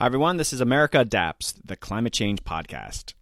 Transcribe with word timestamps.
Hi, 0.00 0.06
everyone. 0.06 0.38
This 0.38 0.54
is 0.54 0.62
America 0.62 1.00
Adapts, 1.00 1.52
the 1.62 1.76
climate 1.76 2.14
change 2.14 2.42
podcast. 2.42 3.12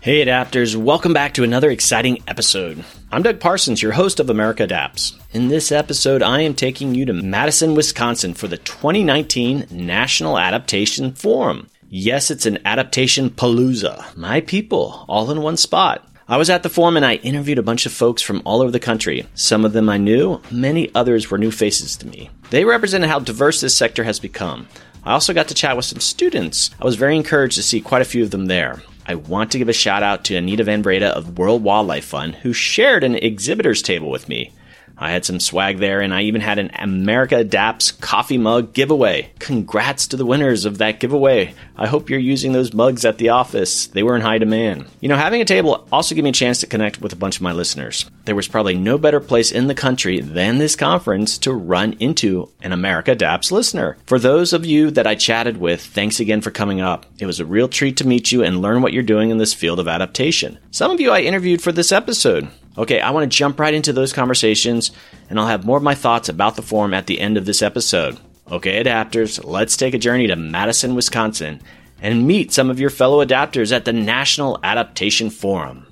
Hey, 0.00 0.24
adapters, 0.24 0.74
welcome 0.74 1.12
back 1.12 1.34
to 1.34 1.44
another 1.44 1.70
exciting 1.70 2.22
episode. 2.26 2.82
I'm 3.12 3.22
Doug 3.22 3.38
Parsons, 3.38 3.82
your 3.82 3.92
host 3.92 4.18
of 4.18 4.30
America 4.30 4.62
Adapts. 4.62 5.18
In 5.32 5.48
this 5.48 5.70
episode, 5.70 6.22
I 6.22 6.40
am 6.40 6.54
taking 6.54 6.94
you 6.94 7.04
to 7.04 7.12
Madison, 7.12 7.74
Wisconsin 7.74 8.32
for 8.32 8.48
the 8.48 8.56
2019 8.56 9.66
National 9.70 10.38
Adaptation 10.38 11.12
Forum. 11.12 11.68
Yes, 11.94 12.30
it's 12.30 12.46
an 12.46 12.58
adaptation 12.64 13.28
palooza. 13.28 14.16
My 14.16 14.40
people, 14.40 15.04
all 15.08 15.30
in 15.30 15.42
one 15.42 15.58
spot. 15.58 16.08
I 16.26 16.38
was 16.38 16.48
at 16.48 16.62
the 16.62 16.70
forum 16.70 16.96
and 16.96 17.04
I 17.04 17.16
interviewed 17.16 17.58
a 17.58 17.62
bunch 17.62 17.84
of 17.84 17.92
folks 17.92 18.22
from 18.22 18.40
all 18.46 18.62
over 18.62 18.70
the 18.70 18.80
country. 18.80 19.26
Some 19.34 19.66
of 19.66 19.74
them 19.74 19.90
I 19.90 19.98
knew, 19.98 20.40
many 20.50 20.90
others 20.94 21.30
were 21.30 21.36
new 21.36 21.50
faces 21.50 21.98
to 21.98 22.06
me. 22.06 22.30
They 22.48 22.64
represented 22.64 23.10
how 23.10 23.18
diverse 23.18 23.60
this 23.60 23.76
sector 23.76 24.04
has 24.04 24.18
become. 24.18 24.68
I 25.04 25.12
also 25.12 25.34
got 25.34 25.48
to 25.48 25.54
chat 25.54 25.76
with 25.76 25.84
some 25.84 26.00
students. 26.00 26.70
I 26.80 26.86
was 26.86 26.96
very 26.96 27.14
encouraged 27.14 27.56
to 27.56 27.62
see 27.62 27.82
quite 27.82 28.00
a 28.00 28.06
few 28.06 28.22
of 28.22 28.30
them 28.30 28.46
there. 28.46 28.82
I 29.06 29.16
want 29.16 29.52
to 29.52 29.58
give 29.58 29.68
a 29.68 29.74
shout 29.74 30.02
out 30.02 30.24
to 30.24 30.36
Anita 30.36 30.64
Van 30.64 30.80
Breda 30.80 31.14
of 31.14 31.36
World 31.36 31.62
Wildlife 31.62 32.06
Fund, 32.06 32.36
who 32.36 32.54
shared 32.54 33.04
an 33.04 33.16
exhibitor's 33.16 33.82
table 33.82 34.08
with 34.08 34.30
me. 34.30 34.50
I 34.98 35.10
had 35.10 35.24
some 35.24 35.40
swag 35.40 35.78
there, 35.78 36.00
and 36.00 36.14
I 36.14 36.22
even 36.22 36.40
had 36.40 36.58
an 36.58 36.70
America 36.74 37.36
Adapts 37.36 37.92
coffee 37.92 38.38
mug 38.38 38.72
giveaway. 38.72 39.32
Congrats 39.38 40.06
to 40.08 40.16
the 40.16 40.26
winners 40.26 40.64
of 40.64 40.78
that 40.78 41.00
giveaway. 41.00 41.54
I 41.76 41.86
hope 41.86 42.08
you're 42.08 42.18
using 42.18 42.52
those 42.52 42.72
mugs 42.72 43.04
at 43.04 43.18
the 43.18 43.30
office. 43.30 43.86
They 43.88 44.02
were 44.02 44.14
in 44.14 44.22
high 44.22 44.38
demand. 44.38 44.86
You 45.00 45.08
know, 45.08 45.16
having 45.16 45.40
a 45.40 45.44
table 45.44 45.86
also 45.90 46.14
gave 46.14 46.24
me 46.24 46.30
a 46.30 46.32
chance 46.32 46.60
to 46.60 46.66
connect 46.66 47.00
with 47.00 47.12
a 47.12 47.16
bunch 47.16 47.36
of 47.36 47.42
my 47.42 47.52
listeners. 47.52 48.08
There 48.24 48.36
was 48.36 48.48
probably 48.48 48.76
no 48.76 48.98
better 48.98 49.20
place 49.20 49.50
in 49.50 49.66
the 49.66 49.74
country 49.74 50.20
than 50.20 50.58
this 50.58 50.76
conference 50.76 51.38
to 51.38 51.52
run 51.52 51.94
into 51.94 52.50
an 52.62 52.72
America 52.72 53.12
Adapts 53.12 53.50
listener. 53.50 53.96
For 54.06 54.18
those 54.18 54.52
of 54.52 54.64
you 54.64 54.90
that 54.92 55.06
I 55.06 55.14
chatted 55.14 55.56
with, 55.56 55.84
thanks 55.84 56.20
again 56.20 56.40
for 56.40 56.50
coming 56.50 56.80
up. 56.80 57.06
It 57.18 57.26
was 57.26 57.40
a 57.40 57.46
real 57.46 57.68
treat 57.68 57.96
to 57.98 58.06
meet 58.06 58.30
you 58.30 58.42
and 58.44 58.62
learn 58.62 58.82
what 58.82 58.92
you're 58.92 59.02
doing 59.02 59.30
in 59.30 59.38
this 59.38 59.54
field 59.54 59.80
of 59.80 59.88
adaptation. 59.88 60.58
Some 60.70 60.90
of 60.90 61.00
you 61.00 61.10
I 61.10 61.20
interviewed 61.20 61.62
for 61.62 61.72
this 61.72 61.90
episode. 61.92 62.48
Okay, 62.76 63.00
I 63.00 63.10
want 63.10 63.30
to 63.30 63.36
jump 63.36 63.60
right 63.60 63.74
into 63.74 63.92
those 63.92 64.14
conversations, 64.14 64.92
and 65.28 65.38
I'll 65.38 65.46
have 65.46 65.66
more 65.66 65.76
of 65.76 65.82
my 65.82 65.94
thoughts 65.94 66.30
about 66.30 66.56
the 66.56 66.62
forum 66.62 66.94
at 66.94 67.06
the 67.06 67.20
end 67.20 67.36
of 67.36 67.44
this 67.44 67.60
episode. 67.60 68.18
Okay, 68.50 68.82
adapters, 68.82 69.44
let's 69.44 69.76
take 69.76 69.92
a 69.92 69.98
journey 69.98 70.26
to 70.26 70.36
Madison, 70.36 70.94
Wisconsin, 70.94 71.60
and 72.00 72.26
meet 72.26 72.50
some 72.50 72.70
of 72.70 72.80
your 72.80 72.90
fellow 72.90 73.24
adapters 73.24 73.72
at 73.72 73.84
the 73.84 73.92
National 73.92 74.58
Adaptation 74.62 75.28
Forum. 75.28 75.86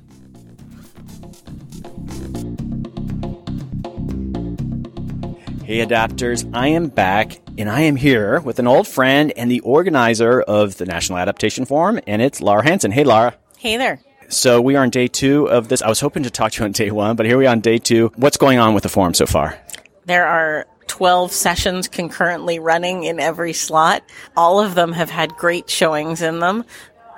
Hey, 5.64 5.86
adapters, 5.86 6.51
I 6.55 6.69
am 6.69 6.89
back, 6.89 7.41
and 7.58 7.69
I 7.69 7.83
am 7.83 7.97
here 7.97 8.41
with 8.41 8.58
an 8.58 8.67
old 8.67 8.89
friend 8.89 9.33
and 9.36 9.51
the 9.51 9.61
organizer 9.61 10.41
of 10.41 10.78
the 10.78 10.86
National 10.86 11.19
Adaptation 11.19 11.67
Forum, 11.67 12.01
and 12.06 12.23
it's 12.23 12.41
Lara 12.41 12.64
Hansen. 12.64 12.91
Hey, 12.91 13.05
Lara. 13.05 13.36
Hey 13.58 13.77
there. 13.77 14.01
So 14.31 14.61
we 14.61 14.77
are 14.77 14.83
on 14.84 14.91
day 14.91 15.09
two 15.09 15.48
of 15.48 15.67
this. 15.69 15.83
I 15.83 15.89
was 15.89 15.98
hoping 15.98 16.23
to 16.23 16.31
talk 16.31 16.53
to 16.53 16.61
you 16.61 16.64
on 16.64 16.70
day 16.70 16.92
one, 16.92 17.17
but 17.17 17.27
here 17.27 17.36
we 17.36 17.47
are 17.47 17.50
on 17.50 17.59
day 17.59 17.78
two. 17.78 18.12
What's 18.14 18.36
going 18.36 18.59
on 18.61 18.75
with 18.75 18.84
the 18.84 18.89
forum 18.89 19.12
so 19.12 19.27
far? 19.27 19.59
There 20.06 20.25
are 20.25 20.67
12 20.86 21.33
sessions 21.33 21.89
concurrently 21.89 22.61
running 22.61 23.03
in 23.03 23.19
every 23.19 23.53
slot. 23.53 24.05
All 24.36 24.61
of 24.61 24.77
them 24.77 24.92
have 24.92 25.11
had 25.11 25.34
great 25.34 25.69
showings 25.69 26.23
in 26.23 26.39
them. 26.39 26.64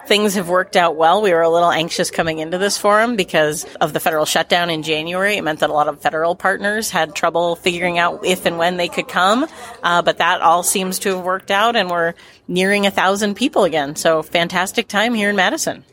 Things 0.06 0.34
have 0.36 0.48
worked 0.48 0.74
out 0.74 0.96
well. 0.96 1.20
We 1.20 1.32
were 1.32 1.42
a 1.42 1.50
little 1.50 1.70
anxious 1.70 2.10
coming 2.10 2.38
into 2.38 2.56
this 2.56 2.78
forum 2.78 3.14
because 3.14 3.64
of 3.80 3.92
the 3.92 4.00
federal 4.00 4.24
shutdown 4.24 4.70
in 4.70 4.82
January. 4.82 5.36
It 5.36 5.42
meant 5.42 5.60
that 5.60 5.70
a 5.70 5.74
lot 5.74 5.88
of 5.88 6.00
federal 6.00 6.34
partners 6.34 6.90
had 6.90 7.14
trouble 7.14 7.56
figuring 7.56 7.98
out 7.98 8.24
if 8.24 8.46
and 8.46 8.56
when 8.56 8.78
they 8.78 8.88
could 8.88 9.06
come. 9.06 9.46
Uh, 9.82 10.00
but 10.00 10.16
that 10.18 10.40
all 10.40 10.62
seems 10.62 10.98
to 11.00 11.10
have 11.16 11.24
worked 11.24 11.50
out 11.50 11.76
and 11.76 11.90
we're 11.90 12.14
nearing 12.48 12.86
a 12.86 12.90
thousand 12.90 13.34
people 13.34 13.64
again. 13.64 13.96
So 13.96 14.22
fantastic 14.22 14.88
time 14.88 15.12
here 15.12 15.28
in 15.28 15.36
Madison. 15.36 15.84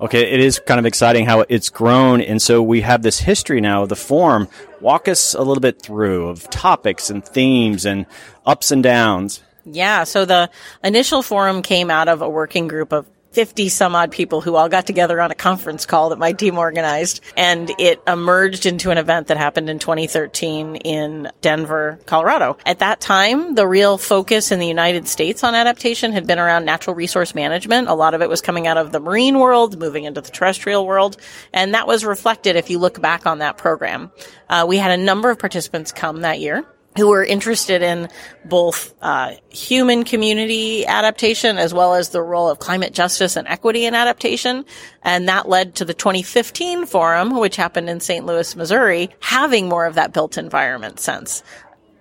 Okay, 0.00 0.32
it 0.32 0.40
is 0.40 0.58
kind 0.58 0.78
of 0.78 0.86
exciting 0.86 1.26
how 1.26 1.44
it's 1.48 1.70
grown. 1.70 2.20
And 2.20 2.42
so 2.42 2.62
we 2.62 2.80
have 2.80 3.02
this 3.02 3.20
history 3.20 3.60
now 3.60 3.82
of 3.84 3.88
the 3.88 3.96
forum. 3.96 4.48
Walk 4.80 5.08
us 5.08 5.34
a 5.34 5.42
little 5.42 5.60
bit 5.60 5.80
through 5.80 6.28
of 6.28 6.50
topics 6.50 7.10
and 7.10 7.24
themes 7.24 7.86
and 7.86 8.06
ups 8.44 8.70
and 8.70 8.82
downs. 8.82 9.42
Yeah, 9.64 10.04
so 10.04 10.24
the 10.24 10.50
initial 10.82 11.22
forum 11.22 11.62
came 11.62 11.90
out 11.90 12.08
of 12.08 12.20
a 12.20 12.28
working 12.28 12.68
group 12.68 12.92
of 12.92 13.06
50 13.34 13.68
some 13.68 13.96
odd 13.96 14.12
people 14.12 14.40
who 14.40 14.54
all 14.54 14.68
got 14.68 14.86
together 14.86 15.20
on 15.20 15.30
a 15.30 15.34
conference 15.34 15.86
call 15.86 16.10
that 16.10 16.18
my 16.18 16.32
team 16.32 16.56
organized. 16.56 17.20
And 17.36 17.70
it 17.78 18.00
emerged 18.06 18.64
into 18.64 18.90
an 18.90 18.98
event 18.98 19.26
that 19.26 19.36
happened 19.36 19.68
in 19.68 19.80
2013 19.80 20.76
in 20.76 21.30
Denver, 21.40 21.98
Colorado. 22.06 22.56
At 22.64 22.78
that 22.78 23.00
time, 23.00 23.56
the 23.56 23.66
real 23.66 23.98
focus 23.98 24.52
in 24.52 24.60
the 24.60 24.66
United 24.66 25.08
States 25.08 25.42
on 25.42 25.54
adaptation 25.54 26.12
had 26.12 26.26
been 26.26 26.38
around 26.38 26.64
natural 26.64 26.94
resource 26.94 27.34
management. 27.34 27.88
A 27.88 27.94
lot 27.94 28.14
of 28.14 28.22
it 28.22 28.28
was 28.28 28.40
coming 28.40 28.66
out 28.66 28.76
of 28.76 28.92
the 28.92 29.00
marine 29.00 29.38
world, 29.38 29.78
moving 29.78 30.04
into 30.04 30.20
the 30.20 30.30
terrestrial 30.30 30.86
world. 30.86 31.16
And 31.52 31.74
that 31.74 31.86
was 31.86 32.04
reflected 32.04 32.56
if 32.56 32.70
you 32.70 32.78
look 32.78 33.00
back 33.00 33.26
on 33.26 33.38
that 33.40 33.58
program. 33.58 34.12
Uh, 34.48 34.64
we 34.68 34.76
had 34.76 34.92
a 34.92 35.02
number 35.02 35.30
of 35.30 35.38
participants 35.38 35.90
come 35.90 36.20
that 36.20 36.38
year 36.38 36.64
who 36.96 37.08
were 37.08 37.24
interested 37.24 37.82
in 37.82 38.08
both 38.44 38.94
uh, 39.02 39.32
human 39.48 40.04
community 40.04 40.86
adaptation 40.86 41.58
as 41.58 41.74
well 41.74 41.94
as 41.94 42.10
the 42.10 42.22
role 42.22 42.48
of 42.48 42.58
climate 42.58 42.92
justice 42.92 43.36
and 43.36 43.48
equity 43.48 43.84
in 43.84 43.94
adaptation. 43.94 44.64
And 45.02 45.28
that 45.28 45.48
led 45.48 45.74
to 45.76 45.84
the 45.84 45.94
2015 45.94 46.86
forum, 46.86 47.38
which 47.38 47.56
happened 47.56 47.90
in 47.90 48.00
St. 48.00 48.24
Louis, 48.24 48.54
Missouri, 48.54 49.10
having 49.20 49.68
more 49.68 49.86
of 49.86 49.96
that 49.96 50.12
built 50.12 50.38
environment 50.38 51.00
sense. 51.00 51.42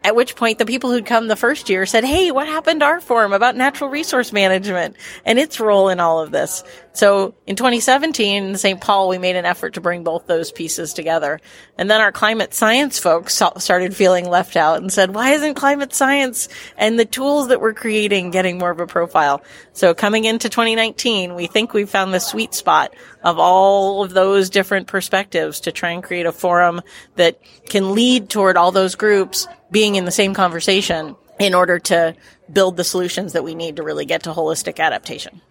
At 0.04 0.16
which 0.16 0.36
point 0.36 0.58
the 0.58 0.66
people 0.66 0.92
who'd 0.92 1.06
come 1.06 1.28
the 1.28 1.36
first 1.38 1.70
year 1.70 1.86
said, 1.86 2.04
Hey, 2.04 2.30
what 2.30 2.48
happened 2.48 2.82
to 2.82 2.86
our 2.86 3.00
forum 3.00 3.32
about 3.32 3.56
natural 3.56 3.90
resource 3.90 4.34
management 4.34 4.98
and 5.26 5.40
its 5.40 5.62
role 5.62 5.88
in 5.88 6.02
all 6.02 6.20
of 6.20 6.32
this? 6.32 6.64
So 6.94 7.34
in 7.48 7.56
2017 7.56 8.44
in 8.44 8.56
St. 8.56 8.80
Paul, 8.80 9.10
we 9.10 9.18
made 9.18 9.36
an 9.36 9.46
effort 9.46 9.74
to 9.74 9.82
bring 9.82 10.04
both 10.04 10.28
those 10.28 10.52
pieces 10.52 10.94
together. 10.94 11.40
And 11.76 11.90
then 11.90 12.02
our 12.02 12.12
climate 12.12 12.54
science 12.54 13.00
folks 13.00 13.42
started 13.58 13.96
feeling 13.96 14.30
left 14.30 14.56
out 14.56 14.80
and 14.80 14.94
said, 14.94 15.16
why 15.16 15.32
isn't 15.32 15.56
climate 15.56 15.94
science 15.94 16.50
and 16.78 17.00
the 17.00 17.06
tools 17.06 17.48
that 17.48 17.60
we're 17.60 17.74
creating 17.74 18.30
getting 18.30 18.60
more 18.60 18.70
of 18.70 18.80
a 18.80 18.86
profile? 18.86 19.44
So 19.74 19.96
coming 19.96 20.26
into 20.26 20.50
2019, 20.50 21.34
we 21.34 21.48
think 21.48 21.74
we've 21.74 21.90
found 21.90 22.14
the 22.14 22.20
sweet 22.20 22.54
spot 22.54 22.94
of 23.24 23.40
all 23.40 24.04
of 24.04 24.14
those 24.14 24.52
different 24.52 24.86
perspectives 24.86 25.62
to 25.62 25.72
try 25.72 25.90
and 25.90 26.04
create 26.04 26.28
a 26.28 26.32
forum 26.32 26.82
that 27.16 27.40
can 27.66 27.96
lead 27.96 28.30
toward 28.30 28.56
all 28.56 28.72
those 28.72 28.94
groups 28.94 29.48
being 29.72 29.96
in 29.96 30.06
the 30.06 30.12
same 30.12 30.36
conversation 30.36 31.16
in 31.40 31.56
order 31.56 31.80
to 31.80 32.16
build 32.52 32.78
the 32.78 32.84
solutions 32.84 33.34
that 33.34 33.44
we 33.44 33.56
need 33.56 33.78
to 33.78 33.84
really 33.84 34.06
get 34.06 34.22
to 34.24 34.32
holistic 34.32 34.80
adaptation. 34.80 35.42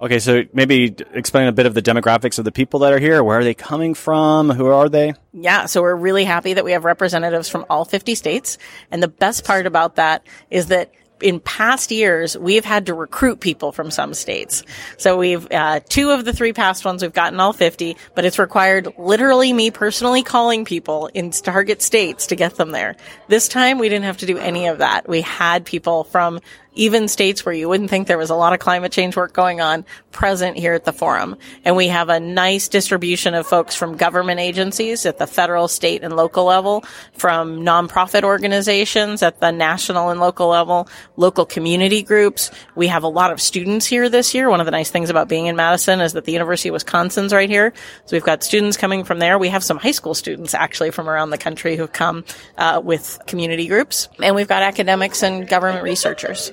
Okay, 0.00 0.18
so 0.18 0.44
maybe 0.54 0.96
explain 1.12 1.46
a 1.46 1.52
bit 1.52 1.66
of 1.66 1.74
the 1.74 1.82
demographics 1.82 2.38
of 2.38 2.46
the 2.46 2.52
people 2.52 2.80
that 2.80 2.92
are 2.92 2.98
here. 2.98 3.22
Where 3.22 3.38
are 3.38 3.44
they 3.44 3.52
coming 3.52 3.92
from? 3.92 4.48
Who 4.48 4.66
are 4.66 4.88
they? 4.88 5.12
Yeah, 5.34 5.66
so 5.66 5.82
we're 5.82 5.94
really 5.94 6.24
happy 6.24 6.54
that 6.54 6.64
we 6.64 6.72
have 6.72 6.84
representatives 6.86 7.50
from 7.50 7.66
all 7.68 7.84
50 7.84 8.14
states. 8.14 8.56
And 8.90 9.02
the 9.02 9.08
best 9.08 9.44
part 9.44 9.66
about 9.66 9.96
that 9.96 10.26
is 10.50 10.68
that 10.68 10.90
in 11.20 11.38
past 11.40 11.90
years, 11.90 12.36
we've 12.38 12.64
had 12.64 12.86
to 12.86 12.94
recruit 12.94 13.40
people 13.40 13.72
from 13.72 13.90
some 13.90 14.14
states. 14.14 14.64
So 14.96 15.18
we've, 15.18 15.46
uh, 15.52 15.80
two 15.88 16.10
of 16.10 16.24
the 16.24 16.32
three 16.32 16.54
past 16.54 16.82
ones, 16.84 17.02
we've 17.02 17.12
gotten 17.12 17.38
all 17.38 17.52
50, 17.52 17.96
but 18.14 18.24
it's 18.24 18.38
required 18.38 18.88
literally 18.96 19.52
me 19.52 19.70
personally 19.70 20.22
calling 20.22 20.64
people 20.64 21.10
in 21.12 21.30
target 21.30 21.82
states 21.82 22.28
to 22.28 22.36
get 22.36 22.56
them 22.56 22.70
there. 22.70 22.96
This 23.28 23.48
time 23.48 23.78
we 23.78 23.90
didn't 23.90 24.04
have 24.04 24.18
to 24.18 24.26
do 24.26 24.38
any 24.38 24.66
of 24.66 24.78
that. 24.78 25.08
We 25.08 25.20
had 25.20 25.64
people 25.66 26.04
from 26.04 26.40
even 26.74 27.08
states 27.08 27.44
where 27.44 27.54
you 27.54 27.68
wouldn't 27.68 27.90
think 27.90 28.06
there 28.06 28.18
was 28.18 28.30
a 28.30 28.34
lot 28.34 28.52
of 28.52 28.58
climate 28.58 28.92
change 28.92 29.16
work 29.16 29.32
going 29.32 29.60
on 29.60 29.84
present 30.12 30.56
here 30.56 30.74
at 30.74 30.84
the 30.84 30.92
forum. 30.92 31.36
And 31.64 31.76
we 31.76 31.88
have 31.88 32.08
a 32.08 32.20
nice 32.20 32.68
distribution 32.68 33.34
of 33.34 33.46
folks 33.46 33.74
from 33.74 33.96
government 33.96 34.40
agencies 34.40 35.06
at 35.06 35.18
the 35.18 35.26
federal, 35.26 35.68
state, 35.68 36.02
and 36.02 36.16
local 36.16 36.44
level, 36.44 36.84
from 37.14 37.60
nonprofit 37.60 38.22
organizations 38.22 39.22
at 39.22 39.40
the 39.40 39.50
national 39.50 40.10
and 40.10 40.20
local 40.20 40.48
level, 40.48 40.88
local 41.16 41.46
community 41.46 42.02
groups. 42.02 42.50
We 42.74 42.88
have 42.88 43.02
a 43.02 43.08
lot 43.08 43.32
of 43.32 43.40
students 43.40 43.86
here 43.86 44.08
this 44.08 44.34
year. 44.34 44.48
One 44.50 44.60
of 44.60 44.66
the 44.66 44.72
nice 44.72 44.90
things 44.90 45.10
about 45.10 45.28
being 45.28 45.46
in 45.46 45.56
Madison 45.56 46.00
is 46.00 46.12
that 46.14 46.24
the 46.24 46.32
University 46.32 46.68
of 46.68 46.74
Wisconsin's 46.74 47.32
right 47.32 47.48
here. 47.48 47.72
So 48.06 48.16
we've 48.16 48.24
got 48.24 48.42
students 48.42 48.76
coming 48.76 49.04
from 49.04 49.18
there. 49.18 49.38
We 49.38 49.48
have 49.48 49.64
some 49.64 49.78
high 49.78 49.90
school 49.90 50.14
students 50.14 50.54
actually 50.54 50.90
from 50.90 51.08
around 51.08 51.30
the 51.30 51.38
country 51.38 51.76
who've 51.76 51.92
come 51.92 52.24
uh, 52.56 52.80
with 52.82 53.18
community 53.26 53.66
groups. 53.68 54.08
And 54.22 54.34
we've 54.34 54.48
got 54.48 54.62
academics 54.62 55.22
and 55.22 55.48
government 55.48 55.84
researchers. 55.84 56.52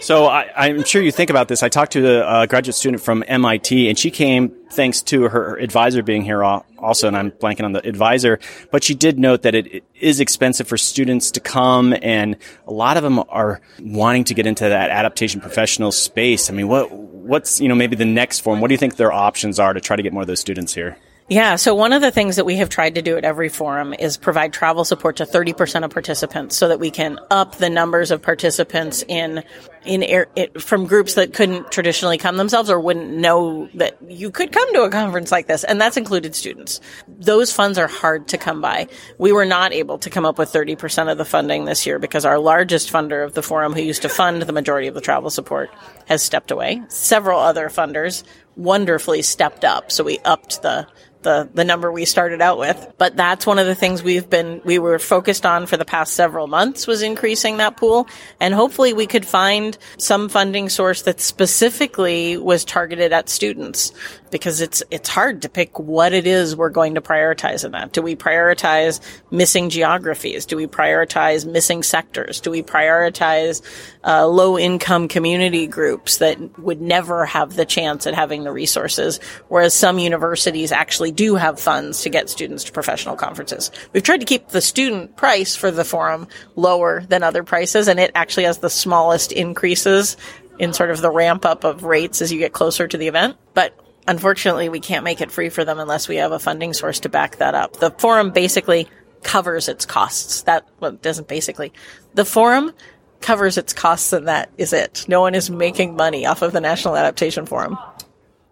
So 0.00 0.26
I, 0.26 0.68
am 0.68 0.84
sure 0.84 1.00
you 1.00 1.10
think 1.10 1.30
about 1.30 1.48
this. 1.48 1.62
I 1.62 1.68
talked 1.68 1.92
to 1.92 2.40
a, 2.40 2.46
graduate 2.46 2.74
student 2.74 3.02
from 3.02 3.24
MIT, 3.26 3.88
and 3.88 3.98
she 3.98 4.10
came 4.10 4.54
thanks 4.70 5.00
to 5.02 5.28
her 5.28 5.56
advisor 5.56 6.02
being 6.02 6.22
here 6.22 6.44
also, 6.44 7.08
and 7.08 7.16
I'm 7.16 7.30
blanking 7.30 7.64
on 7.64 7.72
the 7.72 7.86
advisor. 7.86 8.38
But 8.70 8.84
she 8.84 8.94
did 8.94 9.18
note 9.18 9.42
that 9.42 9.54
it, 9.54 9.66
it 9.66 9.84
is 9.98 10.20
expensive 10.20 10.68
for 10.68 10.76
students 10.76 11.30
to 11.32 11.40
come, 11.40 11.94
and 12.02 12.36
a 12.66 12.72
lot 12.72 12.96
of 12.96 13.02
them 13.02 13.18
are 13.28 13.60
wanting 13.80 14.24
to 14.24 14.34
get 14.34 14.46
into 14.46 14.68
that 14.68 14.90
adaptation 14.90 15.40
professional 15.40 15.90
space. 15.90 16.50
I 16.50 16.52
mean, 16.52 16.68
what 16.68 16.92
what's 16.92 17.60
you 17.60 17.68
know 17.68 17.74
maybe 17.74 17.96
the 17.96 18.04
next 18.04 18.40
form? 18.40 18.60
What 18.60 18.68
do 18.68 18.74
you 18.74 18.78
think 18.78 18.96
their 18.96 19.12
options 19.12 19.58
are 19.58 19.72
to 19.72 19.80
try 19.80 19.96
to 19.96 20.02
get 20.02 20.12
more 20.12 20.22
of 20.22 20.28
those 20.28 20.40
students 20.40 20.74
here? 20.74 20.98
Yeah. 21.28 21.56
So 21.56 21.74
one 21.74 21.94
of 21.94 22.02
the 22.02 22.10
things 22.10 22.36
that 22.36 22.44
we 22.44 22.56
have 22.56 22.68
tried 22.68 22.96
to 22.96 23.02
do 23.02 23.16
at 23.16 23.24
every 23.24 23.48
forum 23.48 23.94
is 23.94 24.18
provide 24.18 24.52
travel 24.52 24.84
support 24.84 25.16
to 25.16 25.24
30% 25.24 25.82
of 25.82 25.90
participants 25.90 26.54
so 26.54 26.68
that 26.68 26.78
we 26.78 26.90
can 26.90 27.18
up 27.30 27.56
the 27.56 27.70
numbers 27.70 28.10
of 28.10 28.20
participants 28.20 29.02
in, 29.08 29.42
in 29.86 30.02
air, 30.02 30.26
it, 30.36 30.60
from 30.60 30.84
groups 30.84 31.14
that 31.14 31.32
couldn't 31.32 31.72
traditionally 31.72 32.18
come 32.18 32.36
themselves 32.36 32.68
or 32.68 32.78
wouldn't 32.78 33.08
know 33.08 33.70
that 33.72 33.96
you 34.06 34.30
could 34.30 34.52
come 34.52 34.70
to 34.74 34.82
a 34.82 34.90
conference 34.90 35.32
like 35.32 35.46
this. 35.46 35.64
And 35.64 35.80
that's 35.80 35.96
included 35.96 36.34
students. 36.34 36.82
Those 37.08 37.50
funds 37.50 37.78
are 37.78 37.88
hard 37.88 38.28
to 38.28 38.36
come 38.36 38.60
by. 38.60 38.88
We 39.16 39.32
were 39.32 39.46
not 39.46 39.72
able 39.72 39.96
to 40.00 40.10
come 40.10 40.26
up 40.26 40.36
with 40.36 40.52
30% 40.52 41.10
of 41.10 41.16
the 41.16 41.24
funding 41.24 41.64
this 41.64 41.86
year 41.86 41.98
because 41.98 42.26
our 42.26 42.38
largest 42.38 42.92
funder 42.92 43.24
of 43.24 43.32
the 43.32 43.42
forum 43.42 43.72
who 43.72 43.80
used 43.80 44.02
to 44.02 44.10
fund 44.10 44.42
the 44.42 44.52
majority 44.52 44.88
of 44.88 44.94
the 44.94 45.00
travel 45.00 45.30
support 45.30 45.70
has 46.06 46.22
stepped 46.22 46.50
away. 46.50 46.82
Several 46.88 47.40
other 47.40 47.70
funders 47.70 48.24
wonderfully 48.56 49.22
stepped 49.22 49.64
up. 49.64 49.90
So 49.90 50.04
we 50.04 50.18
upped 50.24 50.62
the 50.62 50.86
the, 51.24 51.48
the 51.52 51.64
number 51.64 51.90
we 51.90 52.04
started 52.04 52.40
out 52.40 52.58
with. 52.58 52.94
But 52.98 53.16
that's 53.16 53.46
one 53.46 53.58
of 53.58 53.66
the 53.66 53.74
things 53.74 54.02
we've 54.02 54.30
been, 54.30 54.60
we 54.64 54.78
were 54.78 55.00
focused 55.00 55.44
on 55.44 55.66
for 55.66 55.76
the 55.76 55.84
past 55.84 56.12
several 56.12 56.46
months 56.46 56.86
was 56.86 57.02
increasing 57.02 57.56
that 57.56 57.76
pool. 57.76 58.06
And 58.38 58.54
hopefully 58.54 58.92
we 58.92 59.06
could 59.06 59.26
find 59.26 59.76
some 59.98 60.28
funding 60.28 60.68
source 60.68 61.02
that 61.02 61.20
specifically 61.20 62.36
was 62.36 62.64
targeted 62.64 63.12
at 63.12 63.28
students 63.28 63.92
because 64.34 64.60
it's, 64.60 64.82
it's 64.90 65.08
hard 65.08 65.42
to 65.42 65.48
pick 65.48 65.78
what 65.78 66.12
it 66.12 66.26
is 66.26 66.56
we're 66.56 66.68
going 66.68 66.96
to 66.96 67.00
prioritize 67.00 67.64
in 67.64 67.70
that. 67.70 67.92
Do 67.92 68.02
we 68.02 68.16
prioritize 68.16 68.98
missing 69.30 69.70
geographies? 69.70 70.44
Do 70.44 70.56
we 70.56 70.66
prioritize 70.66 71.46
missing 71.46 71.84
sectors? 71.84 72.40
Do 72.40 72.50
we 72.50 72.60
prioritize 72.60 73.62
uh, 74.02 74.26
low 74.26 74.58
income 74.58 75.06
community 75.06 75.68
groups 75.68 76.18
that 76.18 76.58
would 76.58 76.80
never 76.80 77.24
have 77.24 77.54
the 77.54 77.64
chance 77.64 78.08
at 78.08 78.14
having 78.14 78.42
the 78.42 78.50
resources? 78.50 79.20
Whereas 79.46 79.72
some 79.72 80.00
universities 80.00 80.72
actually 80.72 81.12
do 81.12 81.36
have 81.36 81.60
funds 81.60 82.02
to 82.02 82.08
get 82.08 82.28
students 82.28 82.64
to 82.64 82.72
professional 82.72 83.14
conferences. 83.14 83.70
We've 83.92 84.02
tried 84.02 84.18
to 84.18 84.26
keep 84.26 84.48
the 84.48 84.60
student 84.60 85.14
price 85.14 85.54
for 85.54 85.70
the 85.70 85.84
forum 85.84 86.26
lower 86.56 87.04
than 87.08 87.22
other 87.22 87.44
prices, 87.44 87.86
and 87.86 88.00
it 88.00 88.10
actually 88.16 88.46
has 88.46 88.58
the 88.58 88.68
smallest 88.68 89.30
increases 89.30 90.16
in 90.58 90.72
sort 90.72 90.90
of 90.90 91.00
the 91.00 91.10
ramp 91.10 91.44
up 91.44 91.62
of 91.62 91.84
rates 91.84 92.20
as 92.20 92.32
you 92.32 92.40
get 92.40 92.52
closer 92.52 92.88
to 92.88 92.96
the 92.96 93.06
event. 93.06 93.36
But 93.54 93.78
unfortunately, 94.06 94.68
we 94.68 94.80
can't 94.80 95.04
make 95.04 95.20
it 95.20 95.30
free 95.30 95.48
for 95.48 95.64
them 95.64 95.78
unless 95.78 96.08
we 96.08 96.16
have 96.16 96.32
a 96.32 96.38
funding 96.38 96.72
source 96.72 97.00
to 97.00 97.08
back 97.08 97.36
that 97.36 97.54
up. 97.54 97.76
The 97.78 97.90
forum 97.90 98.30
basically 98.30 98.88
covers 99.22 99.68
its 99.68 99.86
costs. 99.86 100.42
That 100.42 100.66
well, 100.80 100.92
doesn't 100.92 101.28
basically. 101.28 101.72
The 102.14 102.24
forum 102.24 102.72
covers 103.20 103.56
its 103.56 103.72
costs 103.72 104.12
and 104.12 104.28
that 104.28 104.50
is 104.58 104.72
it. 104.72 105.06
No 105.08 105.20
one 105.22 105.34
is 105.34 105.50
making 105.50 105.96
money 105.96 106.26
off 106.26 106.42
of 106.42 106.52
the 106.52 106.60
National 106.60 106.96
Adaptation 106.96 107.46
Forum. 107.46 107.78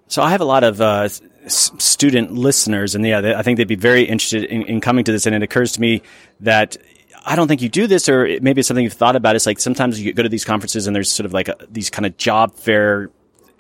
So 0.08 0.22
I 0.22 0.30
have 0.30 0.40
a 0.40 0.46
lot 0.46 0.64
of 0.64 0.80
uh, 0.80 1.08
student 1.46 2.32
listeners, 2.32 2.94
and 2.94 3.06
yeah, 3.06 3.22
they, 3.22 3.34
I 3.34 3.42
think 3.42 3.56
they'd 3.56 3.66
be 3.66 3.76
very 3.76 4.02
interested 4.02 4.44
in, 4.44 4.62
in, 4.62 4.80
coming 4.80 5.04
to 5.04 5.12
this. 5.12 5.24
And 5.24 5.34
it 5.34 5.42
occurs 5.42 5.72
to 5.72 5.80
me 5.80 6.02
that 6.40 6.76
I 7.24 7.34
don't 7.34 7.48
think 7.48 7.62
you 7.62 7.70
do 7.70 7.86
this, 7.86 8.08
or 8.08 8.24
maybe 8.42 8.60
it's 8.60 8.68
something 8.68 8.84
you've 8.84 8.92
thought 8.92 9.16
about. 9.16 9.36
It's 9.36 9.46
like 9.46 9.58
sometimes 9.58 10.00
you 10.00 10.12
go 10.12 10.22
to 10.22 10.28
these 10.28 10.44
conferences 10.44 10.86
and 10.86 10.94
there's 10.94 11.10
sort 11.10 11.24
of 11.24 11.32
like 11.32 11.48
a, 11.48 11.56
these 11.70 11.88
kind 11.88 12.04
of 12.04 12.16
job 12.18 12.54
fair 12.56 13.10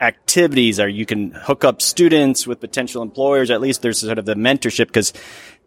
activities, 0.02 0.80
or 0.80 0.88
you 0.88 1.06
can 1.06 1.30
hook 1.30 1.64
up 1.64 1.80
students 1.80 2.46
with 2.46 2.60
potential 2.60 3.02
employers. 3.02 3.50
At 3.50 3.60
least 3.60 3.82
there's 3.82 4.00
sort 4.00 4.18
of 4.18 4.24
the 4.24 4.34
mentorship 4.34 4.88
because 4.88 5.12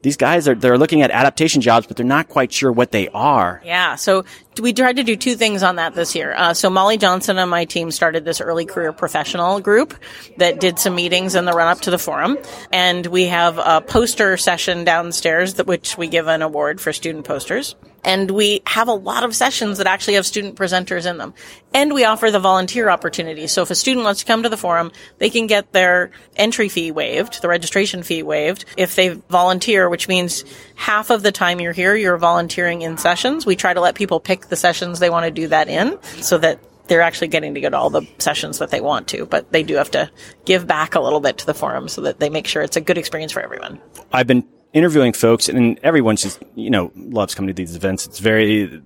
these 0.01 0.17
guys 0.17 0.47
are 0.47 0.53
they're 0.53 0.77
looking 0.77 1.01
at 1.01 1.09
adaptation 1.09 1.61
jobs, 1.61 1.87
but 1.87 1.97
they're 1.97 2.05
not 2.05 2.29
quite 2.29 2.51
sure 2.51 2.71
what 2.71 2.91
they 2.91 3.07
are. 3.09 3.61
Yeah. 3.65 3.95
So 3.95 4.25
we 4.61 4.71
tried 4.71 4.97
to 4.97 5.03
do 5.03 5.15
two 5.15 5.35
things 5.35 5.63
on 5.63 5.77
that 5.77 5.95
this 5.95 6.13
year. 6.15 6.33
Uh, 6.37 6.53
so 6.53 6.69
Molly 6.69 6.97
Johnson 6.97 7.39
and 7.39 7.49
my 7.49 7.65
team 7.65 7.89
started 7.89 8.23
this 8.23 8.39
early 8.39 8.65
career 8.65 8.93
professional 8.93 9.59
group 9.61 9.95
that 10.37 10.59
did 10.59 10.77
some 10.77 10.93
meetings 10.93 11.33
in 11.33 11.45
the 11.45 11.53
run 11.53 11.67
up 11.67 11.81
to 11.81 11.91
the 11.91 11.97
forum, 11.97 12.37
and 12.71 13.05
we 13.07 13.25
have 13.25 13.57
a 13.57 13.81
poster 13.81 14.37
session 14.37 14.83
downstairs 14.83 15.55
that 15.55 15.65
which 15.65 15.97
we 15.97 16.07
give 16.07 16.27
an 16.27 16.43
award 16.43 16.79
for 16.79 16.93
student 16.93 17.25
posters. 17.25 17.75
And 18.05 18.31
we 18.31 18.61
have 18.67 18.87
a 18.87 18.93
lot 18.93 19.23
of 19.23 19.35
sessions 19.35 19.79
that 19.79 19.87
actually 19.87 20.13
have 20.13 20.25
student 20.25 20.55
presenters 20.55 21.09
in 21.09 21.17
them. 21.17 21.33
And 21.73 21.93
we 21.93 22.05
offer 22.05 22.31
the 22.31 22.39
volunteer 22.39 22.89
opportunity. 22.89 23.47
So 23.47 23.63
if 23.63 23.71
a 23.71 23.75
student 23.75 24.05
wants 24.05 24.21
to 24.21 24.25
come 24.25 24.43
to 24.43 24.49
the 24.49 24.57
forum, 24.57 24.91
they 25.17 25.29
can 25.29 25.47
get 25.47 25.73
their 25.73 26.11
entry 26.35 26.69
fee 26.69 26.91
waived, 26.91 27.41
the 27.41 27.49
registration 27.49 28.03
fee 28.03 28.23
waived, 28.23 28.65
if 28.77 28.95
they 28.95 29.09
volunteer, 29.09 29.89
which 29.89 30.07
means 30.07 30.45
half 30.75 31.09
of 31.09 31.23
the 31.23 31.31
time 31.31 31.59
you're 31.59 31.73
here, 31.73 31.95
you're 31.95 32.17
volunteering 32.17 32.83
in 32.83 32.97
sessions. 32.97 33.45
We 33.45 33.55
try 33.55 33.73
to 33.73 33.81
let 33.81 33.95
people 33.95 34.19
pick 34.19 34.47
the 34.47 34.55
sessions 34.55 34.99
they 34.99 35.09
want 35.09 35.25
to 35.25 35.31
do 35.31 35.47
that 35.47 35.67
in 35.67 36.01
so 36.21 36.37
that 36.37 36.59
they're 36.87 37.01
actually 37.01 37.29
getting 37.29 37.55
to 37.55 37.61
go 37.61 37.69
to 37.69 37.77
all 37.77 37.89
the 37.89 38.07
sessions 38.19 38.59
that 38.59 38.69
they 38.69 38.81
want 38.81 39.07
to, 39.07 39.25
but 39.25 39.51
they 39.51 39.63
do 39.63 39.75
have 39.75 39.89
to 39.91 40.09
give 40.45 40.67
back 40.67 40.93
a 40.93 40.99
little 40.99 41.19
bit 41.19 41.39
to 41.39 41.45
the 41.47 41.53
forum 41.53 41.87
so 41.87 42.01
that 42.01 42.19
they 42.19 42.29
make 42.29 42.45
sure 42.45 42.61
it's 42.61 42.77
a 42.77 42.81
good 42.81 42.99
experience 42.99 43.31
for 43.31 43.41
everyone. 43.41 43.79
I've 44.13 44.27
been 44.27 44.47
interviewing 44.75 45.13
folks, 45.13 45.49
and 45.49 45.79
everyone 45.81 46.17
just 46.17 46.43
you 46.53 46.69
know 46.69 46.91
loves 46.95 47.33
coming 47.33 47.47
to 47.47 47.53
these 47.53 47.75
events. 47.75 48.05
It's 48.05 48.19
very 48.19 48.83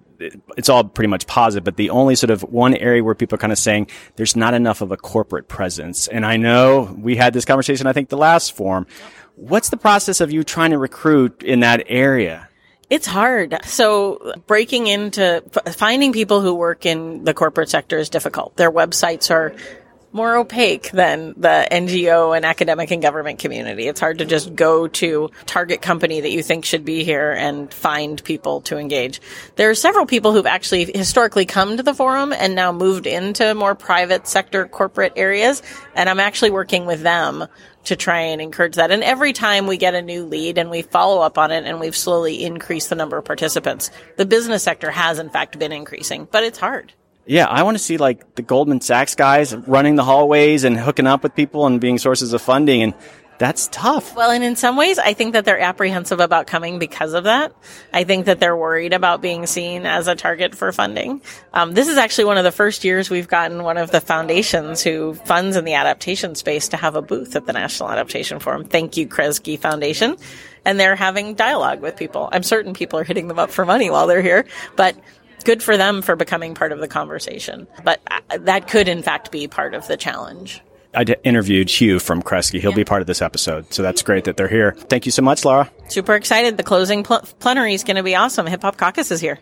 it's 0.58 0.70
all 0.70 0.84
pretty 0.84 1.08
much 1.08 1.28
positive, 1.28 1.64
but 1.64 1.78
the 1.78 1.90
only 1.90 2.16
sort 2.16 2.30
of 2.30 2.44
one 2.44 2.76
area 2.76 3.04
where 3.04 3.16
people 3.16 3.36
are 3.36 3.40
kind 3.40 3.54
of 3.54 3.60
saying 3.60 3.88
there's 4.16 4.36
not 4.36 4.54
enough 4.54 4.82
of 4.82 4.92
a 4.92 4.98
corporate 4.98 5.48
presence. 5.48 6.08
And 6.08 6.26
I 6.26 6.38
know 6.38 6.96
we 7.00 7.16
had 7.16 7.34
this 7.34 7.46
conversation, 7.46 7.88
I 7.88 7.94
think 7.94 8.10
the 8.10 8.18
last 8.18 8.54
forum. 8.54 8.86
What's 9.36 9.70
the 9.70 9.78
process 9.78 10.20
of 10.20 10.32
you 10.32 10.44
trying 10.44 10.72
to 10.72 10.78
recruit 10.78 11.42
in 11.42 11.62
that 11.62 11.86
area? 11.88 12.50
It's 12.90 13.08
hard. 13.08 13.58
So 13.64 14.34
breaking 14.46 14.88
into 14.88 15.44
finding 15.72 16.12
people 16.12 16.42
who 16.42 16.54
work 16.54 16.86
in 16.86 17.24
the 17.24 17.34
corporate 17.34 17.70
sector 17.70 17.98
is 17.98 18.10
difficult. 18.10 18.58
Their 18.58 18.72
websites 18.72 19.32
are 19.32 19.56
more 20.12 20.36
opaque 20.36 20.92
than 20.92 21.34
the 21.38 21.68
NGO 21.72 22.36
and 22.36 22.46
academic 22.46 22.92
and 22.92 23.02
government 23.02 23.40
community. 23.40 23.88
It's 23.88 24.00
hard 24.00 24.20
to 24.20 24.26
just 24.26 24.56
go 24.56 24.88
to 24.88 25.30
target 25.46 25.82
company 25.82 26.22
that 26.22 26.32
you 26.32 26.42
think 26.42 26.66
should 26.66 26.86
be 26.86 27.04
here 27.04 27.32
and 27.32 27.74
find 27.74 28.24
people 28.24 28.62
to 28.62 28.78
engage. 28.78 29.22
There 29.56 29.70
are 29.70 29.76
several 29.76 30.06
people 30.06 30.32
who've 30.32 30.46
actually 30.46 30.92
historically 30.96 31.46
come 31.46 31.78
to 31.78 31.84
the 31.84 31.94
forum 31.94 32.34
and 32.34 32.56
now 32.56 32.72
moved 32.72 33.06
into 33.06 33.54
more 33.54 33.76
private 33.76 34.28
sector 34.28 34.68
corporate 34.68 35.14
areas. 35.16 35.62
And 35.96 36.10
I'm 36.10 36.20
actually 36.20 36.52
working 36.52 36.86
with 36.86 37.02
them 37.02 37.46
to 37.86 37.96
try 37.96 38.20
and 38.20 38.42
encourage 38.42 38.76
that. 38.76 38.92
And 38.92 39.04
every 39.04 39.34
time 39.34 39.68
we 39.68 39.78
get 39.78 39.96
a 39.96 40.02
new 40.02 40.26
lead 40.26 40.58
and 40.58 40.70
we 40.70 40.82
follow 40.82 41.22
up 41.22 41.38
on 41.38 41.52
it 41.52 41.66
and 41.66 41.80
we've 41.80 41.96
slowly 41.96 42.44
increased 42.44 42.90
the 42.90 42.96
number 42.96 43.18
of 43.18 43.26
participants, 43.26 43.90
the 44.18 44.26
business 44.26 44.64
sector 44.64 44.92
has 44.92 45.20
in 45.20 45.30
fact 45.30 45.58
been 45.58 45.72
increasing, 45.72 46.28
but 46.30 46.44
it's 46.44 46.60
hard 46.60 46.94
yeah, 47.26 47.46
I 47.46 47.64
want 47.64 47.78
to 47.78 47.84
see 47.84 47.98
like 47.98 48.36
the 48.36 48.42
Goldman 48.42 48.82
Sachs 48.82 49.16
guys 49.16 49.56
running 49.56 49.96
the 49.96 50.04
hallways 50.04 50.64
and 50.64 50.78
hooking 50.78 51.08
up 51.08 51.24
with 51.24 51.36
people 51.36 51.66
and 51.66 51.80
being 51.80 51.98
sources 51.98 52.34
of 52.34 52.42
funding. 52.42 52.82
And 52.82 52.94
that's 53.40 53.70
tough. 53.72 54.16
Well, 54.18 54.32
and 54.32 54.44
in 54.44 54.58
some 54.58 54.76
ways, 54.76 55.00
I 55.00 55.14
think 55.14 55.32
that 55.32 55.46
they're 55.46 55.60
apprehensive 55.60 56.20
about 56.20 56.46
coming 56.46 56.78
because 56.78 57.14
of 57.14 57.24
that. 57.24 57.54
I 57.94 58.04
think 58.04 58.26
that 58.26 58.42
they're 58.42 58.56
worried 58.56 58.92
about 58.92 59.22
being 59.22 59.48
seen 59.48 59.86
as 59.86 60.10
a 60.10 60.16
target 60.16 60.54
for 60.56 60.74
funding. 60.74 61.22
Um, 61.54 61.74
this 61.74 61.88
is 61.88 61.98
actually 61.98 62.26
one 62.26 62.38
of 62.38 62.44
the 62.44 62.52
first 62.52 62.84
years 62.84 63.10
we've 63.10 63.30
gotten 63.30 63.64
one 63.64 63.78
of 63.78 63.92
the 63.92 64.02
foundations 64.02 64.84
who 64.84 65.14
funds 65.14 65.56
in 65.56 65.64
the 65.64 65.76
adaptation 65.76 66.36
space 66.36 66.68
to 66.70 66.78
have 66.78 66.98
a 66.98 67.02
booth 67.02 67.34
at 67.38 67.46
the 67.46 67.54
National 67.54 67.90
Adaptation 67.90 68.40
Forum. 68.40 68.66
Thank 68.66 68.98
you, 68.98 69.08
Kresge 69.08 69.58
Foundation. 69.58 70.18
And 70.66 70.78
they're 70.78 70.98
having 70.98 71.36
dialogue 71.36 71.80
with 71.80 71.96
people. 71.96 72.28
I'm 72.34 72.44
certain 72.44 72.74
people 72.74 73.00
are 73.00 73.06
hitting 73.06 73.30
them 73.30 73.40
up 73.40 73.52
for 73.52 73.66
money 73.66 73.90
while 73.90 74.08
they're 74.08 74.22
here, 74.22 74.46
but 74.76 74.98
good 75.44 75.64
for 75.64 75.78
them 75.78 76.02
for 76.02 76.16
becoming 76.16 76.56
part 76.56 76.72
of 76.72 76.80
the 76.80 76.88
conversation. 76.88 77.68
But 77.84 78.02
uh, 78.10 78.38
that 78.40 78.68
could, 78.68 78.88
in 78.88 79.04
fact, 79.04 79.32
be 79.32 79.48
part 79.48 79.74
of 79.74 79.88
the 79.88 79.98
challenge. 79.98 80.62
I 80.94 81.04
d- 81.04 81.16
interviewed 81.24 81.70
Hugh 81.70 82.00
from 82.00 82.24
Kresge. 82.24 82.60
He'll 82.60 82.72
yeah. 82.72 82.78
be 82.78 82.86
part 82.86 83.02
of 83.02 83.08
this 83.08 83.22
episode. 83.22 83.72
So 83.74 83.84
that's 83.84 84.02
great 84.02 84.24
that 84.24 84.38
they're 84.38 84.48
here. 84.48 84.72
Thank 84.72 85.06
you 85.06 85.12
so 85.12 85.22
much, 85.22 85.46
Lara. 85.46 85.72
Super 85.88 86.16
excited. 86.16 86.58
The 86.58 86.64
closing 86.64 87.04
pl- 87.04 87.24
plenary 87.40 87.74
is 87.74 87.84
going 87.84 87.98
to 87.98 88.04
be 88.04 88.16
awesome. 88.16 88.48
Hip 88.48 88.64
Hop 88.64 88.78
Caucus 88.78 89.12
is 89.12 89.22
here. 89.22 89.40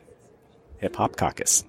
Hip 0.79 0.95
Hop 0.97 1.15
Caucus. 1.15 1.63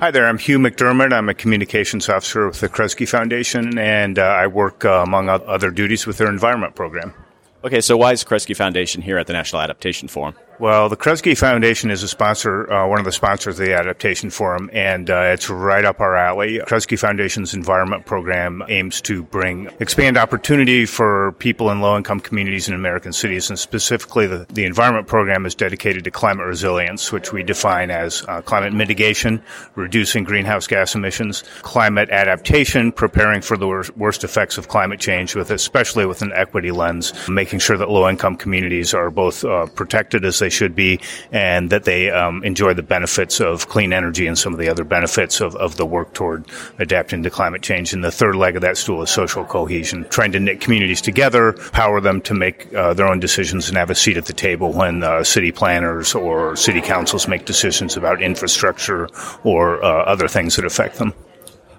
Hi 0.00 0.10
there, 0.10 0.26
I'm 0.26 0.38
Hugh 0.38 0.58
McDermott. 0.58 1.12
I'm 1.12 1.28
a 1.28 1.34
communications 1.34 2.08
officer 2.08 2.48
with 2.48 2.58
the 2.58 2.68
Kresge 2.68 3.08
Foundation, 3.08 3.78
and 3.78 4.18
uh, 4.18 4.22
I 4.22 4.48
work, 4.48 4.84
uh, 4.84 5.04
among 5.06 5.28
other 5.28 5.70
duties, 5.70 6.08
with 6.08 6.18
their 6.18 6.28
environment 6.28 6.74
program. 6.74 7.14
Okay, 7.62 7.80
so 7.80 7.96
why 7.96 8.10
is 8.10 8.24
Kresge 8.24 8.56
Foundation 8.56 9.00
here 9.00 9.16
at 9.18 9.28
the 9.28 9.32
National 9.32 9.62
Adaptation 9.62 10.08
Forum? 10.08 10.34
Well, 10.62 10.88
the 10.88 10.96
Kresge 10.96 11.36
Foundation 11.36 11.90
is 11.90 12.04
a 12.04 12.08
sponsor, 12.08 12.72
uh, 12.72 12.86
one 12.86 13.00
of 13.00 13.04
the 13.04 13.10
sponsors 13.10 13.58
of 13.58 13.66
the 13.66 13.74
Adaptation 13.74 14.30
Forum, 14.30 14.70
and 14.72 15.10
uh, 15.10 15.32
it's 15.32 15.50
right 15.50 15.84
up 15.84 15.98
our 15.98 16.14
alley. 16.14 16.60
Kresge 16.60 16.96
Foundation's 16.96 17.52
environment 17.52 18.06
program 18.06 18.62
aims 18.68 19.00
to 19.00 19.24
bring 19.24 19.68
expand 19.80 20.16
opportunity 20.16 20.86
for 20.86 21.32
people 21.40 21.68
in 21.72 21.80
low-income 21.80 22.20
communities 22.20 22.68
in 22.68 22.74
American 22.74 23.12
cities, 23.12 23.50
and 23.50 23.58
specifically 23.58 24.28
the, 24.28 24.46
the 24.50 24.64
environment 24.64 25.08
program 25.08 25.46
is 25.46 25.56
dedicated 25.56 26.04
to 26.04 26.12
climate 26.12 26.46
resilience, 26.46 27.10
which 27.10 27.32
we 27.32 27.42
define 27.42 27.90
as 27.90 28.24
uh, 28.28 28.40
climate 28.42 28.72
mitigation, 28.72 29.42
reducing 29.74 30.22
greenhouse 30.22 30.68
gas 30.68 30.94
emissions, 30.94 31.42
climate 31.62 32.08
adaptation, 32.10 32.92
preparing 32.92 33.40
for 33.42 33.56
the 33.56 33.66
worst, 33.66 33.96
worst 33.96 34.22
effects 34.22 34.56
of 34.58 34.68
climate 34.68 35.00
change, 35.00 35.34
with 35.34 35.50
especially 35.50 36.06
with 36.06 36.22
an 36.22 36.30
equity 36.36 36.70
lens, 36.70 37.12
making 37.28 37.58
sure 37.58 37.76
that 37.76 37.90
low-income 37.90 38.36
communities 38.36 38.94
are 38.94 39.10
both 39.10 39.44
uh, 39.44 39.66
protected 39.74 40.24
as 40.24 40.38
they 40.38 40.51
should 40.52 40.74
be, 40.74 41.00
and 41.30 41.70
that 41.70 41.84
they 41.84 42.10
um, 42.10 42.44
enjoy 42.44 42.74
the 42.74 42.82
benefits 42.82 43.40
of 43.40 43.68
clean 43.68 43.92
energy 43.92 44.26
and 44.26 44.38
some 44.38 44.52
of 44.52 44.58
the 44.58 44.68
other 44.68 44.84
benefits 44.84 45.40
of, 45.40 45.56
of 45.56 45.76
the 45.76 45.86
work 45.86 46.14
toward 46.14 46.44
adapting 46.78 47.22
to 47.22 47.30
climate 47.30 47.62
change. 47.62 47.92
And 47.92 48.04
the 48.04 48.10
third 48.12 48.36
leg 48.36 48.56
of 48.56 48.62
that 48.62 48.76
stool 48.76 49.02
is 49.02 49.10
social 49.10 49.44
cohesion, 49.44 50.06
trying 50.10 50.32
to 50.32 50.40
knit 50.40 50.60
communities 50.60 51.00
together, 51.00 51.52
power 51.72 52.00
them 52.00 52.20
to 52.22 52.34
make 52.34 52.72
uh, 52.74 52.94
their 52.94 53.08
own 53.08 53.20
decisions 53.20 53.68
and 53.68 53.76
have 53.76 53.90
a 53.90 53.94
seat 53.94 54.16
at 54.16 54.26
the 54.26 54.32
table 54.32 54.72
when 54.72 55.02
uh, 55.02 55.24
city 55.24 55.52
planners 55.52 56.14
or 56.14 56.56
city 56.56 56.80
councils 56.80 57.26
make 57.26 57.44
decisions 57.44 57.96
about 57.96 58.22
infrastructure 58.22 59.08
or 59.44 59.82
uh, 59.82 60.04
other 60.04 60.28
things 60.28 60.56
that 60.56 60.64
affect 60.64 60.96
them. 60.96 61.12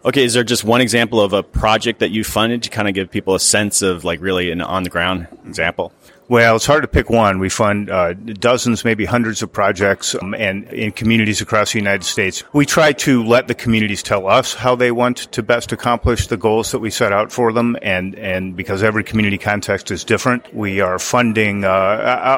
Okay, 0.05 0.25
is 0.25 0.33
there 0.33 0.43
just 0.43 0.65
one 0.65 0.81
example 0.81 1.21
of 1.21 1.31
a 1.31 1.43
project 1.43 1.99
that 1.99 2.11
you 2.11 2.25
funded 2.25 2.63
to 2.63 2.69
kind 2.69 2.89
of 2.89 2.93
give 2.93 3.09
people 3.09 3.35
a 3.35 3.39
sense 3.39 3.81
of 3.81 4.03
like 4.03 4.19
really 4.19 4.51
an 4.51 4.59
on 4.59 4.83
the 4.83 4.89
ground 4.89 5.27
example? 5.45 5.93
Well, 6.29 6.55
it's 6.55 6.65
hard 6.65 6.83
to 6.83 6.87
pick 6.87 7.09
one. 7.09 7.39
We 7.39 7.49
fund 7.49 7.89
uh, 7.89 8.13
dozens, 8.13 8.85
maybe 8.85 9.03
hundreds 9.03 9.43
of 9.43 9.51
projects, 9.51 10.15
um, 10.15 10.33
and 10.33 10.63
in 10.69 10.93
communities 10.93 11.41
across 11.41 11.73
the 11.73 11.79
United 11.79 12.05
States. 12.05 12.45
We 12.53 12.65
try 12.65 12.93
to 12.93 13.25
let 13.25 13.49
the 13.49 13.53
communities 13.53 14.01
tell 14.01 14.27
us 14.27 14.53
how 14.53 14.75
they 14.75 14.91
want 14.91 15.17
to 15.33 15.43
best 15.43 15.73
accomplish 15.73 16.27
the 16.27 16.37
goals 16.37 16.71
that 16.71 16.79
we 16.79 16.91
set 16.91 17.11
out 17.11 17.33
for 17.33 17.51
them, 17.51 17.75
and 17.81 18.15
and 18.15 18.55
because 18.55 18.83
every 18.83 19.03
community 19.03 19.37
context 19.37 19.91
is 19.91 20.05
different, 20.05 20.53
we 20.53 20.79
are 20.79 20.97
funding. 20.97 21.65
Uh, 21.65 21.67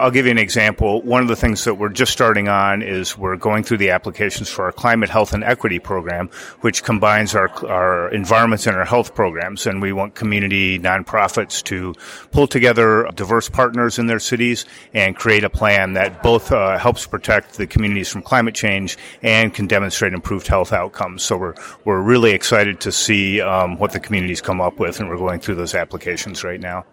I'll 0.02 0.10
give 0.10 0.26
you 0.26 0.32
an 0.32 0.40
example. 0.40 1.04
One 1.04 1.22
of 1.22 1.28
the 1.28 1.36
things 1.36 1.64
that 1.66 1.76
we're 1.76 1.90
just 1.90 2.12
starting 2.12 2.48
on 2.48 2.82
is 2.82 3.16
we're 3.16 3.38
going 3.38 3.64
through 3.64 3.78
the 3.78 3.92
applications 3.92 4.50
for 4.50 4.66
our 4.66 4.72
climate 4.72 5.10
health 5.10 5.32
and 5.32 5.44
equity 5.44 5.78
program, 5.78 6.30
which 6.62 6.84
combines 6.84 7.36
our 7.36 7.52
our 7.68 8.10
environments 8.10 8.66
and 8.66 8.76
our 8.76 8.86
health 8.86 9.14
programs, 9.14 9.68
and 9.68 9.80
we 9.80 9.94
want 9.94 10.16
community 10.16 10.80
nonprofits 10.80 11.62
to 11.66 11.94
pull 12.32 12.48
together 12.48 13.08
diverse 13.14 13.48
partners 13.48 13.75
partners 13.76 14.00
in 14.00 14.08
their 14.08 14.20
cities 14.20 14.66
and 14.94 15.18
create 15.18 15.44
a 15.44 15.50
plan 15.50 15.94
that 15.94 16.24
both 16.24 16.50
uh, 16.52 16.78
helps 16.78 17.06
protect 17.06 17.58
the 17.58 17.68
communities 17.68 18.08
from 18.08 18.22
climate 18.22 18.56
change 18.56 18.98
and 19.22 19.54
can 19.54 19.68
demonstrate 19.68 20.14
improved 20.14 20.48
health 20.48 20.72
outcomes. 20.72 21.24
So 21.24 21.36
we're 21.36 21.56
we're 21.84 22.02
really 22.02 22.32
excited 22.32 22.80
to 22.82 22.92
see 22.92 23.42
um, 23.42 23.78
what 23.78 23.92
the 23.92 24.00
communities 24.00 24.40
come 24.40 24.62
up 24.62 24.80
with, 24.80 25.02
and 25.02 25.10
we're 25.10 25.18
going 25.18 25.42
through 25.42 25.56
those 25.56 25.76
applications 25.76 26.42
right 26.42 26.60
now. 26.60 26.86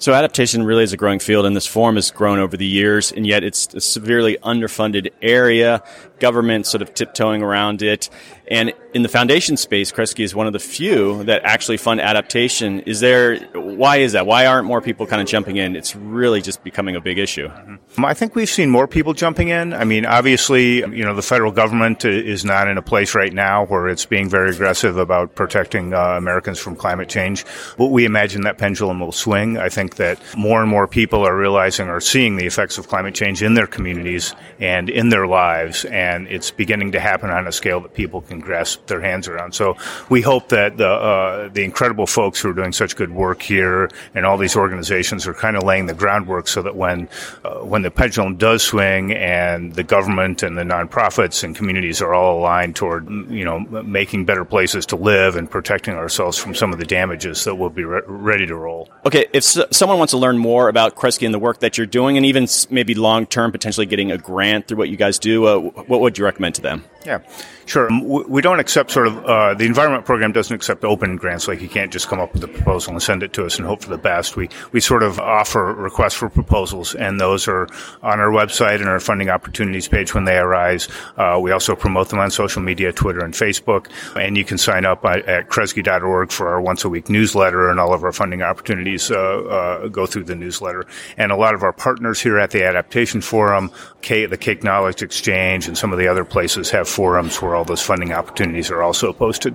So 0.00 0.12
adaptation 0.12 0.62
really 0.62 0.84
is 0.84 0.92
a 0.92 0.96
growing 0.96 1.18
field, 1.18 1.44
and 1.44 1.56
this 1.56 1.66
forum 1.66 1.96
has 1.96 2.12
grown 2.12 2.38
over 2.38 2.56
the 2.56 2.66
years, 2.66 3.10
and 3.10 3.26
yet 3.26 3.42
it's 3.42 3.74
a 3.74 3.80
severely 3.80 4.36
underfunded 4.44 5.08
area. 5.22 5.82
Government 6.20 6.66
sort 6.66 6.82
of 6.82 6.94
tiptoeing 6.94 7.42
around 7.42 7.82
it, 7.82 8.08
and 8.50 8.72
in 8.94 9.02
the 9.02 9.08
foundation 9.08 9.56
space, 9.56 9.92
Kresge 9.92 10.20
is 10.20 10.34
one 10.34 10.46
of 10.46 10.52
the 10.52 10.58
few 10.58 11.24
that 11.24 11.42
actually 11.44 11.76
fund 11.76 12.00
adaptation. 12.00 12.80
Is 12.80 13.00
there? 13.00 13.38
Why 13.52 13.98
is 13.98 14.12
that? 14.12 14.26
Why 14.26 14.46
aren't 14.46 14.66
more 14.66 14.80
people 14.80 15.06
kind 15.06 15.20
of 15.20 15.28
jumping 15.28 15.56
in? 15.56 15.76
It's 15.76 15.94
really 15.94 16.40
just 16.40 16.64
becoming 16.64 16.96
a 16.96 17.00
big 17.00 17.18
issue. 17.18 17.48
Mm-hmm. 17.48 18.04
I 18.04 18.14
think 18.14 18.34
we've 18.34 18.48
seen 18.48 18.70
more 18.70 18.88
people 18.88 19.12
jumping 19.12 19.48
in. 19.48 19.74
I 19.74 19.84
mean, 19.84 20.06
obviously, 20.06 20.76
you 20.78 21.04
know, 21.04 21.14
the 21.14 21.22
federal 21.22 21.52
government 21.52 22.04
is 22.04 22.44
not 22.44 22.68
in 22.68 22.78
a 22.78 22.82
place 22.82 23.14
right 23.14 23.32
now 23.32 23.66
where 23.66 23.88
it's 23.88 24.06
being 24.06 24.30
very 24.30 24.50
aggressive 24.50 24.96
about 24.96 25.34
protecting 25.34 25.92
uh, 25.92 26.16
Americans 26.16 26.58
from 26.58 26.76
climate 26.76 27.08
change. 27.08 27.44
But 27.76 27.86
we 27.86 28.04
imagine 28.04 28.42
that 28.42 28.56
pendulum 28.56 29.00
will 29.00 29.12
swing. 29.12 29.58
I 29.58 29.68
think 29.68 29.96
that 29.96 30.20
more 30.36 30.62
and 30.62 30.70
more 30.70 30.86
people 30.86 31.26
are 31.26 31.36
realizing 31.36 31.88
or 31.88 32.00
seeing 32.00 32.36
the 32.36 32.46
effects 32.46 32.78
of 32.78 32.88
climate 32.88 33.14
change 33.14 33.42
in 33.42 33.54
their 33.54 33.66
communities 33.66 34.34
and 34.58 34.88
in 34.88 35.10
their 35.10 35.26
lives, 35.26 35.84
and 35.86 36.26
it's 36.28 36.50
beginning 36.50 36.92
to 36.92 37.00
happen 37.00 37.30
on 37.30 37.46
a 37.46 37.52
scale 37.52 37.80
that 37.80 37.94
people 37.94 38.22
can 38.22 38.37
grasp 38.40 38.86
their 38.86 39.00
hands 39.00 39.28
around. 39.28 39.52
So 39.54 39.76
we 40.08 40.20
hope 40.22 40.48
that 40.48 40.76
the 40.76 40.88
uh, 40.88 41.48
the 41.48 41.64
incredible 41.64 42.06
folks 42.06 42.40
who 42.40 42.50
are 42.50 42.54
doing 42.54 42.72
such 42.72 42.96
good 42.96 43.10
work 43.10 43.42
here 43.42 43.90
and 44.14 44.24
all 44.26 44.38
these 44.38 44.56
organizations 44.56 45.26
are 45.26 45.34
kind 45.34 45.56
of 45.56 45.62
laying 45.62 45.86
the 45.86 45.94
groundwork 45.94 46.48
so 46.48 46.62
that 46.62 46.76
when 46.76 47.08
uh, 47.44 47.58
when 47.60 47.82
the 47.82 47.90
pendulum 47.90 48.36
does 48.36 48.62
swing 48.62 49.12
and 49.12 49.74
the 49.74 49.84
government 49.84 50.42
and 50.42 50.56
the 50.56 50.62
nonprofits 50.62 51.44
and 51.44 51.56
communities 51.56 52.00
are 52.02 52.14
all 52.14 52.38
aligned 52.38 52.76
toward 52.76 53.08
you 53.30 53.44
know 53.44 53.60
making 53.60 54.24
better 54.24 54.44
places 54.44 54.86
to 54.86 54.96
live 54.96 55.36
and 55.36 55.50
protecting 55.50 55.94
ourselves 55.94 56.38
from 56.38 56.54
some 56.54 56.72
of 56.72 56.78
the 56.78 56.84
damages 56.86 57.44
that 57.44 57.54
we'll 57.54 57.70
be 57.70 57.84
re- 57.84 58.02
ready 58.06 58.46
to 58.46 58.54
roll. 58.54 58.88
Okay, 59.06 59.26
if 59.32 59.44
so- 59.44 59.66
someone 59.70 59.98
wants 59.98 60.12
to 60.12 60.18
learn 60.18 60.38
more 60.38 60.68
about 60.68 60.96
Kresge 60.96 61.24
and 61.24 61.34
the 61.34 61.38
work 61.38 61.60
that 61.60 61.78
you're 61.78 61.86
doing, 61.86 62.16
and 62.16 62.26
even 62.26 62.46
maybe 62.70 62.94
long 62.94 63.26
term 63.26 63.52
potentially 63.52 63.86
getting 63.86 64.10
a 64.12 64.18
grant 64.18 64.66
through 64.68 64.78
what 64.78 64.88
you 64.88 64.96
guys 64.96 65.18
do, 65.18 65.46
uh, 65.46 65.58
what 65.58 66.00
would 66.00 66.18
you 66.18 66.24
recommend 66.24 66.54
to 66.56 66.62
them? 66.62 66.84
Yeah, 67.04 67.20
sure. 67.66 67.88
We 68.28 68.42
don't 68.42 68.60
accept 68.60 68.90
sort 68.90 69.06
of 69.06 69.24
uh, 69.24 69.54
the 69.54 69.64
environment 69.64 70.04
program 70.04 70.32
doesn't 70.32 70.54
accept 70.54 70.84
open 70.84 71.16
grants. 71.16 71.48
Like 71.48 71.62
you 71.62 71.68
can't 71.68 71.90
just 71.90 72.08
come 72.08 72.20
up 72.20 72.34
with 72.34 72.44
a 72.44 72.48
proposal 72.48 72.92
and 72.92 73.02
send 73.02 73.22
it 73.22 73.32
to 73.32 73.46
us 73.46 73.56
and 73.56 73.66
hope 73.66 73.82
for 73.82 73.88
the 73.88 73.96
best. 73.96 74.36
We 74.36 74.50
we 74.72 74.80
sort 74.80 75.02
of 75.02 75.18
offer 75.18 75.72
requests 75.72 76.14
for 76.14 76.28
proposals, 76.28 76.94
and 76.94 77.18
those 77.18 77.48
are 77.48 77.66
on 78.02 78.20
our 78.20 78.30
website 78.30 78.80
and 78.80 78.88
our 78.88 79.00
funding 79.00 79.30
opportunities 79.30 79.88
page 79.88 80.14
when 80.14 80.24
they 80.24 80.36
arise. 80.36 80.88
Uh, 81.16 81.38
we 81.40 81.52
also 81.52 81.74
promote 81.74 82.10
them 82.10 82.18
on 82.18 82.30
social 82.30 82.60
media, 82.60 82.92
Twitter 82.92 83.24
and 83.24 83.32
Facebook, 83.32 83.88
and 84.14 84.36
you 84.36 84.44
can 84.44 84.58
sign 84.58 84.84
up 84.84 85.04
at, 85.06 85.24
at 85.26 85.48
Kresge.org 85.48 86.30
for 86.30 86.48
our 86.48 86.60
once 86.60 86.84
a 86.84 86.88
week 86.90 87.08
newsletter, 87.08 87.70
and 87.70 87.80
all 87.80 87.94
of 87.94 88.04
our 88.04 88.12
funding 88.12 88.42
opportunities 88.42 89.10
uh, 89.10 89.16
uh, 89.16 89.88
go 89.88 90.04
through 90.04 90.24
the 90.24 90.36
newsletter. 90.36 90.84
And 91.16 91.32
a 91.32 91.36
lot 91.36 91.54
of 91.54 91.62
our 91.62 91.72
partners 91.72 92.20
here 92.20 92.38
at 92.38 92.50
the 92.50 92.62
Adaptation 92.62 93.22
Forum, 93.22 93.70
K, 94.02 94.26
the 94.26 94.36
Cake 94.36 94.62
Knowledge 94.62 95.02
Exchange, 95.02 95.66
and 95.66 95.76
some 95.76 95.92
of 95.92 95.98
the 95.98 96.08
other 96.08 96.24
places 96.24 96.70
have 96.70 96.88
forums 96.88 97.40
where 97.42 97.54
all 97.54 97.64
those 97.64 97.82
funding 97.82 98.12
opportunities 98.12 98.70
are 98.70 98.82
also 98.82 99.12
posted. 99.12 99.54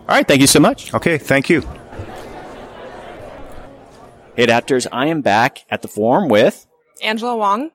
All 0.00 0.16
right, 0.16 0.26
thank 0.26 0.40
you 0.40 0.46
so 0.46 0.60
much. 0.60 0.92
Okay, 0.92 1.18
thank 1.18 1.48
you. 1.48 1.62
Hey, 4.36 4.46
adapters, 4.46 4.86
I 4.90 5.06
am 5.06 5.20
back 5.22 5.64
at 5.70 5.82
the 5.82 5.88
forum 5.88 6.28
with 6.28 6.66
Angela 7.02 7.36
Wong. 7.36 7.70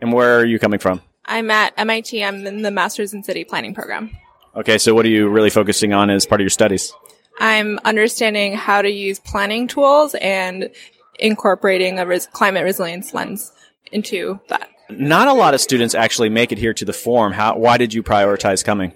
And 0.00 0.12
where 0.12 0.38
are 0.38 0.44
you 0.44 0.58
coming 0.58 0.78
from? 0.78 1.00
I'm 1.24 1.50
at 1.50 1.72
MIT. 1.76 2.22
I'm 2.22 2.46
in 2.46 2.62
the 2.62 2.70
Masters 2.70 3.14
in 3.14 3.22
City 3.22 3.44
Planning 3.44 3.74
program. 3.74 4.10
Okay, 4.54 4.78
so 4.78 4.94
what 4.94 5.04
are 5.06 5.10
you 5.10 5.28
really 5.28 5.50
focusing 5.50 5.92
on 5.92 6.10
as 6.10 6.26
part 6.26 6.40
of 6.40 6.44
your 6.44 6.50
studies? 6.50 6.92
I'm 7.40 7.78
understanding 7.84 8.54
how 8.54 8.82
to 8.82 8.90
use 8.90 9.18
planning 9.18 9.66
tools 9.66 10.14
and 10.20 10.70
incorporating 11.18 11.98
a 11.98 12.06
res- 12.06 12.26
climate 12.26 12.64
resilience 12.64 13.12
lens 13.14 13.52
into 13.90 14.38
that. 14.48 14.68
Not 14.90 15.28
a 15.28 15.32
lot 15.32 15.54
of 15.54 15.60
students 15.60 15.94
actually 15.94 16.28
make 16.28 16.52
it 16.52 16.58
here 16.58 16.74
to 16.74 16.84
the 16.84 16.92
forum. 16.92 17.32
How, 17.32 17.56
why 17.56 17.78
did 17.78 17.94
you 17.94 18.02
prioritize 18.02 18.64
coming? 18.64 18.92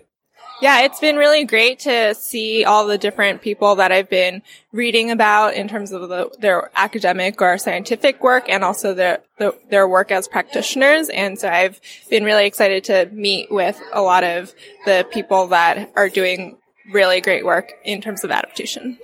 Yeah, 0.61 0.80
it's 0.83 0.99
been 0.99 1.16
really 1.16 1.45
great 1.45 1.78
to 1.80 2.16
see 2.16 2.64
all 2.64 2.88
the 2.88 2.99
different 2.99 3.42
people 3.42 3.76
that 3.76 3.92
I've 3.92 4.11
been 4.11 4.42
reading 4.73 5.12
about 5.12 5.54
in 5.54 5.68
terms 5.68 5.92
of 5.92 6.09
the, 6.09 6.30
their 6.40 6.73
academic 6.75 7.40
or 7.40 7.59
scientific 7.59 8.21
work 8.25 8.49
and 8.49 8.64
also 8.64 8.92
their, 8.92 9.21
the, 9.38 9.57
their 9.71 9.87
work 9.87 10.11
as 10.11 10.26
practitioners. 10.26 11.11
And 11.11 11.38
so 11.38 11.49
I've 11.49 11.80
been 12.11 12.25
really 12.25 12.47
excited 12.47 12.83
to 12.85 13.09
meet 13.12 13.52
with 13.52 13.80
a 13.92 14.02
lot 14.02 14.25
of 14.25 14.52
the 14.85 15.07
people 15.12 15.47
that 15.49 15.92
are 15.95 16.09
doing 16.09 16.59
really 16.92 17.21
great 17.21 17.45
work 17.45 17.71
in 17.85 18.00
terms 18.00 18.25
of 18.25 18.33
adaptation. 18.33 18.99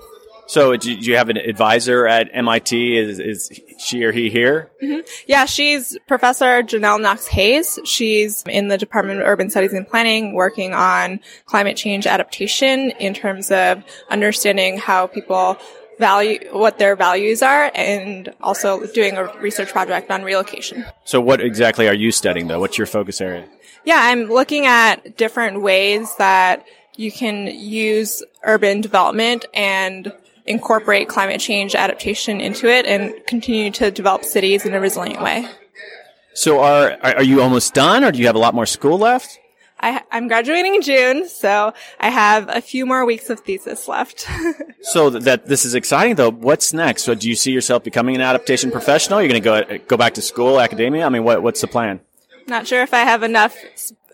So, 0.46 0.76
do 0.76 0.92
you 0.92 1.16
have 1.16 1.30
an 1.30 1.36
advisor 1.38 2.06
at 2.06 2.28
MIT? 2.32 2.98
Is, 2.98 3.18
is 3.18 3.60
she 3.78 4.04
or 4.04 4.12
he 4.12 4.30
here? 4.30 4.70
Mm-hmm. 4.82 5.00
Yeah, 5.26 5.46
she's 5.46 5.96
Professor 6.06 6.62
Janelle 6.62 7.00
Knox 7.00 7.26
Hayes. 7.28 7.78
She's 7.84 8.42
in 8.46 8.68
the 8.68 8.76
Department 8.76 9.20
of 9.20 9.26
Urban 9.26 9.48
Studies 9.50 9.72
and 9.72 9.88
Planning, 9.88 10.34
working 10.34 10.74
on 10.74 11.20
climate 11.46 11.76
change 11.76 12.06
adaptation 12.06 12.90
in 12.90 13.14
terms 13.14 13.50
of 13.50 13.82
understanding 14.10 14.78
how 14.78 15.06
people 15.06 15.58
value 15.98 16.38
what 16.52 16.78
their 16.78 16.96
values 16.96 17.42
are 17.42 17.70
and 17.74 18.34
also 18.40 18.84
doing 18.88 19.16
a 19.16 19.32
research 19.38 19.70
project 19.70 20.10
on 20.10 20.22
relocation. 20.22 20.84
So 21.04 21.20
what 21.20 21.40
exactly 21.40 21.88
are 21.88 21.94
you 21.94 22.10
studying 22.10 22.48
though? 22.48 22.60
What's 22.60 22.78
your 22.78 22.86
focus 22.86 23.20
area? 23.20 23.46
Yeah, 23.84 24.00
I'm 24.00 24.24
looking 24.24 24.66
at 24.66 25.16
different 25.16 25.62
ways 25.62 26.14
that 26.16 26.66
you 26.96 27.12
can 27.12 27.46
use 27.46 28.22
urban 28.42 28.80
development 28.80 29.44
and 29.52 30.12
incorporate 30.46 31.08
climate 31.08 31.40
change 31.40 31.74
adaptation 31.74 32.40
into 32.40 32.68
it 32.68 32.86
and 32.86 33.14
continue 33.26 33.70
to 33.72 33.90
develop 33.90 34.24
cities 34.24 34.64
in 34.66 34.74
a 34.74 34.80
resilient 34.80 35.22
way. 35.22 35.48
So 36.34 36.60
are 36.60 36.98
are 37.02 37.22
you 37.22 37.40
almost 37.40 37.74
done 37.74 38.04
or 38.04 38.12
do 38.12 38.18
you 38.18 38.26
have 38.26 38.36
a 38.36 38.40
lot 38.40 38.54
more 38.54 38.66
school 38.66 38.98
left? 38.98 39.38
I, 39.80 40.02
am 40.12 40.28
graduating 40.28 40.76
in 40.76 40.82
June, 40.82 41.28
so 41.28 41.74
I 42.00 42.08
have 42.08 42.48
a 42.48 42.62
few 42.62 42.86
more 42.86 43.04
weeks 43.04 43.28
of 43.28 43.40
thesis 43.40 43.86
left. 43.86 44.26
so 44.80 45.10
that 45.10 45.46
this 45.46 45.66
is 45.66 45.74
exciting, 45.74 46.14
though. 46.14 46.30
What's 46.30 46.72
next? 46.72 47.02
So, 47.02 47.14
do 47.14 47.28
you 47.28 47.34
see 47.34 47.52
yourself 47.52 47.84
becoming 47.84 48.14
an 48.14 48.22
adaptation 48.22 48.70
professional? 48.70 49.20
You're 49.20 49.28
going 49.28 49.42
to 49.42 49.78
go 49.78 49.78
go 49.86 49.96
back 49.98 50.14
to 50.14 50.22
school, 50.22 50.58
academia. 50.58 51.04
I 51.04 51.10
mean, 51.10 51.24
what, 51.24 51.42
what's 51.42 51.60
the 51.60 51.66
plan? 51.66 52.00
Not 52.46 52.66
sure 52.66 52.82
if 52.82 52.94
I 52.94 53.00
have 53.00 53.22
enough 53.22 53.56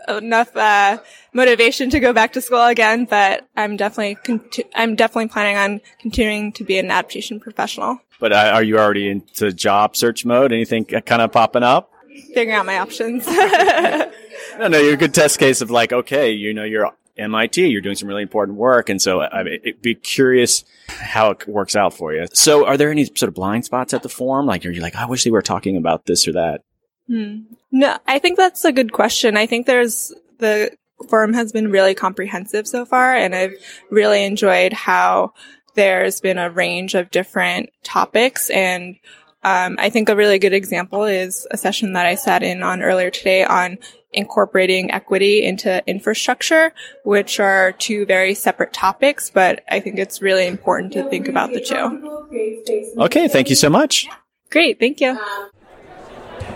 enough 0.08 0.56
uh, 0.56 0.98
motivation 1.32 1.90
to 1.90 2.00
go 2.00 2.12
back 2.12 2.32
to 2.34 2.40
school 2.40 2.64
again, 2.64 3.04
but 3.04 3.46
I'm 3.56 3.76
definitely 3.76 4.16
conti- 4.16 4.64
I'm 4.74 4.96
definitely 4.96 5.28
planning 5.28 5.56
on 5.56 5.80
continuing 6.00 6.52
to 6.52 6.64
be 6.64 6.78
an 6.78 6.90
adaptation 6.90 7.40
professional. 7.40 7.98
But 8.18 8.32
uh, 8.32 8.52
are 8.54 8.62
you 8.62 8.78
already 8.78 9.08
into 9.08 9.52
job 9.52 9.96
search 9.96 10.24
mode? 10.24 10.52
Anything 10.52 10.84
kind 10.84 11.22
of 11.22 11.32
popping 11.32 11.62
up? 11.62 11.92
Figuring 12.34 12.52
out 12.52 12.66
my 12.66 12.78
options. 12.78 13.26
no, 14.58 14.68
no, 14.68 14.78
you're 14.78 14.94
a 14.94 14.98
good 14.98 15.14
test 15.14 15.38
case 15.38 15.60
of 15.60 15.70
like, 15.70 15.92
okay, 15.92 16.30
you 16.32 16.52
know, 16.52 16.64
you're 16.64 16.90
MIT, 17.16 17.68
you're 17.68 17.80
doing 17.80 17.96
some 17.96 18.08
really 18.08 18.22
important 18.22 18.56
work, 18.58 18.88
and 18.88 19.00
so 19.00 19.20
I 19.20 19.42
mean, 19.42 19.60
it'd 19.62 19.82
be 19.82 19.94
curious 19.94 20.64
how 20.88 21.30
it 21.30 21.46
works 21.46 21.76
out 21.76 21.94
for 21.94 22.12
you. 22.12 22.26
So, 22.32 22.66
are 22.66 22.76
there 22.76 22.90
any 22.90 23.04
sort 23.04 23.24
of 23.24 23.34
blind 23.34 23.64
spots 23.64 23.94
at 23.94 24.02
the 24.02 24.08
forum? 24.08 24.46
Like, 24.46 24.64
are 24.64 24.70
you 24.70 24.80
like, 24.80 24.96
I 24.96 25.06
wish 25.06 25.24
they 25.24 25.30
were 25.30 25.42
talking 25.42 25.76
about 25.76 26.06
this 26.06 26.26
or 26.26 26.32
that? 26.32 26.62
Hmm. 27.06 27.40
No, 27.72 27.96
I 28.06 28.18
think 28.18 28.36
that's 28.36 28.64
a 28.64 28.72
good 28.72 28.92
question. 28.92 29.36
I 29.36 29.46
think 29.46 29.66
there's 29.66 30.12
the 30.38 30.72
forum 31.08 31.32
has 31.32 31.52
been 31.52 31.70
really 31.70 31.94
comprehensive 31.94 32.66
so 32.66 32.84
far, 32.84 33.14
and 33.14 33.34
I've 33.34 33.54
really 33.90 34.24
enjoyed 34.24 34.72
how 34.72 35.32
there's 35.74 36.20
been 36.20 36.38
a 36.38 36.50
range 36.50 36.94
of 36.94 37.10
different 37.10 37.70
topics. 37.82 38.50
And 38.50 38.96
um, 39.42 39.76
I 39.78 39.90
think 39.90 40.08
a 40.08 40.16
really 40.16 40.38
good 40.38 40.52
example 40.52 41.04
is 41.04 41.46
a 41.50 41.56
session 41.56 41.94
that 41.94 42.06
I 42.06 42.16
sat 42.16 42.42
in 42.42 42.62
on 42.62 42.82
earlier 42.82 43.10
today 43.10 43.44
on 43.44 43.78
incorporating 44.12 44.90
equity 44.90 45.44
into 45.44 45.82
infrastructure, 45.86 46.72
which 47.04 47.38
are 47.38 47.72
two 47.72 48.04
very 48.06 48.34
separate 48.34 48.72
topics, 48.72 49.30
but 49.30 49.62
I 49.68 49.80
think 49.80 49.98
it's 49.98 50.20
really 50.20 50.46
important 50.46 50.92
to 50.94 51.08
think 51.08 51.28
about 51.28 51.52
the 51.52 51.60
two. 51.60 53.00
Okay, 53.00 53.28
thank 53.28 53.48
you 53.48 53.56
so 53.56 53.70
much. 53.70 54.08
Great, 54.50 54.80
thank 54.80 55.00
you. 55.00 55.18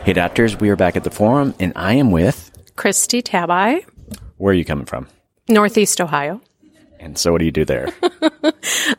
Hey, 0.05 0.13
doctors, 0.13 0.61
we 0.61 0.69
are 0.69 0.77
back 0.77 0.97
at 0.97 1.05
the 1.05 1.11
forum, 1.11 1.55
and 1.59 1.73
I 1.77 1.95
am 1.95 2.11
with 2.11 2.51
Christy 2.77 3.23
Tabai. 3.23 3.87
Where 4.37 4.51
are 4.51 4.55
you 4.55 4.67
coming 4.67 4.85
from? 4.85 5.09
Northeast 5.49 5.99
Ohio. 5.99 6.43
And 7.01 7.17
so, 7.17 7.33
what 7.33 7.39
do 7.39 7.47
you 7.47 7.51
do 7.51 7.65
there? 7.65 7.87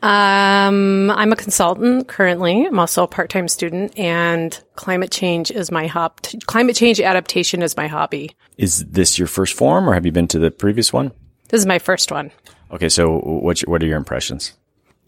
um, 0.02 1.12
I'm 1.12 1.32
a 1.32 1.36
consultant 1.36 2.08
currently. 2.08 2.66
I'm 2.66 2.80
also 2.80 3.04
a 3.04 3.06
part-time 3.06 3.46
student, 3.46 3.96
and 3.96 4.60
climate 4.74 5.12
change 5.12 5.52
is 5.52 5.70
my 5.70 5.86
hop. 5.86 6.26
Climate 6.46 6.74
change 6.74 7.00
adaptation 7.00 7.62
is 7.62 7.76
my 7.76 7.86
hobby. 7.86 8.32
Is 8.58 8.84
this 8.86 9.16
your 9.16 9.28
first 9.28 9.54
forum, 9.54 9.88
or 9.88 9.94
have 9.94 10.06
you 10.06 10.10
been 10.10 10.26
to 10.26 10.40
the 10.40 10.50
previous 10.50 10.92
one? 10.92 11.12
This 11.50 11.60
is 11.60 11.66
my 11.66 11.78
first 11.78 12.10
one. 12.10 12.32
Okay, 12.72 12.88
so 12.88 13.18
what 13.20 13.60
what 13.60 13.80
are 13.80 13.86
your 13.86 13.96
impressions? 13.96 14.54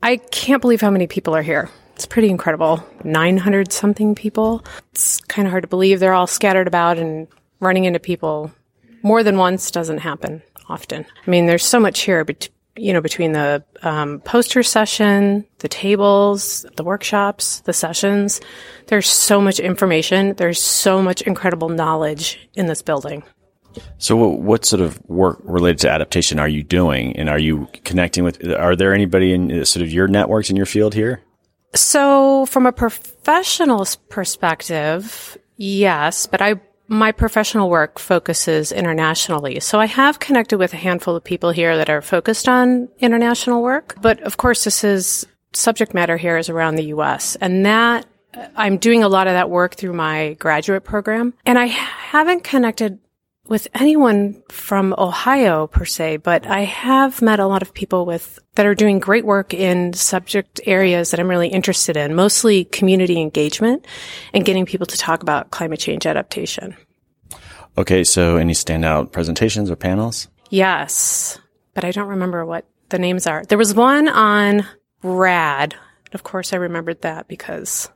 I 0.01 0.19
can't 0.19 0.63
believe 0.63 0.81
how 0.81 0.91
many 0.91 1.09
people 1.09 1.35
are 1.35 1.43
here. 1.43 1.69
It's 1.99 2.07
pretty 2.07 2.29
incredible. 2.29 2.81
900 3.03 3.73
something 3.73 4.15
people. 4.15 4.65
It's 4.93 5.21
kind 5.23 5.49
of 5.49 5.51
hard 5.51 5.65
to 5.65 5.69
believe 5.69 5.99
they're 5.99 6.13
all 6.13 6.29
scattered 6.29 6.69
about 6.69 6.97
and 6.97 7.27
running 7.59 7.87
into 7.87 7.99
people 7.99 8.53
more 9.03 9.25
than 9.25 9.37
once 9.37 9.73
doesn't 9.73 9.99
happen 9.99 10.41
often. 10.69 11.05
I 11.27 11.29
mean, 11.29 11.47
there's 11.47 11.65
so 11.65 11.81
much 11.81 12.03
here, 12.03 12.25
but 12.25 12.49
you 12.77 12.93
know, 12.93 13.01
between 13.01 13.33
the 13.33 13.65
um, 13.83 14.21
poster 14.21 14.63
session, 14.63 15.45
the 15.59 15.67
tables, 15.67 16.65
the 16.77 16.85
workshops, 16.85 17.63
the 17.63 17.73
sessions, 17.73 18.41
there's 18.87 19.09
so 19.09 19.41
much 19.41 19.59
information. 19.59 20.35
There's 20.35 20.63
so 20.63 21.03
much 21.03 21.23
incredible 21.23 21.69
knowledge 21.69 22.49
in 22.55 22.69
this 22.69 22.81
building. 22.81 23.25
So, 23.99 24.15
what 24.17 24.65
sort 24.65 24.83
of 24.83 25.05
work 25.09 25.41
related 25.43 25.81
to 25.81 25.91
adaptation 25.91 26.39
are 26.39 26.49
you 26.49 26.63
doing, 26.63 27.17
and 27.17 27.29
are 27.29 27.41
you 27.41 27.67
connecting 27.83 28.23
with? 28.23 28.41
Are 28.53 28.77
there 28.77 28.95
anybody 28.95 29.33
in 29.33 29.65
sort 29.65 29.83
of 29.83 29.93
your 29.93 30.07
networks 30.07 30.49
in 30.49 30.55
your 30.55 30.67
field 30.67 30.95
here? 30.95 31.23
So, 31.75 32.47
from 32.47 32.67
a 32.67 32.73
professional 32.73 33.87
perspective, 34.09 35.37
yes, 35.57 36.27
but 36.27 36.41
I 36.41 36.61
my 36.89 37.13
professional 37.13 37.69
work 37.69 37.99
focuses 37.99 38.73
internationally. 38.73 39.61
So 39.61 39.79
I 39.79 39.85
have 39.87 40.19
connected 40.19 40.57
with 40.57 40.73
a 40.73 40.79
handful 40.79 41.15
of 41.15 41.23
people 41.23 41.51
here 41.51 41.77
that 41.77 41.91
are 41.91 42.01
focused 42.01 42.49
on 42.49 42.89
international 42.99 43.63
work. 43.63 43.97
But 44.01 44.21
of 44.23 44.39
course, 44.39 44.65
this 44.65 44.83
is 44.83 45.27
subject 45.53 45.95
matter 45.95 46.17
here 46.17 46.39
is 46.39 46.49
around 46.49 46.77
the 46.77 46.87
US. 46.95 47.37
And 47.37 47.67
that 47.67 48.07
uh, 48.35 48.47
I'm 48.57 48.79
doing 48.79 49.03
a 49.03 49.09
lot 49.09 49.27
of 49.27 49.35
that 49.35 49.51
work 49.51 49.75
through 49.75 49.93
my 49.93 50.35
graduate 50.35 50.85
program. 50.85 51.35
And 51.45 51.59
I 51.59 51.67
haven't 51.67 52.43
connected 52.45 52.99
with 53.49 53.69
anyone 53.75 54.43
from 54.51 54.95
Ohio 54.99 55.67
per 55.67 55.85
se, 55.85 56.19
but 56.19 56.47
I 56.47 56.61
have 56.61 57.23
met 57.23 57.41
a 57.41 57.47
lot 57.47 57.63
of 57.63 57.75
people 57.75 58.05
with 58.05 58.39
that 58.55 58.67
are 58.67 58.75
doing 58.75 58.99
great 58.99 59.25
work 59.25 59.55
in 59.55 59.93
subject 59.93 60.61
areas 60.67 61.11
that 61.11 61.21
I'm 61.21 61.29
really 61.29 61.49
interested 61.49 61.97
in, 61.97 62.15
mostly 62.15 62.65
community 62.67 63.21
engagement 63.21 63.87
and 64.33 64.45
getting 64.45 64.67
people 64.67 64.87
to 64.87 64.99
talk 64.99 65.23
about 65.23 65.51
climate 65.51 65.81
change 65.81 66.07
adaptation. 66.07 66.77
Okay, 67.77 68.05
so 68.05 68.37
any 68.37 68.53
standout 68.53 69.13
presentations 69.13 69.71
or 69.71 69.77
panels? 69.77 70.29
Yes, 70.51 71.39
but 71.75 71.85
I 71.85 71.93
don't 71.93 72.09
remember 72.09 72.45
what 72.45 72.67
the 72.89 72.99
names 72.99 73.27
are. 73.27 73.45
There 73.45 73.59
was 73.59 73.75
one 73.75 74.09
on 74.09 74.67
RAD. 75.03 75.75
Of 76.13 76.23
course, 76.23 76.53
I 76.53 76.57
remembered 76.57 77.03
that 77.03 77.29
because 77.29 77.89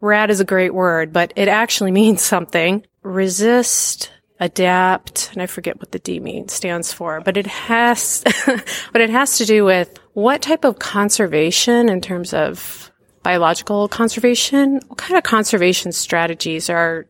RAD 0.00 0.30
is 0.30 0.40
a 0.40 0.44
great 0.44 0.72
word, 0.72 1.12
but 1.12 1.32
it 1.36 1.48
actually 1.48 1.90
means 1.92 2.22
something. 2.22 2.86
Resist, 3.02 4.10
adapt, 4.40 5.30
and 5.32 5.42
I 5.42 5.46
forget 5.46 5.78
what 5.78 5.92
the 5.92 5.98
D 5.98 6.20
means 6.20 6.52
stands 6.52 6.92
for, 6.92 7.20
but 7.20 7.36
it 7.36 7.46
has, 7.46 8.22
but 8.92 9.00
it 9.00 9.10
has 9.10 9.38
to 9.38 9.44
do 9.44 9.64
with 9.64 9.98
what 10.12 10.42
type 10.42 10.64
of 10.64 10.78
conservation 10.78 11.88
in 11.88 12.00
terms 12.00 12.34
of 12.34 12.90
biological 13.22 13.88
conservation, 13.88 14.80
what 14.88 14.98
kind 14.98 15.16
of 15.16 15.24
conservation 15.24 15.92
strategies 15.92 16.68
are 16.68 17.06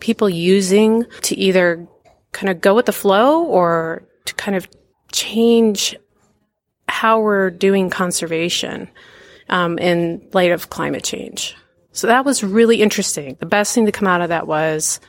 people 0.00 0.28
using 0.28 1.04
to 1.22 1.36
either 1.36 1.86
kind 2.32 2.50
of 2.50 2.60
go 2.60 2.74
with 2.74 2.86
the 2.86 2.92
flow 2.92 3.44
or 3.44 4.02
to 4.26 4.34
kind 4.34 4.56
of 4.56 4.68
change 5.12 5.96
how 6.88 7.20
we're 7.20 7.50
doing 7.50 7.88
conservation 7.88 8.88
um, 9.48 9.78
in 9.78 10.28
light 10.32 10.52
of 10.52 10.68
climate 10.68 11.04
change. 11.04 11.56
So 11.92 12.08
that 12.08 12.24
was 12.24 12.42
really 12.42 12.82
interesting. 12.82 13.36
The 13.38 13.46
best 13.46 13.74
thing 13.74 13.86
to 13.86 13.92
come 13.92 14.08
out 14.08 14.20
of 14.20 14.28
that 14.28 14.46
was 14.46 15.00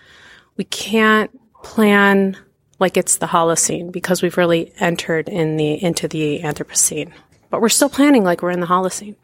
we 0.58 0.64
can't 0.64 1.32
plan 1.64 2.38
like 2.80 2.98
it's 2.98 3.18
the 3.18 3.26
Holocene 3.26 3.92
because 3.92 4.22
we've 4.22 4.38
really 4.38 4.74
entered 4.80 5.30
in 5.30 5.58
the 5.58 5.82
into 5.82 6.08
the 6.08 6.42
Anthropocene, 6.42 7.12
but 7.50 7.62
we're 7.62 7.70
still 7.70 7.90
planning 7.90 8.24
like 8.24 8.42
we're 8.42 8.52
in 8.52 8.60
the 8.60 8.68
Holocene. 8.68 9.16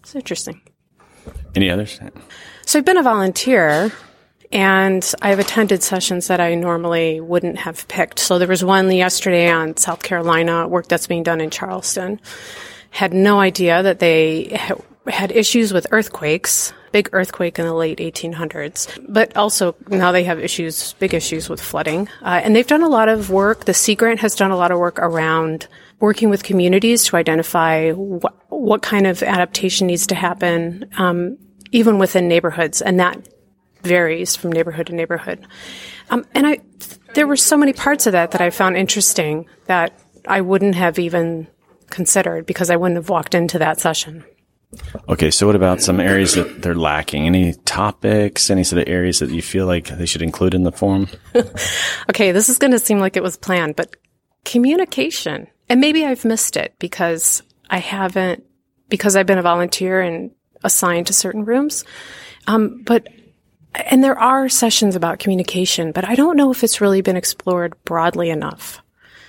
It's 0.00 0.14
interesting. 0.14 0.60
Any 1.54 1.70
others? 1.70 2.00
So 2.66 2.78
I've 2.78 2.84
been 2.84 2.96
a 2.96 3.02
volunteer 3.02 3.92
and 4.50 5.14
I've 5.22 5.38
attended 5.38 5.82
sessions 5.82 6.28
that 6.28 6.40
I 6.40 6.54
normally 6.54 7.20
wouldn't 7.20 7.58
have 7.58 7.86
picked. 7.88 8.18
So 8.18 8.38
there 8.38 8.48
was 8.48 8.64
one 8.64 8.90
yesterday 8.90 9.50
on 9.50 9.76
South 9.76 10.02
Carolina 10.02 10.68
work 10.68 10.88
that's 10.88 11.06
being 11.06 11.22
done 11.22 11.40
in 11.40 11.50
Charleston. 11.50 12.20
Had 12.90 13.14
no 13.14 13.40
idea 13.40 13.82
that 13.82 13.98
they 13.98 14.58
had 15.06 15.32
issues 15.32 15.72
with 15.72 15.86
earthquakes 15.90 16.72
big 16.92 17.08
earthquake 17.12 17.58
in 17.58 17.66
the 17.66 17.74
late 17.74 17.98
1800s. 17.98 19.04
But 19.08 19.36
also 19.36 19.74
now 19.88 20.12
they 20.12 20.24
have 20.24 20.38
issues, 20.38 20.92
big 20.94 21.14
issues 21.14 21.48
with 21.48 21.60
flooding. 21.60 22.08
Uh, 22.22 22.40
and 22.44 22.54
they've 22.54 22.66
done 22.66 22.82
a 22.82 22.88
lot 22.88 23.08
of 23.08 23.30
work. 23.30 23.64
The 23.64 23.74
Sea 23.74 23.94
Grant 23.94 24.20
has 24.20 24.36
done 24.36 24.50
a 24.50 24.56
lot 24.56 24.70
of 24.70 24.78
work 24.78 24.98
around 24.98 25.66
working 26.00 26.30
with 26.30 26.42
communities 26.42 27.04
to 27.04 27.16
identify 27.16 27.92
wh- 27.92 28.52
what 28.52 28.82
kind 28.82 29.06
of 29.06 29.22
adaptation 29.22 29.86
needs 29.86 30.06
to 30.08 30.14
happen, 30.14 30.88
um, 30.98 31.38
even 31.70 31.98
within 31.98 32.28
neighborhoods. 32.28 32.82
And 32.82 33.00
that 33.00 33.26
varies 33.82 34.36
from 34.36 34.52
neighborhood 34.52 34.86
to 34.88 34.94
neighborhood. 34.94 35.46
Um, 36.10 36.24
and 36.34 36.46
I, 36.46 36.60
there 37.14 37.26
were 37.26 37.36
so 37.36 37.56
many 37.56 37.72
parts 37.72 38.06
of 38.06 38.12
that 38.12 38.32
that 38.32 38.40
I 38.40 38.50
found 38.50 38.76
interesting 38.76 39.46
that 39.66 39.98
I 40.26 40.40
wouldn't 40.40 40.74
have 40.74 40.98
even 40.98 41.48
considered 41.90 42.46
because 42.46 42.70
I 42.70 42.76
wouldn't 42.76 42.96
have 42.96 43.08
walked 43.08 43.34
into 43.34 43.58
that 43.58 43.80
session. 43.80 44.24
Okay, 45.08 45.30
so 45.30 45.46
what 45.46 45.56
about 45.56 45.82
some 45.82 46.00
areas 46.00 46.34
that 46.34 46.62
they're 46.62 46.74
lacking? 46.74 47.26
Any 47.26 47.54
topics, 47.64 48.50
any 48.50 48.64
sort 48.64 48.82
of 48.82 48.88
areas 48.88 49.18
that 49.18 49.30
you 49.30 49.42
feel 49.42 49.66
like 49.66 49.88
they 49.88 50.06
should 50.06 50.22
include 50.22 50.54
in 50.54 50.62
the 50.62 50.72
form? 50.72 51.08
okay, 52.10 52.32
this 52.32 52.48
is 52.48 52.58
going 52.58 52.70
to 52.70 52.78
seem 52.78 52.98
like 52.98 53.16
it 53.16 53.22
was 53.22 53.36
planned, 53.36 53.76
but 53.76 53.96
communication. 54.44 55.46
And 55.68 55.80
maybe 55.80 56.04
I've 56.04 56.24
missed 56.24 56.56
it 56.56 56.74
because 56.78 57.42
I 57.68 57.78
haven't, 57.78 58.44
because 58.88 59.14
I've 59.14 59.26
been 59.26 59.38
a 59.38 59.42
volunteer 59.42 60.00
and 60.00 60.30
assigned 60.64 61.08
to 61.08 61.12
certain 61.12 61.44
rooms. 61.44 61.84
Um, 62.46 62.82
but, 62.84 63.08
and 63.74 64.02
there 64.02 64.18
are 64.18 64.48
sessions 64.48 64.96
about 64.96 65.18
communication, 65.18 65.92
but 65.92 66.08
I 66.08 66.14
don't 66.14 66.36
know 66.36 66.50
if 66.50 66.64
it's 66.64 66.80
really 66.80 67.02
been 67.02 67.16
explored 67.16 67.74
broadly 67.84 68.30
enough. 68.30 68.82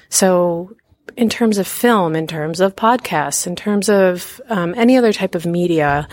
So 0.10 0.76
in 1.18 1.30
terms 1.30 1.58
of 1.58 1.68
film, 1.68 2.16
in 2.16 2.28
terms 2.28 2.60
of 2.60 2.76
podcasts, 2.76 3.48
in 3.48 3.56
terms 3.56 3.90
of 3.90 4.42
um, 4.50 4.74
any 4.78 4.98
other 4.98 5.14
type 5.14 5.36
of 5.36 5.46
media. 5.46 6.08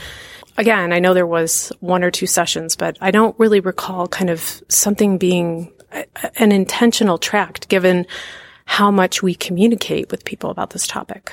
Again, 0.59 0.93
I 0.93 0.99
know 0.99 1.15
there 1.15 1.27
was 1.27 1.73
one 1.81 2.05
or 2.05 2.11
two 2.11 2.27
sessions, 2.27 2.77
but 2.77 2.99
I 3.01 3.11
don't 3.11 3.39
really 3.39 3.61
recall 3.61 4.09
kind 4.09 4.31
of 4.31 4.63
something 4.69 5.19
being 5.19 5.73
an 6.37 6.53
intentional 6.53 7.19
tract 7.19 7.69
given 7.69 8.07
how 8.65 8.91
much 8.91 9.23
we 9.23 9.35
communicate 9.35 10.11
with 10.11 10.25
people 10.25 10.51
about 10.51 10.71
this 10.71 10.87
topic. 10.87 11.33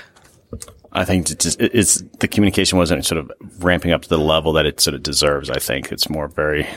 I 0.94 1.06
think 1.06 1.30
it's, 1.30 1.44
just, 1.44 1.62
it's 1.62 2.02
the 2.20 2.28
communication 2.28 2.78
wasn't 2.78 3.06
sort 3.06 3.20
of 3.20 3.32
ramping 3.60 3.92
up 3.92 4.02
to 4.04 4.10
the 4.10 4.18
level 4.18 4.54
that 4.54 4.66
it 4.66 4.80
sort 4.80 4.96
of 4.96 5.04
deserves. 5.04 5.50
I 5.50 5.60
think 5.60 5.92
it's 5.92 6.10
more 6.10 6.28
very 6.28 6.68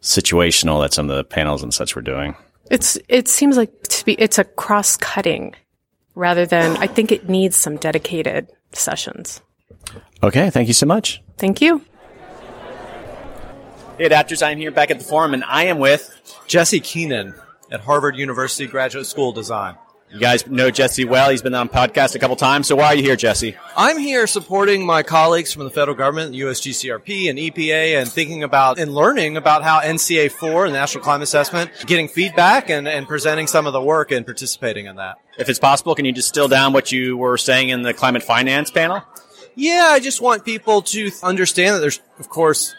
situational 0.00 0.82
that 0.82 0.92
some 0.92 1.10
of 1.10 1.16
the 1.16 1.24
panels 1.24 1.62
and 1.62 1.74
such 1.74 1.96
were 1.96 2.02
doing. 2.02 2.36
It's 2.70 2.98
it 3.08 3.28
seems 3.28 3.56
like 3.56 3.82
to 3.82 4.04
be 4.04 4.12
it's 4.14 4.38
a 4.38 4.44
cross 4.44 4.96
cutting 4.96 5.54
rather 6.18 6.44
than 6.44 6.76
I 6.78 6.88
think 6.88 7.12
it 7.12 7.28
needs 7.28 7.56
some 7.56 7.76
dedicated 7.76 8.50
sessions. 8.72 9.40
Okay, 10.22 10.50
thank 10.50 10.66
you 10.66 10.74
so 10.74 10.84
much. 10.84 11.22
Thank 11.36 11.60
you. 11.60 11.78
Hey, 13.96 14.08
adapters, 14.08 14.44
I'm 14.44 14.58
here 14.58 14.72
back 14.72 14.90
at 14.90 14.98
the 14.98 15.04
forum, 15.04 15.32
and 15.32 15.44
I 15.44 15.64
am 15.64 15.78
with 15.78 16.42
Jesse 16.48 16.80
Keenan 16.80 17.34
at 17.70 17.80
Harvard 17.80 18.16
University 18.16 18.66
Graduate 18.66 19.06
School 19.06 19.30
of 19.30 19.36
Design. 19.36 19.76
You 20.10 20.20
guys 20.20 20.46
know 20.46 20.70
Jesse 20.70 21.04
well. 21.04 21.30
He's 21.30 21.42
been 21.42 21.54
on 21.54 21.68
podcast 21.68 22.14
a 22.14 22.18
couple 22.18 22.34
times. 22.34 22.66
So 22.66 22.76
why 22.76 22.86
are 22.86 22.94
you 22.94 23.02
here, 23.02 23.16
Jesse? 23.16 23.56
I'm 23.76 23.98
here 23.98 24.26
supporting 24.26 24.86
my 24.86 25.02
colleagues 25.02 25.52
from 25.52 25.64
the 25.64 25.70
federal 25.70 25.96
government, 25.96 26.34
USGCRP 26.34 27.28
and 27.28 27.38
EPA, 27.38 28.00
and 28.00 28.10
thinking 28.10 28.42
about 28.42 28.78
and 28.78 28.94
learning 28.94 29.36
about 29.36 29.62
how 29.62 29.80
NCA 29.80 30.30
4, 30.30 30.68
the 30.68 30.72
National 30.72 31.04
Climate 31.04 31.24
Assessment, 31.24 31.70
getting 31.86 32.08
feedback 32.08 32.70
and, 32.70 32.88
and 32.88 33.06
presenting 33.06 33.46
some 33.46 33.66
of 33.66 33.74
the 33.74 33.82
work 33.82 34.10
and 34.10 34.24
participating 34.24 34.86
in 34.86 34.96
that. 34.96 35.18
If 35.38 35.50
it's 35.50 35.58
possible, 35.58 35.94
can 35.94 36.06
you 36.06 36.12
distill 36.12 36.48
down 36.48 36.72
what 36.72 36.90
you 36.90 37.16
were 37.18 37.36
saying 37.36 37.68
in 37.68 37.82
the 37.82 37.92
climate 37.92 38.22
finance 38.22 38.70
panel? 38.70 39.02
Yeah, 39.54 39.88
I 39.90 40.00
just 40.00 40.22
want 40.22 40.44
people 40.44 40.80
to 40.82 41.10
understand 41.22 41.76
that 41.76 41.80
there's, 41.80 42.00
of 42.18 42.30
course, 42.30 42.74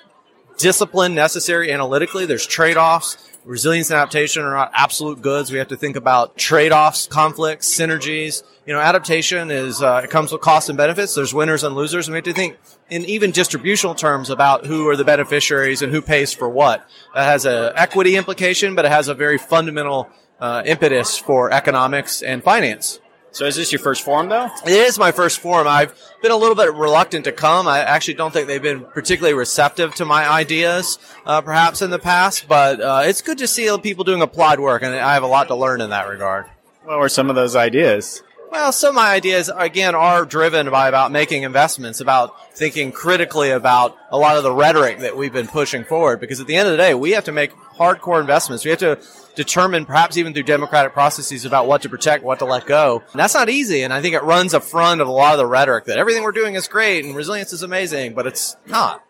discipline 0.57 1.13
necessary 1.13 1.71
analytically. 1.71 2.25
There's 2.25 2.47
trade-offs 2.47 3.17
resilience 3.49 3.89
and 3.89 3.97
adaptation 3.97 4.43
are 4.43 4.53
not 4.53 4.71
absolute 4.75 5.23
goods. 5.23 5.51
We 5.51 5.57
have 5.57 5.69
to 5.69 5.75
think 5.75 5.95
about 5.95 6.37
trade-offs, 6.37 7.07
conflicts, 7.07 7.67
synergies. 7.67 8.43
You 8.67 8.73
know, 8.73 8.79
adaptation 8.79 9.49
is 9.49 9.81
uh, 9.81 10.01
it 10.03 10.11
comes 10.11 10.31
with 10.31 10.41
costs 10.41 10.69
and 10.69 10.77
benefits. 10.77 11.15
There's 11.15 11.33
winners 11.33 11.63
and 11.63 11.75
losers, 11.75 12.07
and 12.07 12.13
we 12.13 12.17
have 12.17 12.25
to 12.25 12.33
think 12.33 12.57
in 12.91 13.05
even 13.05 13.31
distributional 13.31 13.95
terms 13.95 14.29
about 14.29 14.67
who 14.67 14.87
are 14.87 14.95
the 14.95 15.03
beneficiaries 15.03 15.81
and 15.81 15.91
who 15.91 15.99
pays 15.99 16.31
for 16.31 16.47
what. 16.47 16.87
That 17.15 17.23
has 17.23 17.45
an 17.45 17.73
equity 17.75 18.15
implication, 18.15 18.75
but 18.75 18.85
it 18.85 18.91
has 18.91 19.07
a 19.07 19.15
very 19.15 19.39
fundamental 19.39 20.07
uh, 20.39 20.61
impetus 20.63 21.17
for 21.17 21.51
economics 21.51 22.21
and 22.21 22.43
finance. 22.43 22.99
So 23.31 23.45
is 23.45 23.55
this 23.55 23.71
your 23.71 23.79
first 23.79 24.03
forum 24.03 24.29
though? 24.29 24.49
It 24.65 24.71
is 24.71 24.97
my 24.97 25.11
first 25.11 25.39
forum. 25.39 25.67
I've 25.67 25.93
been 26.21 26.31
a 26.31 26.37
little 26.37 26.55
bit 26.55 26.73
reluctant 26.73 27.25
to 27.25 27.31
come. 27.31 27.67
I 27.67 27.79
actually 27.79 28.15
don't 28.15 28.31
think 28.31 28.47
they've 28.47 28.61
been 28.61 28.83
particularly 28.83 29.35
receptive 29.35 29.93
to 29.95 30.05
my 30.05 30.27
ideas, 30.27 30.97
uh, 31.25 31.41
perhaps 31.41 31.81
in 31.81 31.91
the 31.91 31.99
past, 31.99 32.47
but 32.47 32.81
uh, 32.81 33.01
it's 33.05 33.21
good 33.21 33.37
to 33.37 33.47
see 33.47 33.69
people 33.81 34.03
doing 34.03 34.21
applied 34.21 34.59
work, 34.59 34.81
and 34.81 34.95
I 34.95 35.13
have 35.13 35.23
a 35.23 35.27
lot 35.27 35.47
to 35.49 35.55
learn 35.55 35.81
in 35.81 35.91
that 35.91 36.07
regard. 36.09 36.47
What 36.83 36.99
were 36.99 37.09
some 37.09 37.29
of 37.29 37.35
those 37.35 37.55
ideas? 37.55 38.23
Well, 38.51 38.71
some 38.71 38.89
of 38.89 38.95
my 38.95 39.11
ideas, 39.11 39.51
again, 39.55 39.93
are 39.93 40.25
driven 40.25 40.71
by 40.71 40.87
about 40.87 41.11
making 41.11 41.43
investments, 41.43 42.01
about 42.01 42.33
thinking 42.57 42.91
critically 42.91 43.51
about 43.51 43.95
a 44.09 44.17
lot 44.17 44.37
of 44.37 44.43
the 44.43 44.51
rhetoric 44.51 44.99
that 44.99 45.15
we've 45.15 45.31
been 45.31 45.47
pushing 45.47 45.83
forward. 45.83 46.19
Because 46.19 46.39
at 46.39 46.47
the 46.47 46.55
end 46.55 46.67
of 46.67 46.71
the 46.71 46.77
day, 46.77 46.95
we 46.95 47.11
have 47.11 47.25
to 47.25 47.31
make 47.31 47.51
hardcore 47.53 48.19
investments. 48.19 48.65
We 48.65 48.71
have 48.71 48.79
to 48.79 48.97
determine, 49.35 49.85
perhaps 49.85 50.17
even 50.17 50.33
through 50.33 50.43
democratic 50.43 50.93
processes, 50.93 51.45
about 51.45 51.67
what 51.67 51.81
to 51.83 51.89
protect, 51.89 52.23
what 52.23 52.39
to 52.39 52.45
let 52.45 52.65
go. 52.65 53.03
And 53.11 53.19
that's 53.19 53.33
not 53.33 53.49
easy. 53.49 53.83
And 53.83 53.93
I 53.93 54.01
think 54.01 54.15
it 54.15 54.23
runs 54.23 54.53
front 54.59 55.01
of 55.01 55.07
a 55.07 55.11
lot 55.11 55.33
of 55.33 55.37
the 55.37 55.45
rhetoric 55.45 55.85
that 55.85 55.97
everything 55.97 56.23
we're 56.23 56.31
doing 56.31 56.55
is 56.55 56.67
great 56.67 57.05
and 57.05 57.15
resilience 57.15 57.53
is 57.53 57.63
amazing, 57.63 58.13
but 58.13 58.27
it's 58.27 58.55
not. 58.65 59.03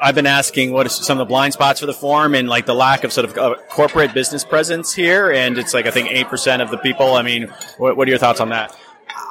I've 0.00 0.14
been 0.14 0.26
asking 0.26 0.72
what 0.72 0.86
are 0.86 0.90
some 0.90 1.18
of 1.18 1.26
the 1.26 1.28
blind 1.28 1.54
spots 1.54 1.80
for 1.80 1.86
the 1.86 1.94
forum 1.94 2.34
and 2.34 2.48
like 2.48 2.66
the 2.66 2.74
lack 2.74 3.04
of 3.04 3.12
sort 3.12 3.30
of 3.30 3.38
uh, 3.38 3.54
corporate 3.70 4.12
business 4.12 4.44
presence 4.44 4.92
here. 4.92 5.30
And 5.30 5.56
it's 5.56 5.72
like, 5.72 5.86
I 5.86 5.90
think 5.90 6.08
8% 6.08 6.60
of 6.60 6.70
the 6.70 6.78
people. 6.78 7.14
I 7.14 7.22
mean, 7.22 7.48
what, 7.78 7.96
what 7.96 8.06
are 8.06 8.10
your 8.10 8.18
thoughts 8.18 8.40
on 8.40 8.50
that? 8.50 8.76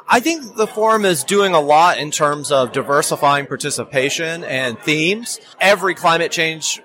I 0.08 0.20
think 0.20 0.56
the 0.56 0.66
forum 0.66 1.04
is 1.04 1.24
doing 1.24 1.54
a 1.54 1.60
lot 1.60 1.98
in 1.98 2.10
terms 2.10 2.50
of 2.50 2.72
diversifying 2.72 3.46
participation 3.46 4.44
and 4.44 4.78
themes. 4.78 5.40
Every 5.60 5.94
climate 5.94 6.32
change 6.32 6.80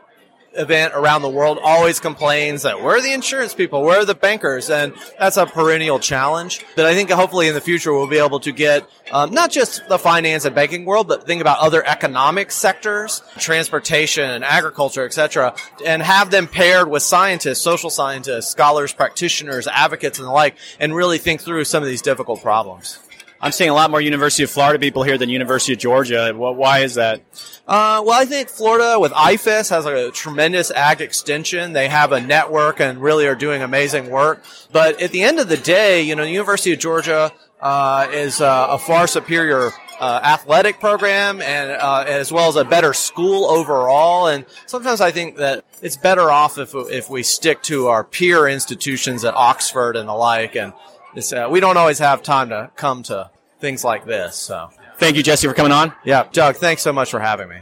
event 0.54 0.94
around 0.96 1.22
the 1.22 1.30
world 1.30 1.60
always 1.64 2.00
complains 2.00 2.64
that 2.64 2.82
we're 2.84 3.02
the 3.02 3.14
insurance 3.14 3.54
people, 3.54 3.84
we're 3.84 4.06
the 4.06 4.16
bankers, 4.16 4.70
and 4.70 4.94
that's 5.18 5.38
a 5.38 5.46
perennial 5.46 6.00
challenge. 6.00 6.66
But 6.76 6.86
I 6.86 6.94
think 6.94 7.10
hopefully 7.10 7.48
in 7.48 7.54
the 7.54 7.62
future 7.62 7.94
we'll 7.94 8.08
be 8.08 8.18
able 8.18 8.40
to 8.42 8.52
get 8.52 8.90
um, 9.12 9.34
not 9.34 9.52
just 9.52 9.88
the 9.88 9.98
finance 9.98 10.46
and 10.46 10.54
banking 10.54 10.86
world, 10.86 11.08
but 11.08 11.26
think 11.26 11.42
about 11.42 11.60
other 11.60 11.86
economic 11.86 12.52
sectors, 12.52 13.22
transportation, 13.38 14.44
agriculture, 14.44 15.06
etc., 15.06 15.56
and 15.86 16.02
have 16.02 16.32
them 16.32 16.48
paired 16.48 16.90
with 16.90 17.04
scientists, 17.04 17.62
social 17.62 17.90
scientists, 17.90 18.48
scholars, 18.48 18.94
practitioners, 18.94 19.68
advocates, 19.68 20.20
and 20.20 20.28
the 20.28 20.32
like, 20.32 20.56
and 20.80 20.96
really 20.96 21.18
think 21.18 21.42
through 21.42 21.64
some 21.64 21.84
of 21.84 21.90
these 21.90 22.02
difficult 22.02 22.42
problems. 22.42 23.00
I'm 23.42 23.52
seeing 23.52 23.72
a 23.72 23.74
lot 23.74 23.90
more 23.90 24.00
University 24.00 24.44
of 24.44 24.52
Florida 24.52 24.78
people 24.78 25.02
here 25.02 25.18
than 25.18 25.30
University 25.30 25.74
of 25.74 25.80
Georgia. 25.80 26.32
Why 26.36 26.80
is 26.80 26.96
that? 26.96 27.22
Uh, 27.68 28.04
well, 28.06 28.22
I 28.22 28.26
think 28.26 28.50
Florida 28.50 29.00
with 29.00 29.12
IFAS 29.14 29.70
has 29.72 29.86
a 29.88 30.12
tremendous 30.12 30.70
ag 30.70 31.02
extension. 31.02 31.74
They 31.74 31.88
have 31.88 32.12
a 32.12 32.22
network 32.22 32.80
and 32.80 33.02
really 33.02 33.26
are 33.26 33.36
doing 33.36 33.64
amazing 33.64 34.12
work. 34.12 34.44
But 34.72 35.02
at 35.02 35.12
the 35.12 35.24
end 35.24 35.40
of 35.40 35.50
the 35.50 35.58
day, 35.58 36.04
you 36.04 36.16
know, 36.16 36.24
the 36.24 36.30
University 36.30 36.74
of 36.74 36.80
Georgia 36.80 37.32
uh, 37.62 38.08
is 38.12 38.42
uh, 38.42 38.68
a 38.70 38.78
far 38.78 39.08
superior 39.08 39.72
uh, 40.00 40.20
athletic 40.24 40.80
program 40.80 41.42
and 41.42 41.72
uh, 41.72 42.04
as 42.08 42.32
well 42.32 42.50
as 42.50 42.56
a 42.56 42.66
better 42.66 42.94
school 42.94 43.46
overall. 43.46 44.28
And 44.28 44.46
sometimes 44.66 45.00
I 45.00 45.12
think 45.12 45.38
that 45.38 45.64
it's 45.82 45.98
better 45.98 46.32
off 46.32 46.58
if 46.58 46.74
if 46.76 47.10
we 47.10 47.24
stick 47.24 47.62
to 47.64 47.88
our 47.88 48.04
peer 48.04 48.48
institutions 48.48 49.24
at 49.24 49.36
Oxford 49.36 49.96
and 49.96 50.10
the 50.10 50.14
like. 50.14 50.56
And 50.56 50.74
uh, 51.16 51.48
we 51.50 51.60
don't 51.60 51.78
always 51.78 52.00
have 52.00 52.24
time 52.24 52.50
to 52.50 52.72
come 52.76 53.04
to 53.04 53.30
things 53.60 53.84
like 53.84 54.06
this. 54.06 54.36
So 54.36 54.70
thank 54.98 55.16
you, 55.16 55.24
Jesse, 55.24 55.48
for 55.48 55.54
coming 55.54 55.72
on. 55.72 55.94
Yeah, 56.04 56.28
Doug, 56.32 56.56
thanks 56.58 56.82
so 56.82 56.94
much 56.94 57.12
for 57.12 57.20
having 57.20 57.50
me. 57.50 57.58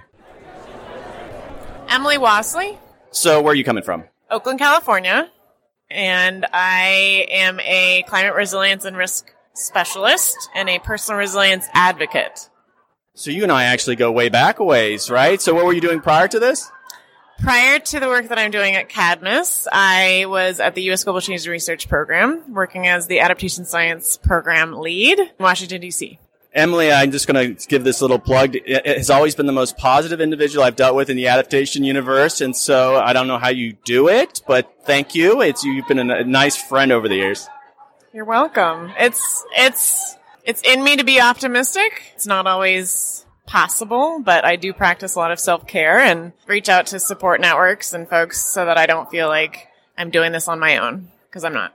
Emily 1.89 2.17
Wasley. 2.17 2.77
So 3.11 3.41
where 3.41 3.53
are 3.53 3.55
you 3.55 3.63
coming 3.63 3.83
from? 3.83 4.03
Oakland, 4.29 4.59
California. 4.59 5.29
And 5.89 6.45
I 6.53 7.25
am 7.31 7.59
a 7.61 8.03
climate 8.07 8.35
resilience 8.35 8.85
and 8.85 8.95
risk 8.95 9.33
specialist 9.55 10.49
and 10.55 10.69
a 10.69 10.79
personal 10.79 11.17
resilience 11.19 11.67
advocate. 11.73 12.49
So 13.15 13.31
you 13.31 13.43
and 13.43 13.51
I 13.51 13.63
actually 13.65 13.95
go 13.95 14.11
way 14.11 14.29
back 14.29 14.59
a 14.59 14.63
ways, 14.63 15.09
right? 15.09 15.41
So 15.41 15.53
what 15.53 15.65
were 15.65 15.73
you 15.73 15.81
doing 15.81 15.99
prior 15.99 16.27
to 16.27 16.39
this? 16.39 16.71
Prior 17.41 17.79
to 17.79 17.99
the 17.99 18.07
work 18.07 18.27
that 18.27 18.37
I'm 18.37 18.51
doing 18.51 18.75
at 18.75 18.89
Cadmus, 18.89 19.67
I 19.71 20.25
was 20.27 20.59
at 20.59 20.75
the 20.75 20.83
U.S. 20.83 21.03
Global 21.05 21.21
Change 21.21 21.47
Research 21.47 21.87
Program, 21.87 22.53
working 22.53 22.85
as 22.87 23.07
the 23.07 23.21
Adaptation 23.21 23.63
Science 23.65 24.17
Program 24.17 24.73
lead 24.73 25.19
in 25.19 25.29
Washington, 25.39 25.79
D.C. 25.79 26.19
Emily, 26.53 26.91
I'm 26.91 27.11
just 27.11 27.27
going 27.27 27.55
to 27.55 27.67
give 27.67 27.83
this 27.83 28.01
little 28.01 28.19
plug. 28.19 28.55
It 28.55 28.85
has 28.85 29.09
always 29.09 29.35
been 29.35 29.45
the 29.45 29.53
most 29.53 29.77
positive 29.77 30.19
individual 30.19 30.65
I've 30.65 30.75
dealt 30.75 30.95
with 30.95 31.09
in 31.09 31.15
the 31.15 31.27
adaptation 31.27 31.83
universe, 31.83 32.41
and 32.41 32.55
so 32.55 32.97
I 32.97 33.13
don't 33.13 33.27
know 33.27 33.37
how 33.37 33.49
you 33.49 33.73
do 33.85 34.09
it, 34.09 34.41
but 34.47 34.73
thank 34.83 35.15
you. 35.15 35.41
It's 35.41 35.63
you've 35.63 35.87
been 35.87 35.99
a 35.99 36.23
nice 36.23 36.57
friend 36.57 36.91
over 36.91 37.07
the 37.07 37.15
years. 37.15 37.47
You're 38.13 38.25
welcome. 38.25 38.91
It's 38.97 39.45
it's 39.55 40.17
it's 40.43 40.61
in 40.63 40.83
me 40.83 40.97
to 40.97 41.03
be 41.03 41.21
optimistic. 41.21 42.11
It's 42.15 42.25
not 42.25 42.47
always 42.47 43.25
possible, 43.49 44.21
but 44.23 44.45
I 44.45 44.55
do 44.55 44.73
practice 44.73 45.15
a 45.15 45.19
lot 45.19 45.31
of 45.31 45.39
self 45.39 45.65
care 45.65 45.97
and 45.97 46.31
reach 46.47 46.69
out 46.69 46.85
to 46.87 46.99
support 46.99 47.41
networks 47.41 47.93
and 47.93 48.07
folks 48.07 48.45
so 48.45 48.63
that 48.65 48.77
I 48.77 48.85
don't 48.85 49.09
feel 49.09 49.27
like 49.27 49.67
I'm 49.97 50.11
doing 50.11 50.31
this 50.31 50.47
on 50.47 50.59
my 50.59 50.77
own 50.77 51.09
because 51.27 51.43
I'm 51.43 51.53
not. 51.53 51.73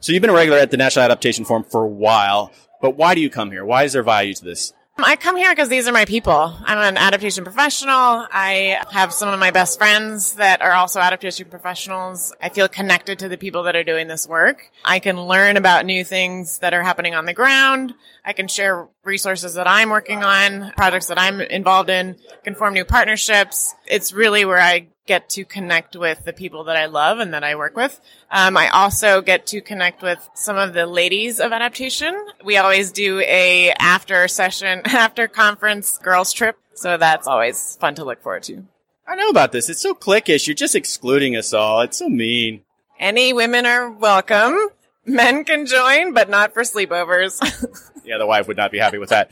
So 0.00 0.12
you've 0.12 0.20
been 0.20 0.30
a 0.30 0.34
regular 0.34 0.58
at 0.58 0.70
the 0.70 0.76
National 0.76 1.06
Adaptation 1.06 1.46
Forum 1.46 1.64
for 1.64 1.82
a 1.82 1.88
while, 1.88 2.52
but 2.82 2.90
why 2.90 3.14
do 3.14 3.22
you 3.22 3.30
come 3.30 3.50
here? 3.50 3.64
Why 3.64 3.84
is 3.84 3.94
there 3.94 4.02
value 4.02 4.34
to 4.34 4.44
this? 4.44 4.74
I 4.96 5.16
come 5.16 5.36
here 5.36 5.50
because 5.50 5.68
these 5.68 5.88
are 5.88 5.92
my 5.92 6.04
people. 6.04 6.56
I'm 6.64 6.78
an 6.78 6.96
adaptation 6.96 7.42
professional. 7.42 8.26
I 8.30 8.80
have 8.90 9.12
some 9.12 9.28
of 9.28 9.40
my 9.40 9.50
best 9.50 9.76
friends 9.76 10.34
that 10.34 10.62
are 10.62 10.72
also 10.72 11.00
adaptation 11.00 11.48
professionals. 11.48 12.32
I 12.40 12.48
feel 12.48 12.68
connected 12.68 13.18
to 13.18 13.28
the 13.28 13.36
people 13.36 13.64
that 13.64 13.74
are 13.74 13.82
doing 13.82 14.06
this 14.06 14.28
work. 14.28 14.70
I 14.84 15.00
can 15.00 15.20
learn 15.20 15.56
about 15.56 15.84
new 15.84 16.04
things 16.04 16.60
that 16.60 16.74
are 16.74 16.82
happening 16.82 17.14
on 17.14 17.24
the 17.24 17.32
ground. 17.32 17.94
I 18.24 18.34
can 18.34 18.46
share 18.46 18.88
resources 19.02 19.54
that 19.54 19.66
I'm 19.66 19.90
working 19.90 20.22
on, 20.22 20.72
projects 20.76 21.06
that 21.08 21.18
I'm 21.18 21.40
involved 21.40 21.90
in, 21.90 22.16
can 22.44 22.54
form 22.54 22.74
new 22.74 22.84
partnerships. 22.84 23.74
It's 23.86 24.12
really 24.12 24.44
where 24.44 24.60
I 24.60 24.88
get 25.06 25.28
to 25.30 25.44
connect 25.44 25.96
with 25.96 26.24
the 26.24 26.32
people 26.32 26.64
that 26.64 26.76
I 26.76 26.86
love 26.86 27.18
and 27.18 27.34
that 27.34 27.44
I 27.44 27.56
work 27.56 27.76
with. 27.76 28.00
Um, 28.30 28.56
I 28.56 28.68
also 28.68 29.20
get 29.20 29.46
to 29.48 29.60
connect 29.60 30.02
with 30.02 30.28
some 30.34 30.56
of 30.56 30.72
the 30.72 30.86
ladies 30.86 31.40
of 31.40 31.52
adaptation. 31.52 32.14
We 32.44 32.56
always 32.56 32.90
do 32.92 33.20
a 33.20 33.72
after 33.78 34.26
session, 34.28 34.82
after 34.84 35.28
conference 35.28 35.98
girls 35.98 36.32
trip. 36.32 36.56
So 36.74 36.96
that's 36.96 37.26
always 37.26 37.76
fun 37.76 37.94
to 37.96 38.04
look 38.04 38.22
forward 38.22 38.44
to. 38.44 38.64
I 39.06 39.16
know 39.16 39.28
about 39.28 39.52
this. 39.52 39.68
It's 39.68 39.82
so 39.82 39.94
cliquish. 39.94 40.46
You're 40.46 40.54
just 40.54 40.74
excluding 40.74 41.36
us 41.36 41.52
all. 41.52 41.82
It's 41.82 41.98
so 41.98 42.08
mean. 42.08 42.62
Any 42.98 43.32
women 43.32 43.66
are 43.66 43.90
welcome. 43.90 44.56
Men 45.04 45.44
can 45.44 45.66
join, 45.66 46.14
but 46.14 46.30
not 46.30 46.54
for 46.54 46.62
sleepovers. 46.62 47.38
yeah, 48.04 48.16
the 48.16 48.26
wife 48.26 48.48
would 48.48 48.56
not 48.56 48.72
be 48.72 48.78
happy 48.78 48.96
with 48.96 49.10
that. 49.10 49.30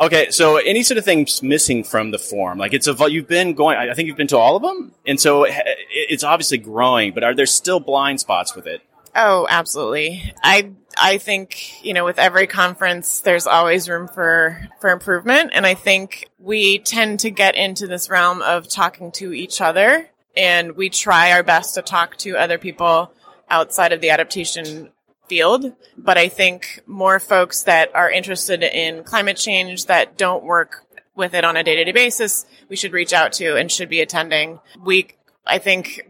Okay, 0.00 0.30
so 0.30 0.58
any 0.58 0.82
sort 0.84 0.98
of 0.98 1.04
things 1.04 1.42
missing 1.42 1.82
from 1.82 2.12
the 2.12 2.18
form, 2.18 2.58
Like 2.58 2.72
it's 2.72 2.86
a 2.86 2.94
you've 3.10 3.26
been 3.26 3.54
going. 3.54 3.76
I 3.76 3.94
think 3.94 4.06
you've 4.06 4.16
been 4.16 4.28
to 4.28 4.38
all 4.38 4.54
of 4.56 4.62
them, 4.62 4.92
and 5.06 5.20
so 5.20 5.44
it's 5.48 6.22
obviously 6.22 6.58
growing. 6.58 7.12
But 7.12 7.24
are 7.24 7.34
there 7.34 7.46
still 7.46 7.80
blind 7.80 8.20
spots 8.20 8.54
with 8.54 8.66
it? 8.66 8.80
Oh, 9.16 9.46
absolutely. 9.50 10.32
I 10.42 10.70
I 11.00 11.18
think 11.18 11.84
you 11.84 11.94
know 11.94 12.04
with 12.04 12.18
every 12.18 12.46
conference, 12.46 13.20
there's 13.20 13.48
always 13.48 13.88
room 13.88 14.06
for 14.06 14.68
for 14.80 14.90
improvement, 14.90 15.50
and 15.52 15.66
I 15.66 15.74
think 15.74 16.28
we 16.38 16.78
tend 16.78 17.20
to 17.20 17.30
get 17.30 17.56
into 17.56 17.88
this 17.88 18.08
realm 18.08 18.40
of 18.42 18.70
talking 18.70 19.10
to 19.12 19.32
each 19.32 19.60
other 19.60 20.08
And 20.38 20.76
we 20.76 20.88
try 20.88 21.32
our 21.32 21.42
best 21.42 21.74
to 21.74 21.82
talk 21.82 22.16
to 22.18 22.36
other 22.36 22.58
people 22.58 23.12
outside 23.50 23.92
of 23.92 24.00
the 24.00 24.10
adaptation 24.10 24.90
field. 25.28 25.72
But 25.96 26.18
I 26.18 26.28
think 26.28 26.80
more 26.86 27.18
folks 27.20 27.62
that 27.62 27.94
are 27.94 28.10
interested 28.10 28.62
in 28.62 29.04
climate 29.04 29.36
change 29.36 29.86
that 29.86 30.16
don't 30.16 30.44
work 30.44 30.86
with 31.14 31.34
it 31.34 31.44
on 31.44 31.56
a 31.56 31.64
day 31.64 31.76
to 31.76 31.84
day 31.84 31.92
basis, 31.92 32.46
we 32.68 32.76
should 32.76 32.92
reach 32.92 33.12
out 33.12 33.32
to 33.34 33.56
and 33.56 33.70
should 33.70 33.88
be 33.88 34.00
attending. 34.00 34.60
We, 34.84 35.08
I 35.46 35.58
think, 35.58 36.08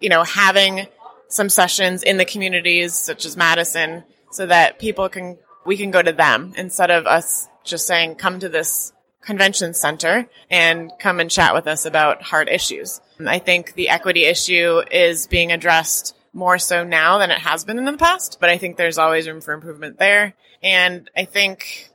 you 0.00 0.08
know, 0.08 0.24
having 0.24 0.86
some 1.28 1.48
sessions 1.48 2.02
in 2.02 2.16
the 2.16 2.24
communities 2.24 2.94
such 2.94 3.24
as 3.24 3.36
Madison 3.36 4.04
so 4.32 4.46
that 4.46 4.78
people 4.78 5.08
can, 5.08 5.38
we 5.64 5.76
can 5.76 5.90
go 5.90 6.02
to 6.02 6.12
them 6.12 6.52
instead 6.56 6.90
of 6.90 7.06
us 7.06 7.48
just 7.64 7.86
saying, 7.86 8.16
come 8.16 8.40
to 8.40 8.48
this 8.48 8.92
convention 9.22 9.74
center 9.74 10.26
and 10.50 10.90
come 10.98 11.20
and 11.20 11.30
chat 11.30 11.54
with 11.54 11.66
us 11.66 11.84
about 11.84 12.22
hard 12.22 12.48
issues. 12.48 13.00
I 13.24 13.38
think 13.38 13.74
the 13.74 13.90
equity 13.90 14.24
issue 14.24 14.82
is 14.90 15.26
being 15.26 15.52
addressed 15.52 16.16
more 16.32 16.58
so 16.58 16.84
now 16.84 17.18
than 17.18 17.30
it 17.30 17.38
has 17.38 17.64
been 17.64 17.78
in 17.78 17.84
the 17.84 17.96
past, 17.96 18.38
but 18.40 18.50
I 18.50 18.58
think 18.58 18.76
there's 18.76 18.98
always 18.98 19.26
room 19.26 19.40
for 19.40 19.52
improvement 19.52 19.98
there. 19.98 20.34
And 20.62 21.10
I 21.16 21.24
think 21.24 21.90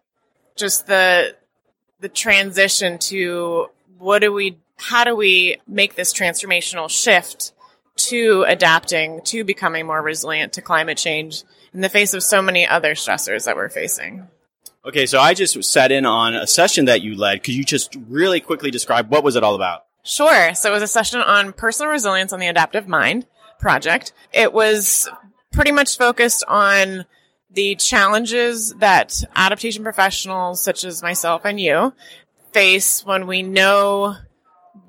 just 0.55 0.87
the, 0.87 1.35
the 1.99 2.09
transition 2.09 2.97
to 2.97 3.67
what 3.97 4.19
do 4.19 4.31
we, 4.31 4.57
how 4.77 5.03
do 5.03 5.15
we 5.15 5.57
make 5.67 5.95
this 5.95 6.13
transformational 6.13 6.89
shift 6.89 7.53
to 7.95 8.43
adapting, 8.47 9.21
to 9.25 9.43
becoming 9.43 9.85
more 9.85 10.01
resilient 10.01 10.53
to 10.53 10.61
climate 10.61 10.97
change 10.97 11.43
in 11.73 11.81
the 11.81 11.89
face 11.89 12.13
of 12.13 12.23
so 12.23 12.41
many 12.41 12.67
other 12.67 12.93
stressors 12.93 13.45
that 13.45 13.55
we're 13.55 13.69
facing? 13.69 14.27
Okay, 14.85 15.05
so 15.05 15.19
I 15.19 15.33
just 15.33 15.63
sat 15.63 15.91
in 15.91 16.05
on 16.05 16.35
a 16.35 16.45
session 16.45 16.85
that 16.85 17.01
you 17.01 17.15
led. 17.15 17.41
Could 17.43 17.55
you 17.55 17.63
just 17.63 17.95
really 18.07 18.39
quickly 18.39 18.69
describe 18.69 19.09
what 19.09 19.23
was 19.23 19.35
it 19.35 19.43
all 19.43 19.55
about? 19.55 19.85
Sure. 20.03 20.53
So 20.53 20.69
it 20.69 20.73
was 20.73 20.83
a 20.83 20.87
session 20.87 21.21
on 21.21 21.53
personal 21.53 21.91
resilience 21.91 22.31
on 22.31 22.39
the 22.39 22.47
adaptive 22.47 22.87
mind 22.87 23.25
project. 23.59 24.13
It 24.33 24.53
was 24.53 25.09
pretty 25.51 25.71
much 25.71 25.97
focused 25.97 26.43
on 26.47 27.05
the 27.51 27.75
challenges 27.75 28.73
that 28.75 29.23
adaptation 29.35 29.83
professionals 29.83 30.61
such 30.61 30.83
as 30.83 31.01
myself 31.01 31.43
and 31.45 31.59
you 31.59 31.93
face 32.51 33.05
when 33.05 33.27
we 33.27 33.43
know 33.43 34.15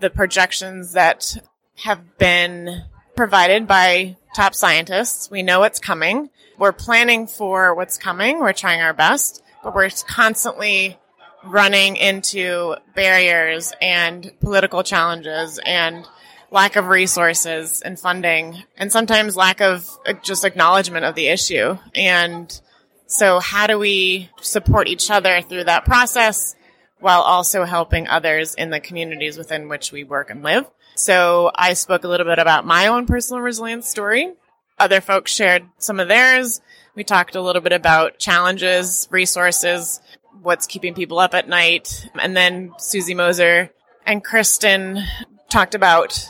the 0.00 0.10
projections 0.10 0.92
that 0.92 1.36
have 1.76 2.18
been 2.18 2.84
provided 3.14 3.66
by 3.66 4.16
top 4.34 4.54
scientists. 4.54 5.30
We 5.30 5.42
know 5.42 5.60
what's 5.60 5.78
coming. 5.78 6.30
We're 6.58 6.72
planning 6.72 7.26
for 7.26 7.74
what's 7.74 7.98
coming. 7.98 8.40
We're 8.40 8.52
trying 8.52 8.80
our 8.80 8.92
best, 8.92 9.42
but 9.62 9.74
we're 9.74 9.90
constantly 10.06 10.98
running 11.44 11.96
into 11.96 12.76
barriers 12.94 13.72
and 13.80 14.32
political 14.40 14.82
challenges 14.82 15.60
and 15.64 16.06
lack 16.50 16.76
of 16.76 16.86
resources 16.86 17.82
and 17.82 17.98
funding 17.98 18.62
and 18.76 18.92
sometimes 18.92 19.36
lack 19.36 19.60
of 19.60 19.88
uh, 20.06 20.12
just 20.22 20.44
acknowledgement 20.44 21.04
of 21.04 21.14
the 21.14 21.28
issue. 21.28 21.78
And 21.94 22.60
so 23.06 23.40
how 23.40 23.66
do 23.66 23.78
we 23.78 24.30
support 24.40 24.88
each 24.88 25.10
other 25.10 25.42
through 25.42 25.64
that 25.64 25.84
process 25.84 26.54
while 26.98 27.20
also 27.20 27.64
helping 27.64 28.08
others 28.08 28.54
in 28.54 28.70
the 28.70 28.80
communities 28.80 29.36
within 29.36 29.68
which 29.68 29.92
we 29.92 30.04
work 30.04 30.30
and 30.30 30.42
live? 30.42 30.66
So 30.94 31.50
I 31.54 31.74
spoke 31.74 32.04
a 32.04 32.08
little 32.08 32.26
bit 32.26 32.38
about 32.38 32.66
my 32.66 32.86
own 32.86 33.06
personal 33.06 33.42
resilience 33.42 33.88
story. 33.88 34.32
Other 34.78 35.00
folks 35.00 35.32
shared 35.32 35.64
some 35.78 36.00
of 36.00 36.08
theirs. 36.08 36.60
We 36.94 37.04
talked 37.04 37.34
a 37.34 37.42
little 37.42 37.62
bit 37.62 37.72
about 37.72 38.18
challenges, 38.18 39.06
resources, 39.10 40.00
what's 40.42 40.66
keeping 40.66 40.94
people 40.94 41.18
up 41.18 41.34
at 41.34 41.48
night. 41.48 42.08
And 42.18 42.36
then 42.36 42.72
Susi 42.78 43.14
Moser 43.14 43.70
and 44.06 44.24
Kristen 44.24 45.02
talked 45.48 45.74
about 45.74 46.28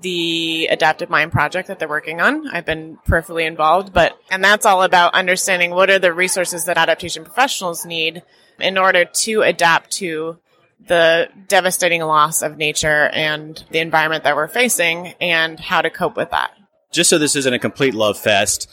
the 0.00 0.68
adaptive 0.70 1.08
mind 1.08 1.32
project 1.32 1.68
that 1.68 1.78
they're 1.78 1.88
working 1.88 2.20
on. 2.20 2.48
I've 2.48 2.66
been 2.66 2.98
peripherally 3.06 3.46
involved, 3.46 3.92
but, 3.92 4.18
and 4.30 4.42
that's 4.42 4.66
all 4.66 4.82
about 4.82 5.14
understanding 5.14 5.70
what 5.70 5.90
are 5.90 5.98
the 5.98 6.12
resources 6.12 6.64
that 6.64 6.76
adaptation 6.76 7.24
professionals 7.24 7.86
need 7.86 8.22
in 8.58 8.76
order 8.76 9.04
to 9.04 9.42
adapt 9.42 9.92
to 9.92 10.38
the 10.86 11.28
devastating 11.48 12.02
loss 12.02 12.42
of 12.42 12.56
nature 12.56 13.08
and 13.12 13.64
the 13.70 13.78
environment 13.78 14.24
that 14.24 14.36
we're 14.36 14.48
facing 14.48 15.14
and 15.20 15.58
how 15.58 15.80
to 15.80 15.90
cope 15.90 16.16
with 16.16 16.30
that. 16.30 16.50
Just 16.92 17.10
so 17.10 17.18
this 17.18 17.36
isn't 17.36 17.54
a 17.54 17.58
complete 17.58 17.94
love 17.94 18.18
fest, 18.18 18.68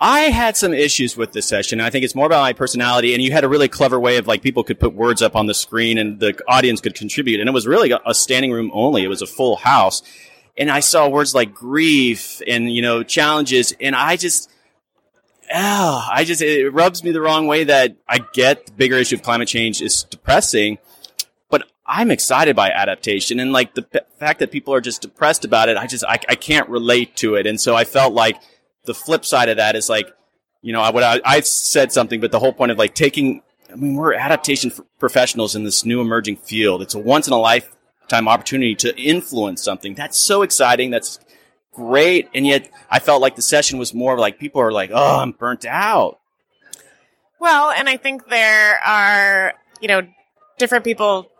I 0.00 0.20
had 0.20 0.56
some 0.56 0.72
issues 0.72 1.16
with 1.16 1.32
this 1.32 1.46
session. 1.46 1.80
I 1.80 1.90
think 1.90 2.04
it's 2.04 2.14
more 2.14 2.26
about 2.26 2.42
my 2.42 2.52
personality, 2.52 3.14
and 3.14 3.22
you 3.22 3.32
had 3.32 3.42
a 3.42 3.48
really 3.48 3.66
clever 3.68 3.98
way 3.98 4.16
of 4.16 4.28
like 4.28 4.42
people 4.42 4.62
could 4.62 4.78
put 4.78 4.94
words 4.94 5.22
up 5.22 5.34
on 5.34 5.46
the 5.46 5.54
screen 5.54 5.98
and 5.98 6.20
the 6.20 6.38
audience 6.46 6.80
could 6.80 6.94
contribute. 6.94 7.40
And 7.40 7.48
it 7.48 7.52
was 7.52 7.66
really 7.66 7.92
a 8.06 8.14
standing 8.14 8.52
room 8.52 8.70
only. 8.72 9.02
It 9.02 9.08
was 9.08 9.22
a 9.22 9.26
full 9.26 9.56
house 9.56 10.02
and 10.58 10.70
I 10.70 10.80
saw 10.80 11.08
words 11.08 11.34
like 11.34 11.54
grief 11.54 12.42
and, 12.46 12.70
you 12.70 12.82
know, 12.82 13.04
challenges. 13.04 13.72
And 13.80 13.94
I 13.94 14.16
just, 14.16 14.50
oh, 15.54 16.08
I 16.10 16.24
just, 16.24 16.42
it 16.42 16.70
rubs 16.70 17.04
me 17.04 17.12
the 17.12 17.20
wrong 17.20 17.46
way 17.46 17.64
that 17.64 17.96
I 18.08 18.18
get 18.32 18.66
the 18.66 18.72
bigger 18.72 18.96
issue 18.96 19.14
of 19.14 19.22
climate 19.22 19.48
change 19.48 19.80
is 19.80 20.02
depressing, 20.02 20.78
but 21.48 21.70
I'm 21.86 22.10
excited 22.10 22.56
by 22.56 22.70
adaptation. 22.70 23.38
And 23.38 23.52
like 23.52 23.74
the 23.74 23.82
p- 23.82 24.00
fact 24.18 24.40
that 24.40 24.50
people 24.50 24.74
are 24.74 24.80
just 24.80 25.00
depressed 25.00 25.44
about 25.44 25.68
it, 25.68 25.76
I 25.76 25.86
just, 25.86 26.04
I, 26.04 26.18
I 26.28 26.34
can't 26.34 26.68
relate 26.68 27.14
to 27.16 27.36
it. 27.36 27.46
And 27.46 27.60
so 27.60 27.76
I 27.76 27.84
felt 27.84 28.12
like 28.12 28.36
the 28.84 28.94
flip 28.94 29.24
side 29.24 29.48
of 29.48 29.58
that 29.58 29.76
is 29.76 29.88
like, 29.88 30.12
you 30.60 30.72
know, 30.72 30.80
I 30.80 30.90
would, 30.90 31.04
I, 31.04 31.20
I 31.24 31.40
said 31.40 31.92
something, 31.92 32.20
but 32.20 32.32
the 32.32 32.40
whole 32.40 32.52
point 32.52 32.72
of 32.72 32.78
like 32.78 32.96
taking, 32.96 33.42
I 33.72 33.76
mean, 33.76 33.94
we're 33.94 34.14
adaptation 34.14 34.72
professionals 34.98 35.54
in 35.54 35.62
this 35.62 35.84
new 35.84 36.00
emerging 36.00 36.38
field. 36.38 36.82
It's 36.82 36.94
a 36.94 36.98
once 36.98 37.28
in 37.28 37.32
a 37.32 37.38
life 37.38 37.76
time 38.08 38.28
opportunity 38.28 38.74
to 38.76 38.96
influence 38.98 39.62
something. 39.62 39.94
That's 39.94 40.18
so 40.18 40.42
exciting. 40.42 40.90
That's 40.90 41.20
great. 41.72 42.28
And 42.34 42.46
yet 42.46 42.70
I 42.90 42.98
felt 42.98 43.22
like 43.22 43.36
the 43.36 43.42
session 43.42 43.78
was 43.78 43.94
more 43.94 44.18
like 44.18 44.38
people 44.38 44.60
are 44.60 44.72
like, 44.72 44.90
oh, 44.92 45.20
I'm 45.20 45.32
burnt 45.32 45.64
out. 45.64 46.18
Well, 47.38 47.70
and 47.70 47.88
I 47.88 47.96
think 47.96 48.28
there 48.28 48.80
are, 48.84 49.54
you 49.80 49.88
know, 49.88 50.02
different 50.58 50.84
people 50.84 51.30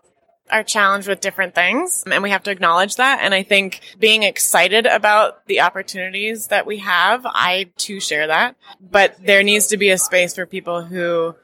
are 0.51 0.63
challenged 0.63 1.09
with 1.09 1.21
different 1.21 1.55
things 1.55 2.05
and 2.11 2.23
we 2.23 2.31
have 2.31 2.43
to 2.45 2.51
acknowledge 2.51 2.97
that. 2.97 3.21
And 3.23 3.35
I 3.35 3.43
think 3.43 3.81
being 3.99 4.23
excited 4.23 4.87
about 4.87 5.47
the 5.47 5.61
opportunities 5.61 6.47
that 6.47 6.67
we 6.67 6.79
have, 6.79 7.27
I 7.27 7.71
too 7.77 8.01
share 8.01 8.29
that. 8.29 8.57
But 8.81 9.17
there 9.23 9.43
needs 9.43 9.67
to 9.69 9.77
be 9.77 9.91
a 9.91 9.99
space 9.99 10.35
for 10.35 10.47
people 10.47 10.83
who 10.83 11.35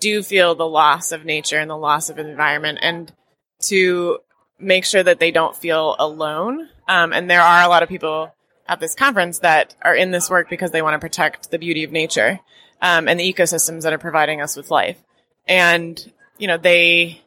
do 0.00 0.22
feel 0.22 0.54
the 0.54 0.66
loss 0.66 1.12
of 1.12 1.24
nature 1.24 1.58
and 1.58 1.70
the 1.70 1.76
loss 1.76 2.10
of 2.10 2.18
environment 2.18 2.80
and 2.82 3.12
to 3.60 4.18
make 4.58 4.84
sure 4.84 5.02
that 5.02 5.20
they 5.20 5.30
don't 5.30 5.56
feel 5.56 5.96
alone. 5.98 6.68
Um, 6.88 7.12
and 7.12 7.30
there 7.30 7.42
are 7.42 7.62
a 7.62 7.68
lot 7.68 7.82
of 7.82 7.88
people 7.88 8.34
at 8.68 8.80
this 8.80 8.94
conference 8.94 9.40
that 9.40 9.74
are 9.82 9.94
in 9.94 10.10
this 10.10 10.30
work 10.30 10.48
because 10.48 10.70
they 10.70 10.82
want 10.82 10.94
to 10.94 10.98
protect 10.98 11.50
the 11.50 11.58
beauty 11.58 11.84
of 11.84 11.92
nature 11.92 12.40
um, 12.80 13.08
and 13.08 13.20
the 13.20 13.32
ecosystems 13.32 13.82
that 13.82 13.92
are 13.92 13.98
providing 13.98 14.40
us 14.40 14.56
with 14.56 14.70
life. 14.70 14.98
And 15.46 16.12
you 16.38 16.48
know, 16.48 16.56
they 16.56 17.22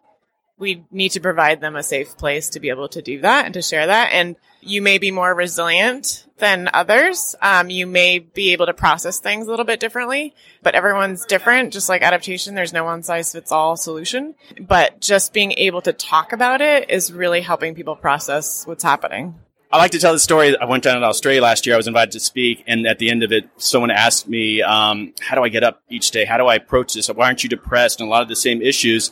we 0.60 0.84
need 0.92 1.10
to 1.10 1.20
provide 1.20 1.62
them 1.62 1.76
a 1.76 1.84
safe 1.84 2.18
place 2.18 2.50
to 2.50 2.60
be 2.60 2.70
able 2.70 2.90
to 2.90 3.02
do 3.02 3.22
that 3.22 3.46
and 3.46 3.54
to 3.54 3.62
share 3.62 3.88
that. 3.88 4.12
And 4.12 4.36
you 4.62 4.82
may 4.82 4.98
be 4.98 5.12
more 5.12 5.34
resilient 5.34 6.26
than 6.40 6.70
others. 6.74 7.36
Um, 7.42 7.70
you 7.70 7.86
may 7.86 8.20
be 8.20 8.54
able 8.54 8.66
to 8.66 8.74
process 8.74 9.20
things 9.20 9.48
a 9.48 9.50
little 9.50 9.66
bit 9.66 9.80
differently, 9.80 10.34
but 10.64 10.76
everyone's 10.76 11.26
different. 11.26 11.74
Just 11.74 11.90
like 11.90 12.02
adaptation, 12.02 12.56
there's 12.56 12.74
no 12.74 12.84
one 12.84 13.04
size 13.04 13.32
fits 13.32 13.52
all 13.52 13.78
solution. 13.78 14.36
But 14.60 15.00
just 15.00 15.32
being 15.32 15.52
able 15.54 15.82
to 15.82 15.94
talk 15.94 16.34
about 16.34 16.62
it 16.62 16.90
is 16.90 17.14
really 17.14 17.42
helping 17.42 17.76
people 17.76 17.96
process 17.96 18.66
what's 18.66 18.84
happening. 18.84 19.36
I 19.72 19.78
like 19.78 19.92
to 19.92 20.00
tell 20.00 20.14
the 20.14 20.20
story. 20.20 20.58
I 20.58 20.66
went 20.66 20.84
down 20.84 21.02
to 21.02 21.06
Australia 21.06 21.42
last 21.42 21.66
year. 21.66 21.76
I 21.76 21.78
was 21.78 21.88
invited 21.88 22.14
to 22.14 22.22
speak, 22.22 22.64
and 22.68 22.88
at 22.88 23.00
the 23.00 23.10
end 23.10 23.22
of 23.22 23.34
it, 23.34 23.50
someone 23.58 23.92
asked 23.92 24.28
me, 24.28 24.62
um, 24.62 25.14
"How 25.20 25.36
do 25.36 25.44
I 25.44 25.50
get 25.50 25.62
up 25.62 25.82
each 25.90 26.12
day? 26.12 26.24
How 26.24 26.38
do 26.38 26.46
I 26.46 26.56
approach 26.56 26.94
this? 26.94 27.10
Why 27.10 27.26
aren't 27.26 27.44
you 27.44 27.50
depressed?" 27.50 28.00
And 28.00 28.08
a 28.08 28.10
lot 28.10 28.22
of 28.22 28.30
the 28.30 28.36
same 28.36 28.62
issues 28.62 29.12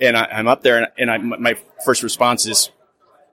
and 0.00 0.16
I, 0.16 0.38
am 0.38 0.48
up 0.48 0.62
there, 0.62 0.78
and, 0.78 0.88
and 0.98 1.10
I, 1.10 1.18
my 1.18 1.56
first 1.84 2.02
response 2.02 2.46
is, 2.46 2.70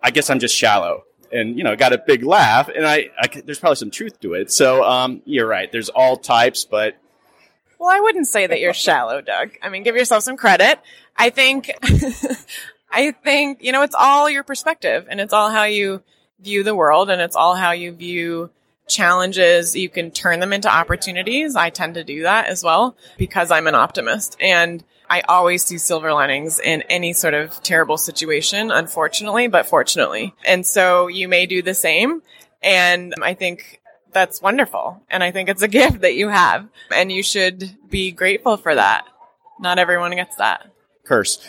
I 0.02 0.12
guess 0.12 0.30
I'm 0.30 0.40
just 0.40 0.56
shallow. 0.56 1.04
And 1.32 1.58
you 1.58 1.64
know, 1.64 1.76
got 1.78 1.94
a 1.94 1.98
big 1.98 2.24
laugh, 2.24 2.68
and 2.68 2.86
I, 2.86 3.10
I 3.18 3.28
there's 3.46 3.60
probably 3.60 3.78
some 3.78 3.92
truth 3.92 4.20
to 4.20 4.34
it. 4.34 4.52
So 4.52 4.84
um, 4.84 5.22
you're 5.24 5.48
right. 5.48 5.72
There's 5.72 5.88
all 5.88 6.18
types, 6.18 6.66
but 6.66 6.98
well, 7.80 7.90
I 7.90 8.02
wouldn't 8.02 8.28
say 8.28 8.48
that 8.48 8.60
you're 8.60 8.74
shallow, 8.74 9.22
Doug. 9.22 9.52
I 9.62 9.70
mean, 9.70 9.84
give 9.84 9.96
yourself 9.96 10.24
some 10.24 10.36
credit. 10.36 10.80
I 11.16 11.30
think, 11.30 11.72
I 12.92 13.12
think 13.12 13.64
you 13.64 13.72
know, 13.72 13.82
it's 13.84 13.96
all 13.98 14.30
your 14.30 14.44
perspective, 14.44 15.08
and 15.10 15.22
it's 15.22 15.32
all 15.32 15.50
how 15.50 15.64
you 15.64 16.04
view 16.42 16.64
the 16.64 16.76
world, 16.76 17.10
and 17.10 17.22
it's 17.22 17.38
all 17.38 17.56
how 17.56 17.72
you 17.72 17.94
view 17.94 18.50
challenges. 18.92 19.76
You 19.76 19.90
can 19.90 20.12
turn 20.12 20.40
them 20.40 20.54
into 20.54 20.70
opportunities. 20.70 21.56
I 21.56 21.70
tend 21.70 21.96
to 21.96 22.04
do 22.04 22.24
that 22.24 22.48
as 22.48 22.64
well 22.64 22.96
because 23.18 23.52
I'm 23.52 23.68
an 23.68 23.76
optimist, 23.76 24.38
and 24.40 24.84
I 25.12 25.22
always 25.28 25.66
see 25.66 25.78
silver 25.78 26.14
linings 26.14 26.58
in 26.58 26.84
any 26.84 27.12
sort 27.12 27.34
of 27.34 27.62
terrible 27.64 27.98
situation, 27.98 28.72
unfortunately, 28.72 29.50
but 29.50 29.66
fortunately. 29.66 30.34
And 30.46 30.66
so 30.66 31.08
you 31.08 31.28
may 31.28 31.46
do 31.48 31.62
the 31.62 31.74
same. 31.74 32.22
And 32.64 33.14
I 33.22 33.34
think 33.34 33.82
that's 34.14 34.42
wonderful. 34.42 35.04
And 35.10 35.22
I 35.22 35.32
think 35.32 35.50
it's 35.50 35.62
a 35.62 35.68
gift 35.80 36.02
that 36.02 36.16
you 36.16 36.30
have 36.30 36.70
and 36.94 37.12
you 37.12 37.24
should 37.24 37.76
be 37.90 38.12
grateful 38.12 38.56
for 38.56 38.74
that. 38.74 39.06
Not 39.60 39.80
everyone 39.80 40.16
gets 40.16 40.38
that. 40.38 40.72
Curse. 41.04 41.46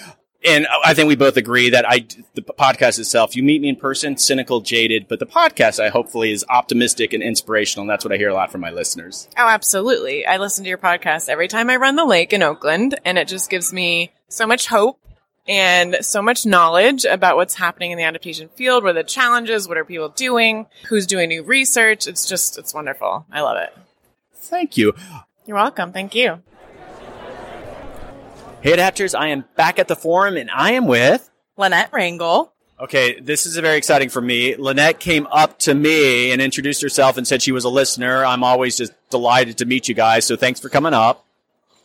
And 0.46 0.66
I 0.85 0.94
think 0.94 1.09
we 1.09 1.16
both 1.16 1.37
agree 1.37 1.70
that 1.70 1.85
I 1.88 2.07
the 2.35 2.42
podcast 2.42 2.98
itself. 2.98 3.37
You 3.37 3.42
meet 3.42 3.61
me 3.61 3.68
in 3.68 3.76
person, 3.76 4.16
cynical, 4.16 4.61
jaded, 4.61 5.07
but 5.09 5.18
the 5.18 5.26
podcast 5.26 5.83
I 5.83 5.88
hopefully 5.88 6.33
is 6.33 6.44
optimistic 6.48 7.12
and 7.12 7.22
inspirational. 7.22 7.83
And 7.83 7.90
that's 7.90 8.05
what 8.05 8.12
I 8.12 8.16
hear 8.16 8.28
a 8.28 8.35
lot 8.35 8.50
from 8.50 8.61
my 8.61 8.70
listeners. 8.70 9.28
Oh, 9.37 9.48
absolutely! 9.48 10.26
I 10.26 10.38
listen 10.38 10.64
to 10.64 10.68
your 10.68 10.78
podcast 10.78 11.28
every 11.28 11.48
time 11.48 11.70
I 11.70 11.76
run 11.76 11.96
the 11.96 12.05
lake 12.05 12.33
in 12.33 12.42
Oakland, 12.42 12.98
and 13.05 13.18
it 13.18 13.28
just 13.28 13.50
gives 13.50 13.72
me 13.72 14.12
so 14.28 14.46
much 14.46 14.66
hope 14.66 14.98
and 15.46 15.96
so 16.00 16.22
much 16.22 16.46
knowledge 16.46 17.05
about 17.05 17.37
what's 17.37 17.55
happening 17.55 17.90
in 17.90 17.98
the 17.98 18.05
adaptation 18.05 18.48
field. 18.48 18.85
What 18.85 18.90
are 18.90 19.02
the 19.02 19.05
challenges? 19.05 19.68
What 19.68 19.78
are 19.78 19.85
people 19.85 20.09
doing? 20.09 20.66
Who's 20.88 21.07
doing 21.07 21.28
new 21.28 21.42
research? 21.42 22.07
It's 22.07 22.26
just 22.26 22.59
it's 22.59 22.74
wonderful. 22.74 23.26
I 23.31 23.40
love 23.42 23.59
it. 23.59 23.76
Thank 24.35 24.76
you. 24.76 24.94
You're 25.46 25.57
welcome. 25.57 25.92
Thank 25.92 26.14
you. 26.14 26.42
Hey, 28.62 28.77
adapters! 28.77 29.18
I 29.18 29.31
am 29.31 29.44
back 29.57 29.81
at 29.81 29.88
the 29.88 29.96
forum, 29.96 30.37
and 30.37 30.48
I 30.48 30.75
am 30.75 30.87
with 30.87 31.29
Lynette 31.57 31.90
Rangel. 31.90 32.51
Okay, 32.79 33.18
this 33.18 33.44
is 33.44 33.57
very 33.57 33.77
exciting 33.77 34.09
for 34.09 34.20
me. 34.20 34.55
Lynette 34.55 35.01
came 35.01 35.27
up 35.33 35.59
to 35.61 35.75
me 35.75 36.31
and 36.31 36.40
introduced 36.40 36.81
herself 36.81 37.16
and 37.16 37.27
said 37.27 37.42
she 37.42 37.51
was 37.51 37.64
a 37.64 37.68
listener. 37.68 38.25
I'm 38.25 38.44
always 38.44 38.77
just 38.77 38.92
delighted 39.11 39.59
to 39.59 39.64
meet 39.64 39.88
you 39.88 39.96
guys, 39.96 40.27
so 40.27 40.37
thanks 40.37 40.61
for 40.61 40.68
coming 40.68 40.94
up. 40.94 41.27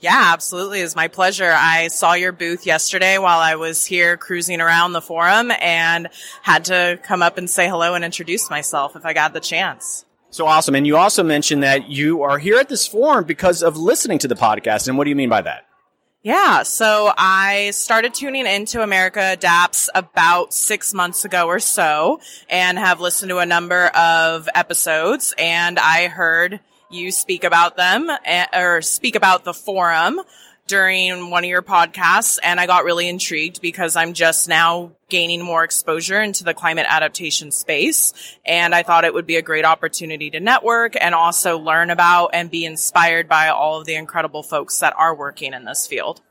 Yeah, 0.01 0.29
absolutely. 0.31 0.81
It's 0.81 0.95
my 0.95 1.07
pleasure. 1.07 1.51
I 1.51 1.87
saw 1.87 2.13
your 2.13 2.31
booth 2.31 2.67
yesterday 2.67 3.17
while 3.17 3.39
I 3.39 3.55
was 3.55 3.83
here 3.83 4.15
cruising 4.15 4.61
around 4.61 4.93
the 4.93 5.01
forum 5.01 5.51
and 5.59 6.09
had 6.43 6.65
to 6.65 6.99
come 7.01 7.23
up 7.23 7.39
and 7.39 7.49
say 7.49 7.67
hello 7.67 7.95
and 7.95 8.05
introduce 8.05 8.51
myself 8.51 8.95
if 8.95 9.03
I 9.03 9.13
got 9.13 9.33
the 9.33 9.39
chance. 9.39 10.05
So 10.29 10.45
awesome. 10.45 10.75
And 10.75 10.85
you 10.85 10.95
also 10.95 11.23
mentioned 11.23 11.63
that 11.63 11.89
you 11.89 12.21
are 12.21 12.37
here 12.37 12.59
at 12.59 12.69
this 12.69 12.85
forum 12.85 13.23
because 13.23 13.63
of 13.63 13.77
listening 13.77 14.19
to 14.19 14.27
the 14.27 14.35
podcast. 14.35 14.87
And 14.87 14.95
what 14.95 15.05
do 15.05 15.09
you 15.09 15.15
mean 15.15 15.29
by 15.29 15.41
that? 15.41 15.66
Yeah, 16.27 16.63
so 16.63 17.13
I 17.17 17.71
started 17.71 18.13
tuning 18.13 18.45
into 18.45 18.81
America 18.81 19.21
Adapts 19.31 19.89
about 19.95 20.53
six 20.53 20.93
months 20.93 21.23
ago 21.23 21.47
or 21.47 21.61
so 21.61 22.19
and 22.49 22.77
have 22.77 22.99
listened 22.99 23.29
to 23.29 23.37
a 23.37 23.45
number 23.45 23.85
of 23.85 24.49
episodes 24.53 25.33
and 25.37 25.79
I 25.79 26.09
heard 26.09 26.59
you 26.91 27.13
speak 27.13 27.45
about 27.45 27.77
them 27.77 28.11
eh, 28.25 28.45
or 28.53 28.81
speak 28.81 29.15
about 29.15 29.45
the 29.45 29.53
forum 29.53 30.19
during 30.67 31.29
one 31.29 31.43
of 31.43 31.49
your 31.49 31.61
podcasts 31.61 32.37
and 32.43 32.59
I 32.59 32.67
got 32.67 32.83
really 32.83 33.07
intrigued 33.07 33.61
because 33.61 33.95
I'm 33.95 34.13
just 34.13 34.47
now 34.47 34.91
gaining 35.09 35.41
more 35.41 35.63
exposure 35.63 36.21
into 36.21 36.43
the 36.43 36.53
climate 36.53 36.85
adaptation 36.87 37.51
space. 37.51 38.13
And 38.45 38.75
I 38.75 38.83
thought 38.83 39.05
it 39.05 39.13
would 39.13 39.25
be 39.25 39.37
a 39.37 39.41
great 39.41 39.65
opportunity 39.65 40.29
to 40.31 40.39
network 40.39 40.95
and 40.99 41.15
also 41.15 41.57
learn 41.57 41.89
about 41.89 42.31
and 42.33 42.51
be 42.51 42.65
inspired 42.65 43.27
by 43.29 43.47
all 43.47 43.79
of 43.79 43.85
the 43.85 43.95
incredible 43.95 44.43
folks 44.43 44.79
that 44.79 44.93
are 44.97 45.15
working 45.15 45.53
in 45.53 45.65
this 45.65 45.87
field. 45.87 46.21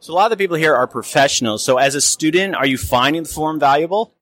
So 0.00 0.12
a 0.12 0.14
lot 0.14 0.30
of 0.30 0.36
the 0.36 0.42
people 0.42 0.56
here 0.56 0.74
are 0.74 0.86
professionals. 0.86 1.64
So 1.64 1.78
as 1.78 1.94
a 1.94 2.00
student, 2.00 2.54
are 2.56 2.66
you 2.66 2.76
finding 2.76 3.22
the 3.22 3.28
forum 3.28 3.58
valuable? 3.58 4.12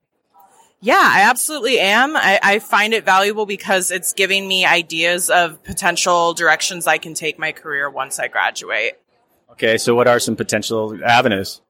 Yeah, 0.85 1.01
I 1.01 1.31
absolutely 1.31 1.79
am. 1.79 2.17
I, 2.17 2.41
I, 2.43 2.59
find 2.59 2.93
it 2.93 3.05
valuable 3.05 3.47
because 3.47 3.93
it's 3.93 4.13
giving 4.13 4.49
me 4.49 4.67
ideas 4.67 5.31
of 5.31 5.63
potential 5.63 6.35
directions 6.35 6.89
I 6.89 6.99
can 6.99 7.15
take 7.15 7.39
my 7.39 7.53
career 7.53 7.89
once 7.89 8.19
I 8.19 8.27
graduate. 8.27 8.99
Okay, 9.53 9.79
so 9.79 9.95
what 9.95 10.09
are 10.09 10.19
some 10.19 10.37
potential 10.37 10.99
avenues? 11.05 11.61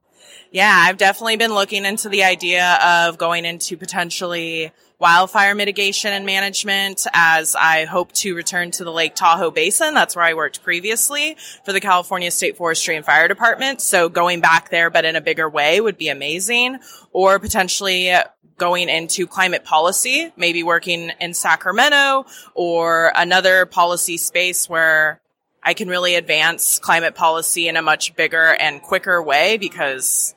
Yeah, 0.50 0.72
I've 0.86 0.98
definitely 0.98 1.36
been 1.36 1.54
looking 1.54 1.86
into 1.86 2.10
the 2.10 2.24
idea 2.24 2.78
of 2.82 3.16
going 3.16 3.46
into 3.46 3.76
potentially 3.76 4.70
wildfire 4.98 5.54
mitigation 5.54 6.12
and 6.12 6.26
management 6.26 7.06
as 7.14 7.56
I 7.58 7.86
hope 7.86 8.12
to 8.12 8.36
return 8.36 8.70
to 8.72 8.84
the 8.84 8.92
Lake 8.92 9.14
Tahoe 9.14 9.50
Basin. 9.50 9.94
That's 9.94 10.14
where 10.14 10.26
I 10.26 10.34
worked 10.34 10.62
previously 10.62 11.38
for 11.64 11.72
the 11.72 11.80
California 11.80 12.30
State 12.30 12.58
Forestry 12.58 12.96
and 12.96 13.04
Fire 13.04 13.28
Department. 13.28 13.80
So 13.80 14.10
going 14.10 14.42
back 14.42 14.68
there, 14.68 14.90
but 14.90 15.06
in 15.06 15.16
a 15.16 15.22
bigger 15.22 15.48
way 15.48 15.80
would 15.80 15.96
be 15.96 16.10
amazing. 16.10 16.78
Or 17.12 17.38
potentially 17.38 18.12
going 18.58 18.90
into 18.90 19.26
climate 19.26 19.64
policy, 19.64 20.30
maybe 20.36 20.62
working 20.62 21.12
in 21.18 21.32
Sacramento 21.32 22.26
or 22.54 23.10
another 23.16 23.64
policy 23.64 24.18
space 24.18 24.68
where 24.68 25.21
I 25.62 25.74
can 25.74 25.88
really 25.88 26.16
advance 26.16 26.78
climate 26.78 27.14
policy 27.14 27.68
in 27.68 27.76
a 27.76 27.82
much 27.82 28.16
bigger 28.16 28.54
and 28.58 28.82
quicker 28.82 29.22
way 29.22 29.56
because 29.58 30.34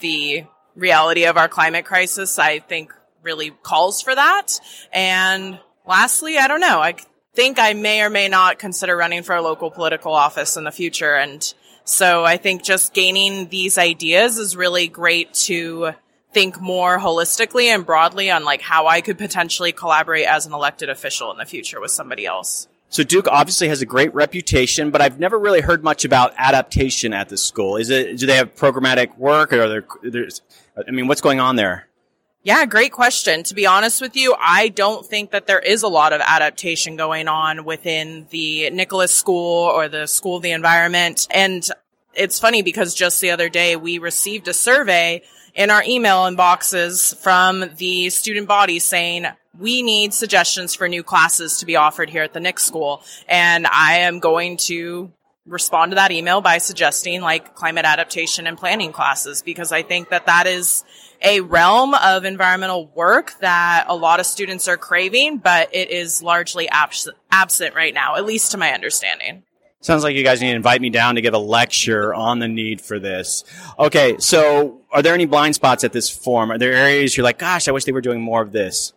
the 0.00 0.44
reality 0.74 1.24
of 1.24 1.36
our 1.36 1.48
climate 1.48 1.84
crisis, 1.84 2.38
I 2.38 2.60
think 2.60 2.92
really 3.22 3.50
calls 3.50 4.02
for 4.02 4.14
that. 4.14 4.60
And 4.92 5.58
lastly, 5.86 6.38
I 6.38 6.48
don't 6.48 6.60
know. 6.60 6.80
I 6.80 6.94
think 7.34 7.58
I 7.58 7.74
may 7.74 8.02
or 8.02 8.10
may 8.10 8.28
not 8.28 8.58
consider 8.58 8.96
running 8.96 9.22
for 9.22 9.34
a 9.34 9.42
local 9.42 9.70
political 9.70 10.12
office 10.12 10.56
in 10.56 10.64
the 10.64 10.72
future. 10.72 11.14
And 11.14 11.54
so 11.84 12.24
I 12.24 12.36
think 12.36 12.62
just 12.62 12.94
gaining 12.94 13.48
these 13.48 13.76
ideas 13.78 14.38
is 14.38 14.56
really 14.56 14.88
great 14.88 15.34
to 15.34 15.92
think 16.32 16.60
more 16.60 16.98
holistically 16.98 17.66
and 17.66 17.86
broadly 17.86 18.30
on 18.30 18.44
like 18.44 18.60
how 18.60 18.86
I 18.86 19.00
could 19.00 19.18
potentially 19.18 19.72
collaborate 19.72 20.26
as 20.26 20.46
an 20.46 20.52
elected 20.52 20.88
official 20.88 21.30
in 21.30 21.38
the 21.38 21.44
future 21.44 21.80
with 21.80 21.90
somebody 21.90 22.26
else. 22.26 22.68
So 22.88 23.02
Duke 23.02 23.26
obviously 23.28 23.68
has 23.68 23.82
a 23.82 23.86
great 23.86 24.14
reputation, 24.14 24.90
but 24.90 25.02
I've 25.02 25.18
never 25.18 25.38
really 25.38 25.60
heard 25.60 25.82
much 25.82 26.04
about 26.04 26.32
adaptation 26.36 27.12
at 27.12 27.28
the 27.28 27.36
school. 27.36 27.76
Is 27.76 27.90
it? 27.90 28.18
Do 28.18 28.26
they 28.26 28.36
have 28.36 28.54
programmatic 28.54 29.16
work, 29.18 29.52
or 29.52 29.62
are 29.62 29.82
there? 30.02 30.28
I 30.86 30.90
mean, 30.90 31.08
what's 31.08 31.20
going 31.20 31.40
on 31.40 31.56
there? 31.56 31.88
Yeah, 32.46 32.64
great 32.64 32.92
question. 32.92 33.42
To 33.42 33.54
be 33.56 33.66
honest 33.66 34.00
with 34.00 34.14
you, 34.14 34.36
I 34.40 34.68
don't 34.68 35.04
think 35.04 35.32
that 35.32 35.48
there 35.48 35.58
is 35.58 35.82
a 35.82 35.88
lot 35.88 36.12
of 36.12 36.20
adaptation 36.24 36.94
going 36.94 37.26
on 37.26 37.64
within 37.64 38.28
the 38.30 38.70
Nicholas 38.70 39.12
School 39.12 39.64
or 39.64 39.88
the 39.88 40.06
School 40.06 40.36
of 40.36 40.42
the 40.42 40.52
Environment. 40.52 41.26
And 41.32 41.68
it's 42.14 42.38
funny 42.38 42.62
because 42.62 42.94
just 42.94 43.20
the 43.20 43.32
other 43.32 43.48
day 43.48 43.74
we 43.74 43.98
received 43.98 44.46
a 44.46 44.54
survey 44.54 45.22
in 45.56 45.70
our 45.70 45.82
email 45.82 46.24
inboxes 46.24 47.16
from 47.16 47.64
the 47.76 48.10
student 48.10 48.46
body 48.46 48.78
saying, 48.78 49.26
we 49.58 49.82
need 49.82 50.12
suggestions 50.12 50.74
for 50.74 50.86
new 50.86 51.02
classes 51.02 51.58
to 51.58 51.66
be 51.66 51.76
offered 51.76 52.10
here 52.10 52.22
at 52.22 52.34
the 52.34 52.40
Nick 52.40 52.58
School. 52.58 53.02
And 53.26 53.66
I 53.66 54.00
am 54.00 54.20
going 54.20 54.58
to 54.58 55.10
respond 55.46 55.92
to 55.92 55.96
that 55.96 56.10
email 56.12 56.40
by 56.40 56.58
suggesting 56.58 57.22
like 57.22 57.54
climate 57.54 57.86
adaptation 57.86 58.46
and 58.46 58.58
planning 58.58 58.92
classes 58.92 59.42
because 59.42 59.72
I 59.72 59.82
think 59.82 60.10
that 60.10 60.26
that 60.26 60.46
is 60.46 60.84
a 61.22 61.40
realm 61.40 61.94
of 61.94 62.24
environmental 62.24 62.88
work 62.94 63.32
that 63.40 63.86
a 63.88 63.96
lot 63.96 64.20
of 64.20 64.26
students 64.26 64.68
are 64.68 64.76
craving, 64.76 65.38
but 65.38 65.74
it 65.74 65.90
is 65.90 66.22
largely 66.22 66.68
abs- 66.68 67.08
absent 67.30 67.74
right 67.74 67.94
now, 67.94 68.16
at 68.16 68.26
least 68.26 68.50
to 68.50 68.58
my 68.58 68.72
understanding. 68.72 69.44
Sounds 69.80 70.02
like 70.02 70.16
you 70.16 70.24
guys 70.24 70.40
need 70.40 70.50
to 70.50 70.56
invite 70.56 70.80
me 70.80 70.90
down 70.90 71.14
to 71.14 71.20
give 71.20 71.32
a 71.32 71.38
lecture 71.38 72.12
on 72.12 72.40
the 72.40 72.48
need 72.48 72.80
for 72.80 72.98
this. 72.98 73.44
Okay, 73.78 74.16
so 74.18 74.80
are 74.96 75.02
there 75.02 75.12
any 75.12 75.26
blind 75.26 75.54
spots 75.54 75.84
at 75.84 75.92
this 75.92 76.08
forum? 76.08 76.50
Are 76.50 76.56
there 76.56 76.72
areas 76.72 77.14
you're 77.14 77.24
like, 77.24 77.38
gosh, 77.38 77.68
I 77.68 77.72
wish 77.72 77.84
they 77.84 77.92
were 77.92 78.00
doing 78.00 78.22
more 78.22 78.40
of 78.40 78.50
this? 78.50 78.94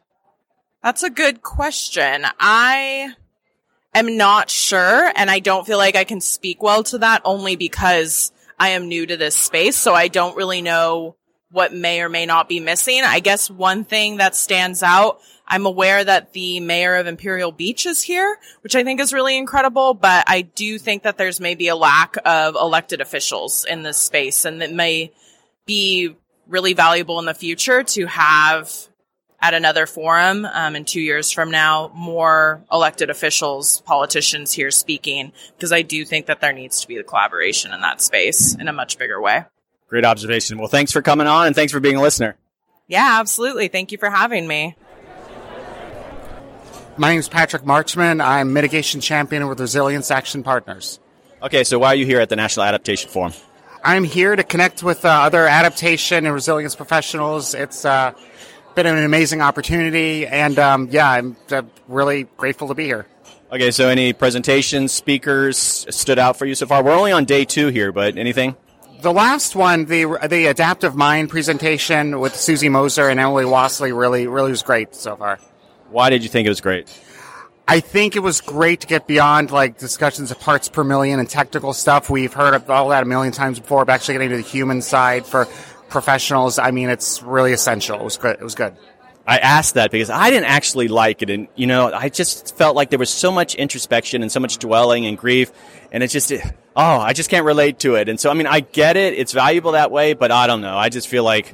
That's 0.82 1.04
a 1.04 1.10
good 1.10 1.42
question. 1.42 2.26
I 2.40 3.14
am 3.94 4.16
not 4.16 4.50
sure, 4.50 5.12
and 5.14 5.30
I 5.30 5.40
don't 5.40 5.68
feel 5.68 5.78
like 5.78 5.98
I 5.98 6.06
can 6.06 6.22
speak 6.22 6.64
well 6.64 6.84
to 6.84 7.00
that 7.00 7.22
only 7.26 7.58
because 7.58 8.32
I 8.58 8.70
am 8.70 8.88
new 8.88 9.06
to 9.08 9.18
this 9.18 9.36
space, 9.36 9.76
so 9.76 9.94
I 9.94 10.08
don't 10.08 10.38
really 10.38 10.62
know 10.62 11.18
what 11.52 11.74
may 11.74 12.00
or 12.00 12.08
may 12.08 12.26
not 12.26 12.48
be 12.48 12.62
missing. 12.62 13.02
I 13.04 13.20
guess 13.20 13.50
one 13.50 13.84
thing 13.84 14.18
that 14.18 14.38
stands 14.38 14.82
out, 14.82 15.20
I'm 15.46 15.66
aware 15.66 16.02
that 16.02 16.32
the 16.32 16.62
mayor 16.62 16.96
of 16.96 17.08
Imperial 17.08 17.52
Beach 17.52 17.86
is 17.86 18.02
here, 18.02 18.38
which 18.62 18.76
I 18.76 18.86
think 18.86 19.02
is 19.02 19.12
really 19.12 19.36
incredible, 19.36 19.96
but 19.96 20.24
I 20.28 20.44
do 20.44 20.78
think 20.78 21.04
that 21.04 21.18
there's 21.18 21.42
maybe 21.42 21.68
a 21.68 21.76
lack 21.76 22.16
of 22.24 22.56
elected 22.56 23.02
officials 23.02 23.66
in 23.66 23.82
this 23.82 23.98
space 23.98 24.46
and 24.46 24.62
that 24.62 24.72
may 24.72 25.12
be 25.70 26.16
really 26.48 26.74
valuable 26.74 27.20
in 27.20 27.26
the 27.26 27.34
future 27.36 27.84
to 27.84 28.08
have 28.08 28.74
at 29.40 29.54
another 29.54 29.86
forum 29.86 30.44
um, 30.46 30.76
in 30.76 30.84
two 30.84 31.00
years 31.00 31.30
from 31.30 31.52
now 31.52 31.92
more 31.94 32.66
elected 32.72 33.12
officials 33.12 33.82
politicians 33.82 34.52
here 34.52 34.72
speaking 34.72 35.32
because 35.56 35.72
i 35.72 35.84
do 35.84 36.04
think 36.04 36.26
that 36.26 36.42
there 36.42 36.52
needs 36.52 36.82
to 36.82 36.88
be 36.88 36.98
the 36.98 37.04
collaboration 37.04 37.72
in 37.72 37.82
that 37.82 38.02
space 38.02 38.56
in 38.56 38.68
a 38.68 38.74
much 38.74 38.98
bigger 38.98 39.22
way. 39.22 39.46
Great 39.88 40.06
observation. 40.06 40.58
Well 40.58 40.68
thanks 40.68 40.92
for 40.92 41.04
coming 41.04 41.28
on 41.28 41.46
and 41.46 41.56
thanks 41.56 41.72
for 41.72 41.80
being 41.80 41.98
a 41.98 42.02
listener. 42.02 42.36
Yeah 42.88 43.20
absolutely. 43.20 43.68
Thank 43.68 43.92
you 43.92 44.00
for 44.00 44.10
having 44.10 44.48
me. 44.48 44.76
My 46.98 47.12
name 47.12 47.20
is 47.20 47.30
patrick 47.30 47.62
marchman. 47.62 48.26
I'm 48.26 48.54
mitigation 48.54 49.02
champion 49.02 49.48
with 49.48 49.60
resilience 49.60 50.10
action 50.10 50.42
partners. 50.42 51.00
Okay 51.44 51.64
so 51.64 51.78
why 51.78 51.90
are 51.90 51.96
you 51.96 52.08
here 52.08 52.20
at 52.20 52.30
the 52.30 52.36
national 52.36 52.66
adaptation 52.66 53.12
forum 53.12 53.34
i'm 53.84 54.04
here 54.04 54.36
to 54.36 54.44
connect 54.44 54.84
with 54.84 55.06
uh, 55.06 55.10
other 55.10 55.48
adaptation 55.48 56.26
and 56.26 56.34
resilience 56.34 56.76
professionals 56.76 57.54
it's 57.54 57.86
uh, 57.86 58.14
been 58.84 58.98
an 58.98 59.04
amazing 59.04 59.42
opportunity, 59.42 60.26
and 60.26 60.58
um, 60.58 60.88
yeah, 60.92 61.10
I'm 61.10 61.36
uh, 61.52 61.64
really 61.88 62.24
grateful 62.38 62.70
to 62.70 62.74
be 62.74 62.86
here. 62.86 63.06
Okay, 63.52 63.72
so 63.72 63.90
any 63.90 64.14
presentations, 64.14 64.92
speakers 64.92 65.58
stood 65.90 66.20
out 66.20 66.38
for 66.38 66.46
you 66.46 66.56
so 66.56 66.66
far? 66.66 66.84
We're 66.84 66.94
only 66.96 67.12
on 67.12 67.26
day 67.26 67.46
two 67.46 67.68
here, 67.68 67.92
but 67.92 68.18
anything? 68.18 68.56
The 69.02 69.12
last 69.12 69.56
one, 69.56 69.86
the 69.86 70.06
the 70.30 70.48
adaptive 70.48 70.96
mind 70.96 71.30
presentation 71.30 72.20
with 72.20 72.36
Susi 72.36 72.70
Moser 72.70 73.10
and 73.10 73.20
Emily 73.20 73.46
Wasley, 73.46 73.98
really 73.98 74.28
really 74.28 74.52
was 74.52 74.62
great 74.62 74.94
so 74.94 75.16
far. 75.16 75.40
Why 75.90 76.10
did 76.10 76.22
you 76.24 76.30
think 76.30 76.46
it 76.46 76.50
was 76.50 76.62
great? 76.62 76.88
I 77.70 77.82
think 77.82 78.16
it 78.16 78.22
was 78.22 78.42
great 78.42 78.82
to 78.82 78.88
get 78.88 79.06
beyond 79.06 79.52
like 79.52 79.78
discussions 79.78 80.32
of 80.32 80.40
parts 80.40 80.68
per 80.68 80.84
million 80.84 81.20
and 81.20 81.30
technical 81.30 81.72
stuff. 81.74 82.10
We've 82.10 82.34
heard 82.34 82.56
of 82.56 82.68
all 82.68 82.90
that 82.90 83.04
a 83.04 83.06
million 83.06 83.32
times 83.32 83.60
before, 83.60 83.86
but 83.86 83.94
actually 83.94 84.16
getting 84.16 84.30
to 84.32 84.38
the 84.38 84.42
human 84.42 84.82
side 84.82 85.24
for 85.24 85.46
professionals, 85.88 86.58
I 86.58 86.72
mean, 86.72 86.90
it's 86.90 87.22
really 87.22 87.54
essential. 87.54 88.00
It 88.00 88.04
was 88.04 88.18
good. 88.18 88.38
It 88.40 88.44
was 88.44 88.56
good. 88.56 88.76
I 89.28 89.38
asked 89.38 89.76
that 89.76 89.92
because 89.92 90.10
I 90.10 90.32
didn't 90.32 90.48
actually 90.48 90.88
like 90.88 91.22
it. 91.22 91.30
And, 91.30 91.48
you 91.54 91.68
know, 91.68 91.94
I 91.94 92.10
just 92.10 92.58
felt 92.58 92.76
like 92.76 92.90
there 92.90 92.98
was 92.98 93.12
so 93.12 93.32
much 93.32 93.54
introspection 93.54 94.24
and 94.24 94.32
so 94.32 94.40
much 94.40 94.58
dwelling 94.58 95.06
and 95.06 95.16
grief. 95.16 95.52
And 95.92 96.02
it's 96.02 96.12
just, 96.12 96.34
oh, 96.76 97.00
I 97.00 97.14
just 97.14 97.30
can't 97.30 97.46
relate 97.46 97.78
to 97.82 97.94
it. 97.94 98.10
And 98.10 98.20
so, 98.20 98.32
I 98.32 98.34
mean, 98.34 98.48
I 98.48 98.62
get 98.62 98.98
it. 98.98 99.14
It's 99.14 99.32
valuable 99.34 99.74
that 99.74 99.92
way, 99.92 100.14
but 100.14 100.32
I 100.32 100.48
don't 100.48 100.62
know. 100.62 100.76
I 100.76 100.90
just 100.90 101.08
feel 101.08 101.24
like, 101.24 101.54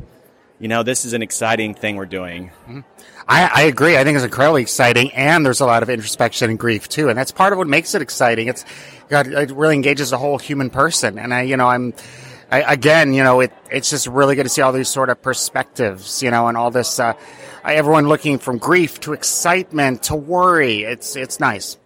you 0.59 0.69
know, 0.69 0.83
this 0.83 1.03
is 1.03 1.11
an 1.11 1.21
exciting 1.21 1.73
thing 1.73 1.97
we're 1.97 2.05
doing. 2.05 2.51
Mm-hmm. 2.69 2.79
I, 3.27 3.49
I, 3.53 3.61
agree. 3.63 3.97
I 3.97 4.03
think 4.03 4.15
it's 4.15 4.25
incredibly 4.25 4.61
exciting, 4.61 5.11
and 5.13 5.45
there's 5.45 5.59
a 5.59 5.65
lot 5.65 5.81
of 5.81 5.89
introspection 5.89 6.51
and 6.51 6.59
grief 6.59 6.87
too, 6.87 7.09
and 7.09 7.17
that's 7.17 7.31
part 7.31 7.53
of 7.53 7.57
what 7.57 7.67
makes 7.67 7.95
it 7.95 8.01
exciting. 8.01 8.47
It's 8.47 8.63
God, 9.09 9.27
it 9.27 9.51
really 9.51 9.75
engages 9.75 10.11
the 10.11 10.17
whole 10.17 10.37
human 10.37 10.69
person, 10.69 11.17
and 11.17 11.33
I, 11.33 11.41
you 11.43 11.57
know, 11.57 11.67
I'm. 11.67 11.93
I, 12.51 12.73
again, 12.73 13.15
you 13.15 13.23
know, 13.23 13.39
it, 13.39 13.51
it's 13.71 13.89
just 13.89 14.05
really 14.05 14.35
good 14.35 14.43
to 14.43 14.49
see 14.49 14.61
all 14.61 14.71
these 14.71 14.87
sort 14.87 15.09
of 15.09 15.19
perspectives, 15.19 16.21
you 16.21 16.29
know, 16.29 16.47
and 16.47 16.55
all 16.55 16.69
this, 16.69 16.99
uh, 16.99 17.13
everyone 17.63 18.07
looking 18.07 18.37
from 18.37 18.59
grief 18.59 18.99
to 18.99 19.13
excitement 19.13 20.03
to 20.03 20.15
worry. 20.15 20.83
It's, 20.83 21.15
it's 21.15 21.39
nice. 21.39 21.77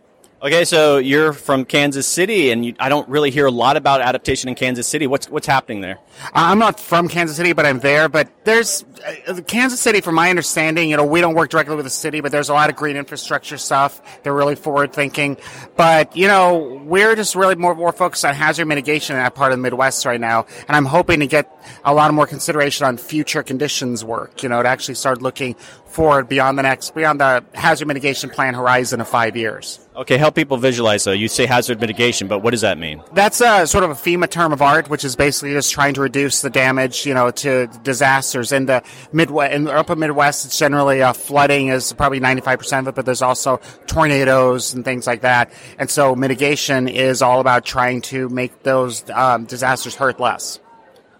Okay, 0.41 0.63
so 0.63 0.99
you're 0.99 1.33
from 1.33 1.65
Kansas 1.65 2.07
City, 2.07 2.51
and 2.51 2.65
you, 2.65 2.73
I 2.79 2.87
don't 2.87 3.07
really 3.09 3.29
hear 3.29 3.45
a 3.45 3.51
lot 3.51 3.75
about 3.75 3.99
adaptation 3.99 4.47
in 4.47 4.55
Kansas 4.55 4.87
City. 4.87 5.05
What's 5.05 5.29
what's 5.29 5.47
happening 5.47 5.81
there? 5.81 5.99
I'm 6.33 6.59
not 6.59 6.79
from 6.79 7.09
Kansas 7.09 7.35
City, 7.35 7.51
but 7.51 7.65
I'm 7.65 7.79
there. 7.79 8.07
But 8.07 8.31
there's 8.45 8.85
uh, 9.27 9.41
Kansas 9.41 9.81
City, 9.81 9.99
from 9.99 10.15
my 10.15 10.29
understanding, 10.29 10.89
you 10.89 10.95
know, 10.95 11.03
we 11.03 11.19
don't 11.19 11.35
work 11.35 11.49
directly 11.49 11.75
with 11.75 11.83
the 11.83 11.89
city, 11.89 12.21
but 12.21 12.31
there's 12.31 12.47
a 12.47 12.53
lot 12.53 12.69
of 12.69 12.77
green 12.77 12.95
infrastructure 12.95 13.57
stuff. 13.57 14.23
They're 14.23 14.33
really 14.33 14.55
forward 14.55 14.93
thinking. 14.93 15.35
But 15.75 16.15
you 16.15 16.27
know, 16.27 16.81
we're 16.85 17.17
just 17.17 17.35
really 17.35 17.55
more 17.55 17.75
more 17.75 17.91
focused 17.91 18.23
on 18.23 18.33
hazard 18.33 18.65
mitigation 18.65 19.17
in 19.17 19.21
that 19.21 19.35
part 19.35 19.51
of 19.51 19.57
the 19.57 19.61
Midwest 19.61 20.05
right 20.05 20.21
now, 20.21 20.45
and 20.69 20.77
I'm 20.77 20.85
hoping 20.85 21.19
to 21.19 21.27
get 21.27 21.53
a 21.83 21.93
lot 21.93 22.13
more 22.13 22.25
consideration 22.25 22.85
on 22.85 22.95
future 22.95 23.43
conditions 23.43 24.05
work. 24.05 24.41
You 24.41 24.47
know, 24.47 24.63
to 24.63 24.69
actually 24.69 24.95
start 24.95 25.21
looking 25.21 25.55
forward 25.89 26.29
beyond 26.29 26.57
the 26.57 26.63
next 26.63 26.95
beyond 26.95 27.19
the 27.19 27.43
hazard 27.53 27.89
mitigation 27.89 28.29
plan 28.29 28.53
horizon 28.53 29.01
of 29.01 29.07
five 29.09 29.35
years. 29.35 29.85
Okay, 29.95 30.17
help 30.17 30.35
people 30.35 30.57
visualize 30.57 31.03
though. 31.03 31.11
You 31.11 31.27
say 31.27 31.45
hazard 31.45 31.81
mitigation, 31.81 32.27
but 32.27 32.39
what 32.39 32.51
does 32.51 32.61
that 32.61 32.77
mean? 32.77 33.03
That's 33.13 33.41
a 33.41 33.65
sort 33.67 33.83
of 33.83 33.89
a 33.89 33.95
FEMA 33.95 34.29
term 34.29 34.53
of 34.53 34.61
art, 34.61 34.89
which 34.89 35.03
is 35.03 35.15
basically 35.15 35.51
just 35.51 35.71
trying 35.71 35.93
to 35.95 36.01
reduce 36.01 36.41
the 36.41 36.49
damage, 36.49 37.05
you 37.05 37.13
know, 37.13 37.31
to 37.31 37.67
disasters 37.83 38.51
in 38.51 38.65
the 38.67 38.83
Midwest. 39.11 39.53
In 39.53 39.63
the 39.65 39.73
upper 39.73 39.95
Midwest, 39.95 40.45
it's 40.45 40.57
generally 40.57 41.01
uh, 41.01 41.13
flooding 41.13 41.67
is 41.67 41.91
probably 41.93 42.19
95% 42.19 42.79
of 42.79 42.87
it, 42.89 42.95
but 42.95 43.05
there's 43.05 43.21
also 43.21 43.59
tornadoes 43.87 44.73
and 44.73 44.85
things 44.85 45.07
like 45.07 45.21
that. 45.21 45.51
And 45.79 45.89
so 45.89 46.15
mitigation 46.15 46.87
is 46.87 47.21
all 47.21 47.41
about 47.41 47.65
trying 47.65 48.01
to 48.03 48.29
make 48.29 48.63
those 48.63 49.09
um, 49.09 49.45
disasters 49.45 49.95
hurt 49.95 50.19
less. 50.19 50.59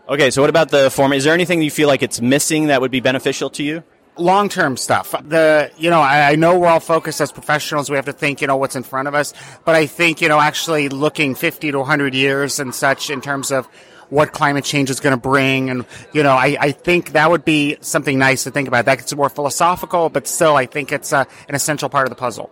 Okay, 0.08 0.32
so 0.32 0.42
what 0.42 0.50
about 0.50 0.70
the 0.70 0.90
form? 0.90 1.12
Is 1.14 1.24
there 1.24 1.34
anything 1.34 1.62
you 1.62 1.70
feel 1.70 1.88
like 1.88 2.02
it's 2.02 2.22
missing 2.22 2.68
that 2.68 2.82
would 2.82 2.92
be 2.92 3.00
beneficial 3.00 3.50
to 3.52 3.64
you? 3.64 3.84
Long 4.20 4.50
term 4.50 4.78
stuff. 4.78 5.16
The 5.24 5.72
you 5.78 5.90
know 5.90 6.02
I, 6.02 6.32
I, 6.32 6.36
know 6.36 6.58
we're 6.60 6.68
all 6.68 6.80
focused 6.80 7.22
as 7.22 7.32
professionals. 7.32 7.90
We 7.90 7.96
have 7.96 8.06
to 8.06 8.14
think 8.14 8.42
you 8.42 8.48
know 8.48 8.58
what's 8.58 8.76
in 8.76 8.84
front 8.84 9.08
of 9.08 9.16
us, 9.16 9.34
but 9.66 9.76
I 9.76 9.86
think 9.86 10.22
you 10.22 10.30
know 10.30 10.40
actually 10.40 10.90
looking 10.90 11.36
fifty 11.36 11.72
to 11.72 11.84
hundred 11.84 12.14
years 12.14 12.60
and 12.60 12.74
such 12.74 13.10
in 13.10 13.22
terms 13.22 13.52
of 13.52 13.68
what 14.10 14.32
climate 14.32 14.66
change 14.66 14.90
is 14.90 15.00
going 15.00 15.16
to 15.16 15.22
bring, 15.22 15.70
and 15.70 15.86
you 16.14 16.24
know 16.24 16.34
I, 16.34 16.58
I 16.60 16.72
think 16.72 17.12
that 17.14 17.30
would 17.30 17.46
be 17.46 17.78
something 17.82 18.18
nice 18.18 18.44
to 18.44 18.52
think 18.52 18.68
about. 18.68 18.86
That 18.86 18.98
gets 18.98 19.16
more 19.16 19.30
philosophical, 19.30 20.10
but 20.10 20.28
still 20.28 20.56
I 20.56 20.66
think 20.66 20.92
it's 20.92 21.14
uh, 21.14 21.26
an 21.48 21.56
essential 21.56 21.90
part 21.90 22.06
of 22.06 22.10
the 22.10 22.16
puzzle. 22.16 22.50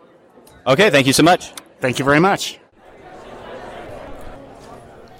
Okay, 0.65 0.89
thank 0.89 1.07
you 1.07 1.13
so 1.13 1.23
much. 1.23 1.53
Thank 1.79 1.99
you 1.99 2.05
very 2.05 2.19
much. 2.19 2.59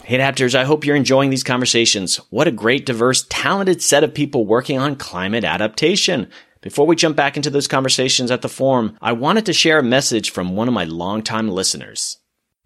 Hey 0.08 0.20
adapters, 0.20 0.56
I 0.56 0.64
hope 0.64 0.86
you're 0.86 0.96
enjoying 0.96 1.32
these 1.32 1.44
conversations. 1.44 2.16
What 2.30 2.48
a 2.48 2.52
great, 2.52 2.86
diverse, 2.86 3.26
talented 3.30 3.82
set 3.82 4.06
of 4.06 4.14
people 4.14 4.46
working 4.46 4.80
on 4.80 4.96
climate 4.96 5.44
adaptation. 5.44 6.30
Before 6.62 6.88
we 6.88 6.96
jump 6.96 7.18
back 7.18 7.36
into 7.36 7.50
those 7.50 7.68
conversations 7.68 8.32
at 8.32 8.42
the 8.42 8.48
forum, 8.48 8.98
I 9.02 9.12
wanted 9.12 9.48
to 9.48 9.52
share 9.52 9.80
a 9.80 9.84
message 9.84 10.32
from 10.32 10.56
one 10.56 10.70
of 10.70 10.74
my 10.74 10.86
longtime 10.86 11.50
listeners. 11.50 12.20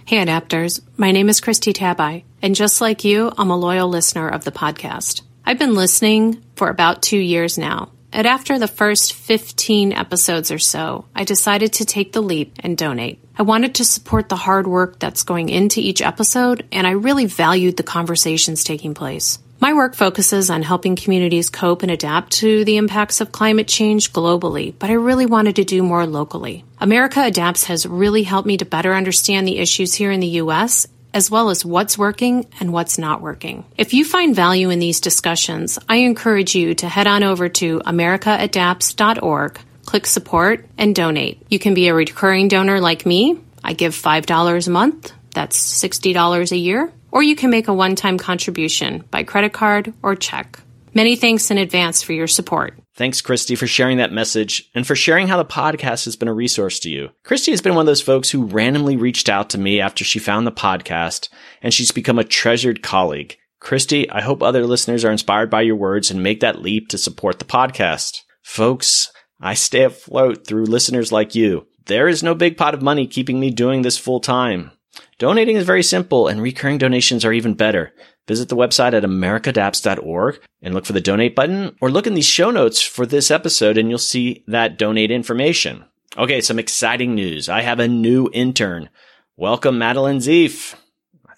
Hey 0.05 0.23
adapters, 0.23 0.81
my 0.97 1.11
name 1.11 1.29
is 1.29 1.41
Christy 1.41 1.73
Tabai, 1.73 2.25
and 2.43 2.53
just 2.53 2.79
like 2.79 3.03
you, 3.03 3.31
I'm 3.39 3.49
a 3.49 3.57
loyal 3.57 3.89
listener 3.89 4.29
of 4.29 4.43
the 4.43 4.51
podcast. 4.51 5.23
I've 5.43 5.57
been 5.57 5.73
listening 5.73 6.43
for 6.55 6.69
about 6.69 7.01
two 7.01 7.17
years 7.17 7.57
now, 7.57 7.91
and 8.13 8.27
after 8.27 8.59
the 8.59 8.67
first 8.67 9.13
15 9.13 9.93
episodes 9.93 10.51
or 10.51 10.59
so, 10.59 11.05
I 11.15 11.23
decided 11.23 11.73
to 11.73 11.85
take 11.85 12.13
the 12.13 12.21
leap 12.21 12.53
and 12.59 12.77
donate. 12.77 13.19
I 13.41 13.43
wanted 13.43 13.73
to 13.73 13.85
support 13.85 14.29
the 14.29 14.35
hard 14.35 14.67
work 14.67 14.99
that's 14.99 15.23
going 15.23 15.49
into 15.49 15.79
each 15.79 15.99
episode, 15.99 16.63
and 16.71 16.85
I 16.85 16.91
really 16.91 17.25
valued 17.25 17.75
the 17.75 17.81
conversations 17.81 18.63
taking 18.63 18.93
place. 18.93 19.39
My 19.59 19.73
work 19.73 19.95
focuses 19.95 20.51
on 20.51 20.61
helping 20.61 20.95
communities 20.95 21.49
cope 21.49 21.81
and 21.81 21.91
adapt 21.91 22.33
to 22.33 22.63
the 22.63 22.77
impacts 22.77 23.19
of 23.19 23.31
climate 23.31 23.67
change 23.67 24.13
globally, 24.13 24.75
but 24.77 24.91
I 24.91 24.93
really 24.93 25.25
wanted 25.25 25.55
to 25.55 25.63
do 25.63 25.81
more 25.81 26.05
locally. 26.05 26.63
America 26.79 27.23
Adapts 27.25 27.63
has 27.63 27.87
really 27.87 28.21
helped 28.21 28.45
me 28.45 28.57
to 28.57 28.65
better 28.65 28.93
understand 28.93 29.47
the 29.47 29.57
issues 29.57 29.95
here 29.95 30.11
in 30.11 30.19
the 30.19 30.27
U.S 30.27 30.85
as 31.13 31.29
well 31.29 31.49
as 31.49 31.65
what's 31.65 31.97
working 31.97 32.45
and 32.61 32.71
what's 32.71 32.97
not 32.97 33.21
working. 33.21 33.65
If 33.77 33.93
you 33.93 34.05
find 34.05 34.33
value 34.33 34.69
in 34.69 34.79
these 34.79 35.01
discussions, 35.01 35.77
I 35.89 35.97
encourage 35.97 36.55
you 36.55 36.73
to 36.75 36.87
head 36.87 37.05
on 37.05 37.21
over 37.21 37.49
to 37.49 37.81
americaadapts.org, 37.81 39.59
click 39.91 40.07
support, 40.07 40.65
and 40.77 40.95
donate. 40.95 41.45
You 41.49 41.59
can 41.59 41.73
be 41.73 41.89
a 41.89 41.93
recurring 41.93 42.47
donor 42.47 42.79
like 42.79 43.05
me. 43.05 43.37
I 43.61 43.73
give 43.73 43.93
$5 43.93 44.67
a 44.67 44.71
month. 44.71 45.11
That's 45.35 45.83
$60 45.83 46.51
a 46.53 46.57
year. 46.57 46.93
Or 47.11 47.21
you 47.21 47.35
can 47.35 47.49
make 47.49 47.67
a 47.67 47.73
one 47.73 47.97
time 47.97 48.17
contribution 48.17 49.03
by 49.11 49.23
credit 49.23 49.51
card 49.51 49.93
or 50.01 50.15
check. 50.15 50.61
Many 50.93 51.17
thanks 51.17 51.51
in 51.51 51.57
advance 51.57 52.01
for 52.01 52.13
your 52.13 52.27
support. 52.27 52.79
Thanks, 52.95 53.19
Christy, 53.19 53.55
for 53.55 53.67
sharing 53.67 53.97
that 53.97 54.13
message 54.13 54.71
and 54.73 54.87
for 54.87 54.95
sharing 54.95 55.27
how 55.27 55.35
the 55.35 55.43
podcast 55.43 56.05
has 56.05 56.15
been 56.15 56.29
a 56.29 56.33
resource 56.33 56.79
to 56.79 56.89
you. 56.89 57.09
Christy 57.25 57.51
has 57.51 57.61
been 57.61 57.75
one 57.75 57.81
of 57.81 57.87
those 57.87 58.01
folks 58.01 58.29
who 58.29 58.45
randomly 58.45 58.95
reached 58.95 59.27
out 59.27 59.49
to 59.49 59.57
me 59.57 59.81
after 59.81 60.05
she 60.05 60.19
found 60.19 60.47
the 60.47 60.53
podcast, 60.53 61.27
and 61.61 61.73
she's 61.73 61.91
become 61.91 62.17
a 62.17 62.23
treasured 62.23 62.81
colleague. 62.81 63.35
Christy, 63.59 64.09
I 64.09 64.21
hope 64.21 64.41
other 64.41 64.65
listeners 64.65 65.03
are 65.03 65.11
inspired 65.11 65.49
by 65.49 65.63
your 65.63 65.75
words 65.75 66.11
and 66.11 66.23
make 66.23 66.39
that 66.39 66.61
leap 66.61 66.87
to 66.89 66.97
support 66.97 67.39
the 67.39 67.45
podcast. 67.45 68.21
Folks, 68.41 69.11
I 69.41 69.55
stay 69.55 69.83
afloat 69.83 70.45
through 70.45 70.65
listeners 70.65 71.11
like 71.11 71.33
you. 71.33 71.65
There 71.87 72.07
is 72.07 72.21
no 72.21 72.35
big 72.35 72.57
pot 72.57 72.75
of 72.75 72.83
money 72.83 73.07
keeping 73.07 73.39
me 73.39 73.49
doing 73.49 73.81
this 73.81 73.97
full 73.97 74.19
time. 74.19 74.71
Donating 75.17 75.55
is 75.55 75.65
very 75.65 75.81
simple 75.81 76.27
and 76.27 76.41
recurring 76.41 76.77
donations 76.77 77.25
are 77.25 77.33
even 77.33 77.55
better. 77.55 77.93
Visit 78.27 78.49
the 78.49 78.55
website 78.55 78.93
at 78.93 79.03
americaadapts.org 79.03 80.39
and 80.61 80.73
look 80.75 80.85
for 80.85 80.93
the 80.93 81.01
donate 81.01 81.35
button 81.35 81.75
or 81.81 81.89
look 81.89 82.05
in 82.05 82.13
the 82.13 82.21
show 82.21 82.51
notes 82.51 82.81
for 82.81 83.07
this 83.07 83.31
episode 83.31 83.77
and 83.77 83.89
you'll 83.89 83.97
see 83.97 84.43
that 84.47 84.77
donate 84.77 85.09
information. 85.09 85.85
Okay, 86.17 86.39
some 86.39 86.59
exciting 86.59 87.15
news. 87.15 87.49
I 87.49 87.61
have 87.61 87.79
a 87.79 87.87
new 87.87 88.29
intern. 88.33 88.89
Welcome, 89.37 89.79
Madeline 89.79 90.19
Zeef. 90.19 90.75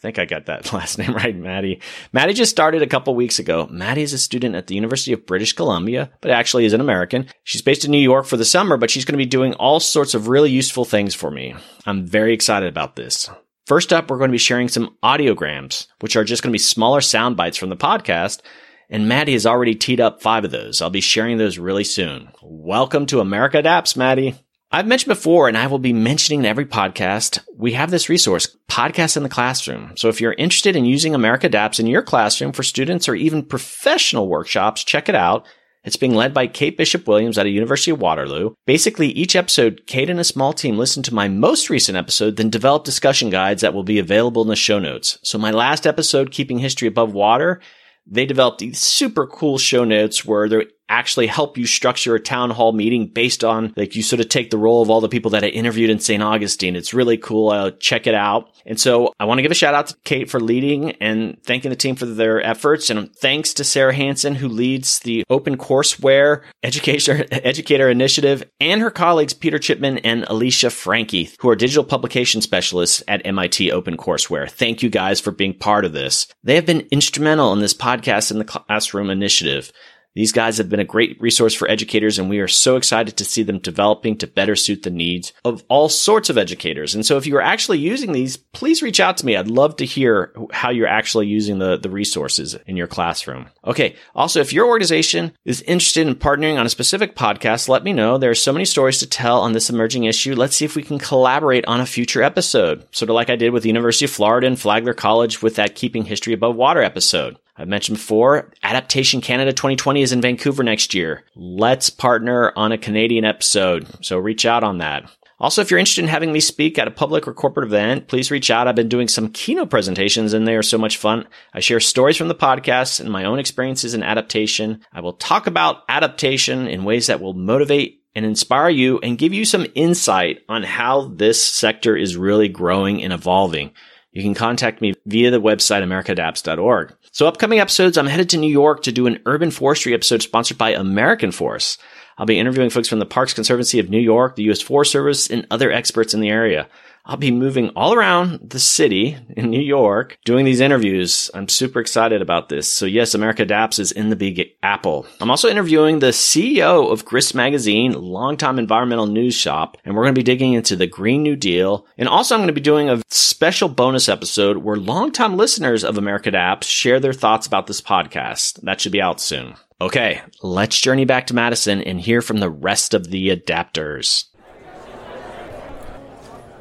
I 0.03 0.07
think 0.07 0.19
I 0.19 0.25
got 0.25 0.47
that 0.47 0.73
last 0.73 0.97
name 0.97 1.13
right, 1.13 1.33
Maddie. 1.33 1.79
Maddie 2.11 2.33
just 2.33 2.51
started 2.51 2.81
a 2.81 2.87
couple 2.87 3.15
weeks 3.15 3.39
ago. 3.39 3.67
Maddie 3.71 4.01
is 4.01 4.11
a 4.11 4.17
student 4.17 4.53
at 4.53 4.67
the 4.67 4.75
University 4.75 5.13
of 5.13 5.25
British 5.25 5.53
Columbia, 5.53 6.11
but 6.19 6.29
actually 6.29 6.65
is 6.65 6.73
an 6.73 6.81
American. 6.81 7.27
She's 7.45 7.61
based 7.61 7.85
in 7.85 7.91
New 7.91 7.99
York 7.99 8.25
for 8.25 8.35
the 8.35 8.43
summer, 8.43 8.75
but 8.75 8.91
she's 8.91 9.05
going 9.05 9.13
to 9.13 9.25
be 9.25 9.25
doing 9.25 9.53
all 9.53 9.79
sorts 9.79 10.13
of 10.13 10.27
really 10.27 10.51
useful 10.51 10.83
things 10.83 11.15
for 11.15 11.31
me. 11.31 11.55
I'm 11.85 12.05
very 12.05 12.33
excited 12.33 12.67
about 12.67 12.97
this. 12.97 13.29
First 13.65 13.93
up, 13.93 14.11
we're 14.11 14.17
going 14.17 14.29
to 14.29 14.33
be 14.33 14.37
sharing 14.37 14.67
some 14.67 14.97
audiograms, 15.01 15.87
which 16.01 16.17
are 16.17 16.25
just 16.25 16.43
going 16.43 16.51
to 16.51 16.53
be 16.53 16.59
smaller 16.59 16.99
sound 16.99 17.37
bites 17.37 17.55
from 17.55 17.69
the 17.69 17.77
podcast. 17.77 18.41
And 18.89 19.07
Maddie 19.07 19.33
has 19.33 19.45
already 19.45 19.73
teed 19.73 20.01
up 20.01 20.21
five 20.21 20.43
of 20.43 20.51
those. 20.51 20.81
I'll 20.81 20.89
be 20.89 20.99
sharing 20.99 21.37
those 21.37 21.57
really 21.57 21.85
soon. 21.85 22.29
Welcome 22.41 23.05
to 23.05 23.21
America 23.21 23.59
Adapts, 23.59 23.95
Maddie. 23.95 24.35
I've 24.74 24.88
mentioned 24.88 25.09
before, 25.09 25.47
and 25.47 25.55
I 25.55 25.67
will 25.67 25.78
be 25.78 25.93
mentioning 25.93 26.39
in 26.39 26.45
every 26.47 26.65
podcast, 26.65 27.38
we 27.55 27.74
have 27.74 27.91
this 27.91 28.09
resource, 28.09 28.57
Podcast 28.67 29.15
in 29.15 29.21
the 29.21 29.30
Classroom. 29.30 29.93
So 29.97 30.09
if 30.09 30.19
you're 30.19 30.34
interested 30.34 30.76
in 30.76 30.84
using 30.84 31.13
America 31.13 31.45
Adapts 31.45 31.80
in 31.80 31.86
your 31.86 32.01
classroom 32.01 32.53
for 32.53 32.63
students 32.63 33.07
or 33.07 33.13
even 33.13 33.45
professional 33.45 34.28
workshops, 34.28 34.84
check 34.84 35.09
it 35.09 35.13
out. 35.13 35.45
It's 35.84 35.95
being 35.95 36.15
led 36.15 36.34
by 36.34 36.47
Kate 36.47 36.76
Bishop 36.76 37.07
Williams 37.07 37.38
at 37.38 37.45
a 37.45 37.51
University 37.51 37.91
of 37.91 38.01
Waterloo. 38.01 38.55
Basically, 38.65 39.09
each 39.09 39.36
episode, 39.36 39.84
Kate 39.86 40.09
and 40.09 40.19
a 40.19 40.24
small 40.24 40.53
team 40.53 40.76
listen 40.76 41.03
to 41.03 41.13
my 41.13 41.28
most 41.28 41.69
recent 41.69 41.95
episode, 41.95 42.38
then 42.38 42.49
develop 42.49 42.84
discussion 42.84 43.30
guides 43.30 43.61
that 43.61 43.76
will 43.76 43.84
be 43.84 43.99
available 43.99 44.41
in 44.41 44.47
the 44.47 44.55
show 44.55 44.80
notes. 44.80 45.19
So 45.21 45.38
my 45.38 45.51
last 45.51 45.86
episode, 45.86 46.32
Keeping 46.32 46.57
History 46.57 46.88
Above 46.88 47.13
Water, 47.13 47.61
they 48.07 48.26
developed 48.26 48.57
these 48.57 48.80
super 48.80 49.28
cool 49.28 49.59
show 49.59 49.84
notes 49.84 50.26
where 50.26 50.49
they're 50.49 50.65
actually 50.93 51.27
help 51.27 51.57
you 51.57 51.65
structure 51.65 52.15
a 52.15 52.19
town 52.19 52.51
hall 52.51 52.71
meeting 52.71 53.07
based 53.07 53.43
on 53.43 53.73
like 53.75 53.95
you 53.95 54.03
sort 54.03 54.19
of 54.19 54.29
take 54.29 54.51
the 54.51 54.57
role 54.57 54.81
of 54.81 54.89
all 54.89 55.01
the 55.01 55.09
people 55.09 55.31
that 55.31 55.43
I 55.43 55.47
interviewed 55.47 55.89
in 55.89 55.99
St. 55.99 56.21
Augustine. 56.21 56.75
It's 56.75 56.93
really 56.93 57.17
cool. 57.17 57.71
Check 57.71 58.07
it 58.07 58.15
out. 58.15 58.49
And 58.65 58.79
so 58.79 59.13
I 59.19 59.25
want 59.25 59.39
to 59.39 59.41
give 59.41 59.51
a 59.51 59.55
shout 59.55 59.73
out 59.73 59.87
to 59.87 59.95
Kate 60.03 60.29
for 60.29 60.39
leading 60.39 60.91
and 60.93 61.41
thanking 61.43 61.69
the 61.69 61.75
team 61.75 61.95
for 61.95 62.05
their 62.05 62.41
efforts. 62.41 62.89
And 62.89 63.13
thanks 63.15 63.53
to 63.55 63.63
Sarah 63.63 63.93
Hansen, 63.93 64.35
who 64.35 64.47
leads 64.47 64.99
the 64.99 65.23
Open 65.29 65.57
Courseware 65.57 66.43
Educator, 66.61 67.25
Educator 67.31 67.89
Initiative, 67.89 68.43
and 68.59 68.81
her 68.81 68.91
colleagues 68.91 69.33
Peter 69.33 69.59
Chipman 69.59 69.97
and 69.99 70.23
Alicia 70.25 70.69
Frankie, 70.69 71.31
who 71.39 71.49
are 71.49 71.55
digital 71.55 71.83
publication 71.83 72.41
specialists 72.41 73.03
at 73.07 73.25
MIT 73.25 73.71
Open 73.71 73.97
Courseware. 73.97 74.49
Thank 74.49 74.83
you 74.83 74.89
guys 74.89 75.19
for 75.19 75.31
being 75.31 75.53
part 75.53 75.85
of 75.85 75.93
this. 75.93 76.27
They 76.43 76.55
have 76.55 76.65
been 76.65 76.87
instrumental 76.91 77.51
in 77.53 77.59
this 77.59 77.73
podcast 77.73 78.31
in 78.31 78.37
the 78.37 78.45
classroom 78.45 79.09
initiative. 79.09 79.71
These 80.16 80.32
guys 80.32 80.57
have 80.57 80.70
been 80.70 80.80
a 80.80 80.86
great 80.86 81.20
resource 81.20 81.55
for 81.55 81.68
educators 81.68 82.20
and 82.20 82.30
we 82.30 82.39
are 82.39 82.47
so 82.47 82.76
excited 82.76 83.18
to 83.18 83.26
see 83.26 83.41
them 83.41 83.57
developing 83.57 84.16
to 84.18 84.28
better 84.28 84.55
suit 84.55 84.84
the 84.84 84.91
needs 84.91 85.34
of 85.43 85.64
all 85.70 85.89
sorts 85.89 86.30
of 86.30 86.38
educators. 86.38 86.93
And 86.93 87.03
so 87.03 87.18
if 87.18 87.26
you 87.26 87.36
are 87.38 87.41
actually 87.41 87.80
using 87.80 88.11
these, 88.11 88.38
please 88.38 88.84
reach 88.84 88.99
out 88.99 89.18
to 89.18 89.26
me. 89.26 89.36
I'd 89.36 89.47
love 89.47 89.76
to 89.78 89.86
hear 89.86 90.32
how 90.51 90.70
you're 90.70 90.88
actually 90.88 91.28
using 91.28 91.57
the, 91.57 91.78
the 91.78 91.89
resources 91.89 92.55
in 92.68 92.78
your 92.78 92.88
classroom. 92.88 93.49
Okay. 93.66 93.95
Also, 94.14 94.39
if 94.39 94.53
your 94.53 94.68
organization 94.68 95.34
is 95.45 95.61
interested 95.64 96.07
in 96.07 96.16
partnering 96.16 96.59
on 96.59 96.66
a 96.66 96.70
specific 96.70 97.16
podcast, 97.16 97.68
let 97.68 97.84
me 97.84 97.91
know. 97.91 98.20
There 98.20 98.32
are 98.32 98.36
so 98.36 98.53
many 98.53 98.66
stories 98.66 98.99
to 98.99 99.07
tell 99.07 99.41
on 99.41 99.53
this 99.53 99.70
emerging 99.70 100.03
issue. 100.03 100.36
Let's 100.36 100.55
see 100.55 100.66
if 100.66 100.76
we 100.76 100.84
can 100.84 100.99
collaborate 100.99 101.66
on 101.66 101.82
a 101.82 101.86
future 101.88 102.22
episode. 102.22 102.86
Sort 102.95 103.09
of 103.09 103.16
like 103.16 103.32
I 103.32 103.36
did 103.36 103.51
with 103.51 103.64
the 103.64 103.70
University 103.70 104.05
of 104.05 104.11
Florida 104.11 104.45
and 104.45 104.59
Flagler 104.59 104.93
College 104.93 105.41
with 105.41 105.55
that 105.55 105.76
Keeping 105.76 106.05
History 106.05 106.34
Above 106.34 106.55
Water 106.55 106.84
episode. 106.84 107.38
I've 107.55 107.67
mentioned 107.67 107.97
before, 107.97 108.51
Adaptation 108.63 109.21
Canada 109.21 109.53
2020 109.53 110.01
is 110.01 110.11
in 110.11 110.21
Vancouver 110.21 110.63
next 110.63 110.93
year. 110.93 111.23
Let's 111.35 111.89
partner 111.89 112.51
on 112.55 112.71
a 112.71 112.77
Canadian 112.77 113.25
episode. 113.25 113.87
So 114.03 114.17
reach 114.17 114.45
out 114.45 114.63
on 114.63 114.79
that. 114.79 115.09
Also, 115.39 115.61
if 115.61 115.69
you're 115.69 115.79
interested 115.79 116.03
in 116.03 116.09
having 116.09 116.31
me 116.31 116.39
speak 116.39 116.79
at 116.79 116.87
a 116.87 116.91
public 116.91 117.27
or 117.27 117.33
corporate 117.33 117.67
event, 117.67 118.07
please 118.07 118.31
reach 118.31 118.49
out. 118.49 118.67
I've 118.67 118.75
been 118.75 118.87
doing 118.87 119.07
some 119.07 119.29
keynote 119.29 119.69
presentations 119.69 120.33
and 120.33 120.47
they 120.47 120.55
are 120.55 120.63
so 120.63 120.77
much 120.77 120.97
fun. 120.97 121.27
I 121.53 121.59
share 121.59 121.79
stories 121.79 122.17
from 122.17 122.27
the 122.29 122.35
podcast 122.35 122.99
and 122.99 123.11
my 123.11 123.25
own 123.25 123.39
experiences 123.39 123.93
in 123.93 124.03
adaptation. 124.03 124.81
I 124.93 125.01
will 125.01 125.13
talk 125.13 125.45
about 125.45 125.83
adaptation 125.89 126.67
in 126.67 126.85
ways 126.85 127.07
that 127.07 127.19
will 127.19 127.33
motivate 127.33 128.03
and 128.15 128.25
inspire 128.25 128.69
you 128.69 128.99
and 128.99 129.17
give 129.17 129.33
you 129.33 129.43
some 129.43 129.67
insight 129.75 130.43
on 130.47 130.63
how 130.63 131.09
this 131.09 131.43
sector 131.43 131.97
is 131.97 132.15
really 132.15 132.47
growing 132.47 133.03
and 133.03 133.11
evolving. 133.11 133.71
You 134.14 134.22
can 134.22 134.36
contact 134.36 134.80
me 134.80 134.93
via 135.07 135.32
the 135.32 135.41
website 135.41 135.84
americaadapts.org. 135.84 136.95
So 137.11 137.28
upcoming 137.28 137.59
episodes, 137.59 137.97
I'm 137.97 138.05
headed 138.05 138.30
to 138.30 138.38
New 138.38 138.51
York 138.51 138.84
to 138.84 138.91
do 138.91 139.07
an 139.07 139.20
urban 139.26 139.49
forestry 139.49 139.93
episode 139.93 140.22
sponsored 140.22 140.57
by 140.57 140.70
American 140.72 141.32
Forests. 141.32 141.80
I'll 142.18 142.28
be 142.28 142.39
interviewing 142.39 142.70
folks 142.70 142.88
from 142.88 142.99
the 142.99 143.07
Parks 143.07 143.34
Conservancy 143.34 143.80
of 143.80 143.89
New 143.89 143.99
York, 143.99 144.36
the 144.36 144.43
U.S. 144.43 144.61
Forest 144.61 144.91
Service, 144.91 145.30
and 145.32 145.47
other 145.49 145.72
experts 145.72 146.14
in 146.14 146.22
the 146.22 146.30
area. 146.30 146.68
I'll 147.05 147.17
be 147.17 147.31
moving 147.31 147.69
all 147.69 147.93
around 147.93 148.49
the 148.49 148.59
city 148.59 149.17
in 149.35 149.49
New 149.49 149.59
York 149.59 150.17
doing 150.23 150.45
these 150.45 150.61
interviews. 150.61 151.29
I'm 151.33 151.49
super 151.49 151.81
excited 151.81 152.21
about 152.21 152.47
this. 152.47 152.71
So 152.71 152.85
yes, 152.85 153.13
America 153.13 153.43
Adapts 153.43 153.77
is 153.77 153.91
in 153.91 154.09
the 154.09 154.15
Big 154.15 154.53
Apple. 154.63 155.05
I'm 155.19 155.29
also 155.29 155.49
interviewing 155.49 155.99
the 155.99 156.07
CEO 156.07 156.89
of 156.89 157.03
Grist 157.03 157.35
Magazine, 157.35 157.91
longtime 157.91 158.57
environmental 158.57 159.05
news 159.05 159.35
shop, 159.35 159.75
and 159.83 159.95
we're 159.95 160.03
going 160.03 160.15
to 160.15 160.19
be 160.19 160.23
digging 160.23 160.53
into 160.53 160.77
the 160.77 160.87
Green 160.87 161.23
New 161.23 161.35
Deal. 161.35 161.85
And 161.97 162.07
also 162.07 162.35
I'm 162.35 162.39
going 162.39 162.47
to 162.47 162.53
be 162.53 162.61
doing 162.61 162.89
a 162.89 163.01
special 163.09 163.67
bonus 163.67 164.07
episode 164.07 164.57
where 164.57 164.77
longtime 164.77 165.35
listeners 165.35 165.83
of 165.83 165.97
America 165.97 166.29
Adapts 166.29 166.67
share 166.67 167.01
their 167.01 167.11
thoughts 167.11 167.45
about 167.45 167.67
this 167.67 167.81
podcast. 167.81 168.61
That 168.61 168.79
should 168.79 168.93
be 168.93 169.01
out 169.01 169.19
soon. 169.19 169.55
Okay, 169.81 170.21
let's 170.41 170.79
journey 170.79 171.03
back 171.03 171.27
to 171.27 171.35
Madison 171.35 171.81
and 171.81 171.99
hear 171.99 172.21
from 172.21 172.37
the 172.37 172.49
rest 172.49 172.93
of 172.93 173.09
the 173.09 173.35
adapters. 173.35 174.27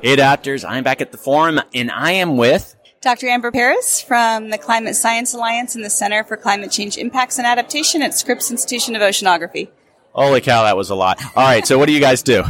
Hey, 0.03 0.17
adapters, 0.17 0.69
I'm 0.69 0.83
back 0.83 1.01
at 1.01 1.13
the 1.13 1.17
forum 1.17 1.61
and 1.73 1.89
I 1.89 2.11
am 2.11 2.37
with 2.37 2.75
Dr. 3.03 3.29
Amber 3.29 3.53
Pairis 3.53 4.05
from 4.05 4.51
the 4.51 4.59
Climate 4.59 4.97
Science 4.97 5.33
Alliance 5.33 5.77
and 5.77 5.85
the 5.85 5.91
Center 5.91 6.25
for 6.25 6.37
Climate 6.37 6.73
Change 6.73 6.99
Impacts 6.99 7.39
and 7.39 7.47
Adaptation 7.47 8.03
at 8.03 8.13
Scripps 8.13 8.51
Institution 8.51 8.97
of 8.97 9.03
Oceanography. 9.03 9.71
Holy 10.11 10.41
cow, 10.41 10.65
that 10.65 10.77
was 10.77 10.91
a 10.91 10.97
lot. 10.97 11.23
All 11.37 11.45
right, 11.45 11.65
so 11.65 11.79
what 11.79 11.87
do 11.87 11.93
you 11.93 12.01
guys 12.01 12.25
do? 12.25 12.43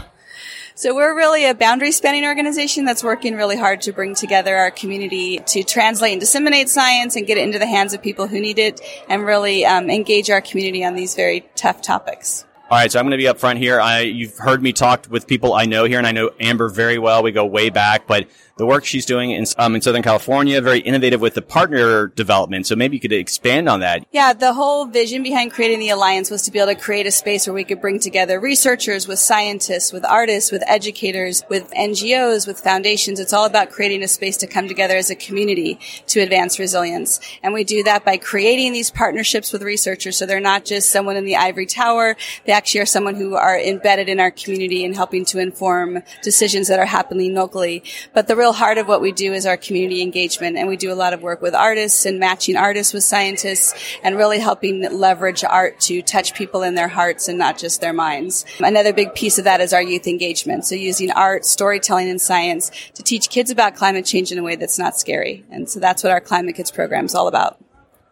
So 0.77 0.95
we're 0.95 1.15
really 1.15 1.45
a 1.45 1.55
boundary 1.55 1.93
spanning 1.93 2.25
organization 2.25 2.87
that's 2.87 3.05
working 3.05 3.35
really 3.35 3.59
hard 3.59 3.83
to 3.83 3.93
bring 3.93 4.15
together 4.15 4.57
our 4.57 4.71
community 4.71 5.37
to 5.49 5.63
translate 5.63 6.13
and 6.13 6.21
disseminate 6.21 6.71
science 6.71 7.17
and 7.17 7.27
get 7.27 7.37
it 7.37 7.45
into 7.45 7.59
the 7.59 7.67
hands 7.67 7.93
of 7.93 8.01
people 8.01 8.29
who 8.29 8.41
need 8.41 8.59
it 8.59 8.81
and 9.11 9.27
really 9.27 9.67
um, 9.67 9.91
engage 9.91 10.31
our 10.31 10.41
community 10.41 10.87
on 10.87 10.95
these 10.95 11.15
very 11.15 11.47
tough 11.55 11.83
topics. 11.83 12.47
All 12.73 12.79
right, 12.79 12.91
so 12.91 12.99
I'm 12.99 13.05
going 13.05 13.11
to 13.11 13.19
be 13.19 13.29
up 13.29 13.39
front 13.39 13.59
here. 13.59 13.79
I, 13.79 14.01
you've 14.01 14.39
heard 14.39 14.63
me 14.63 14.73
talk 14.73 15.07
with 15.11 15.27
people 15.27 15.53
I 15.53 15.67
know 15.67 15.85
here, 15.85 15.99
and 15.99 16.07
I 16.07 16.13
know 16.13 16.31
Amber 16.41 16.71
very 16.71 16.97
well. 16.97 17.23
We 17.23 17.31
go 17.31 17.45
way 17.45 17.69
back, 17.69 18.07
but 18.07 18.27
the 18.57 18.67
work 18.67 18.85
she's 18.85 19.07
doing 19.07 19.31
in, 19.31 19.45
um, 19.59 19.75
in 19.75 19.81
Southern 19.81 20.03
California, 20.03 20.61
very 20.61 20.81
innovative 20.81 21.21
with 21.21 21.35
the 21.35 21.43
partner 21.43 22.09
development. 22.09 22.67
So 22.67 22.77
maybe 22.77 22.97
you 22.97 23.01
could 23.01 23.13
expand 23.13 23.69
on 23.69 23.81
that. 23.81 24.07
Yeah, 24.13 24.33
the 24.33 24.53
whole 24.53 24.87
vision 24.87 25.23
behind 25.23 25.53
creating 25.53 25.79
the 25.79 25.89
alliance 25.91 26.31
was 26.31 26.43
to 26.43 26.51
be 26.51 26.59
able 26.59 26.75
to 26.75 26.81
create 26.81 27.07
a 27.07 27.11
space 27.11 27.47
where 27.47 27.55
we 27.55 27.65
could 27.65 27.81
bring 27.81 27.99
together 27.99 28.39
researchers 28.39 29.09
with 29.09 29.19
scientists, 29.19 29.93
with 29.93 30.05
artists, 30.05 30.53
with 30.53 30.63
educators, 30.67 31.43
with 31.49 31.71
NGOs, 31.71 32.47
with 32.47 32.61
foundations. 32.61 33.21
It's 33.21 33.33
all 33.33 33.47
about 33.47 33.71
creating 33.71 34.03
a 34.03 34.09
space 34.09 34.37
to 34.39 34.47
come 34.47 34.69
together 34.69 34.97
as 34.97 35.11
a 35.11 35.17
community 35.17 35.79
to 36.09 36.21
advance 36.21 36.59
resilience. 36.59 37.21
And 37.43 37.55
we 37.55 37.65
do 37.65 37.83
that 37.85 38.05
by 38.05 38.17
creating 38.17 38.73
these 38.73 38.91
partnerships 38.91 39.53
with 39.53 39.63
researchers. 39.63 40.17
So 40.17 40.27
they're 40.27 40.41
not 40.41 40.65
just 40.65 40.91
someone 40.91 41.17
in 41.17 41.25
the 41.25 41.37
ivory 41.37 41.67
tower. 41.67 42.17
They 42.45 42.53
actually 42.53 42.81
are 42.81 42.87
someone 42.87 43.15
who 43.15 43.35
are 43.35 43.59
embedded 43.59 44.09
in 44.09 44.21
our 44.21 44.31
community 44.31 44.85
and 44.85 44.95
helping 44.95 45.25
to 45.27 45.39
inform 45.39 46.03
decisions 46.23 46.69
that 46.69 46.79
are 46.79 46.87
happening 46.87 47.35
locally. 47.35 47.83
But 48.13 48.29
the 48.29 48.37
real 48.37 48.52
heart 48.53 48.79
of 48.79 48.89
what 48.89 49.01
we 49.01 49.13
do 49.13 49.33
is 49.33 49.47
our 49.47 49.57
community 49.57 50.03
engagement, 50.03 50.57
and 50.57 50.69
we 50.69 50.77
do 50.77 50.93
a 50.93 50.95
lot 50.95 51.13
of 51.13 51.23
work 51.23 51.41
with 51.43 51.55
artists 51.55 52.07
and 52.07 52.19
matching 52.19 52.57
artists 52.57 52.93
with 52.93 53.05
scientists, 53.05 53.75
and 54.03 54.17
really 54.17 54.39
helping 54.39 54.83
leverage 54.93 55.45
art 55.45 55.81
to 55.81 56.03
touch 56.03 56.35
people 56.35 56.63
in 56.63 56.75
their 56.75 56.89
hearts 56.89 57.29
and 57.29 57.39
not 57.39 57.59
just 57.59 57.81
their 57.81 57.93
minds. 57.93 58.45
Another 58.61 58.93
big 58.93 59.15
piece 59.15 59.39
of 59.39 59.45
that 59.45 59.61
is 59.61 59.73
our 59.73 59.83
youth 59.83 60.07
engagement. 60.07 60.65
So 60.65 60.75
using 60.75 61.11
art, 61.11 61.45
storytelling, 61.45 62.09
and 62.09 62.21
science 62.21 62.71
to 62.95 63.03
teach 63.03 63.31
kids 63.31 63.51
about 63.51 63.77
climate 63.77 64.07
change 64.07 64.33
in 64.33 64.39
a 64.39 64.43
way 64.43 64.57
that's 64.57 64.79
not 64.79 64.97
scary. 64.97 65.45
And 65.51 65.69
so 65.69 65.81
that's 65.81 66.03
what 66.03 66.13
our 66.13 66.21
Climate 66.21 66.57
Kids 66.57 66.71
program 66.71 67.05
is 67.05 67.15
all 67.15 67.29
about. 67.29 67.63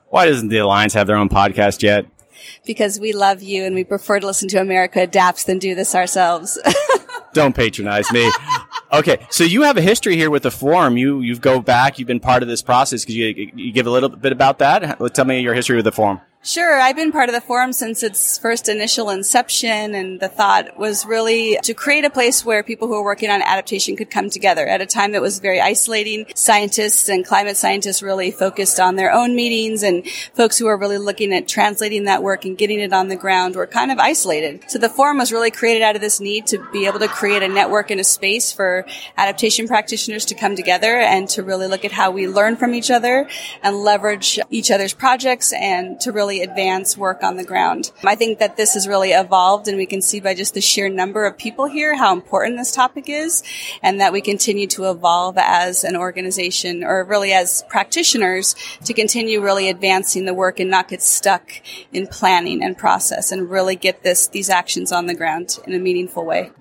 Why 0.09 0.26
doesn't 0.26 0.49
the 0.49 0.59
Alliance 0.59 0.95
have 0.95 1.07
their 1.07 1.16
own 1.16 1.28
podcast 1.28 1.82
yet? 1.82 2.07
Because 2.66 2.99
we 2.99 3.12
love 3.12 3.43
you 3.43 3.64
and 3.64 3.74
we 3.74 3.84
prefer 3.84 4.18
to 4.18 4.26
listen 4.26 4.49
to 4.49 4.61
America 4.61 5.01
Adapts 5.01 5.45
than 5.45 5.59
do 5.59 5.74
this 5.74 5.95
ourselves. 5.95 6.59
Don't 7.32 7.55
patronize 7.55 8.11
me. 8.12 8.30
Okay, 8.93 9.24
so 9.30 9.45
you 9.45 9.62
have 9.62 9.76
a 9.76 9.80
history 9.80 10.16
here 10.16 10.30
with 10.30 10.43
the 10.43 10.51
forum. 10.51 10.97
You 10.97 11.20
you 11.20 11.38
go 11.38 11.61
back. 11.61 11.99
You've 11.99 12.09
been 12.09 12.20
part 12.20 12.43
of 12.43 12.49
this 12.49 12.61
process. 12.61 13.05
Could 13.05 13.14
you, 13.14 13.53
you 13.55 13.72
give 13.72 13.86
a 13.86 13.91
little 13.91 14.09
bit 14.09 14.32
about 14.32 14.59
that? 14.59 14.99
Tell 15.14 15.24
me 15.24 15.41
your 15.41 15.55
history 15.55 15.76
with 15.76 15.84
the 15.84 15.93
forum. 15.93 16.20
Sure. 16.43 16.80
I've 16.80 16.97
been 16.97 17.12
part 17.12 17.28
of 17.28 17.34
the 17.34 17.43
forum 17.43 17.74
since 17.74 18.03
its 18.03 18.38
first 18.38 18.70
initial 18.70 19.11
inception. 19.11 19.95
And 19.95 20.18
the 20.20 20.28
thought 20.28 20.78
was 20.78 21.05
really 21.05 21.59
to 21.64 21.74
create 21.74 22.07
a 22.07 22.11
place 22.11 22.47
where 22.47 22.62
people 22.62 22.88
who 22.88 22.95
are 22.95 23.05
working 23.05 23.28
on 23.28 23.43
adaptation 23.43 23.95
could 23.95 24.11
come 24.11 24.30
together 24.30 24.66
at 24.66 24.80
a 24.80 24.86
time 24.86 25.12
that 25.12 25.20
was 25.20 25.38
very 25.38 25.61
isolating. 25.61 26.24
Scientists 26.34 27.11
and 27.11 27.26
climate 27.26 27.59
scientists 27.59 28.03
really 28.03 28.30
focused 28.30 28.80
on 28.80 28.97
their 28.97 29.12
own 29.12 29.36
meetings 29.36 29.82
and 29.82 30.09
folks 30.32 30.57
who 30.57 30.66
are 30.66 30.78
really 30.78 30.97
looking 30.97 31.34
at 31.34 31.47
translating 31.47 32.05
that 32.05 32.22
work 32.22 32.47
and 32.47 32.57
getting 32.57 32.80
it 32.80 32.95
on 32.95 33.09
the 33.09 33.16
ground 33.16 33.55
were 33.55 33.66
kind 33.66 33.93
of 33.93 33.99
isolated. 33.99 34.64
So 34.68 34.78
the 34.78 34.88
forum 34.88 35.18
was 35.18 35.32
really 35.32 35.51
created 35.51 35.82
out 35.82 35.95
of 35.95 36.01
this 36.01 36.20
need 36.20 36.47
to 36.47 36.66
be 36.72 36.86
able 36.86 37.01
to 37.01 37.09
create 37.09 37.43
a 37.43 37.49
network 37.49 37.91
and 37.91 38.01
a 38.01 38.05
space 38.05 38.51
for 38.51 38.86
adaptation 39.18 39.68
practitioners 39.68 40.24
to 40.24 40.34
come 40.34 40.57
together 40.57 40.97
and 40.97 41.28
to 41.28 41.43
really 41.43 41.66
look 41.66 41.84
at 41.84 41.93
how 41.93 42.11
we 42.11 42.26
learn 42.26 42.57
from 42.57 42.72
each 42.72 42.91
other 42.91 43.28
and 43.62 43.76
leverage 43.76 44.38
each 44.49 44.70
other's 44.70 44.95
projects 44.95 45.53
and 45.53 46.01
to 46.01 46.11
really 46.11 46.29
really 46.30 46.42
advance 46.42 46.96
work 46.96 47.24
on 47.24 47.36
the 47.36 47.44
ground. 47.44 47.90
I 48.04 48.14
think 48.14 48.38
that 48.38 48.56
this 48.56 48.74
has 48.74 48.86
really 48.86 49.10
evolved 49.10 49.66
and 49.66 49.76
we 49.76 49.86
can 49.86 50.00
see 50.00 50.20
by 50.20 50.34
just 50.34 50.54
the 50.54 50.60
sheer 50.60 50.88
number 50.88 51.26
of 51.26 51.36
people 51.36 51.66
here 51.66 51.96
how 51.96 52.12
important 52.12 52.56
this 52.56 52.72
topic 52.72 53.08
is 53.08 53.42
and 53.82 54.00
that 54.00 54.12
we 54.12 54.20
continue 54.20 54.68
to 54.68 54.88
evolve 54.90 55.36
as 55.38 55.82
an 55.82 55.96
organization 55.96 56.84
or 56.84 57.02
really 57.02 57.32
as 57.32 57.64
practitioners 57.68 58.54
to 58.84 58.94
continue 58.94 59.40
really 59.40 59.68
advancing 59.68 60.24
the 60.24 60.34
work 60.34 60.60
and 60.60 60.70
not 60.70 60.86
get 60.86 61.02
stuck 61.02 61.50
in 61.92 62.06
planning 62.06 62.62
and 62.62 62.78
process 62.78 63.32
and 63.32 63.50
really 63.50 63.74
get 63.74 64.04
this, 64.04 64.28
these 64.28 64.48
actions 64.48 64.92
on 64.92 65.06
the 65.06 65.14
ground 65.14 65.58
in 65.66 65.74
a 65.74 65.80
meaningful 65.80 66.24
way. 66.24 66.52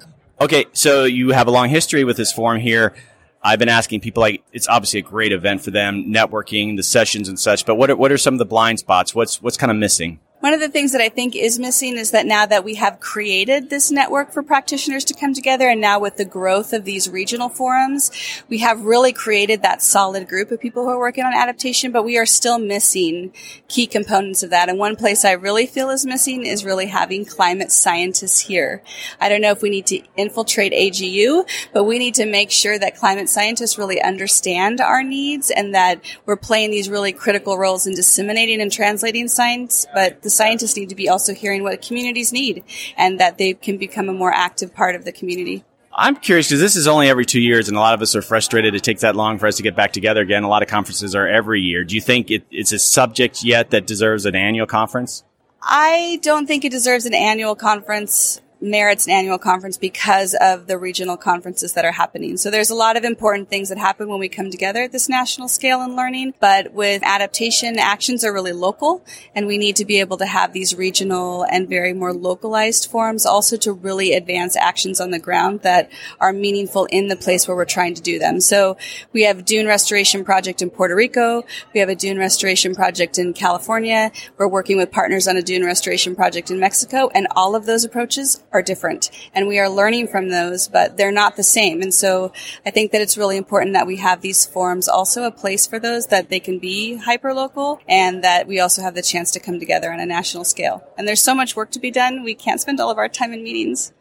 Okay, 0.41 0.65
so 0.73 1.03
you 1.03 1.29
have 1.29 1.47
a 1.47 1.51
long 1.51 1.69
history 1.69 2.03
with 2.03 2.17
this 2.17 2.33
forum 2.33 2.59
here. 2.59 2.95
I've 3.41 3.59
been 3.59 3.69
asking 3.69 4.01
people 4.01 4.21
like 4.21 4.43
it's 4.51 4.67
obviously 4.67 4.99
a 4.99 5.03
great 5.03 5.31
event 5.31 5.61
for 5.61 5.71
them, 5.71 6.05
networking, 6.05 6.75
the 6.75 6.83
sessions 6.83 7.29
and 7.29 7.39
such. 7.39 7.65
But 7.65 7.75
what 7.75 7.89
are, 7.89 7.95
what 7.95 8.11
are 8.11 8.17
some 8.17 8.33
of 8.33 8.37
the 8.39 8.45
blind 8.45 8.79
spots? 8.79 9.15
What's 9.15 9.41
what's 9.41 9.57
kind 9.57 9.71
of 9.71 9.77
missing? 9.77 10.19
One 10.39 10.53
of 10.53 10.61
the 10.61 10.69
things 10.69 10.93
that 10.93 11.01
I 11.01 11.09
think 11.09 11.35
is 11.35 11.59
missing 11.59 11.97
is 11.97 12.11
that 12.11 12.25
now 12.25 12.45
that 12.45 12.63
we 12.63 12.75
have 12.75 13.01
created 13.01 13.69
this 13.69 13.91
network 13.91 14.31
for 14.31 14.41
practitioners 14.41 15.03
to 15.05 15.13
come 15.13 15.33
together 15.33 15.67
and 15.67 15.81
now 15.81 15.99
with 15.99 16.15
the 16.15 16.23
growth 16.23 16.71
of 16.71 16.85
these 16.85 17.09
regional 17.09 17.49
forums, 17.49 18.09
we 18.47 18.59
have 18.59 18.85
really 18.85 19.11
created 19.11 19.63
that 19.63 19.83
solid 19.83 20.29
group 20.29 20.49
of 20.51 20.61
people 20.61 20.83
who 20.83 20.91
are 20.91 20.97
working 20.97 21.25
on 21.25 21.33
adaptation, 21.33 21.91
but 21.91 22.05
we 22.05 22.17
are 22.17 22.25
still 22.25 22.57
missing 22.57 23.33
key 23.67 23.85
components 23.85 24.41
of 24.41 24.51
that. 24.51 24.69
And 24.69 24.79
one 24.79 24.95
place 24.95 25.25
I 25.25 25.33
really 25.33 25.65
feel 25.65 25.89
is 25.89 26.05
missing 26.05 26.45
is 26.45 26.63
really 26.63 26.85
having 26.85 27.25
climate 27.25 27.69
scientists 27.69 28.39
here. 28.39 28.81
I 29.19 29.27
don't 29.27 29.41
know 29.41 29.51
if 29.51 29.61
we 29.61 29.69
need 29.69 29.87
to 29.87 30.01
infiltrate 30.15 30.71
AGU, 30.71 31.45
but 31.73 31.83
we 31.83 31.99
need 31.99 32.15
to 32.15 32.25
make 32.25 32.49
sure 32.49 32.79
that 32.79 32.95
climate 32.95 33.27
scientists 33.27 33.77
really 33.77 34.01
understand 34.01 34.79
our 34.79 35.03
needs 35.03 35.51
and 35.51 35.75
that 35.75 35.99
we're 36.25 36.37
playing 36.37 36.71
these 36.71 36.89
really 36.89 37.11
critical 37.11 37.57
roles 37.57 37.85
in 37.85 37.93
disseminating 37.93 38.61
and 38.61 38.71
translating 38.71 39.27
science, 39.27 39.85
but 39.93 40.21
the 40.29 40.35
scientists 40.35 40.77
need 40.77 40.89
to 40.89 40.95
be 40.95 41.09
also 41.09 41.33
hearing 41.33 41.63
what 41.63 41.81
communities 41.81 42.31
need 42.31 42.63
and 42.95 43.19
that 43.19 43.39
they 43.39 43.55
can 43.55 43.77
become 43.77 44.09
a 44.09 44.13
more 44.13 44.31
active 44.31 44.73
part 44.75 44.93
of 44.93 45.05
the 45.05 45.11
community. 45.11 45.63
I'm 45.91 46.15
curious 46.15 46.47
because 46.47 46.61
this 46.61 46.75
is 46.75 46.87
only 46.87 47.09
every 47.09 47.25
two 47.25 47.41
years, 47.41 47.67
and 47.67 47.75
a 47.75 47.79
lot 47.79 47.95
of 47.95 48.01
us 48.01 48.15
are 48.15 48.21
frustrated 48.21 48.75
it 48.75 48.83
takes 48.83 49.01
that 49.01 49.15
long 49.15 49.39
for 49.39 49.47
us 49.47 49.57
to 49.57 49.63
get 49.63 49.75
back 49.75 49.91
together 49.91 50.21
again. 50.21 50.43
A 50.43 50.47
lot 50.47 50.61
of 50.61 50.69
conferences 50.69 51.15
are 51.15 51.27
every 51.27 51.61
year. 51.61 51.83
Do 51.83 51.95
you 51.95 52.01
think 52.01 52.29
it, 52.29 52.43
it's 52.51 52.71
a 52.71 52.79
subject 52.79 53.43
yet 53.43 53.71
that 53.71 53.87
deserves 53.87 54.25
an 54.25 54.35
annual 54.35 54.67
conference? 54.67 55.23
I 55.61 56.19
don't 56.21 56.45
think 56.45 56.63
it 56.63 56.71
deserves 56.71 57.05
an 57.05 57.15
annual 57.15 57.55
conference 57.55 58.39
merits 58.61 59.07
an 59.07 59.13
annual 59.13 59.37
conference 59.37 59.77
because 59.77 60.35
of 60.39 60.67
the 60.67 60.77
regional 60.77 61.17
conferences 61.17 61.73
that 61.73 61.85
are 61.85 61.91
happening. 61.91 62.37
So 62.37 62.51
there's 62.51 62.69
a 62.69 62.75
lot 62.75 62.97
of 62.97 63.03
important 63.03 63.49
things 63.49 63.69
that 63.69 63.77
happen 63.77 64.09
when 64.09 64.19
we 64.19 64.29
come 64.29 64.51
together 64.51 64.83
at 64.83 64.91
this 64.91 65.07
national 65.07 65.47
scale 65.47 65.81
in 65.81 65.95
learning, 65.95 66.33
but 66.39 66.73
with 66.73 67.01
adaptation, 67.03 67.79
actions 67.79 68.23
are 68.23 68.33
really 68.33 68.51
local 68.51 69.03
and 69.33 69.47
we 69.47 69.57
need 69.57 69.77
to 69.77 69.85
be 69.85 69.99
able 69.99 70.17
to 70.17 70.25
have 70.25 70.53
these 70.53 70.75
regional 70.75 71.43
and 71.43 71.69
very 71.69 71.93
more 71.93 72.13
localized 72.13 72.89
forums 72.89 73.25
also 73.25 73.55
to 73.57 73.71
really 73.71 74.13
advance 74.13 74.55
actions 74.55 74.99
on 74.99 75.11
the 75.11 75.19
ground 75.19 75.61
that 75.61 75.89
are 76.19 76.33
meaningful 76.33 76.85
in 76.85 77.07
the 77.07 77.15
place 77.15 77.47
where 77.47 77.55
we're 77.55 77.65
trying 77.65 77.93
to 77.93 78.01
do 78.01 78.19
them. 78.19 78.39
So 78.39 78.77
we 79.13 79.23
have 79.23 79.45
dune 79.45 79.67
restoration 79.67 80.23
project 80.25 80.61
in 80.61 80.69
Puerto 80.69 80.95
Rico. 80.95 81.43
We 81.73 81.79
have 81.79 81.89
a 81.89 81.95
dune 81.95 82.17
restoration 82.17 82.75
project 82.75 83.17
in 83.17 83.33
California. 83.33 84.11
We're 84.37 84.47
working 84.47 84.77
with 84.77 84.91
partners 84.91 85.27
on 85.27 85.37
a 85.37 85.41
dune 85.41 85.63
restoration 85.63 86.15
project 86.15 86.51
in 86.51 86.59
Mexico 86.59 87.09
and 87.13 87.27
all 87.35 87.55
of 87.55 87.65
those 87.65 87.83
approaches 87.83 88.43
are 88.51 88.61
different 88.61 89.11
and 89.33 89.47
we 89.47 89.59
are 89.59 89.69
learning 89.69 90.07
from 90.07 90.29
those, 90.29 90.67
but 90.67 90.97
they're 90.97 91.11
not 91.11 91.35
the 91.35 91.43
same. 91.43 91.81
And 91.81 91.93
so 91.93 92.31
I 92.65 92.71
think 92.71 92.91
that 92.91 93.01
it's 93.01 93.17
really 93.17 93.37
important 93.37 93.73
that 93.73 93.87
we 93.87 93.97
have 93.97 94.21
these 94.21 94.45
forums 94.45 94.87
also 94.87 95.23
a 95.23 95.31
place 95.31 95.67
for 95.67 95.79
those 95.79 96.07
that 96.07 96.29
they 96.29 96.39
can 96.39 96.59
be 96.59 96.97
hyper 96.97 97.33
local 97.33 97.79
and 97.87 98.23
that 98.23 98.47
we 98.47 98.59
also 98.59 98.81
have 98.81 98.95
the 98.95 99.01
chance 99.01 99.31
to 99.31 99.39
come 99.39 99.59
together 99.59 99.91
on 99.91 99.99
a 99.99 100.05
national 100.05 100.43
scale. 100.43 100.83
And 100.97 101.07
there's 101.07 101.21
so 101.21 101.35
much 101.35 101.55
work 101.55 101.71
to 101.71 101.79
be 101.79 101.91
done. 101.91 102.23
We 102.23 102.35
can't 102.35 102.61
spend 102.61 102.79
all 102.79 102.91
of 102.91 102.97
our 102.97 103.09
time 103.09 103.33
in 103.33 103.43
meetings. 103.43 103.93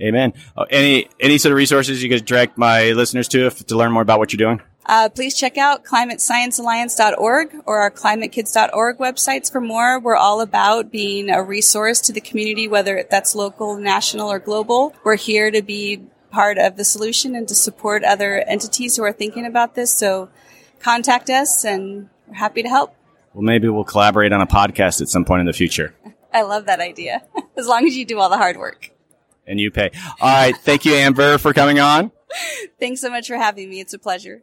Amen. 0.00 0.32
Oh, 0.56 0.64
any 0.70 1.08
any 1.20 1.36
sort 1.36 1.52
of 1.52 1.56
resources 1.56 2.02
you 2.02 2.08
could 2.08 2.24
direct 2.24 2.56
my 2.56 2.92
listeners 2.92 3.28
to 3.28 3.46
if, 3.46 3.66
to 3.66 3.76
learn 3.76 3.92
more 3.92 4.00
about 4.02 4.18
what 4.18 4.32
you're 4.32 4.38
doing? 4.38 4.62
Uh, 4.90 5.08
please 5.08 5.36
check 5.36 5.56
out 5.56 5.84
climatesciencealliance.org 5.84 7.54
or 7.64 7.78
our 7.78 7.92
climatekids.org 7.92 8.98
websites 8.98 9.50
for 9.50 9.60
more. 9.60 10.00
We're 10.00 10.16
all 10.16 10.40
about 10.40 10.90
being 10.90 11.30
a 11.30 11.44
resource 11.44 12.00
to 12.00 12.12
the 12.12 12.20
community, 12.20 12.66
whether 12.66 13.06
that's 13.08 13.36
local, 13.36 13.76
national, 13.76 14.28
or 14.28 14.40
global. 14.40 14.92
We're 15.04 15.14
here 15.14 15.52
to 15.52 15.62
be 15.62 16.02
part 16.32 16.58
of 16.58 16.76
the 16.76 16.82
solution 16.82 17.36
and 17.36 17.46
to 17.46 17.54
support 17.54 18.02
other 18.02 18.40
entities 18.48 18.96
who 18.96 19.04
are 19.04 19.12
thinking 19.12 19.46
about 19.46 19.76
this. 19.76 19.94
So 19.94 20.28
contact 20.80 21.30
us 21.30 21.64
and 21.64 22.08
we're 22.26 22.34
happy 22.34 22.64
to 22.64 22.68
help. 22.68 22.92
Well, 23.32 23.44
maybe 23.44 23.68
we'll 23.68 23.84
collaborate 23.84 24.32
on 24.32 24.40
a 24.40 24.46
podcast 24.48 25.00
at 25.00 25.06
some 25.06 25.24
point 25.24 25.38
in 25.38 25.46
the 25.46 25.52
future. 25.52 25.94
I 26.34 26.42
love 26.42 26.66
that 26.66 26.80
idea. 26.80 27.22
as 27.56 27.68
long 27.68 27.86
as 27.86 27.96
you 27.96 28.04
do 28.04 28.18
all 28.18 28.28
the 28.28 28.38
hard 28.38 28.56
work. 28.56 28.90
And 29.46 29.60
you 29.60 29.70
pay. 29.70 29.92
All 30.20 30.28
right. 30.28 30.56
Thank 30.56 30.84
you, 30.84 30.94
Amber, 30.94 31.38
for 31.38 31.52
coming 31.52 31.78
on. 31.78 32.10
Thanks 32.80 33.00
so 33.00 33.08
much 33.08 33.28
for 33.28 33.36
having 33.36 33.70
me. 33.70 33.78
It's 33.78 33.94
a 33.94 33.98
pleasure. 34.00 34.42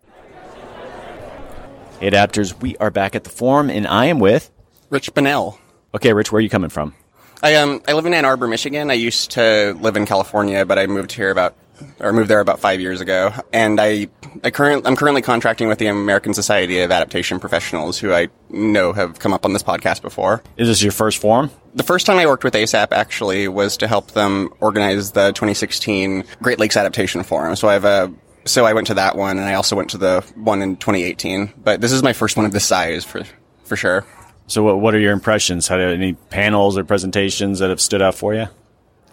Hey, 2.00 2.12
adapters, 2.12 2.60
we 2.62 2.78
are 2.78 2.92
back 2.92 3.16
at 3.16 3.24
the 3.24 3.32
forum, 3.32 3.72
and 3.72 3.88
I 3.88 4.06
am 4.06 4.20
with 4.20 4.52
Rich 4.92 5.16
Bonnell. 5.16 5.58
Okay, 5.96 6.14
Rich, 6.14 6.32
where 6.32 6.38
are 6.38 6.42
you 6.42 6.50
coming 6.50 6.70
from? 6.70 6.94
I 7.42 7.56
um 7.56 7.82
I 7.88 7.94
live 7.94 8.06
in 8.06 8.14
Ann 8.14 8.24
Arbor, 8.26 8.48
Michigan. 8.48 8.92
I 8.92 8.96
used 8.96 9.32
to 9.32 9.76
live 9.82 9.96
in 9.98 10.06
California, 10.06 10.66
but 10.66 10.78
I 10.78 10.86
moved 10.86 11.12
here 11.12 11.32
about 11.32 11.56
or 12.00 12.14
moved 12.14 12.30
there 12.30 12.40
about 12.40 12.60
five 12.60 12.80
years 12.82 13.02
ago. 13.02 13.32
And 13.52 13.80
I 13.82 14.10
I 14.44 14.52
current 14.52 14.86
I'm 14.86 14.96
currently 14.96 15.24
contracting 15.24 15.68
with 15.68 15.80
the 15.80 15.88
American 15.88 16.36
Society 16.36 16.82
of 16.82 16.92
Adaptation 16.92 17.40
Professionals, 17.40 17.98
who 17.98 18.14
I 18.14 18.28
know 18.50 18.94
have 18.94 19.18
come 19.18 19.34
up 19.34 19.44
on 19.46 19.54
this 19.54 19.64
podcast 19.64 20.04
before. 20.04 20.44
Is 20.58 20.68
this 20.68 20.84
your 20.84 20.92
first 20.92 21.20
forum? 21.20 21.50
The 21.74 21.84
first 21.84 22.06
time 22.06 22.18
I 22.18 22.26
worked 22.28 22.44
with 22.44 22.54
ASAP 22.54 22.92
actually 22.92 23.48
was 23.48 23.78
to 23.78 23.88
help 23.88 24.12
them 24.12 24.52
organize 24.60 25.12
the 25.14 25.30
2016 25.30 26.26
Great 26.44 26.60
Lakes 26.60 26.78
Adaptation 26.78 27.24
Forum. 27.24 27.56
So 27.56 27.68
I 27.70 27.74
have 27.74 27.86
a 27.86 28.14
so 28.48 28.66
I 28.66 28.74
went 28.74 28.88
to 28.88 28.96
that 28.96 29.16
one, 29.16 29.38
and 29.38 29.48
I 29.48 29.54
also 29.54 29.76
went 29.76 29.92
to 29.92 29.98
the 29.98 30.22
one 30.36 30.62
in 30.62 30.78
2018. 30.78 31.54
But 31.64 31.82
this 31.82 31.92
is 31.92 32.04
my 32.04 32.14
first 32.14 32.38
one 32.38 32.46
of 32.46 32.52
this 32.52 32.66
size 32.66 33.04
for 33.04 33.24
for 33.64 33.76
sure. 33.76 34.06
So, 34.48 34.64
what 34.64 34.80
what 34.80 34.96
are 34.96 35.00
your 35.00 35.14
impressions? 35.14 35.68
Had 35.68 35.80
any 35.80 36.14
panels 36.14 36.78
or 36.78 36.84
presentations 36.84 37.60
that 37.60 37.70
have 37.70 37.82
stood 37.82 38.02
out 38.02 38.16
for 38.16 38.34
you? 38.34 38.48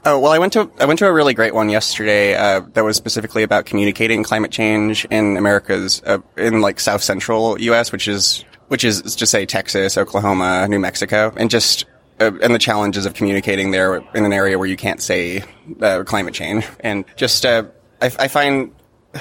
Oh 0.06 0.18
well, 0.18 0.32
I 0.32 0.38
went 0.38 0.52
to 0.52 0.70
I 0.78 0.84
went 0.84 0.98
to 0.98 1.06
a 1.06 1.12
really 1.12 1.34
great 1.34 1.54
one 1.54 1.68
yesterday 1.68 2.34
uh, 2.34 2.60
that 2.74 2.84
was 2.84 2.96
specifically 2.96 3.42
about 3.42 3.64
communicating 3.64 4.22
climate 4.22 4.50
change 4.50 5.06
in 5.06 5.36
America's 5.36 6.02
uh, 6.04 6.18
in 6.36 6.60
like 6.60 6.78
South 6.78 7.02
Central 7.02 7.58
U.S., 7.60 7.90
which 7.90 8.06
is 8.06 8.44
which 8.68 8.84
is 8.84 9.16
just 9.16 9.32
say 9.32 9.46
Texas, 9.46 9.96
Oklahoma, 9.96 10.68
New 10.68 10.78
Mexico, 10.78 11.32
and 11.36 11.50
just 11.50 11.86
uh, 12.20 12.32
and 12.42 12.54
the 12.54 12.58
challenges 12.58 13.06
of 13.06 13.14
communicating 13.14 13.70
there 13.70 13.96
in 14.14 14.24
an 14.24 14.32
area 14.32 14.58
where 14.58 14.68
you 14.68 14.76
can't 14.76 15.00
say 15.00 15.42
uh, 15.80 16.04
climate 16.04 16.34
change, 16.34 16.66
and 16.80 17.04
just 17.16 17.46
uh, 17.46 17.64
I, 18.02 18.06
I 18.18 18.28
find 18.28 18.72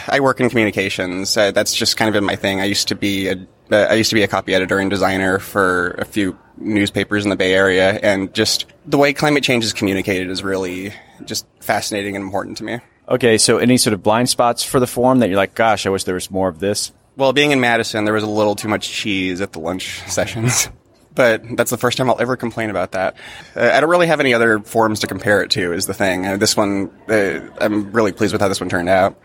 I 0.07 0.19
work 0.19 0.39
in 0.39 0.49
communications. 0.49 1.35
Uh, 1.37 1.51
that's 1.51 1.73
just 1.73 1.97
kind 1.97 2.09
of 2.09 2.13
been 2.13 2.23
my 2.23 2.35
thing. 2.35 2.59
I 2.59 2.65
used 2.65 2.87
to 2.89 2.95
be 2.95 3.27
a 3.27 3.35
uh, 3.71 3.87
I 3.89 3.93
used 3.93 4.09
to 4.09 4.15
be 4.15 4.23
a 4.23 4.27
copy 4.27 4.53
editor 4.53 4.79
and 4.79 4.89
designer 4.89 5.39
for 5.39 5.91
a 5.91 6.05
few 6.05 6.37
newspapers 6.57 7.23
in 7.23 7.29
the 7.29 7.35
Bay 7.35 7.53
Area, 7.53 7.99
and 8.03 8.33
just 8.33 8.65
the 8.85 8.97
way 8.97 9.13
climate 9.13 9.43
change 9.43 9.63
is 9.63 9.73
communicated 9.73 10.29
is 10.29 10.43
really 10.43 10.93
just 11.25 11.45
fascinating 11.59 12.15
and 12.15 12.23
important 12.23 12.57
to 12.57 12.63
me. 12.63 12.79
Okay, 13.07 13.37
so 13.37 13.57
any 13.57 13.77
sort 13.77 13.93
of 13.93 14.03
blind 14.03 14.29
spots 14.29 14.63
for 14.63 14.79
the 14.79 14.87
forum 14.87 15.19
that 15.19 15.29
you're 15.29 15.37
like, 15.37 15.55
gosh, 15.55 15.85
I 15.85 15.89
wish 15.89 16.03
there 16.03 16.13
was 16.13 16.31
more 16.31 16.49
of 16.49 16.59
this? 16.59 16.91
Well, 17.15 17.33
being 17.33 17.51
in 17.51 17.59
Madison, 17.59 18.05
there 18.05 18.13
was 18.13 18.23
a 18.23 18.29
little 18.29 18.55
too 18.55 18.67
much 18.67 18.89
cheese 18.89 19.41
at 19.41 19.51
the 19.51 19.59
lunch 19.59 20.01
sessions. 20.07 20.69
but 21.13 21.43
that's 21.55 21.69
the 21.69 21.77
first 21.77 21.97
time 21.97 22.09
I'll 22.09 22.21
ever 22.21 22.37
complain 22.37 22.69
about 22.69 22.93
that. 22.93 23.15
Uh, 23.55 23.71
I 23.73 23.79
don't 23.79 23.89
really 23.89 24.07
have 24.07 24.19
any 24.19 24.33
other 24.33 24.59
forums 24.59 25.01
to 25.01 25.07
compare 25.07 25.41
it 25.43 25.51
to. 25.51 25.73
Is 25.73 25.85
the 25.85 25.93
thing. 25.93 26.25
Uh, 26.25 26.37
this 26.37 26.55
one, 26.55 26.91
uh, 27.09 27.39
I'm 27.59 27.91
really 27.91 28.11
pleased 28.11 28.33
with 28.33 28.41
how 28.41 28.47
this 28.47 28.59
one 28.59 28.69
turned 28.69 28.89
out. 28.89 29.19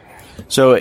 So, 0.49 0.81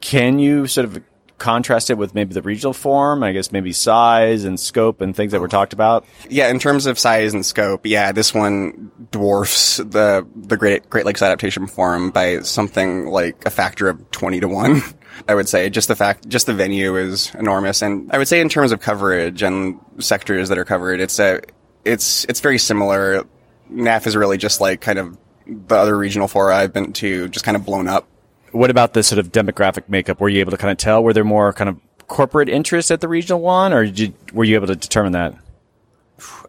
can 0.00 0.38
you 0.38 0.66
sort 0.66 0.86
of 0.86 1.02
contrast 1.38 1.90
it 1.90 1.98
with 1.98 2.14
maybe 2.14 2.32
the 2.32 2.42
regional 2.42 2.72
form? 2.72 3.22
I 3.22 3.32
guess 3.32 3.52
maybe 3.52 3.72
size 3.72 4.44
and 4.44 4.58
scope 4.58 5.00
and 5.00 5.14
things 5.14 5.32
that 5.32 5.40
were 5.40 5.48
talked 5.48 5.72
about. 5.72 6.06
Yeah, 6.28 6.48
in 6.48 6.58
terms 6.58 6.86
of 6.86 6.98
size 6.98 7.34
and 7.34 7.44
scope, 7.44 7.86
yeah, 7.86 8.12
this 8.12 8.32
one 8.32 8.90
dwarfs 9.10 9.78
the 9.78 10.26
the 10.34 10.56
Great 10.56 10.88
Great 10.88 11.04
Lakes 11.04 11.22
Adaptation 11.22 11.66
Forum 11.66 12.10
by 12.10 12.40
something 12.40 13.06
like 13.06 13.44
a 13.46 13.50
factor 13.50 13.88
of 13.88 14.10
twenty 14.10 14.40
to 14.40 14.48
one. 14.48 14.80
I 15.28 15.34
would 15.34 15.48
say 15.48 15.70
just 15.70 15.88
the 15.88 15.94
fact, 15.94 16.28
just 16.28 16.46
the 16.46 16.54
venue 16.54 16.96
is 16.96 17.32
enormous, 17.36 17.82
and 17.82 18.10
I 18.10 18.18
would 18.18 18.28
say 18.28 18.40
in 18.40 18.48
terms 18.48 18.72
of 18.72 18.80
coverage 18.80 19.42
and 19.42 19.78
sectors 19.98 20.48
that 20.48 20.58
are 20.58 20.64
covered, 20.64 21.00
it's 21.00 21.18
a, 21.20 21.40
it's 21.84 22.24
it's 22.24 22.40
very 22.40 22.58
similar. 22.58 23.24
NAF 23.70 24.06
is 24.06 24.16
really 24.16 24.38
just 24.38 24.60
like 24.60 24.80
kind 24.80 24.98
of 24.98 25.16
the 25.46 25.76
other 25.76 25.96
regional 25.96 26.26
fora 26.26 26.56
I've 26.56 26.72
been 26.72 26.92
to, 26.94 27.28
just 27.28 27.44
kind 27.44 27.56
of 27.56 27.64
blown 27.64 27.86
up 27.86 28.08
what 28.54 28.70
about 28.70 28.94
the 28.94 29.02
sort 29.02 29.18
of 29.18 29.32
demographic 29.32 29.88
makeup? 29.88 30.20
Were 30.20 30.28
you 30.28 30.40
able 30.40 30.52
to 30.52 30.56
kind 30.56 30.70
of 30.70 30.78
tell? 30.78 31.02
Were 31.02 31.12
there 31.12 31.24
more 31.24 31.52
kind 31.52 31.68
of 31.68 31.78
corporate 32.06 32.48
interests 32.48 32.90
at 32.90 33.00
the 33.00 33.08
regional 33.08 33.40
one, 33.40 33.72
or 33.72 33.82
you, 33.82 34.14
were 34.32 34.44
you 34.44 34.54
able 34.54 34.68
to 34.68 34.76
determine 34.76 35.12
that? 35.12 35.34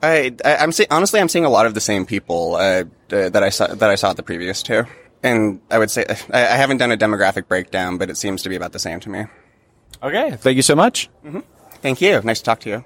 I, 0.04 0.36
I 0.46 0.64
am 0.64 0.72
see, 0.72 0.86
honestly 0.92 1.20
I'm 1.20 1.28
seeing 1.28 1.46
a 1.46 1.50
lot 1.50 1.66
of 1.66 1.74
the 1.74 1.82
same 1.82 2.06
people 2.06 2.56
uh, 2.56 2.84
uh, 3.12 3.30
that 3.30 3.42
I 3.42 3.50
saw 3.50 3.68
that 3.68 3.90
I 3.90 3.96
saw 3.96 4.12
at 4.12 4.16
the 4.16 4.24
previous 4.24 4.62
two, 4.62 4.84
and 5.24 5.60
I 5.72 5.80
would 5.80 5.90
say 5.90 6.06
I, 6.32 6.44
I, 6.44 6.56
haven't 6.56 6.78
done 6.78 6.92
a 6.92 6.98
demographic 6.98 7.48
breakdown, 7.48 7.98
but 7.98 8.12
it 8.12 8.18
seems 8.18 8.44
to 8.44 8.50
be 8.50 8.56
about 8.56 8.74
the 8.74 8.80
same 8.80 9.00
to 9.00 9.10
me. 9.10 9.26
Okay, 10.04 10.38
thank 10.38 10.56
you 10.56 10.62
so 10.62 10.76
much. 10.76 11.10
Mm-hmm. 11.26 11.40
Thank 11.82 12.02
you. 12.02 12.22
Nice 12.22 12.40
to 12.40 12.46
talk 12.46 12.60
to 12.62 12.70
you. 12.70 12.86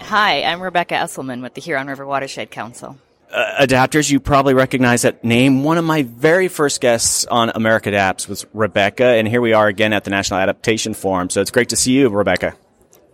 Hi, 0.00 0.42
I'm 0.42 0.60
Rebecca 0.60 0.94
Esselman 0.94 1.42
with 1.42 1.54
the 1.54 1.62
Huron 1.62 1.86
River 1.86 2.06
Watershed 2.06 2.50
Council 2.50 2.98
uh, 3.32 3.66
adapters, 3.66 4.10
you 4.10 4.20
probably 4.20 4.54
recognize 4.54 5.02
that 5.02 5.22
name. 5.24 5.64
One 5.64 5.78
of 5.78 5.84
my 5.84 6.02
very 6.02 6.48
first 6.48 6.80
guests 6.80 7.24
on 7.26 7.50
America 7.54 7.90
Adapts 7.90 8.28
was 8.28 8.46
Rebecca, 8.54 9.04
and 9.04 9.28
here 9.28 9.40
we 9.40 9.52
are 9.52 9.68
again 9.68 9.92
at 9.92 10.04
the 10.04 10.10
National 10.10 10.40
Adaptation 10.40 10.94
Forum. 10.94 11.30
So 11.30 11.40
it's 11.40 11.50
great 11.50 11.70
to 11.70 11.76
see 11.76 11.92
you, 11.92 12.08
Rebecca. 12.08 12.56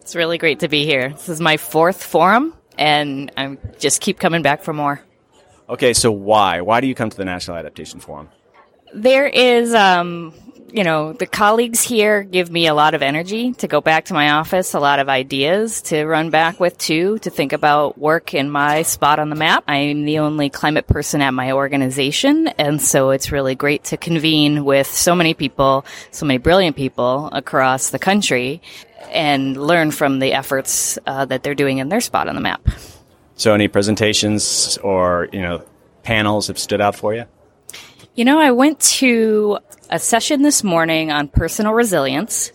It's 0.01 0.15
really 0.15 0.39
great 0.39 0.61
to 0.61 0.69
be 0.69 0.85
here. 0.85 1.11
This 1.11 1.29
is 1.29 1.41
my 1.41 1.57
fourth 1.57 2.03
forum, 2.03 2.55
and 2.79 3.33
I 3.37 3.57
just 3.79 4.01
keep 4.01 4.19
coming 4.19 4.43
back 4.43 4.63
for 4.63 4.73
more. 4.73 5.01
Okay, 5.69 5.95
so 5.95 6.13
why? 6.13 6.61
Why 6.61 6.81
do 6.81 6.87
you 6.87 6.95
come 6.95 7.11
to 7.11 7.17
the 7.17 7.25
National 7.25 7.57
Adaptation 7.57 8.01
Forum? 8.01 8.29
There 8.93 9.27
is 9.27 9.75
um, 9.75 10.35
you 10.75 10.83
know, 10.83 11.13
the 11.13 11.27
colleagues 11.27 11.83
here 11.83 12.25
give 12.25 12.51
me 12.51 12.67
a 12.67 12.75
lot 12.75 12.95
of 12.95 13.03
energy 13.03 13.53
to 13.53 13.69
go 13.69 13.81
back 13.81 14.07
to 14.07 14.15
my 14.15 14.33
office, 14.33 14.75
a 14.75 14.81
lot 14.81 14.99
of 14.99 15.09
ideas 15.09 15.81
to 15.83 16.05
run 16.05 16.31
back 16.31 16.59
with 16.59 16.77
too, 16.79 17.21
to 17.21 17.31
think 17.31 17.53
about 17.53 17.97
work 17.97 18.35
in 18.35 18.51
my 18.51 18.83
spot 18.83 19.21
on 19.21 19.31
the 19.31 19.37
map. 19.37 19.63
I'm 19.69 20.05
the 20.05 20.19
only 20.19 20.51
climate 20.51 20.89
person 20.89 21.21
at 21.21 21.31
my 21.31 21.53
organization. 21.53 22.49
And 22.59 22.83
so 22.83 23.11
it's 23.11 23.31
really 23.31 23.55
great 23.55 23.85
to 23.85 23.97
convene 23.97 24.65
with 24.65 24.89
so 24.89 25.15
many 25.15 25.33
people, 25.33 25.87
so 26.11 26.27
many 26.27 26.39
brilliant 26.39 26.75
people 26.75 27.29
across 27.31 27.91
the 27.91 28.01
country 28.01 28.61
and 29.13 29.57
learn 29.57 29.93
from 29.93 30.19
the 30.19 30.33
efforts 30.33 30.99
uh, 31.07 31.25
that 31.27 31.45
they're 31.45 31.55
doing 31.55 31.79
in 31.79 31.89
their 31.89 32.01
spot 32.01 32.27
on 32.27 32.35
the 32.35 32.41
map. 32.41 32.69
So 33.37 33.55
any 33.55 33.69
presentations 33.69 34.77
or, 34.79 35.29
you 35.33 35.41
know, 35.41 35.63
panels 36.03 36.49
have 36.49 36.59
stood 36.59 36.81
out 36.81 36.97
for 36.97 37.15
you? 37.15 37.27
You 38.17 38.25
know, 38.25 38.39
I 38.39 38.53
went 38.53 38.79
to 38.79 39.59
a 39.91 39.99
session 39.99 40.43
this 40.43 40.63
morning 40.63 41.11
on 41.11 41.27
personal 41.27 41.73
resilience, 41.73 42.53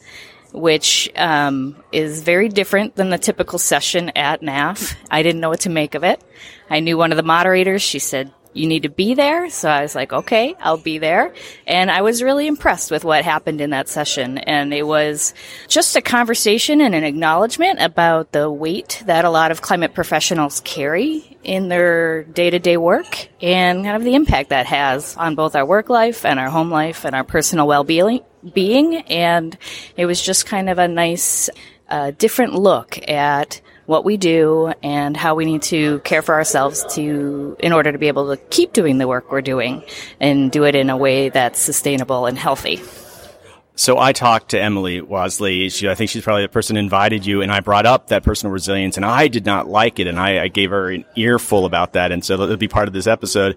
which 0.53 1.11
um, 1.17 1.75
is 1.91 2.23
very 2.23 2.47
different 2.47 2.95
than 2.95 3.09
the 3.09 3.17
typical 3.17 3.59
session 3.59 4.09
at 4.15 4.41
NAF. 4.41 4.95
I 5.11 5.21
didn't 5.21 5.41
know 5.41 5.49
what 5.49 5.59
to 5.61 5.69
make 5.69 5.95
of 5.95 6.05
it. 6.05 6.23
I 6.69 6.79
knew 6.79 6.97
one 6.97 7.11
of 7.11 7.17
the 7.17 7.23
moderators. 7.23 7.81
She 7.81 7.99
said, 7.99 8.31
you 8.53 8.67
need 8.67 8.83
to 8.83 8.89
be 8.89 9.13
there. 9.13 9.49
So 9.49 9.69
I 9.69 9.81
was 9.81 9.93
like, 9.93 10.11
okay, 10.11 10.55
I'll 10.59 10.77
be 10.77 10.97
there. 10.97 11.33
And 11.67 11.91
I 11.91 12.01
was 12.01 12.23
really 12.23 12.47
impressed 12.47 12.89
with 12.89 13.03
what 13.03 13.23
happened 13.23 13.61
in 13.61 13.69
that 13.69 13.87
session. 13.87 14.39
And 14.39 14.73
it 14.73 14.87
was 14.87 15.33
just 15.67 15.95
a 15.95 16.01
conversation 16.01 16.81
and 16.81 16.95
an 16.95 17.03
acknowledgement 17.03 17.79
about 17.79 18.31
the 18.31 18.49
weight 18.49 19.03
that 19.05 19.25
a 19.25 19.29
lot 19.29 19.51
of 19.51 19.61
climate 19.61 19.93
professionals 19.93 20.61
carry 20.61 21.37
in 21.43 21.69
their 21.69 22.23
day 22.23 22.49
to 22.49 22.59
day 22.59 22.77
work 22.77 23.29
and 23.41 23.83
kind 23.83 23.95
of 23.95 24.03
the 24.03 24.15
impact 24.15 24.49
that 24.49 24.65
has 24.65 25.15
on 25.15 25.35
both 25.35 25.55
our 25.55 25.65
work 25.65 25.89
life 25.89 26.25
and 26.25 26.39
our 26.39 26.49
home 26.49 26.71
life 26.71 27.05
and 27.05 27.15
our 27.15 27.23
personal 27.23 27.67
well 27.67 27.83
being. 27.83 28.95
And 28.95 29.57
it 29.95 30.05
was 30.05 30.21
just 30.21 30.45
kind 30.47 30.69
of 30.69 30.79
a 30.79 30.87
nice, 30.87 31.49
uh, 31.87 32.11
different 32.17 32.55
look 32.55 32.97
at 33.07 33.61
what 33.89 34.05
we 34.05 34.17
do 34.17 34.71
and 34.83 35.17
how 35.17 35.33
we 35.33 35.45
need 35.45 35.63
to 35.63 35.97
care 36.01 36.21
for 36.21 36.35
ourselves 36.35 36.85
to 36.93 37.57
in 37.59 37.73
order 37.73 37.91
to 37.91 37.97
be 37.97 38.07
able 38.07 38.29
to 38.29 38.37
keep 38.51 38.71
doing 38.71 38.99
the 38.99 39.07
work 39.07 39.31
we're 39.31 39.41
doing 39.41 39.83
and 40.19 40.51
do 40.51 40.63
it 40.63 40.75
in 40.75 40.91
a 40.91 40.95
way 40.95 41.29
that's 41.29 41.59
sustainable 41.59 42.27
and 42.27 42.37
healthy. 42.37 42.79
So 43.73 43.97
I 43.97 44.11
talked 44.11 44.49
to 44.49 44.61
Emily 44.61 45.01
Wasley. 45.01 45.71
She, 45.71 45.89
I 45.89 45.95
think 45.95 46.11
she's 46.11 46.21
probably 46.21 46.43
the 46.43 46.49
person 46.49 46.75
who 46.75 46.81
invited 46.81 47.25
you, 47.25 47.41
and 47.41 47.51
I 47.51 47.61
brought 47.61 47.85
up 47.85 48.07
that 48.07 48.23
personal 48.23 48.51
resilience, 48.51 48.97
and 48.97 49.05
I 49.05 49.27
did 49.27 49.45
not 49.45 49.67
like 49.67 49.99
it, 49.99 50.05
and 50.05 50.19
I, 50.19 50.43
I 50.43 50.47
gave 50.49 50.69
her 50.69 50.91
an 50.91 51.05
earful 51.15 51.65
about 51.65 51.93
that, 51.93 52.11
and 52.11 52.23
so 52.23 52.33
it'll 52.33 52.57
be 52.57 52.67
part 52.67 52.89
of 52.89 52.93
this 52.93 53.07
episode. 53.07 53.55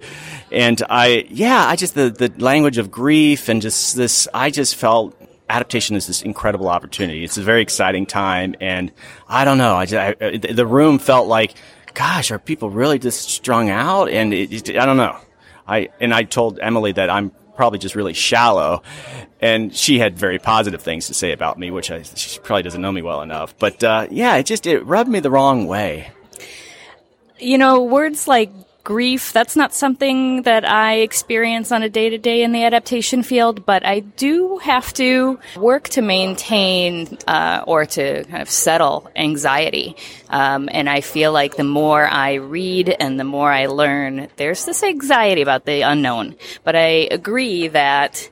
And 0.53 0.81
I, 0.89 1.27
yeah, 1.29 1.67
I 1.67 1.75
just 1.75 1.95
the 1.95 2.09
the 2.09 2.33
language 2.39 2.79
of 2.79 2.91
grief 2.91 3.49
and 3.49 3.61
just 3.61 3.97
this, 3.97 4.29
I 4.33 4.51
just 4.51 4.77
felt 4.77 5.15
adaptation 5.53 5.97
is 5.97 6.07
this 6.07 6.23
incredible 6.23 6.69
opportunity. 6.69 7.25
It's 7.25 7.37
a 7.37 7.43
very 7.43 7.61
exciting 7.61 8.07
time, 8.07 8.55
and 8.61 8.91
I 9.29 9.45
don't 9.45 9.59
know. 9.59 9.77
I, 9.77 9.87
just, 9.87 10.17
I 10.21 10.37
the 10.39 10.67
room 10.67 10.99
felt 10.99 11.29
like, 11.29 11.55
gosh, 11.93 12.31
are 12.31 12.39
people 12.39 12.71
really 12.71 12.99
just 12.99 13.29
strung 13.29 13.69
out? 13.69 14.09
And 14.09 14.33
it, 14.33 14.71
it, 14.71 14.79
I 14.79 14.87
don't 14.87 14.97
know. 14.97 15.19
I 15.69 15.91
and 16.01 16.15
I 16.15 16.23
told 16.23 16.59
Emily 16.59 16.93
that 16.93 17.11
I'm 17.11 17.33
probably 17.55 17.79
just 17.79 17.95
really 17.95 18.15
shallow, 18.15 18.83
and 19.41 19.75
she 19.77 19.99
had 19.99 20.19
very 20.19 20.39
positive 20.39 20.81
things 20.81 21.09
to 21.09 21.15
say 21.15 21.33
about 21.33 21.59
me, 21.59 21.71
which 21.71 21.91
I, 21.91 22.03
she 22.03 22.41
probably 22.41 22.63
doesn't 22.63 22.81
know 22.81 22.91
me 22.91 23.03
well 23.03 23.21
enough. 23.21 23.55
But 23.59 23.85
uh, 23.85 24.07
yeah, 24.11 24.37
it 24.37 24.47
just 24.47 24.67
it 24.67 24.81
rubbed 24.87 25.11
me 25.11 25.21
the 25.21 25.31
wrong 25.31 25.67
way. 25.67 26.11
You 27.39 27.59
know, 27.59 27.83
words 27.83 28.27
like 28.27 28.51
grief. 28.85 29.33
That's 29.33 29.57
not 29.57 29.75
something 29.75 30.43
that 30.43 30.69
I 30.69 30.97
experience 30.97 31.73
on 31.73 31.83
a 31.83 31.89
day 31.89 32.11
to 32.11 32.19
day 32.19 32.43
in 32.43 32.53
the 32.53 32.65
adaptation 32.65 33.23
field, 33.23 33.65
but 33.65 33.85
I 33.87 34.01
do 34.01 34.59
have 34.59 34.93
to 34.95 35.39
work 35.57 35.89
to 35.91 36.03
maintain 36.03 37.19
uh, 37.27 37.65
or 37.67 37.87
to 37.87 38.25
kind 38.25 38.43
of 38.43 38.51
settle 38.51 39.11
anxiety. 39.17 39.97
Um, 40.29 40.69
and 40.73 40.89
I 40.89 41.01
feel 41.01 41.33
like 41.33 41.57
the 41.57 41.65
more 41.65 42.07
I 42.07 42.35
read 42.35 42.89
and 42.89 43.19
the 43.19 43.25
more 43.25 43.51
I 43.51 43.67
learn, 43.67 44.29
there's 44.37 44.65
this 44.65 44.83
anxiety 44.83 45.43
about 45.43 45.65
the 45.65 45.83
unknown. 45.83 46.37
But 46.65 46.77
I 46.77 47.09
agree 47.11 47.69
that 47.69 48.29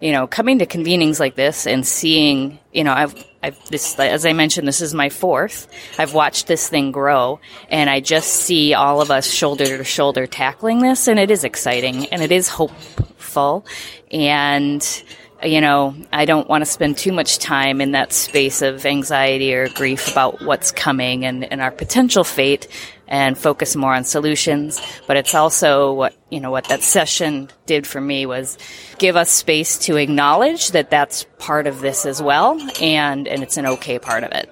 you 0.00 0.10
know, 0.10 0.26
coming 0.26 0.58
to 0.58 0.66
convenings 0.66 1.20
like 1.20 1.36
this 1.36 1.64
and 1.64 1.86
seeing, 1.86 2.58
you 2.72 2.82
know, 2.82 2.92
I've, 2.92 3.14
I've 3.42 3.62
this, 3.70 3.98
as 3.98 4.24
I 4.24 4.32
mentioned, 4.32 4.68
this 4.68 4.80
is 4.80 4.94
my 4.94 5.08
fourth. 5.08 5.68
I've 5.98 6.14
watched 6.14 6.46
this 6.46 6.68
thing 6.68 6.92
grow 6.92 7.40
and 7.68 7.90
I 7.90 8.00
just 8.00 8.28
see 8.28 8.74
all 8.74 9.00
of 9.00 9.10
us 9.10 9.28
shoulder 9.28 9.78
to 9.78 9.84
shoulder 9.84 10.26
tackling 10.26 10.80
this 10.80 11.08
and 11.08 11.18
it 11.18 11.30
is 11.30 11.42
exciting 11.42 12.06
and 12.06 12.22
it 12.22 12.30
is 12.30 12.48
hopeful 12.48 13.66
and, 14.12 15.04
you 15.42 15.60
know, 15.60 15.96
I 16.12 16.24
don't 16.24 16.48
want 16.48 16.62
to 16.62 16.70
spend 16.70 16.98
too 16.98 17.12
much 17.12 17.38
time 17.38 17.80
in 17.80 17.92
that 17.92 18.12
space 18.12 18.62
of 18.62 18.86
anxiety 18.86 19.54
or 19.54 19.68
grief 19.68 20.12
about 20.12 20.42
what's 20.42 20.70
coming 20.70 21.24
and, 21.24 21.44
and 21.44 21.60
our 21.60 21.72
potential 21.72 22.24
fate 22.24 22.68
and 23.12 23.36
focus 23.36 23.76
more 23.76 23.94
on 23.94 24.04
solutions. 24.04 24.80
But 25.06 25.18
it's 25.18 25.34
also 25.34 25.92
what, 25.92 26.16
you 26.30 26.40
know, 26.40 26.50
what 26.50 26.64
that 26.68 26.82
session 26.82 27.50
did 27.66 27.86
for 27.86 28.00
me 28.00 28.24
was 28.24 28.56
give 28.98 29.16
us 29.16 29.30
space 29.30 29.78
to 29.80 29.96
acknowledge 29.96 30.70
that 30.70 30.88
that's 30.88 31.26
part 31.38 31.66
of 31.66 31.80
this 31.80 32.06
as 32.06 32.22
well. 32.22 32.58
And, 32.80 33.28
and 33.28 33.42
it's 33.42 33.58
an 33.58 33.66
okay 33.66 33.98
part 33.98 34.24
of 34.24 34.32
it. 34.32 34.50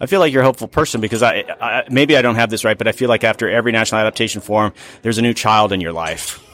I 0.00 0.06
feel 0.06 0.20
like 0.20 0.32
you're 0.32 0.42
a 0.42 0.44
hopeful 0.44 0.68
person 0.68 1.00
because 1.00 1.22
I, 1.22 1.44
I, 1.60 1.84
maybe 1.90 2.16
I 2.16 2.22
don't 2.22 2.36
have 2.36 2.50
this 2.50 2.62
right, 2.62 2.76
but 2.76 2.86
I 2.86 2.92
feel 2.92 3.08
like 3.08 3.24
after 3.24 3.48
every 3.48 3.72
national 3.72 4.02
adaptation 4.02 4.42
forum, 4.42 4.74
there's 5.02 5.18
a 5.18 5.22
new 5.22 5.34
child 5.34 5.72
in 5.72 5.80
your 5.80 5.92
life. 5.92 6.44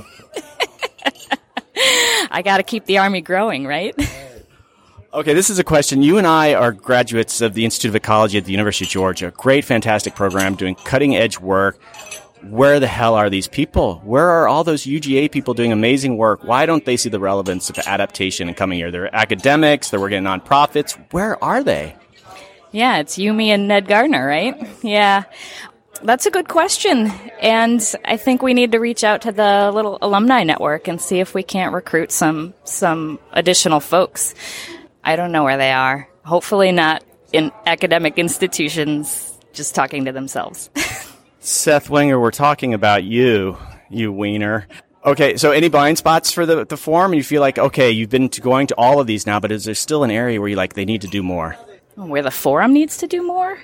I 2.30 2.42
got 2.42 2.58
to 2.58 2.62
keep 2.62 2.86
the 2.86 2.98
army 2.98 3.20
growing, 3.20 3.66
right? 3.66 3.94
Okay, 5.14 5.32
this 5.32 5.48
is 5.48 5.60
a 5.60 5.64
question. 5.64 6.02
You 6.02 6.18
and 6.18 6.26
I 6.26 6.54
are 6.54 6.72
graduates 6.72 7.40
of 7.40 7.54
the 7.54 7.64
Institute 7.64 7.90
of 7.90 7.94
Ecology 7.94 8.36
at 8.36 8.46
the 8.46 8.50
University 8.50 8.84
of 8.84 8.90
Georgia. 8.90 9.32
Great, 9.36 9.64
fantastic 9.64 10.16
program 10.16 10.56
doing 10.56 10.74
cutting 10.74 11.14
edge 11.14 11.38
work. 11.38 11.80
Where 12.42 12.80
the 12.80 12.88
hell 12.88 13.14
are 13.14 13.30
these 13.30 13.46
people? 13.46 14.00
Where 14.04 14.28
are 14.28 14.48
all 14.48 14.64
those 14.64 14.82
UGA 14.82 15.30
people 15.30 15.54
doing 15.54 15.70
amazing 15.70 16.16
work? 16.16 16.42
Why 16.42 16.66
don't 16.66 16.84
they 16.84 16.96
see 16.96 17.10
the 17.10 17.20
relevance 17.20 17.70
of 17.70 17.78
adaptation 17.86 18.48
in 18.48 18.56
coming 18.56 18.76
here? 18.76 18.90
They're 18.90 19.14
academics, 19.14 19.90
they're 19.90 20.00
working 20.00 20.18
in 20.18 20.24
nonprofits. 20.24 20.98
Where 21.12 21.42
are 21.44 21.62
they? 21.62 21.94
Yeah, 22.72 22.98
it's 22.98 23.16
you, 23.16 23.32
me, 23.32 23.52
and 23.52 23.68
Ned 23.68 23.86
Gardner, 23.86 24.26
right? 24.26 24.68
Yeah. 24.82 25.22
That's 26.02 26.26
a 26.26 26.30
good 26.30 26.48
question. 26.48 27.12
And 27.40 27.80
I 28.04 28.16
think 28.16 28.42
we 28.42 28.52
need 28.52 28.72
to 28.72 28.80
reach 28.80 29.04
out 29.04 29.22
to 29.22 29.30
the 29.30 29.70
little 29.72 29.96
alumni 30.02 30.42
network 30.42 30.88
and 30.88 31.00
see 31.00 31.20
if 31.20 31.34
we 31.34 31.44
can't 31.44 31.72
recruit 31.72 32.10
some, 32.10 32.52
some 32.64 33.20
additional 33.32 33.78
folks. 33.78 34.34
I 35.04 35.16
don't 35.16 35.32
know 35.32 35.44
where 35.44 35.58
they 35.58 35.70
are. 35.70 36.08
Hopefully 36.24 36.72
not 36.72 37.04
in 37.32 37.52
academic 37.66 38.18
institutions 38.18 39.38
just 39.52 39.74
talking 39.74 40.06
to 40.06 40.12
themselves. 40.12 40.70
Seth 41.40 41.90
Wenger, 41.90 42.18
we're 42.18 42.30
talking 42.30 42.72
about 42.72 43.04
you, 43.04 43.58
you 43.90 44.10
wiener. 44.10 44.66
Okay, 45.04 45.36
so 45.36 45.50
any 45.50 45.68
blind 45.68 45.98
spots 45.98 46.32
for 46.32 46.46
the, 46.46 46.64
the 46.64 46.78
forum? 46.78 47.12
You 47.12 47.22
feel 47.22 47.42
like, 47.42 47.58
okay, 47.58 47.90
you've 47.90 48.08
been 48.08 48.30
to 48.30 48.40
going 48.40 48.68
to 48.68 48.74
all 48.76 48.98
of 48.98 49.06
these 49.06 49.26
now, 49.26 49.38
but 49.38 49.52
is 49.52 49.64
there 49.64 49.74
still 49.74 50.02
an 50.02 50.10
area 50.10 50.40
where 50.40 50.48
you 50.48 50.56
like 50.56 50.72
they 50.72 50.86
need 50.86 51.02
to 51.02 51.06
do 51.06 51.22
more? 51.22 51.52
Where 51.96 52.22
the 52.22 52.30
forum 52.30 52.72
needs 52.72 52.96
to 52.98 53.06
do 53.06 53.22
more? 53.22 53.58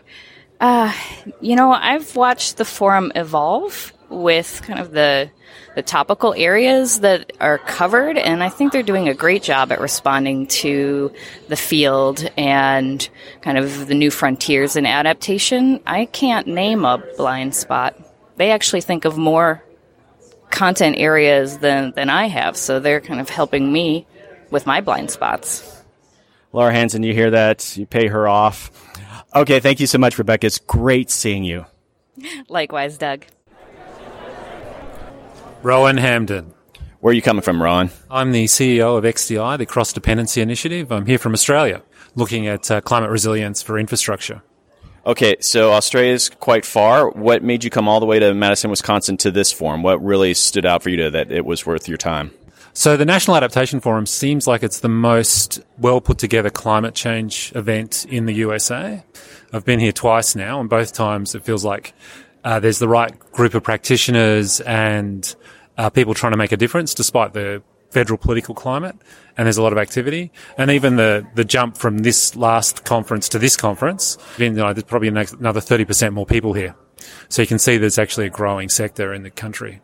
Uh, 0.61 0.93
you 1.41 1.57
know, 1.57 1.73
I've 1.73 2.15
watched 2.15 2.59
the 2.59 2.67
forum 2.67 3.11
evolve 3.15 3.95
with 4.11 4.63
kind 4.65 4.79
of 4.79 4.91
the 4.91 5.31
the 5.75 5.83
topical 5.83 6.35
areas 6.35 7.01
that 7.01 7.33
are 7.41 7.59
covered, 7.59 8.19
and 8.19 8.43
I 8.43 8.49
think 8.49 8.73
they're 8.73 8.83
doing 8.83 9.09
a 9.09 9.15
great 9.15 9.43
job 9.43 9.71
at 9.71 9.81
responding 9.81 10.47
to 10.49 11.13
the 11.49 11.57
field 11.57 12.29
and 12.37 13.09
kind 13.41 13.57
of 13.57 13.87
the 13.87 13.95
new 13.95 14.11
frontiers 14.11 14.75
in 14.75 14.85
adaptation. 14.85 15.81
I 15.87 16.07
can't 16.07 16.49
name 16.49 16.85
a 16.85 16.99
blind 17.17 17.55
spot. 17.55 17.97
They 18.37 18.51
actually 18.51 18.81
think 18.81 19.05
of 19.05 19.17
more 19.17 19.63
content 20.51 20.97
areas 20.99 21.59
than, 21.59 21.93
than 21.93 22.11
I 22.11 22.27
have, 22.27 22.57
so 22.57 22.81
they're 22.81 23.01
kind 23.01 23.21
of 23.21 23.29
helping 23.29 23.73
me 23.73 24.07
with 24.51 24.67
my 24.67 24.81
blind 24.81 25.11
spots. 25.11 25.83
Lara 26.53 26.73
Hansen, 26.73 27.05
you 27.05 27.15
hear 27.15 27.31
that? 27.31 27.77
You 27.77 27.87
pay 27.87 28.09
her 28.09 28.27
off. 28.27 28.73
Okay, 29.35 29.61
thank 29.61 29.79
you 29.79 29.87
so 29.87 29.99
much, 29.99 30.19
Rebecca. 30.19 30.49
It's 30.49 30.59
great 30.59 31.11
seeing 31.11 31.45
you. 31.45 31.65
Likewise, 32.49 32.99
Doug. 32.99 33.25
Rohan 35.63 35.99
Hamden. 35.99 36.55
Where 37.01 37.11
are 37.11 37.15
you 37.15 37.21
coming 37.21 37.43
from, 37.43 37.63
Rohan? 37.63 37.91
I'm 38.11 38.33
the 38.33 38.47
CEO 38.47 38.97
of 38.97 39.05
XDI, 39.05 39.59
the 39.59 39.67
Cross 39.67 39.93
Dependency 39.93 40.41
Initiative. 40.41 40.91
I'm 40.91 41.05
here 41.05 41.19
from 41.19 41.35
Australia, 41.35 41.83
looking 42.15 42.47
at 42.47 42.71
uh, 42.71 42.81
climate 42.81 43.11
resilience 43.11 43.61
for 43.61 43.79
infrastructure. 43.79 44.43
Okay, 45.05 45.37
so 45.41 45.73
Australia's 45.73 46.31
quite 46.31 46.65
far. 46.65 47.11
What 47.11 47.43
made 47.43 47.63
you 47.63 47.69
come 47.69 47.89
all 47.89 48.01
the 48.01 48.07
way 48.07 48.19
to 48.19 48.33
Madison, 48.33 48.71
Wisconsin 48.71 49.19
to 49.19 49.31
this 49.31 49.53
forum? 49.53 49.83
What 49.83 50.03
really 50.03 50.33
stood 50.33 50.65
out 50.65 50.83
for 50.83 50.89
you 50.89 50.97
to, 50.97 51.11
that 51.11 51.31
it 51.31 51.45
was 51.45 51.67
worth 51.67 51.89
your 51.89 51.99
time? 51.99 52.31
So 52.73 52.97
the 52.97 53.05
National 53.05 53.37
Adaptation 53.37 53.81
Forum 53.81 54.07
seems 54.07 54.47
like 54.47 54.63
it's 54.63 54.81
the 54.81 54.89
most 54.89 55.61
well 55.77 56.01
put 56.01 56.17
together 56.17 56.49
climate 56.49 56.95
change 56.95 57.53
event 57.55 58.07
in 58.09 58.25
the 58.25 58.35
USA. 58.35 59.05
I've 59.53 59.67
been 59.67 59.81
here 59.81 59.93
twice 59.93 60.35
now, 60.35 60.61
and 60.61 60.71
both 60.71 60.95
times 60.95 61.35
it 61.35 61.45
feels 61.45 61.67
like 61.67 61.93
uh, 62.45 62.61
there's 62.61 62.79
the 62.79 62.89
right 62.89 63.19
group 63.33 63.55
of 63.55 63.63
practitioners 63.63 64.61
and 64.61 65.35
uh, 65.81 65.89
people 65.89 66.13
trying 66.13 66.33
to 66.33 66.37
make 66.37 66.53
a 66.53 66.59
difference, 66.59 66.93
despite 66.93 67.33
the 67.33 67.63
federal 67.91 68.19
political 68.19 68.55
climate, 68.55 68.95
and 69.37 69.47
there's 69.47 69.57
a 69.57 69.63
lot 69.63 69.73
of 69.73 69.79
activity. 69.79 70.31
And 70.59 70.71
even 70.71 70.97
the, 70.97 71.27
the 71.35 71.45
jump 71.45 71.79
from 71.79 71.99
this 71.99 72.37
last 72.37 72.85
conference 72.85 73.31
to 73.31 73.39
this 73.39 73.57
conference, 73.57 74.19
you 74.37 74.51
know, 74.51 74.75
there's 74.75 74.85
probably 74.85 75.09
another 75.09 75.61
30% 75.61 76.13
more 76.13 76.27
people 76.27 76.53
here. 76.53 76.77
So 77.31 77.41
you 77.41 77.49
can 77.49 77.59
see 77.59 77.79
there's 77.79 77.99
actually 77.99 78.27
a 78.27 78.31
growing 78.31 78.69
sector 78.69 79.15
in 79.15 79.23
the 79.23 79.31
country. 79.31 79.81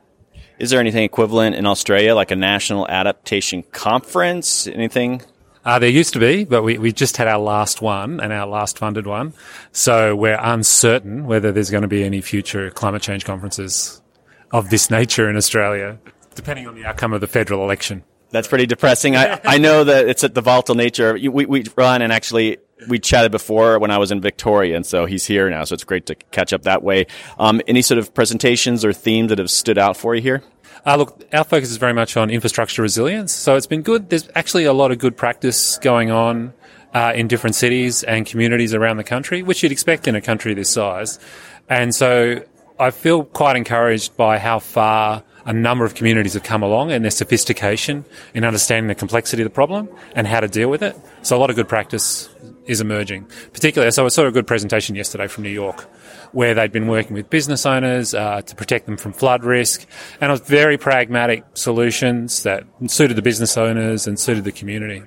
Is 0.58 0.68
there 0.68 0.80
anything 0.80 1.02
equivalent 1.02 1.56
in 1.56 1.64
Australia, 1.64 2.14
like 2.14 2.30
a 2.30 2.36
national 2.36 2.86
adaptation 2.88 3.62
conference? 3.72 4.66
Anything? 4.66 5.22
Uh, 5.64 5.78
there 5.78 5.88
used 5.88 6.12
to 6.12 6.20
be, 6.20 6.44
but 6.44 6.62
we, 6.62 6.76
we 6.76 6.92
just 6.92 7.16
had 7.16 7.26
our 7.26 7.40
last 7.40 7.80
one 7.80 8.20
and 8.20 8.34
our 8.34 8.46
last 8.46 8.78
funded 8.78 9.06
one. 9.06 9.32
So 9.72 10.14
we're 10.14 10.38
uncertain 10.40 11.26
whether 11.26 11.52
there's 11.52 11.70
going 11.70 11.82
to 11.82 11.88
be 11.88 12.04
any 12.04 12.20
future 12.20 12.70
climate 12.70 13.00
change 13.00 13.24
conferences 13.24 14.02
of 14.52 14.70
this 14.70 14.90
nature 14.90 15.28
in 15.28 15.36
Australia, 15.36 15.98
depending 16.34 16.66
on 16.66 16.74
the 16.74 16.84
outcome 16.84 17.12
of 17.12 17.20
the 17.20 17.26
federal 17.26 17.62
election. 17.62 18.04
That's 18.30 18.48
pretty 18.48 18.66
depressing. 18.66 19.16
I, 19.16 19.40
I 19.44 19.58
know 19.58 19.84
that 19.84 20.08
it's 20.08 20.24
at 20.24 20.34
the 20.34 20.40
volatile 20.40 20.74
nature. 20.74 21.14
We, 21.14 21.46
we 21.46 21.64
run 21.76 22.02
and 22.02 22.12
actually 22.12 22.58
we 22.88 22.98
chatted 22.98 23.32
before 23.32 23.78
when 23.78 23.90
I 23.90 23.98
was 23.98 24.10
in 24.10 24.20
Victoria, 24.20 24.76
and 24.76 24.84
so 24.84 25.06
he's 25.06 25.24
here 25.24 25.48
now. 25.48 25.64
So 25.64 25.74
it's 25.74 25.84
great 25.84 26.06
to 26.06 26.14
catch 26.14 26.52
up 26.52 26.62
that 26.62 26.82
way. 26.82 27.06
Um, 27.38 27.62
any 27.66 27.82
sort 27.82 27.98
of 27.98 28.12
presentations 28.12 28.84
or 28.84 28.92
themes 28.92 29.30
that 29.30 29.38
have 29.38 29.50
stood 29.50 29.78
out 29.78 29.96
for 29.96 30.14
you 30.14 30.22
here? 30.22 30.42
Uh, 30.84 30.96
look, 30.96 31.24
our 31.32 31.44
focus 31.44 31.70
is 31.70 31.78
very 31.78 31.94
much 31.94 32.16
on 32.16 32.30
infrastructure 32.30 32.82
resilience. 32.82 33.32
So 33.32 33.56
it's 33.56 33.66
been 33.66 33.82
good. 33.82 34.10
There's 34.10 34.28
actually 34.34 34.64
a 34.64 34.72
lot 34.72 34.92
of 34.92 34.98
good 34.98 35.16
practice 35.16 35.78
going 35.78 36.10
on 36.10 36.52
uh, 36.92 37.12
in 37.14 37.28
different 37.28 37.56
cities 37.56 38.02
and 38.02 38.26
communities 38.26 38.74
around 38.74 38.98
the 38.98 39.04
country, 39.04 39.42
which 39.42 39.62
you'd 39.62 39.72
expect 39.72 40.06
in 40.06 40.14
a 40.14 40.20
country 40.20 40.54
this 40.54 40.70
size. 40.70 41.18
And 41.68 41.94
so 41.94 42.44
I 42.78 42.90
feel 42.90 43.24
quite 43.24 43.56
encouraged 43.56 44.16
by 44.16 44.38
how 44.38 44.58
far 44.58 45.22
a 45.46 45.52
number 45.52 45.84
of 45.86 45.94
communities 45.94 46.34
have 46.34 46.42
come 46.42 46.62
along 46.62 46.92
and 46.92 47.04
their 47.04 47.10
sophistication 47.10 48.04
in 48.34 48.44
understanding 48.44 48.88
the 48.88 48.94
complexity 48.94 49.42
of 49.42 49.46
the 49.46 49.54
problem 49.54 49.88
and 50.14 50.26
how 50.26 50.40
to 50.40 50.48
deal 50.48 50.68
with 50.68 50.82
it. 50.82 50.94
So 51.22 51.36
a 51.36 51.38
lot 51.38 51.48
of 51.48 51.56
good 51.56 51.68
practice 51.68 52.28
is 52.66 52.80
emerging. 52.80 53.30
Particularly, 53.52 53.92
so 53.92 54.04
I 54.04 54.08
saw 54.08 54.26
a 54.26 54.32
good 54.32 54.46
presentation 54.46 54.94
yesterday 54.94 55.26
from 55.26 55.44
New 55.44 55.50
York 55.50 55.82
where 56.32 56.52
they'd 56.52 56.72
been 56.72 56.88
working 56.88 57.14
with 57.14 57.30
business 57.30 57.64
owners 57.64 58.12
uh, 58.12 58.42
to 58.42 58.54
protect 58.56 58.84
them 58.86 58.96
from 58.96 59.12
flood 59.12 59.44
risk, 59.44 59.86
and 60.20 60.30
it 60.30 60.32
was 60.32 60.40
very 60.40 60.76
pragmatic 60.76 61.44
solutions 61.54 62.42
that 62.42 62.64
suited 62.88 63.16
the 63.16 63.22
business 63.22 63.56
owners 63.56 64.06
and 64.06 64.18
suited 64.18 64.44
the 64.44 64.52
community. 64.52 65.02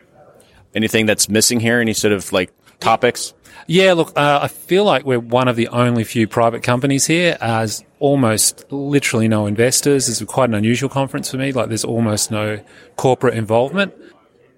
Anything 0.73 1.05
that's 1.05 1.27
missing 1.29 1.59
here? 1.59 1.79
Any 1.79 1.93
sort 1.93 2.13
of 2.13 2.31
like 2.31 2.51
topics? 2.79 3.33
Yeah, 3.67 3.93
look, 3.93 4.17
uh, 4.17 4.39
I 4.41 4.47
feel 4.47 4.83
like 4.83 5.05
we're 5.05 5.19
one 5.19 5.47
of 5.47 5.55
the 5.55 5.67
only 5.67 6.03
few 6.03 6.27
private 6.27 6.63
companies 6.63 7.05
here. 7.05 7.37
As 7.39 7.83
almost 7.99 8.71
literally 8.71 9.27
no 9.27 9.45
investors. 9.45 10.07
This 10.07 10.21
is 10.21 10.27
quite 10.27 10.49
an 10.49 10.55
unusual 10.55 10.89
conference 10.89 11.31
for 11.31 11.37
me. 11.37 11.51
Like, 11.51 11.67
there's 11.67 11.85
almost 11.85 12.31
no 12.31 12.59
corporate 12.95 13.35
involvement. 13.35 13.93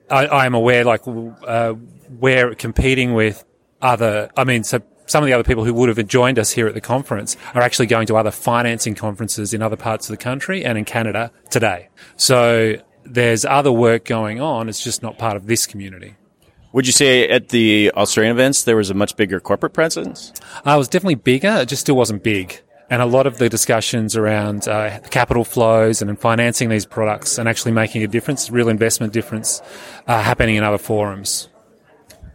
I, 0.10 0.28
I 0.28 0.46
am 0.46 0.54
aware, 0.54 0.84
like, 0.84 1.02
uh, 1.08 1.74
we're 2.20 2.56
competing 2.56 3.14
with 3.14 3.44
other. 3.82 4.30
I 4.38 4.44
mean, 4.44 4.64
so 4.64 4.82
some 5.08 5.24
of 5.24 5.28
the 5.28 5.34
other 5.34 5.44
people 5.44 5.66
who 5.66 5.74
would 5.74 5.90
have 5.90 6.08
joined 6.08 6.40
us 6.40 6.52
here 6.52 6.68
at 6.68 6.74
the 6.74 6.82
conference 6.82 7.36
are 7.54 7.62
actually 7.62 7.88
going 7.88 8.08
to 8.08 8.16
other 8.16 8.32
financing 8.32 8.96
conferences 8.96 9.54
in 9.54 9.62
other 9.62 9.76
parts 9.76 10.10
of 10.10 10.14
the 10.14 10.24
country 10.24 10.64
and 10.64 10.78
in 10.78 10.86
Canada 10.86 11.32
today. 11.50 11.90
So 12.16 12.76
there's 13.04 13.44
other 13.44 13.72
work 13.72 14.06
going 14.06 14.40
on. 14.40 14.70
It's 14.70 14.84
just 14.84 15.02
not 15.02 15.18
part 15.18 15.36
of 15.36 15.48
this 15.48 15.66
community. 15.66 16.16
Would 16.74 16.86
you 16.86 16.94
say 16.94 17.28
at 17.28 17.50
the 17.50 17.92
Australian 17.96 18.36
events 18.36 18.64
there 18.64 18.78
was 18.78 18.90
a 18.90 18.94
much 18.94 19.18
bigger 19.18 19.40
corporate 19.40 19.74
presence? 19.74 20.32
Uh, 20.66 20.72
it 20.72 20.78
was 20.78 20.88
definitely 20.88 21.16
bigger. 21.16 21.58
It 21.62 21.68
just 21.68 21.82
still 21.82 21.96
wasn't 21.98 22.24
big. 22.24 22.62
And 22.90 23.02
a 23.02 23.06
lot 23.06 23.28
of 23.28 23.38
the 23.38 23.50
discussions 23.50 24.16
around 24.16 24.68
uh, 24.68 25.00
capital 25.10 25.44
flows 25.44 26.02
and 26.02 26.20
financing 26.20 26.70
these 26.70 26.86
products 26.86 27.38
and 27.38 27.48
actually 27.48 27.72
making 27.72 28.04
a 28.04 28.08
difference, 28.08 28.50
real 28.50 28.70
investment 28.70 29.14
difference, 29.14 29.62
uh, 30.08 30.22
happening 30.22 30.56
in 30.56 30.64
other 30.64 30.78
forums. 30.78 31.50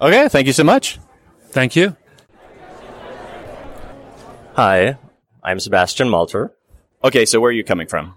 Okay, 0.01 0.28
thank 0.28 0.47
you 0.47 0.53
so 0.53 0.64
much. 0.64 0.99
Thank 1.51 1.76
you. 1.76 1.97
Hi, 4.55 4.99
I'm 5.43 5.61
Sebastian 5.61 6.09
Malter. 6.09 6.51
Okay, 7.05 7.26
so 7.26 7.41
where 7.41 7.51
are 7.51 7.53
you 7.53 7.64
coming 7.64 7.87
from? 7.87 8.14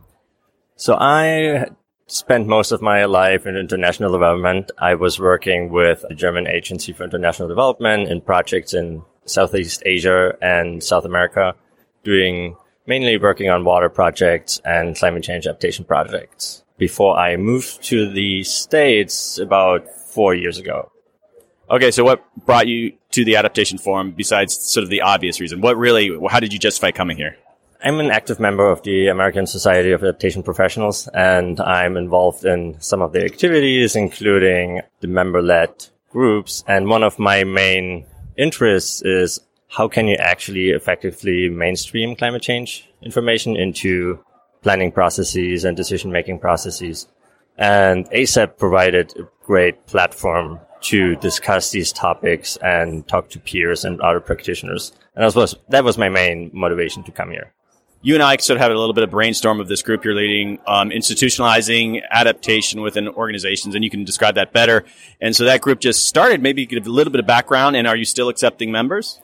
So 0.75 0.95
I 0.97 1.67
spent 2.11 2.47
most 2.47 2.71
of 2.71 2.81
my 2.81 3.05
life 3.05 3.45
in 3.45 3.55
international 3.55 4.11
development. 4.11 4.71
I 4.77 4.95
was 4.95 5.19
working 5.19 5.69
with 5.69 6.03
the 6.07 6.15
German 6.15 6.47
Agency 6.47 6.91
for 6.93 7.03
International 7.03 7.47
Development 7.47 8.09
in 8.09 8.21
projects 8.21 8.73
in 8.73 9.03
Southeast 9.25 9.83
Asia 9.85 10.35
and 10.41 10.83
South 10.83 11.05
America, 11.05 11.55
doing 12.03 12.55
mainly 12.87 13.17
working 13.17 13.49
on 13.49 13.63
water 13.63 13.89
projects 13.89 14.59
and 14.65 14.95
climate 14.95 15.23
change 15.23 15.45
adaptation 15.45 15.85
projects 15.85 16.63
before 16.77 17.17
I 17.17 17.37
moved 17.37 17.83
to 17.85 18.09
the 18.11 18.43
States 18.43 19.37
about 19.37 19.87
four 19.89 20.33
years 20.33 20.57
ago. 20.57 20.91
Okay, 21.69 21.91
so 21.91 22.03
what 22.03 22.23
brought 22.45 22.67
you 22.67 22.93
to 23.11 23.23
the 23.23 23.35
adaptation 23.35 23.77
forum 23.77 24.11
besides 24.11 24.57
sort 24.57 24.83
of 24.83 24.89
the 24.89 25.01
obvious 25.01 25.39
reason? 25.39 25.61
What 25.61 25.77
really, 25.77 26.17
how 26.29 26.39
did 26.39 26.51
you 26.51 26.57
justify 26.57 26.89
coming 26.89 27.17
here? 27.17 27.37
I'm 27.81 28.01
an 28.01 28.11
active 28.11 28.41
member 28.41 28.69
of 28.69 28.83
the 28.83 29.07
American 29.07 29.47
Society 29.47 29.91
of 29.91 30.03
Adaptation 30.03 30.43
Professionals, 30.43 31.07
and 31.13 31.61
I'm 31.61 31.95
involved 31.95 32.43
in 32.43 32.75
some 32.81 33.01
of 33.01 33.13
the 33.13 33.23
activities, 33.23 33.95
including 33.95 34.81
the 34.99 35.07
member-led 35.07 35.87
groups. 36.09 36.61
And 36.67 36.89
one 36.89 37.03
of 37.03 37.17
my 37.17 37.45
main 37.45 38.05
interests 38.35 39.01
is 39.03 39.39
how 39.69 39.87
can 39.87 40.09
you 40.09 40.17
actually 40.19 40.71
effectively 40.71 41.47
mainstream 41.47 42.17
climate 42.17 42.41
change 42.41 42.89
information 43.01 43.55
into 43.55 44.19
planning 44.61 44.91
processes 44.91 45.63
and 45.63 45.77
decision-making 45.77 46.39
processes. 46.39 47.07
And 47.57 48.09
ASAP 48.11 48.57
provided 48.57 49.13
a 49.17 49.29
great 49.45 49.87
platform 49.87 50.59
to 50.81 51.15
discuss 51.15 51.71
these 51.71 51.93
topics 51.93 52.57
and 52.57 53.07
talk 53.07 53.29
to 53.29 53.39
peers 53.39 53.85
and 53.85 54.01
other 54.01 54.19
practitioners. 54.19 54.91
And 55.15 55.23
that 55.23 55.33
was, 55.33 55.55
that 55.69 55.85
was 55.85 55.97
my 55.97 56.09
main 56.09 56.51
motivation 56.53 57.03
to 57.03 57.11
come 57.13 57.31
here 57.31 57.53
you 58.01 58.13
and 58.13 58.23
I 58.23 58.37
sort 58.37 58.57
of 58.57 58.61
had 58.61 58.71
a 58.71 58.79
little 58.79 58.93
bit 58.93 59.03
of 59.03 59.11
brainstorm 59.11 59.59
of 59.59 59.67
this 59.67 59.81
group 59.81 60.05
you're 60.05 60.15
leading, 60.15 60.59
um, 60.65 60.89
institutionalizing 60.89 62.01
adaptation 62.09 62.81
within 62.81 63.09
organizations, 63.09 63.75
and 63.75 63.83
you 63.83 63.89
can 63.89 64.05
describe 64.05 64.35
that 64.35 64.53
better. 64.53 64.85
And 65.19 65.35
so 65.35 65.43
that 65.45 65.61
group 65.61 65.79
just 65.79 66.07
started. 66.07 66.41
Maybe 66.41 66.61
you 66.61 66.67
could 66.67 66.83
give 66.83 66.87
a 66.87 66.91
little 66.91 67.11
bit 67.11 67.19
of 67.19 67.27
background. 67.27 67.75
And 67.75 67.87
are 67.87 67.95
you 67.95 68.05
still 68.05 68.29
accepting 68.29 68.71
members? 68.71 69.19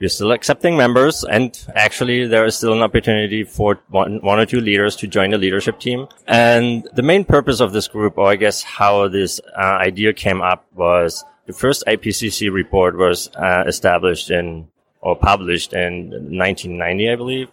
We're 0.00 0.08
still 0.08 0.32
accepting 0.32 0.78
members, 0.78 1.24
and 1.24 1.54
actually, 1.74 2.26
there 2.26 2.46
is 2.46 2.56
still 2.56 2.72
an 2.72 2.80
opportunity 2.80 3.44
for 3.44 3.80
one, 3.90 4.22
one 4.22 4.38
or 4.38 4.46
two 4.46 4.62
leaders 4.62 4.96
to 4.96 5.06
join 5.06 5.28
the 5.28 5.36
leadership 5.36 5.78
team. 5.78 6.06
And 6.26 6.88
the 6.94 7.02
main 7.02 7.22
purpose 7.26 7.60
of 7.60 7.74
this 7.74 7.86
group, 7.86 8.16
or 8.16 8.30
I 8.30 8.36
guess 8.36 8.62
how 8.62 9.08
this 9.08 9.42
uh, 9.58 9.60
idea 9.60 10.14
came 10.14 10.40
up, 10.40 10.64
was 10.74 11.22
the 11.44 11.52
first 11.52 11.84
IPCC 11.86 12.50
report 12.50 12.96
was 12.96 13.28
uh, 13.36 13.64
established 13.66 14.30
in 14.30 14.68
or 15.02 15.16
published 15.16 15.74
in 15.74 16.08
1990, 16.10 17.10
I 17.10 17.16
believe 17.16 17.48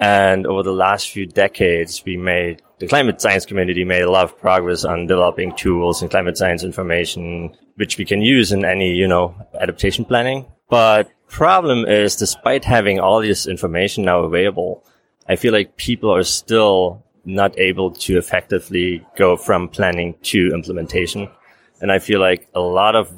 and 0.00 0.46
over 0.46 0.62
the 0.62 0.72
last 0.72 1.10
few 1.10 1.26
decades, 1.26 2.02
we 2.04 2.16
made 2.16 2.62
the 2.78 2.88
climate 2.88 3.20
science 3.20 3.44
community 3.44 3.84
made 3.84 4.02
a 4.02 4.10
lot 4.10 4.24
of 4.24 4.38
progress 4.38 4.84
on 4.84 5.06
developing 5.06 5.54
tools 5.54 6.00
and 6.00 6.10
climate 6.10 6.38
science 6.38 6.64
information, 6.64 7.54
which 7.76 7.98
we 7.98 8.06
can 8.06 8.22
use 8.22 8.50
in 8.52 8.64
any, 8.64 8.94
you 8.94 9.06
know, 9.06 9.34
adaptation 9.60 10.06
planning. 10.06 10.46
But 10.70 11.10
problem 11.28 11.84
is, 11.84 12.16
despite 12.16 12.64
having 12.64 12.98
all 12.98 13.20
this 13.20 13.46
information 13.46 14.04
now 14.06 14.20
available, 14.20 14.82
I 15.28 15.36
feel 15.36 15.52
like 15.52 15.76
people 15.76 16.14
are 16.14 16.22
still 16.22 17.04
not 17.26 17.58
able 17.58 17.90
to 17.90 18.16
effectively 18.16 19.06
go 19.16 19.36
from 19.36 19.68
planning 19.68 20.14
to 20.22 20.48
implementation. 20.54 21.28
And 21.82 21.92
I 21.92 21.98
feel 21.98 22.20
like 22.20 22.48
a 22.54 22.60
lot 22.60 22.96
of 22.96 23.12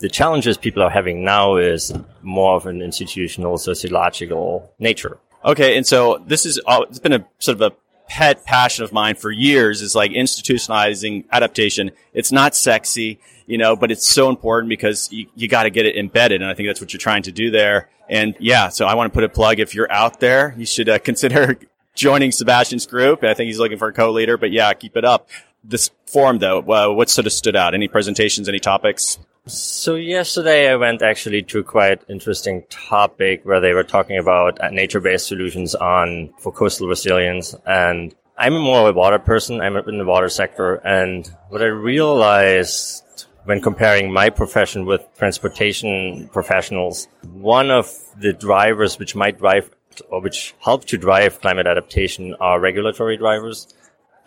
the 0.00 0.10
challenges 0.10 0.58
people 0.58 0.82
are 0.82 0.90
having 0.90 1.24
now 1.24 1.56
is 1.56 1.92
more 2.20 2.56
of 2.56 2.66
an 2.66 2.82
institutional 2.82 3.56
sociological 3.56 4.70
nature. 4.78 5.18
Okay, 5.44 5.76
and 5.76 5.86
so 5.86 6.22
this 6.26 6.44
is 6.44 6.58
all, 6.66 6.84
it's 6.84 6.98
been 6.98 7.12
a 7.12 7.26
sort 7.38 7.60
of 7.60 7.72
a 7.72 7.76
pet 8.10 8.44
passion 8.44 8.84
of 8.84 8.92
mine 8.92 9.14
for 9.14 9.30
years 9.30 9.80
is 9.80 9.94
like 9.94 10.10
institutionalizing 10.10 11.24
adaptation. 11.30 11.92
It's 12.12 12.32
not 12.32 12.56
sexy, 12.56 13.20
you 13.46 13.56
know, 13.56 13.76
but 13.76 13.92
it's 13.92 14.04
so 14.04 14.28
important 14.28 14.68
because 14.68 15.10
you, 15.12 15.28
you 15.36 15.46
got 15.46 15.62
to 15.62 15.70
get 15.70 15.86
it 15.86 15.96
embedded. 15.96 16.42
And 16.42 16.50
I 16.50 16.54
think 16.54 16.68
that's 16.68 16.80
what 16.80 16.92
you're 16.92 16.98
trying 16.98 17.22
to 17.22 17.32
do 17.32 17.50
there. 17.52 17.88
And 18.08 18.34
yeah, 18.40 18.68
so 18.68 18.84
I 18.86 18.94
want 18.94 19.12
to 19.12 19.16
put 19.16 19.22
a 19.22 19.28
plug. 19.28 19.60
If 19.60 19.76
you're 19.76 19.90
out 19.92 20.18
there, 20.18 20.54
you 20.58 20.66
should 20.66 20.88
uh, 20.88 20.98
consider 21.04 21.56
joining 21.94 22.32
Sebastian's 22.32 22.84
group. 22.84 23.22
I 23.22 23.32
think 23.32 23.46
he's 23.46 23.60
looking 23.60 23.78
for 23.78 23.88
a 23.88 23.92
co-leader, 23.92 24.36
but 24.36 24.50
yeah, 24.50 24.72
keep 24.74 24.96
it 24.96 25.04
up. 25.04 25.28
This 25.62 25.90
forum 26.06 26.38
though, 26.38 26.58
uh, 26.60 26.92
what 26.92 27.08
sort 27.08 27.26
of 27.26 27.32
stood 27.32 27.54
out? 27.54 27.74
Any 27.74 27.86
presentations, 27.86 28.48
any 28.48 28.58
topics? 28.58 29.18
So 29.50 29.96
yesterday 29.96 30.70
I 30.70 30.76
went 30.76 31.02
actually 31.02 31.42
to 31.42 31.58
a 31.58 31.64
quite 31.64 32.02
interesting 32.08 32.62
topic 32.70 33.44
where 33.44 33.58
they 33.58 33.72
were 33.72 33.82
talking 33.82 34.16
about 34.16 34.60
uh, 34.60 34.70
nature-based 34.70 35.26
solutions 35.26 35.74
on 35.74 36.32
for 36.38 36.52
coastal 36.52 36.86
resilience. 36.86 37.56
And 37.66 38.14
I'm 38.38 38.56
more 38.56 38.88
of 38.88 38.94
a 38.94 38.96
water 38.96 39.18
person. 39.18 39.60
I'm 39.60 39.74
in 39.76 39.98
the 39.98 40.04
water 40.04 40.28
sector. 40.28 40.76
And 40.76 41.28
what 41.48 41.62
I 41.62 41.66
realized 41.66 43.26
when 43.42 43.60
comparing 43.60 44.12
my 44.12 44.30
profession 44.30 44.86
with 44.86 45.04
transportation 45.18 46.28
professionals, 46.32 47.08
one 47.32 47.72
of 47.72 47.92
the 48.20 48.32
drivers 48.32 49.00
which 49.00 49.16
might 49.16 49.38
drive 49.38 49.68
or 50.10 50.20
which 50.20 50.54
help 50.60 50.84
to 50.84 50.96
drive 50.96 51.40
climate 51.40 51.66
adaptation 51.66 52.36
are 52.38 52.60
regulatory 52.60 53.16
drivers. 53.16 53.66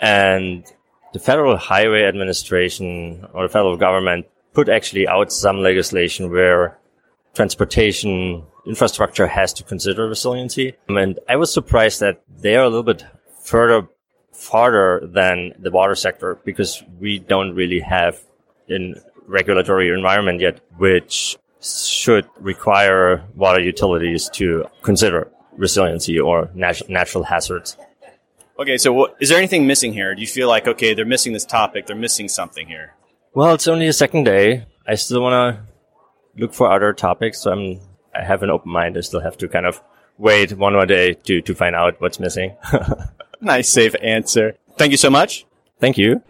And 0.02 0.66
the 1.14 1.20
Federal 1.20 1.56
Highway 1.56 2.04
Administration 2.04 3.26
or 3.32 3.44
the 3.44 3.54
federal 3.54 3.78
government 3.78 4.26
put 4.54 4.70
actually 4.70 5.08
out 5.08 5.32
some 5.32 5.58
legislation 5.58 6.32
where 6.32 6.78
transportation 7.34 8.44
infrastructure 8.66 9.28
has 9.28 9.54
to 9.54 9.64
consider 9.64 10.08
resiliency. 10.08 10.74
And 10.88 11.20
I 11.28 11.36
was 11.36 11.54
surprised 11.54 12.00
that 12.00 12.22
they 12.30 12.56
are 12.56 12.64
a 12.64 12.70
little 12.70 12.84
bit 12.84 13.06
further 13.44 13.88
farther 14.32 15.02
than 15.04 15.54
the 15.60 15.72
water 15.72 15.96
sector 15.96 16.40
because 16.44 16.84
we 17.00 17.20
don't 17.20 17.56
really 17.56 17.80
have 17.80 18.22
a 18.70 18.94
regulatory 19.28 19.90
environment 19.90 20.42
yet 20.42 20.60
which 20.78 21.38
should 21.62 22.28
require 22.40 23.24
water 23.36 23.62
utilities 23.62 24.30
to 24.30 24.66
consider 24.82 25.32
resiliency 25.56 26.20
or 26.20 26.50
nat- 26.54 26.90
natural 26.90 27.24
hazards. 27.24 27.78
Okay, 28.60 28.78
so 28.78 28.92
what, 28.92 29.16
is 29.20 29.30
there 29.30 29.38
anything 29.38 29.66
missing 29.66 29.94
here? 29.94 30.14
Do 30.14 30.22
you 30.22 30.28
feel 30.28 30.48
like 30.48 30.68
okay, 30.68 30.94
they're 30.94 31.06
missing 31.06 31.34
this 31.34 31.46
topic, 31.46 31.88
they're 31.88 31.96
missing 31.96 32.28
something 32.28 32.68
here? 32.68 32.94
Well, 33.36 33.56
it's 33.56 33.68
only 33.68 33.88
the 33.88 33.94
second 33.94 34.26
day. 34.26 34.68
I 34.88 34.94
still 34.94 35.24
want 35.24 35.34
to 35.34 35.64
look 36.40 36.54
for 36.54 36.72
other 36.72 36.94
topics, 36.94 37.42
so 37.42 37.52
I'm 37.52 37.80
I 38.14 38.24
have 38.24 38.44
an 38.44 38.52
open 38.52 38.72
mind. 38.72 38.96
I 38.96 39.02
still 39.02 39.22
have 39.22 39.38
to 39.40 39.48
kind 39.48 39.66
of 39.66 39.82
wait 40.20 40.54
one 40.54 40.74
more 40.74 40.86
day 40.86 41.14
to 41.14 41.42
to 41.42 41.56
find 41.56 41.76
out 41.76 42.00
what's 42.00 42.20
missing. 42.20 42.56
nice, 43.42 43.70
safe 43.70 43.96
answer. 44.04 44.56
Thank 44.78 44.92
you 44.92 44.98
so 44.98 45.10
much. 45.10 45.48
Thank 45.80 45.98
you. 45.98 46.22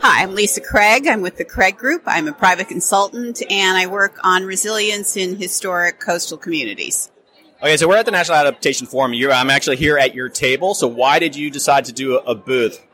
Hi, 0.00 0.24
I'm 0.24 0.34
Lisa 0.34 0.60
Craig. 0.60 1.06
I'm 1.06 1.22
with 1.22 1.36
the 1.36 1.44
Craig 1.44 1.76
Group. 1.76 2.02
I'm 2.06 2.26
a 2.26 2.32
private 2.32 2.66
consultant 2.66 3.40
and 3.48 3.78
I 3.78 3.86
work 3.86 4.18
on 4.24 4.42
resilience 4.42 5.16
in 5.16 5.36
historic 5.36 6.00
coastal 6.00 6.38
communities. 6.38 7.12
Okay, 7.60 7.76
so 7.76 7.86
we're 7.86 7.98
at 7.98 8.06
the 8.06 8.10
National 8.10 8.36
Adaptation 8.38 8.88
Forum. 8.88 9.14
You're, 9.14 9.30
I'm 9.30 9.48
actually 9.48 9.76
here 9.76 9.96
at 9.96 10.12
your 10.16 10.28
table. 10.28 10.74
So 10.74 10.88
why 10.88 11.20
did 11.20 11.36
you 11.36 11.52
decide 11.52 11.84
to 11.84 11.92
do 11.92 12.18
a, 12.18 12.32
a 12.32 12.34
booth? 12.34 12.84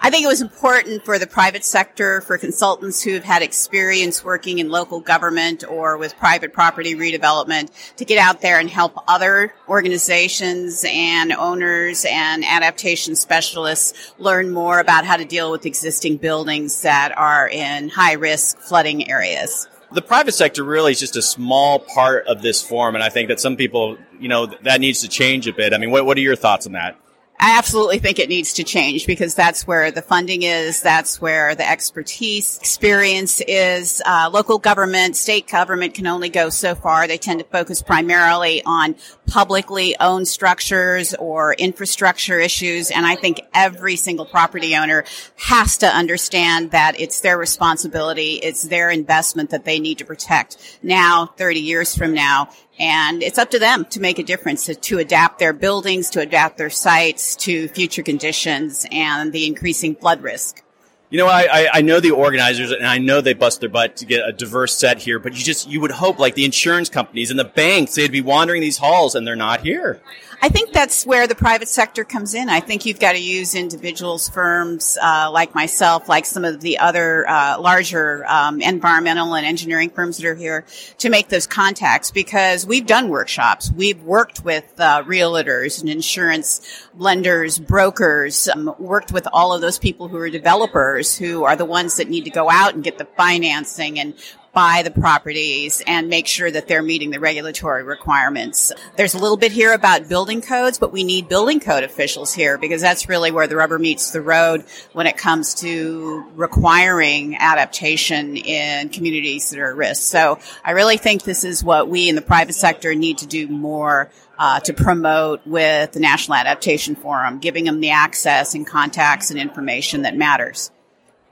I 0.00 0.10
think 0.10 0.24
it 0.24 0.28
was 0.28 0.40
important 0.40 1.04
for 1.04 1.18
the 1.18 1.26
private 1.26 1.64
sector, 1.64 2.20
for 2.20 2.38
consultants 2.38 3.02
who've 3.02 3.24
had 3.24 3.42
experience 3.42 4.24
working 4.24 4.58
in 4.58 4.68
local 4.68 5.00
government 5.00 5.64
or 5.68 5.96
with 5.96 6.16
private 6.16 6.52
property 6.52 6.94
redevelopment 6.94 7.70
to 7.96 8.04
get 8.04 8.18
out 8.18 8.40
there 8.40 8.58
and 8.58 8.70
help 8.70 9.02
other 9.08 9.54
organizations 9.68 10.84
and 10.88 11.32
owners 11.32 12.06
and 12.08 12.44
adaptation 12.44 13.16
specialists 13.16 14.14
learn 14.18 14.50
more 14.50 14.78
about 14.80 15.04
how 15.04 15.16
to 15.16 15.24
deal 15.24 15.50
with 15.50 15.66
existing 15.66 16.16
buildings 16.16 16.82
that 16.82 17.16
are 17.16 17.48
in 17.48 17.88
high 17.88 18.14
risk 18.14 18.58
flooding 18.58 19.08
areas 19.10 19.68
the 19.94 20.02
private 20.02 20.32
sector 20.32 20.64
really 20.64 20.92
is 20.92 21.00
just 21.00 21.16
a 21.16 21.22
small 21.22 21.78
part 21.78 22.26
of 22.26 22.42
this 22.42 22.60
forum, 22.60 22.94
and 22.94 23.04
I 23.04 23.08
think 23.08 23.28
that 23.28 23.38
some 23.38 23.56
people, 23.56 23.96
you 24.18 24.28
know, 24.28 24.46
that 24.62 24.80
needs 24.80 25.00
to 25.02 25.08
change 25.08 25.46
a 25.46 25.52
bit. 25.52 25.72
I 25.72 25.78
mean, 25.78 25.90
what, 25.90 26.04
what 26.04 26.18
are 26.18 26.20
your 26.20 26.36
thoughts 26.36 26.66
on 26.66 26.72
that? 26.72 26.98
I 27.38 27.58
absolutely 27.58 27.98
think 27.98 28.18
it 28.18 28.28
needs 28.28 28.54
to 28.54 28.64
change 28.64 29.06
because 29.06 29.34
that's 29.34 29.66
where 29.66 29.90
the 29.90 30.02
funding 30.02 30.42
is. 30.44 30.80
That's 30.80 31.20
where 31.20 31.54
the 31.54 31.68
expertise, 31.68 32.58
experience 32.58 33.42
is. 33.46 34.00
Uh, 34.06 34.30
local 34.32 34.58
government, 34.58 35.16
state 35.16 35.48
government 35.48 35.94
can 35.94 36.06
only 36.06 36.28
go 36.28 36.48
so 36.48 36.74
far. 36.74 37.06
They 37.06 37.18
tend 37.18 37.40
to 37.40 37.46
focus 37.46 37.82
primarily 37.82 38.62
on 38.64 38.94
publicly 39.26 39.96
owned 39.98 40.28
structures 40.28 41.12
or 41.14 41.54
infrastructure 41.54 42.38
issues. 42.38 42.90
And 42.90 43.04
I 43.04 43.16
think 43.16 43.40
every 43.52 43.96
single 43.96 44.26
property 44.26 44.76
owner 44.76 45.04
has 45.36 45.78
to 45.78 45.86
understand 45.86 46.70
that 46.70 46.98
it's 47.00 47.20
their 47.20 47.36
responsibility. 47.36 48.34
It's 48.34 48.62
their 48.62 48.90
investment 48.90 49.50
that 49.50 49.64
they 49.64 49.80
need 49.80 49.98
to 49.98 50.04
protect 50.04 50.78
now, 50.82 51.26
30 51.36 51.60
years 51.60 51.96
from 51.96 52.14
now. 52.14 52.50
And 52.78 53.22
it's 53.22 53.38
up 53.38 53.50
to 53.50 53.58
them 53.58 53.84
to 53.86 54.00
make 54.00 54.18
a 54.18 54.24
difference, 54.24 54.66
to, 54.66 54.74
to, 54.74 54.98
adapt 54.98 55.38
their 55.38 55.52
buildings, 55.52 56.10
to 56.10 56.20
adapt 56.20 56.58
their 56.58 56.70
sites 56.70 57.36
to 57.36 57.68
future 57.68 58.02
conditions 58.02 58.84
and 58.90 59.32
the 59.32 59.46
increasing 59.46 59.94
flood 59.94 60.22
risk. 60.22 60.62
You 61.10 61.18
know, 61.18 61.28
I, 61.28 61.68
I 61.72 61.82
know 61.82 62.00
the 62.00 62.10
organizers 62.10 62.72
and 62.72 62.84
I 62.84 62.98
know 62.98 63.20
they 63.20 63.34
bust 63.34 63.60
their 63.60 63.68
butt 63.68 63.98
to 63.98 64.06
get 64.06 64.28
a 64.28 64.32
diverse 64.32 64.76
set 64.76 64.98
here, 64.98 65.20
but 65.20 65.34
you 65.34 65.44
just, 65.44 65.68
you 65.68 65.80
would 65.80 65.92
hope 65.92 66.18
like 66.18 66.34
the 66.34 66.44
insurance 66.44 66.88
companies 66.88 67.30
and 67.30 67.38
the 67.38 67.44
banks, 67.44 67.94
they'd 67.94 68.10
be 68.10 68.20
wandering 68.20 68.60
these 68.60 68.78
halls 68.78 69.14
and 69.14 69.24
they're 69.24 69.36
not 69.36 69.60
here. 69.60 70.00
I 70.44 70.50
think 70.50 70.72
that's 70.72 71.06
where 71.06 71.26
the 71.26 71.34
private 71.34 71.68
sector 71.68 72.04
comes 72.04 72.34
in. 72.34 72.50
I 72.50 72.60
think 72.60 72.84
you've 72.84 73.00
got 73.00 73.12
to 73.12 73.18
use 73.18 73.54
individuals, 73.54 74.28
firms 74.28 74.98
uh, 75.00 75.30
like 75.32 75.54
myself, 75.54 76.06
like 76.06 76.26
some 76.26 76.44
of 76.44 76.60
the 76.60 76.80
other 76.80 77.26
uh, 77.26 77.58
larger 77.58 78.26
um, 78.26 78.60
environmental 78.60 79.34
and 79.36 79.46
engineering 79.46 79.88
firms 79.88 80.18
that 80.18 80.26
are 80.26 80.34
here 80.34 80.66
to 80.98 81.08
make 81.08 81.30
those 81.30 81.46
contacts 81.46 82.10
because 82.10 82.66
we've 82.66 82.84
done 82.84 83.08
workshops. 83.08 83.72
We've 83.74 84.02
worked 84.02 84.44
with 84.44 84.70
uh, 84.78 85.02
realtors 85.04 85.80
and 85.80 85.88
insurance 85.88 86.60
lenders, 86.94 87.58
brokers, 87.58 88.46
um, 88.46 88.74
worked 88.78 89.12
with 89.12 89.26
all 89.32 89.54
of 89.54 89.62
those 89.62 89.78
people 89.78 90.08
who 90.08 90.18
are 90.18 90.28
developers 90.28 91.16
who 91.16 91.44
are 91.44 91.56
the 91.56 91.64
ones 91.64 91.96
that 91.96 92.10
need 92.10 92.24
to 92.24 92.30
go 92.30 92.50
out 92.50 92.74
and 92.74 92.84
get 92.84 92.98
the 92.98 93.08
financing 93.16 93.98
and 93.98 94.12
buy 94.54 94.82
the 94.82 94.90
properties 94.90 95.82
and 95.86 96.08
make 96.08 96.26
sure 96.26 96.50
that 96.50 96.68
they're 96.68 96.82
meeting 96.82 97.10
the 97.10 97.20
regulatory 97.20 97.82
requirements. 97.82 98.72
There's 98.96 99.14
a 99.14 99.18
little 99.18 99.36
bit 99.36 99.52
here 99.52 99.72
about 99.72 100.08
building 100.08 100.40
codes, 100.40 100.78
but 100.78 100.92
we 100.92 101.04
need 101.04 101.28
building 101.28 101.60
code 101.60 101.84
officials 101.84 102.32
here 102.32 102.56
because 102.56 102.80
that's 102.80 103.08
really 103.08 103.30
where 103.30 103.46
the 103.46 103.56
rubber 103.56 103.78
meets 103.78 104.12
the 104.12 104.22
road 104.22 104.64
when 104.92 105.06
it 105.06 105.16
comes 105.16 105.54
to 105.56 106.24
requiring 106.34 107.36
adaptation 107.36 108.36
in 108.36 108.88
communities 108.88 109.50
that 109.50 109.58
are 109.58 109.70
at 109.70 109.76
risk. 109.76 110.02
So 110.02 110.38
I 110.64 110.70
really 110.70 110.96
think 110.96 111.24
this 111.24 111.44
is 111.44 111.62
what 111.62 111.88
we 111.88 112.08
in 112.08 112.14
the 112.14 112.22
private 112.22 112.54
sector 112.54 112.94
need 112.94 113.18
to 113.18 113.26
do 113.26 113.48
more 113.48 114.10
uh, 114.38 114.60
to 114.60 114.72
promote 114.72 115.46
with 115.46 115.92
the 115.92 116.00
National 116.00 116.36
Adaptation 116.36 116.96
Forum, 116.96 117.38
giving 117.38 117.64
them 117.64 117.80
the 117.80 117.90
access 117.90 118.54
and 118.54 118.66
contacts 118.66 119.30
and 119.30 119.38
information 119.38 120.02
that 120.02 120.16
matters. 120.16 120.70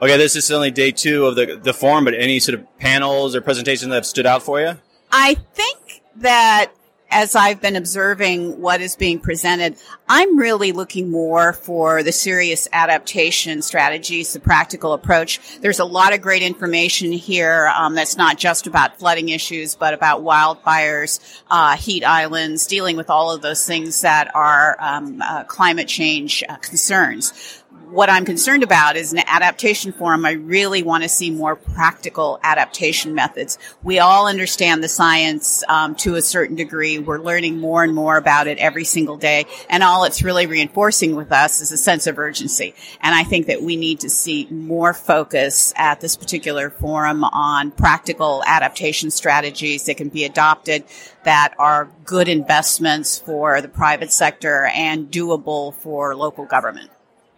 Okay, 0.02 0.16
this 0.16 0.34
is 0.34 0.50
only 0.50 0.72
day 0.72 0.90
two 0.90 1.26
of 1.26 1.36
the, 1.36 1.60
the 1.62 1.72
forum, 1.72 2.04
but 2.04 2.14
any 2.14 2.40
sort 2.40 2.58
of 2.58 2.78
panels 2.78 3.36
or 3.36 3.40
presentations 3.40 3.88
that 3.90 3.94
have 3.94 4.06
stood 4.06 4.26
out 4.26 4.42
for 4.42 4.60
you? 4.60 4.76
I 5.12 5.34
think 5.54 6.02
that 6.16 6.72
as 7.08 7.36
I've 7.36 7.60
been 7.60 7.76
observing 7.76 8.60
what 8.60 8.80
is 8.80 8.96
being 8.96 9.20
presented, 9.20 9.76
I'm 10.08 10.36
really 10.38 10.72
looking 10.72 11.10
more 11.10 11.52
for 11.52 12.02
the 12.02 12.10
serious 12.10 12.66
adaptation 12.72 13.62
strategies, 13.62 14.32
the 14.32 14.40
practical 14.40 14.92
approach. 14.92 15.38
There's 15.60 15.78
a 15.78 15.84
lot 15.84 16.14
of 16.14 16.20
great 16.20 16.42
information 16.42 17.12
here 17.12 17.70
um, 17.76 17.94
that's 17.94 18.16
not 18.16 18.38
just 18.38 18.66
about 18.66 18.98
flooding 18.98 19.28
issues, 19.28 19.76
but 19.76 19.94
about 19.94 20.22
wildfires, 20.22 21.42
uh, 21.48 21.76
heat 21.76 22.02
islands, 22.02 22.66
dealing 22.66 22.96
with 22.96 23.08
all 23.08 23.30
of 23.30 23.40
those 23.40 23.64
things 23.64 24.00
that 24.00 24.34
are 24.34 24.76
um, 24.80 25.22
uh, 25.22 25.44
climate 25.44 25.86
change 25.86 26.42
uh, 26.48 26.56
concerns 26.56 27.61
what 27.92 28.08
I'm 28.08 28.24
concerned 28.24 28.62
about 28.62 28.96
is 28.96 29.12
an 29.12 29.20
adaptation 29.26 29.92
forum. 29.92 30.24
I 30.24 30.32
really 30.32 30.82
want 30.82 31.02
to 31.02 31.10
see 31.10 31.30
more 31.30 31.56
practical 31.56 32.40
adaptation 32.42 33.14
methods. 33.14 33.58
We 33.82 33.98
all 33.98 34.26
understand 34.26 34.82
the 34.82 34.88
science 34.88 35.62
um, 35.68 35.94
to 35.96 36.14
a 36.14 36.22
certain 36.22 36.56
degree. 36.56 36.98
We're 36.98 37.18
learning 37.18 37.58
more 37.58 37.84
and 37.84 37.94
more 37.94 38.16
about 38.16 38.46
it 38.46 38.56
every 38.56 38.84
single 38.84 39.18
day, 39.18 39.44
and 39.68 39.82
all 39.82 40.04
it's 40.04 40.22
really 40.22 40.46
reinforcing 40.46 41.16
with 41.16 41.32
us 41.32 41.60
is 41.60 41.70
a 41.70 41.76
sense 41.76 42.06
of 42.06 42.18
urgency. 42.18 42.74
And 43.02 43.14
I 43.14 43.24
think 43.24 43.46
that 43.48 43.62
we 43.62 43.76
need 43.76 44.00
to 44.00 44.08
see 44.08 44.46
more 44.50 44.94
focus 44.94 45.74
at 45.76 46.00
this 46.00 46.16
particular 46.16 46.70
forum 46.70 47.24
on 47.24 47.72
practical 47.72 48.42
adaptation 48.46 49.10
strategies 49.10 49.84
that 49.84 49.98
can 49.98 50.08
be 50.08 50.24
adopted 50.24 50.84
that 51.24 51.54
are 51.58 51.90
good 52.04 52.28
investments 52.28 53.18
for 53.18 53.60
the 53.60 53.68
private 53.68 54.12
sector 54.12 54.64
and 54.74 55.10
doable 55.10 55.74
for 55.74 56.16
local 56.16 56.46
government 56.46 56.91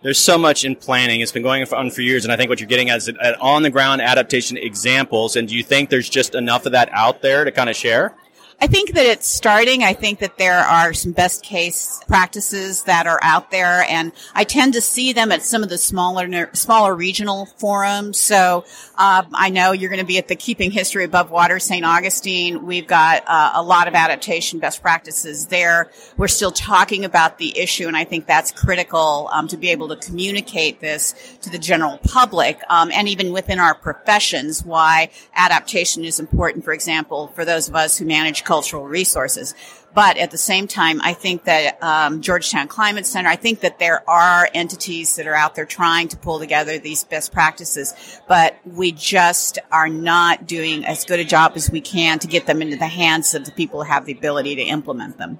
there's 0.04 0.18
so 0.18 0.36
much 0.36 0.64
in 0.66 0.76
planning. 0.76 1.22
It's 1.22 1.32
been 1.32 1.42
going 1.42 1.66
on 1.72 1.90
for 1.90 2.02
years, 2.02 2.24
and 2.24 2.32
I 2.32 2.36
think 2.36 2.50
what 2.50 2.60
you're 2.60 2.68
getting 2.68 2.90
at 2.90 2.98
is 2.98 3.10
on 3.40 3.62
the 3.62 3.70
ground 3.70 4.02
adaptation 4.02 4.58
examples. 4.58 5.34
And 5.34 5.48
do 5.48 5.56
you 5.56 5.64
think 5.64 5.88
there's 5.88 6.10
just 6.10 6.34
enough 6.34 6.66
of 6.66 6.72
that 6.72 6.90
out 6.92 7.22
there 7.22 7.42
to 7.44 7.50
kind 7.50 7.70
of 7.70 7.74
share? 7.74 8.14
I 8.60 8.66
think 8.66 8.92
that 8.92 9.04
it's 9.04 9.26
starting. 9.26 9.82
I 9.82 9.92
think 9.92 10.20
that 10.20 10.38
there 10.38 10.58
are 10.58 10.94
some 10.94 11.12
best 11.12 11.42
case 11.42 12.00
practices 12.06 12.84
that 12.84 13.06
are 13.06 13.18
out 13.22 13.50
there, 13.50 13.84
and 13.88 14.12
I 14.34 14.44
tend 14.44 14.74
to 14.74 14.80
see 14.80 15.12
them 15.12 15.32
at 15.32 15.42
some 15.42 15.62
of 15.62 15.68
the 15.68 15.76
smaller, 15.76 16.50
smaller 16.54 16.94
regional 16.94 17.46
forums. 17.46 18.18
So 18.18 18.64
uh, 18.96 19.24
I 19.34 19.50
know 19.50 19.72
you're 19.72 19.90
going 19.90 20.00
to 20.00 20.06
be 20.06 20.18
at 20.18 20.28
the 20.28 20.36
Keeping 20.36 20.70
History 20.70 21.04
Above 21.04 21.30
Water 21.30 21.58
St. 21.58 21.84
Augustine. 21.84 22.64
We've 22.64 22.86
got 22.86 23.24
uh, 23.26 23.52
a 23.54 23.62
lot 23.62 23.88
of 23.88 23.94
adaptation 23.94 24.60
best 24.60 24.80
practices 24.80 25.46
there. 25.46 25.90
We're 26.16 26.28
still 26.28 26.52
talking 26.52 27.04
about 27.04 27.38
the 27.38 27.58
issue, 27.58 27.88
and 27.88 27.96
I 27.96 28.04
think 28.04 28.26
that's 28.26 28.52
critical 28.52 29.28
um, 29.32 29.48
to 29.48 29.56
be 29.56 29.70
able 29.70 29.88
to 29.88 29.96
communicate 29.96 30.80
this 30.80 31.36
to 31.42 31.50
the 31.50 31.58
general 31.58 31.98
public 31.98 32.60
um, 32.68 32.90
and 32.92 33.08
even 33.08 33.32
within 33.32 33.58
our 33.58 33.74
professions. 33.74 34.64
Why 34.64 35.10
adaptation 35.34 36.04
is 36.04 36.20
important, 36.20 36.64
for 36.64 36.72
example, 36.72 37.28
for 37.34 37.44
those 37.44 37.68
of 37.68 37.74
us 37.74 37.98
who 37.98 38.06
manage 38.06 38.43
cultural 38.44 38.86
resources. 38.86 39.54
But 39.94 40.16
at 40.16 40.32
the 40.32 40.38
same 40.38 40.66
time, 40.66 41.00
I 41.02 41.12
think 41.12 41.44
that 41.44 41.80
um, 41.80 42.20
Georgetown 42.20 42.66
Climate 42.66 43.06
Center, 43.06 43.28
I 43.28 43.36
think 43.36 43.60
that 43.60 43.78
there 43.78 44.08
are 44.10 44.48
entities 44.52 45.14
that 45.16 45.28
are 45.28 45.36
out 45.36 45.54
there 45.54 45.66
trying 45.66 46.08
to 46.08 46.16
pull 46.16 46.40
together 46.40 46.78
these 46.78 47.04
best 47.04 47.32
practices, 47.32 47.94
but 48.26 48.58
we 48.64 48.90
just 48.90 49.60
are 49.70 49.88
not 49.88 50.46
doing 50.46 50.84
as 50.84 51.04
good 51.04 51.20
a 51.20 51.24
job 51.24 51.52
as 51.54 51.70
we 51.70 51.80
can 51.80 52.18
to 52.18 52.26
get 52.26 52.46
them 52.46 52.60
into 52.60 52.76
the 52.76 52.88
hands 52.88 53.34
of 53.34 53.44
the 53.44 53.52
people 53.52 53.84
who 53.84 53.88
have 53.88 54.04
the 54.04 54.12
ability 54.12 54.56
to 54.56 54.62
implement 54.62 55.16
them. 55.16 55.38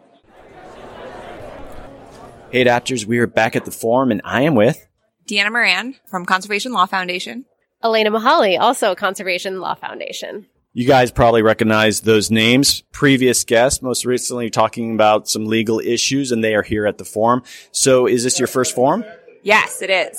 Hey, 2.53 2.65
adapters, 2.65 3.05
we 3.05 3.19
are 3.19 3.27
back 3.27 3.57
at 3.57 3.65
the 3.65 3.73
forum, 3.73 4.13
and 4.13 4.21
I 4.25 4.43
am 4.43 4.55
with 4.55 4.87
Deanna 5.27 5.51
Moran 5.51 5.97
from 6.07 6.25
Conservation 6.25 6.73
Law 6.73 6.87
Foundation. 6.87 7.47
Elena 7.83 8.13
Mihaly, 8.13 8.59
also 8.59 8.95
Conservation 8.95 9.61
Law 9.61 9.75
Foundation. 9.75 10.47
You 10.77 10.89
guys 10.89 11.13
probably 11.13 11.43
recognize 11.43 12.01
those 12.01 12.33
names. 12.33 12.83
Previous 12.91 13.45
guests, 13.45 13.81
most 13.81 14.05
recently 14.05 14.51
talking 14.51 14.93
about 14.93 15.29
some 15.29 15.47
legal 15.47 15.79
issues, 15.79 16.33
and 16.33 16.43
they 16.43 16.57
are 16.57 16.65
here 16.65 16.85
at 16.85 16.99
the 16.99 17.05
forum. 17.05 17.45
So, 17.71 18.09
is 18.09 18.25
this 18.25 18.41
your 18.41 18.49
first 18.49 18.75
forum? 18.75 19.05
Yes, 19.45 19.83
it 19.83 19.91
is. 19.91 20.19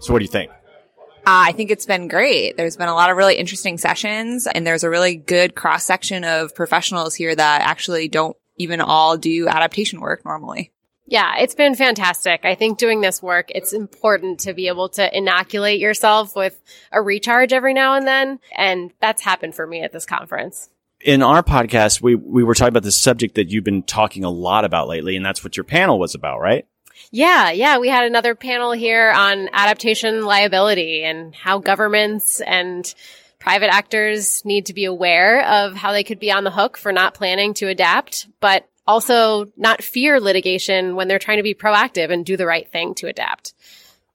So, 0.00 0.14
what 0.14 0.20
do 0.20 0.24
you 0.24 0.30
think? 0.30 0.50
Uh, 0.50 1.48
I 1.48 1.52
think 1.52 1.70
it's 1.70 1.84
been 1.84 2.08
great. 2.08 2.56
There's 2.56 2.78
been 2.78 2.88
a 2.88 2.94
lot 2.94 3.10
of 3.10 3.18
really 3.18 3.36
interesting 3.36 3.76
sessions, 3.76 4.46
and 4.46 4.66
there's 4.66 4.84
a 4.84 4.90
really 4.90 5.16
good 5.16 5.54
cross 5.54 5.84
section 5.84 6.24
of 6.24 6.54
professionals 6.54 7.14
here 7.14 7.34
that 7.34 7.60
actually 7.60 8.08
don't 8.08 8.38
even 8.56 8.80
all 8.80 9.18
do 9.18 9.48
adaptation 9.48 10.00
work 10.00 10.24
normally. 10.24 10.72
Yeah, 11.06 11.36
it's 11.38 11.54
been 11.54 11.74
fantastic. 11.74 12.44
I 12.44 12.54
think 12.54 12.78
doing 12.78 13.02
this 13.02 13.22
work, 13.22 13.50
it's 13.50 13.72
important 13.72 14.40
to 14.40 14.54
be 14.54 14.68
able 14.68 14.88
to 14.90 15.16
inoculate 15.16 15.78
yourself 15.78 16.34
with 16.34 16.60
a 16.92 17.02
recharge 17.02 17.52
every 17.52 17.74
now 17.74 17.94
and 17.94 18.06
then. 18.06 18.40
And 18.56 18.90
that's 19.00 19.22
happened 19.22 19.54
for 19.54 19.66
me 19.66 19.82
at 19.82 19.92
this 19.92 20.06
conference. 20.06 20.70
In 21.00 21.22
our 21.22 21.42
podcast, 21.42 22.00
we, 22.00 22.14
we 22.14 22.42
were 22.42 22.54
talking 22.54 22.70
about 22.70 22.84
the 22.84 22.90
subject 22.90 23.34
that 23.34 23.50
you've 23.50 23.64
been 23.64 23.82
talking 23.82 24.24
a 24.24 24.30
lot 24.30 24.64
about 24.64 24.88
lately, 24.88 25.16
and 25.16 25.26
that's 25.26 25.44
what 25.44 25.56
your 25.56 25.64
panel 25.64 25.98
was 25.98 26.14
about, 26.14 26.40
right? 26.40 26.66
Yeah, 27.10 27.50
yeah. 27.50 27.78
We 27.78 27.88
had 27.88 28.04
another 28.04 28.34
panel 28.34 28.72
here 28.72 29.12
on 29.14 29.50
adaptation 29.52 30.24
liability 30.24 31.04
and 31.04 31.34
how 31.34 31.58
governments 31.58 32.40
and 32.40 32.92
private 33.38 33.72
actors 33.74 34.42
need 34.46 34.66
to 34.66 34.72
be 34.72 34.86
aware 34.86 35.46
of 35.46 35.74
how 35.74 35.92
they 35.92 36.02
could 36.02 36.18
be 36.18 36.32
on 36.32 36.44
the 36.44 36.50
hook 36.50 36.78
for 36.78 36.92
not 36.92 37.12
planning 37.12 37.52
to 37.54 37.68
adapt, 37.68 38.26
but 38.40 38.66
also 38.86 39.46
not 39.56 39.82
fear 39.82 40.20
litigation 40.20 40.96
when 40.96 41.08
they're 41.08 41.18
trying 41.18 41.38
to 41.38 41.42
be 41.42 41.54
proactive 41.54 42.10
and 42.10 42.24
do 42.24 42.36
the 42.36 42.46
right 42.46 42.70
thing 42.70 42.94
to 42.96 43.06
adapt. 43.06 43.54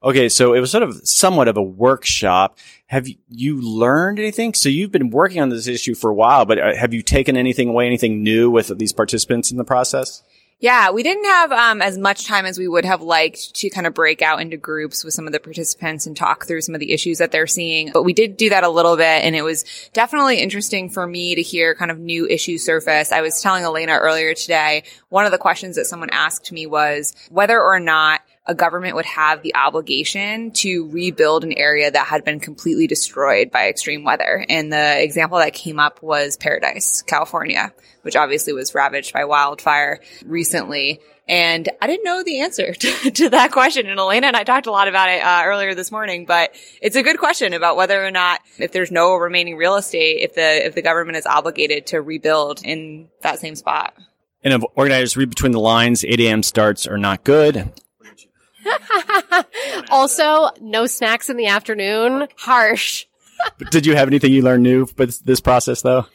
Okay, 0.02 0.30
so 0.30 0.54
it 0.54 0.60
was 0.60 0.70
sort 0.70 0.82
of 0.82 1.06
somewhat 1.06 1.46
of 1.46 1.58
a 1.58 1.62
workshop. 1.62 2.58
Have 2.86 3.06
you 3.28 3.60
learned 3.60 4.18
anything? 4.18 4.54
So 4.54 4.70
you've 4.70 4.90
been 4.90 5.10
working 5.10 5.42
on 5.42 5.50
this 5.50 5.66
issue 5.66 5.94
for 5.94 6.08
a 6.08 6.14
while, 6.14 6.46
but 6.46 6.58
uh, 6.58 6.74
have 6.74 6.94
you 6.94 7.02
taken 7.02 7.36
anything 7.36 7.68
away, 7.68 7.86
anything 7.86 8.22
new 8.22 8.50
with 8.50 8.78
these 8.78 8.94
participants 8.94 9.50
in 9.50 9.58
the 9.58 9.64
process? 9.64 10.22
Yeah, 10.60 10.90
we 10.90 11.02
didn't 11.02 11.24
have 11.24 11.52
um, 11.52 11.80
as 11.80 11.96
much 11.96 12.26
time 12.26 12.44
as 12.44 12.58
we 12.58 12.68
would 12.68 12.84
have 12.84 13.00
liked 13.00 13.54
to 13.56 13.70
kind 13.70 13.86
of 13.86 13.94
break 13.94 14.20
out 14.20 14.42
into 14.42 14.58
groups 14.58 15.02
with 15.02 15.14
some 15.14 15.26
of 15.26 15.32
the 15.32 15.40
participants 15.40 16.06
and 16.06 16.14
talk 16.14 16.44
through 16.44 16.60
some 16.60 16.74
of 16.74 16.80
the 16.80 16.92
issues 16.92 17.16
that 17.16 17.32
they're 17.32 17.46
seeing. 17.46 17.92
But 17.92 18.02
we 18.02 18.12
did 18.12 18.36
do 18.36 18.50
that 18.50 18.62
a 18.62 18.68
little 18.68 18.98
bit, 18.98 19.24
and 19.24 19.34
it 19.34 19.40
was 19.40 19.64
definitely 19.94 20.38
interesting 20.38 20.90
for 20.90 21.06
me 21.06 21.34
to 21.34 21.40
hear 21.40 21.74
kind 21.74 21.90
of 21.90 21.98
new 21.98 22.26
issues 22.26 22.62
surface. 22.62 23.10
I 23.10 23.22
was 23.22 23.40
telling 23.40 23.64
Elena 23.64 23.92
earlier 23.92 24.34
today, 24.34 24.82
one 25.08 25.24
of 25.24 25.32
the 25.32 25.38
questions 25.38 25.76
that 25.76 25.86
someone 25.86 26.10
asked 26.10 26.52
me 26.52 26.66
was 26.66 27.14
whether 27.30 27.58
or 27.58 27.80
not 27.80 28.20
a 28.50 28.54
government 28.54 28.96
would 28.96 29.06
have 29.06 29.42
the 29.42 29.54
obligation 29.54 30.50
to 30.50 30.88
rebuild 30.90 31.44
an 31.44 31.52
area 31.52 31.88
that 31.88 32.08
had 32.08 32.24
been 32.24 32.40
completely 32.40 32.88
destroyed 32.88 33.52
by 33.52 33.68
extreme 33.68 34.02
weather. 34.02 34.44
And 34.48 34.72
the 34.72 35.00
example 35.00 35.38
that 35.38 35.54
came 35.54 35.78
up 35.78 36.02
was 36.02 36.36
Paradise, 36.36 37.02
California, 37.02 37.72
which 38.02 38.16
obviously 38.16 38.52
was 38.52 38.74
ravaged 38.74 39.12
by 39.12 39.24
wildfire 39.24 40.00
recently. 40.24 41.00
And 41.28 41.68
I 41.80 41.86
didn't 41.86 42.02
know 42.02 42.24
the 42.24 42.40
answer 42.40 42.74
to, 42.74 43.10
to 43.12 43.28
that 43.28 43.52
question. 43.52 43.86
And 43.86 44.00
Elena 44.00 44.26
and 44.26 44.36
I 44.36 44.42
talked 44.42 44.66
a 44.66 44.72
lot 44.72 44.88
about 44.88 45.08
it 45.08 45.22
uh, 45.22 45.42
earlier 45.44 45.76
this 45.76 45.92
morning, 45.92 46.26
but 46.26 46.52
it's 46.82 46.96
a 46.96 47.04
good 47.04 47.20
question 47.20 47.52
about 47.52 47.76
whether 47.76 48.04
or 48.04 48.10
not, 48.10 48.40
if 48.58 48.72
there's 48.72 48.90
no 48.90 49.14
remaining 49.14 49.56
real 49.58 49.76
estate, 49.76 50.22
if 50.22 50.34
the, 50.34 50.66
if 50.66 50.74
the 50.74 50.82
government 50.82 51.18
is 51.18 51.26
obligated 51.26 51.86
to 51.86 52.02
rebuild 52.02 52.64
in 52.64 53.10
that 53.22 53.38
same 53.38 53.54
spot. 53.54 53.94
And 54.42 54.54
if 54.54 54.62
organizers 54.74 55.16
read 55.16 55.28
between 55.28 55.52
the 55.52 55.60
lines, 55.60 56.04
8 56.04 56.18
a.m. 56.18 56.42
starts 56.42 56.88
are 56.88 56.98
not 56.98 57.22
good. 57.22 57.72
also, 59.90 60.50
no 60.60 60.86
snacks 60.86 61.28
in 61.28 61.36
the 61.36 61.46
afternoon. 61.46 62.28
Harsh. 62.36 63.06
Did 63.70 63.86
you 63.86 63.96
have 63.96 64.08
anything 64.08 64.32
you 64.32 64.42
learned 64.42 64.62
new 64.62 64.86
with 64.96 65.24
this 65.24 65.40
process 65.40 65.82
though? 65.82 66.06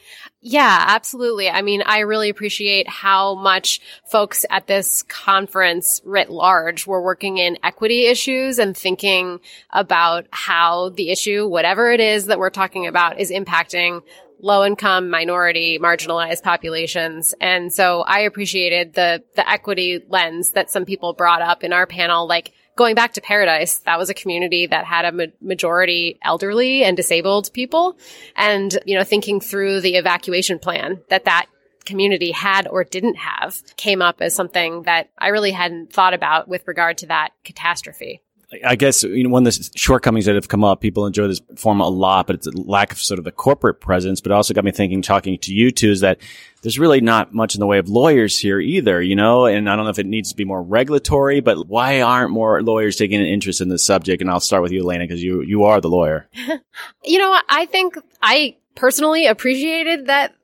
Yeah, 0.48 0.84
absolutely. 0.88 1.48
I 1.50 1.62
mean, 1.62 1.82
I 1.84 2.00
really 2.00 2.28
appreciate 2.28 2.88
how 2.88 3.34
much 3.34 3.80
folks 4.08 4.44
at 4.48 4.68
this 4.68 5.02
conference 5.02 6.00
writ 6.04 6.30
large 6.30 6.86
were 6.86 7.02
working 7.02 7.38
in 7.38 7.58
equity 7.64 8.06
issues 8.06 8.60
and 8.60 8.76
thinking 8.76 9.40
about 9.70 10.26
how 10.30 10.90
the 10.90 11.10
issue, 11.10 11.48
whatever 11.48 11.90
it 11.90 11.98
is 11.98 12.26
that 12.26 12.38
we're 12.38 12.50
talking 12.50 12.86
about, 12.86 13.18
is 13.18 13.32
impacting 13.32 14.02
low 14.40 14.64
income, 14.64 15.10
minority, 15.10 15.78
marginalized 15.78 16.42
populations. 16.42 17.34
And 17.40 17.72
so 17.72 18.02
I 18.02 18.20
appreciated 18.20 18.94
the, 18.94 19.22
the 19.34 19.48
equity 19.48 20.02
lens 20.08 20.50
that 20.52 20.70
some 20.70 20.84
people 20.84 21.12
brought 21.12 21.42
up 21.42 21.64
in 21.64 21.72
our 21.72 21.86
panel, 21.86 22.26
like 22.26 22.52
going 22.76 22.94
back 22.94 23.14
to 23.14 23.20
Paradise, 23.20 23.78
that 23.78 23.98
was 23.98 24.10
a 24.10 24.14
community 24.14 24.66
that 24.66 24.84
had 24.84 25.04
a 25.04 25.12
ma- 25.12 25.32
majority 25.40 26.18
elderly 26.22 26.84
and 26.84 26.96
disabled 26.96 27.50
people. 27.52 27.96
And, 28.36 28.78
you 28.84 28.96
know, 28.96 29.04
thinking 29.04 29.40
through 29.40 29.80
the 29.80 29.96
evacuation 29.96 30.58
plan 30.58 31.00
that 31.08 31.24
that 31.24 31.46
community 31.86 32.32
had 32.32 32.66
or 32.66 32.84
didn't 32.84 33.16
have 33.16 33.62
came 33.76 34.02
up 34.02 34.20
as 34.20 34.34
something 34.34 34.82
that 34.82 35.08
I 35.18 35.28
really 35.28 35.52
hadn't 35.52 35.92
thought 35.92 36.14
about 36.14 36.48
with 36.48 36.66
regard 36.66 36.98
to 36.98 37.06
that 37.06 37.30
catastrophe. 37.44 38.20
I 38.64 38.76
guess 38.76 39.02
you 39.02 39.24
know 39.24 39.30
one 39.30 39.46
of 39.46 39.54
the 39.54 39.70
shortcomings 39.74 40.26
that 40.26 40.34
have 40.34 40.48
come 40.48 40.64
up. 40.64 40.80
People 40.80 41.06
enjoy 41.06 41.26
this 41.28 41.40
form 41.56 41.80
a 41.80 41.88
lot, 41.88 42.26
but 42.26 42.36
it's 42.36 42.46
a 42.46 42.50
lack 42.50 42.92
of 42.92 42.98
sort 42.98 43.18
of 43.18 43.24
the 43.24 43.32
corporate 43.32 43.80
presence. 43.80 44.20
But 44.20 44.32
also 44.32 44.54
got 44.54 44.64
me 44.64 44.70
thinking, 44.70 45.02
talking 45.02 45.38
to 45.38 45.54
you 45.54 45.70
two, 45.70 45.90
is 45.90 46.00
that 46.00 46.18
there's 46.62 46.78
really 46.78 47.00
not 47.00 47.34
much 47.34 47.54
in 47.54 47.60
the 47.60 47.66
way 47.66 47.78
of 47.78 47.88
lawyers 47.88 48.38
here 48.38 48.60
either. 48.60 49.02
You 49.02 49.16
know, 49.16 49.46
and 49.46 49.68
I 49.68 49.76
don't 49.76 49.84
know 49.84 49.90
if 49.90 49.98
it 49.98 50.06
needs 50.06 50.30
to 50.30 50.36
be 50.36 50.44
more 50.44 50.62
regulatory, 50.62 51.40
but 51.40 51.66
why 51.66 52.00
aren't 52.00 52.30
more 52.30 52.62
lawyers 52.62 52.96
taking 52.96 53.20
an 53.20 53.26
interest 53.26 53.60
in 53.60 53.68
this 53.68 53.84
subject? 53.84 54.20
And 54.20 54.30
I'll 54.30 54.40
start 54.40 54.62
with 54.62 54.72
you, 54.72 54.82
Elena, 54.82 55.04
because 55.04 55.22
you 55.22 55.42
you 55.42 55.64
are 55.64 55.80
the 55.80 55.90
lawyer. 55.90 56.28
you 57.04 57.18
know, 57.18 57.38
I 57.48 57.66
think 57.66 57.98
I 58.22 58.56
personally 58.74 59.26
appreciated 59.26 60.06
that 60.06 60.34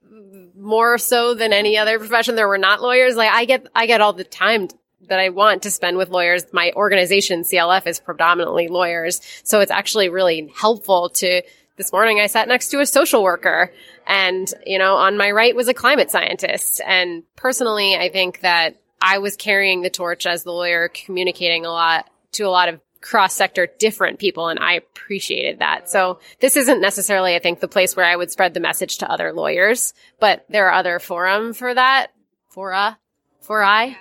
more 0.57 0.97
so 0.97 1.35
than 1.35 1.53
any 1.53 1.77
other 1.77 1.99
profession. 1.99 2.37
There 2.37 2.49
were 2.49 2.59
not 2.59 2.81
lawyers. 2.81 3.17
Like 3.17 3.31
I 3.31 3.45
get, 3.45 3.67
I 3.75 3.87
get 3.87 4.01
all 4.01 4.13
the 4.13 4.25
time 4.25 4.69
that 5.13 5.21
I 5.21 5.29
want 5.29 5.65
to 5.65 5.71
spend 5.71 5.99
with 5.99 6.09
lawyers. 6.09 6.47
My 6.53 6.73
organization, 6.75 7.43
CLF, 7.43 7.87
is 7.87 8.01
predominantly 8.01 8.69
lawyers. 8.69 9.21
So 9.45 9.61
it's 9.61 9.71
actually 9.71 10.09
really 10.09 10.51
helpful 10.57 11.11
to, 11.17 11.43
this 11.77 11.93
morning 11.93 12.19
I 12.19 12.29
sat 12.29 12.49
next 12.49 12.71
to 12.71 12.81
a 12.81 12.87
social 12.87 13.23
worker 13.23 13.71
and, 14.07 14.51
you 14.65 14.79
know, 14.79 14.97
on 14.97 15.19
my 15.19 15.31
right 15.31 15.55
was 15.55 15.69
a 15.69 15.75
climate 15.75 16.11
scientist. 16.11 16.81
And 16.87 17.25
personally, 17.37 17.95
I 17.95 18.09
think 18.09 18.41
that 18.41 18.77
I 19.03 19.19
was 19.19 19.37
carrying 19.37 19.83
the 19.83 19.91
torch 19.91 20.25
as 20.25 20.45
the 20.45 20.51
lawyer, 20.51 20.89
communicating 20.89 21.67
a 21.67 21.71
lot 21.71 22.09
to 22.33 22.45
a 22.45 22.49
lot 22.49 22.71
of 22.71 22.81
cross 23.03 23.35
sector 23.35 23.69
different 23.79 24.19
people 24.19 24.49
and 24.49 24.61
I 24.61 24.77
appreciated 24.77 25.59
that. 25.59 25.91
So 25.91 26.21
this 26.41 26.57
isn't 26.57 26.81
necessarily, 26.81 27.35
I 27.35 27.39
think, 27.39 27.61
the 27.61 27.69
place 27.69 27.95
where 27.95 28.07
I 28.07 28.17
would 28.17 28.31
spread 28.31 28.55
the 28.55 28.61
message 28.61 28.99
to 28.99 29.11
other 29.11 29.35
lawyers, 29.35 29.93
but 30.21 30.47
there 30.49 30.69
are 30.69 30.73
other 30.73 30.99
forum 31.01 31.53
for 31.53 31.75
that. 31.75 32.13
Fora, 32.49 32.99
for 33.43 33.63
I. 33.63 33.99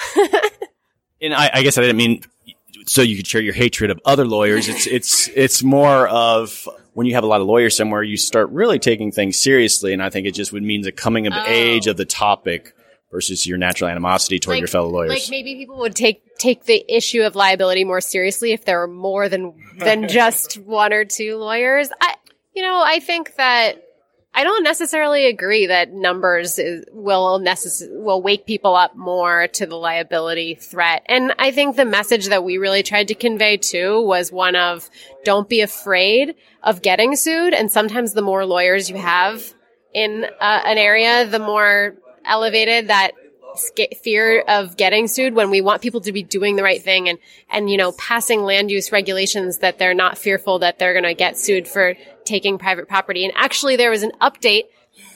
and 1.22 1.34
I, 1.34 1.50
I 1.54 1.62
guess 1.62 1.78
I 1.78 1.82
didn't 1.82 1.96
mean 1.96 2.22
so 2.86 3.02
you 3.02 3.16
could 3.16 3.26
share 3.26 3.40
your 3.40 3.54
hatred 3.54 3.90
of 3.90 4.00
other 4.04 4.26
lawyers. 4.26 4.68
It's 4.68 4.86
it's 4.86 5.28
it's 5.28 5.62
more 5.62 6.08
of 6.08 6.68
when 6.94 7.06
you 7.06 7.14
have 7.14 7.24
a 7.24 7.26
lot 7.26 7.40
of 7.40 7.46
lawyers 7.46 7.76
somewhere, 7.76 8.02
you 8.02 8.16
start 8.16 8.50
really 8.50 8.78
taking 8.78 9.12
things 9.12 9.38
seriously, 9.38 9.92
and 9.92 10.02
I 10.02 10.10
think 10.10 10.26
it 10.26 10.32
just 10.32 10.52
would 10.52 10.62
mean 10.62 10.82
the 10.82 10.92
coming 10.92 11.26
of 11.26 11.32
Oh. 11.36 11.44
age 11.46 11.86
of 11.86 11.96
the 11.96 12.04
topic 12.04 12.74
versus 13.10 13.46
your 13.46 13.58
natural 13.58 13.90
animosity 13.90 14.38
toward 14.38 14.58
your 14.58 14.68
fellow 14.68 14.88
lawyers. 14.88 15.10
Like 15.10 15.30
maybe 15.30 15.56
people 15.56 15.78
would 15.78 15.94
take 15.94 16.36
take 16.38 16.64
the 16.64 16.84
issue 16.88 17.22
of 17.22 17.34
liability 17.34 17.84
more 17.84 18.00
seriously 18.00 18.52
if 18.52 18.64
there 18.64 18.78
were 18.78 18.88
more 18.88 19.28
than 19.28 19.54
than 19.78 20.08
just 20.08 20.54
one 20.58 20.92
or 20.92 21.04
two 21.04 21.36
lawyers. 21.36 21.90
I 22.00 22.14
you 22.54 22.62
know, 22.62 22.82
I 22.84 22.98
think 23.00 23.36
that 23.36 23.82
I 24.32 24.44
don't 24.44 24.62
necessarily 24.62 25.26
agree 25.26 25.66
that 25.66 25.92
numbers 25.92 26.58
is, 26.58 26.84
will 26.92 27.40
necess- 27.40 27.88
will 27.90 28.22
wake 28.22 28.46
people 28.46 28.76
up 28.76 28.96
more 28.96 29.48
to 29.48 29.66
the 29.66 29.74
liability 29.74 30.54
threat. 30.54 31.02
And 31.06 31.34
I 31.38 31.50
think 31.50 31.74
the 31.74 31.84
message 31.84 32.26
that 32.28 32.44
we 32.44 32.56
really 32.56 32.84
tried 32.84 33.08
to 33.08 33.14
convey 33.14 33.56
too 33.56 34.00
was 34.00 34.30
one 34.30 34.54
of 34.54 34.88
don't 35.24 35.48
be 35.48 35.62
afraid 35.62 36.36
of 36.62 36.80
getting 36.80 37.16
sued. 37.16 37.54
And 37.54 37.72
sometimes 37.72 38.12
the 38.12 38.22
more 38.22 38.46
lawyers 38.46 38.88
you 38.88 38.96
have 38.96 39.52
in 39.92 40.24
uh, 40.24 40.60
an 40.64 40.78
area, 40.78 41.26
the 41.26 41.40
more 41.40 41.96
elevated 42.24 42.88
that 42.88 43.12
fear 44.02 44.40
of 44.40 44.76
getting 44.76 45.08
sued 45.08 45.34
when 45.34 45.50
we 45.50 45.60
want 45.60 45.82
people 45.82 46.00
to 46.00 46.12
be 46.12 46.22
doing 46.22 46.56
the 46.56 46.62
right 46.62 46.82
thing 46.82 47.08
and 47.08 47.18
and 47.50 47.68
you 47.68 47.76
know 47.76 47.90
passing 47.92 48.42
land 48.42 48.70
use 48.70 48.92
regulations 48.92 49.58
that 49.58 49.78
they're 49.78 49.92
not 49.92 50.16
fearful 50.16 50.60
that 50.60 50.78
they're 50.78 50.92
going 50.92 51.04
to 51.04 51.14
get 51.14 51.36
sued 51.36 51.66
for 51.66 51.94
taking 52.30 52.58
private 52.58 52.88
property. 52.88 53.24
And 53.24 53.34
actually 53.36 53.76
there 53.76 53.90
was 53.90 54.04
an 54.04 54.12
update 54.20 54.64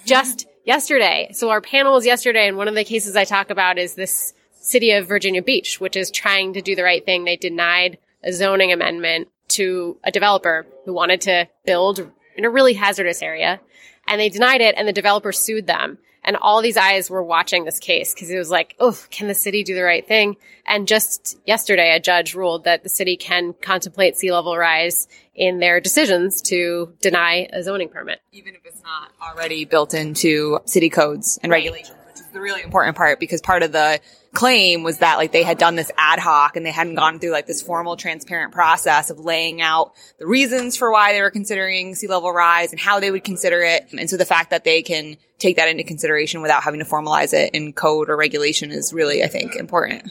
just 0.04 0.46
yesterday. 0.64 1.30
So 1.32 1.50
our 1.50 1.60
panel 1.60 1.94
was 1.94 2.04
yesterday 2.04 2.48
and 2.48 2.56
one 2.56 2.68
of 2.68 2.74
the 2.74 2.84
cases 2.84 3.14
I 3.14 3.24
talk 3.24 3.50
about 3.50 3.78
is 3.78 3.94
this 3.94 4.34
city 4.52 4.90
of 4.92 5.06
Virginia 5.06 5.42
Beach 5.42 5.80
which 5.80 5.96
is 5.96 6.10
trying 6.10 6.54
to 6.54 6.62
do 6.62 6.74
the 6.74 6.82
right 6.82 7.04
thing. 7.04 7.24
They 7.24 7.36
denied 7.36 7.98
a 8.24 8.32
zoning 8.32 8.72
amendment 8.72 9.28
to 9.48 9.96
a 10.02 10.10
developer 10.10 10.66
who 10.84 10.92
wanted 10.92 11.20
to 11.22 11.48
build 11.64 12.10
in 12.36 12.44
a 12.44 12.50
really 12.50 12.72
hazardous 12.72 13.22
area 13.22 13.60
and 14.08 14.20
they 14.20 14.28
denied 14.28 14.60
it 14.60 14.74
and 14.76 14.88
the 14.88 14.92
developer 14.92 15.30
sued 15.30 15.66
them 15.66 15.98
And 16.24 16.36
all 16.36 16.62
these 16.62 16.76
eyes 16.76 17.10
were 17.10 17.22
watching 17.22 17.64
this 17.64 17.78
case 17.78 18.14
because 18.14 18.30
it 18.30 18.38
was 18.38 18.50
like, 18.50 18.74
oh, 18.80 18.98
can 19.10 19.28
the 19.28 19.34
city 19.34 19.62
do 19.62 19.74
the 19.74 19.82
right 19.82 20.06
thing? 20.06 20.36
And 20.66 20.88
just 20.88 21.38
yesterday, 21.46 21.94
a 21.94 22.00
judge 22.00 22.34
ruled 22.34 22.64
that 22.64 22.82
the 22.82 22.88
city 22.88 23.16
can 23.16 23.52
contemplate 23.52 24.16
sea 24.16 24.32
level 24.32 24.56
rise 24.56 25.06
in 25.34 25.58
their 25.58 25.80
decisions 25.80 26.40
to 26.42 26.94
deny 27.02 27.48
a 27.52 27.62
zoning 27.62 27.90
permit. 27.90 28.20
Even 28.32 28.54
if 28.54 28.64
it's 28.64 28.82
not 28.82 29.10
already 29.20 29.64
built 29.64 29.92
into 29.92 30.60
city 30.64 30.88
codes 30.88 31.38
and 31.42 31.52
regulations, 31.52 31.98
the 32.34 32.40
really 32.40 32.62
important 32.62 32.96
part 32.96 33.18
because 33.18 33.40
part 33.40 33.62
of 33.62 33.72
the 33.72 34.00
claim 34.34 34.82
was 34.82 34.98
that 34.98 35.16
like 35.16 35.32
they 35.32 35.44
had 35.44 35.56
done 35.56 35.76
this 35.76 35.90
ad 35.96 36.18
hoc 36.18 36.56
and 36.56 36.66
they 36.66 36.72
hadn't 36.72 36.96
gone 36.96 37.18
through 37.18 37.30
like 37.30 37.46
this 37.46 37.62
formal 37.62 37.96
transparent 37.96 38.52
process 38.52 39.08
of 39.08 39.20
laying 39.20 39.62
out 39.62 39.92
the 40.18 40.26
reasons 40.26 40.76
for 40.76 40.90
why 40.92 41.12
they 41.12 41.22
were 41.22 41.30
considering 41.30 41.94
sea 41.94 42.08
level 42.08 42.32
rise 42.32 42.72
and 42.72 42.80
how 42.80 43.00
they 43.00 43.10
would 43.10 43.24
consider 43.24 43.62
it. 43.62 43.88
And 43.96 44.10
so 44.10 44.16
the 44.16 44.24
fact 44.24 44.50
that 44.50 44.64
they 44.64 44.82
can 44.82 45.16
take 45.38 45.56
that 45.56 45.68
into 45.68 45.84
consideration 45.84 46.42
without 46.42 46.62
having 46.62 46.80
to 46.80 46.86
formalize 46.86 47.32
it 47.32 47.54
in 47.54 47.72
code 47.72 48.10
or 48.10 48.16
regulation 48.16 48.70
is 48.70 48.92
really, 48.92 49.22
I 49.22 49.28
think, 49.28 49.54
important. 49.56 50.10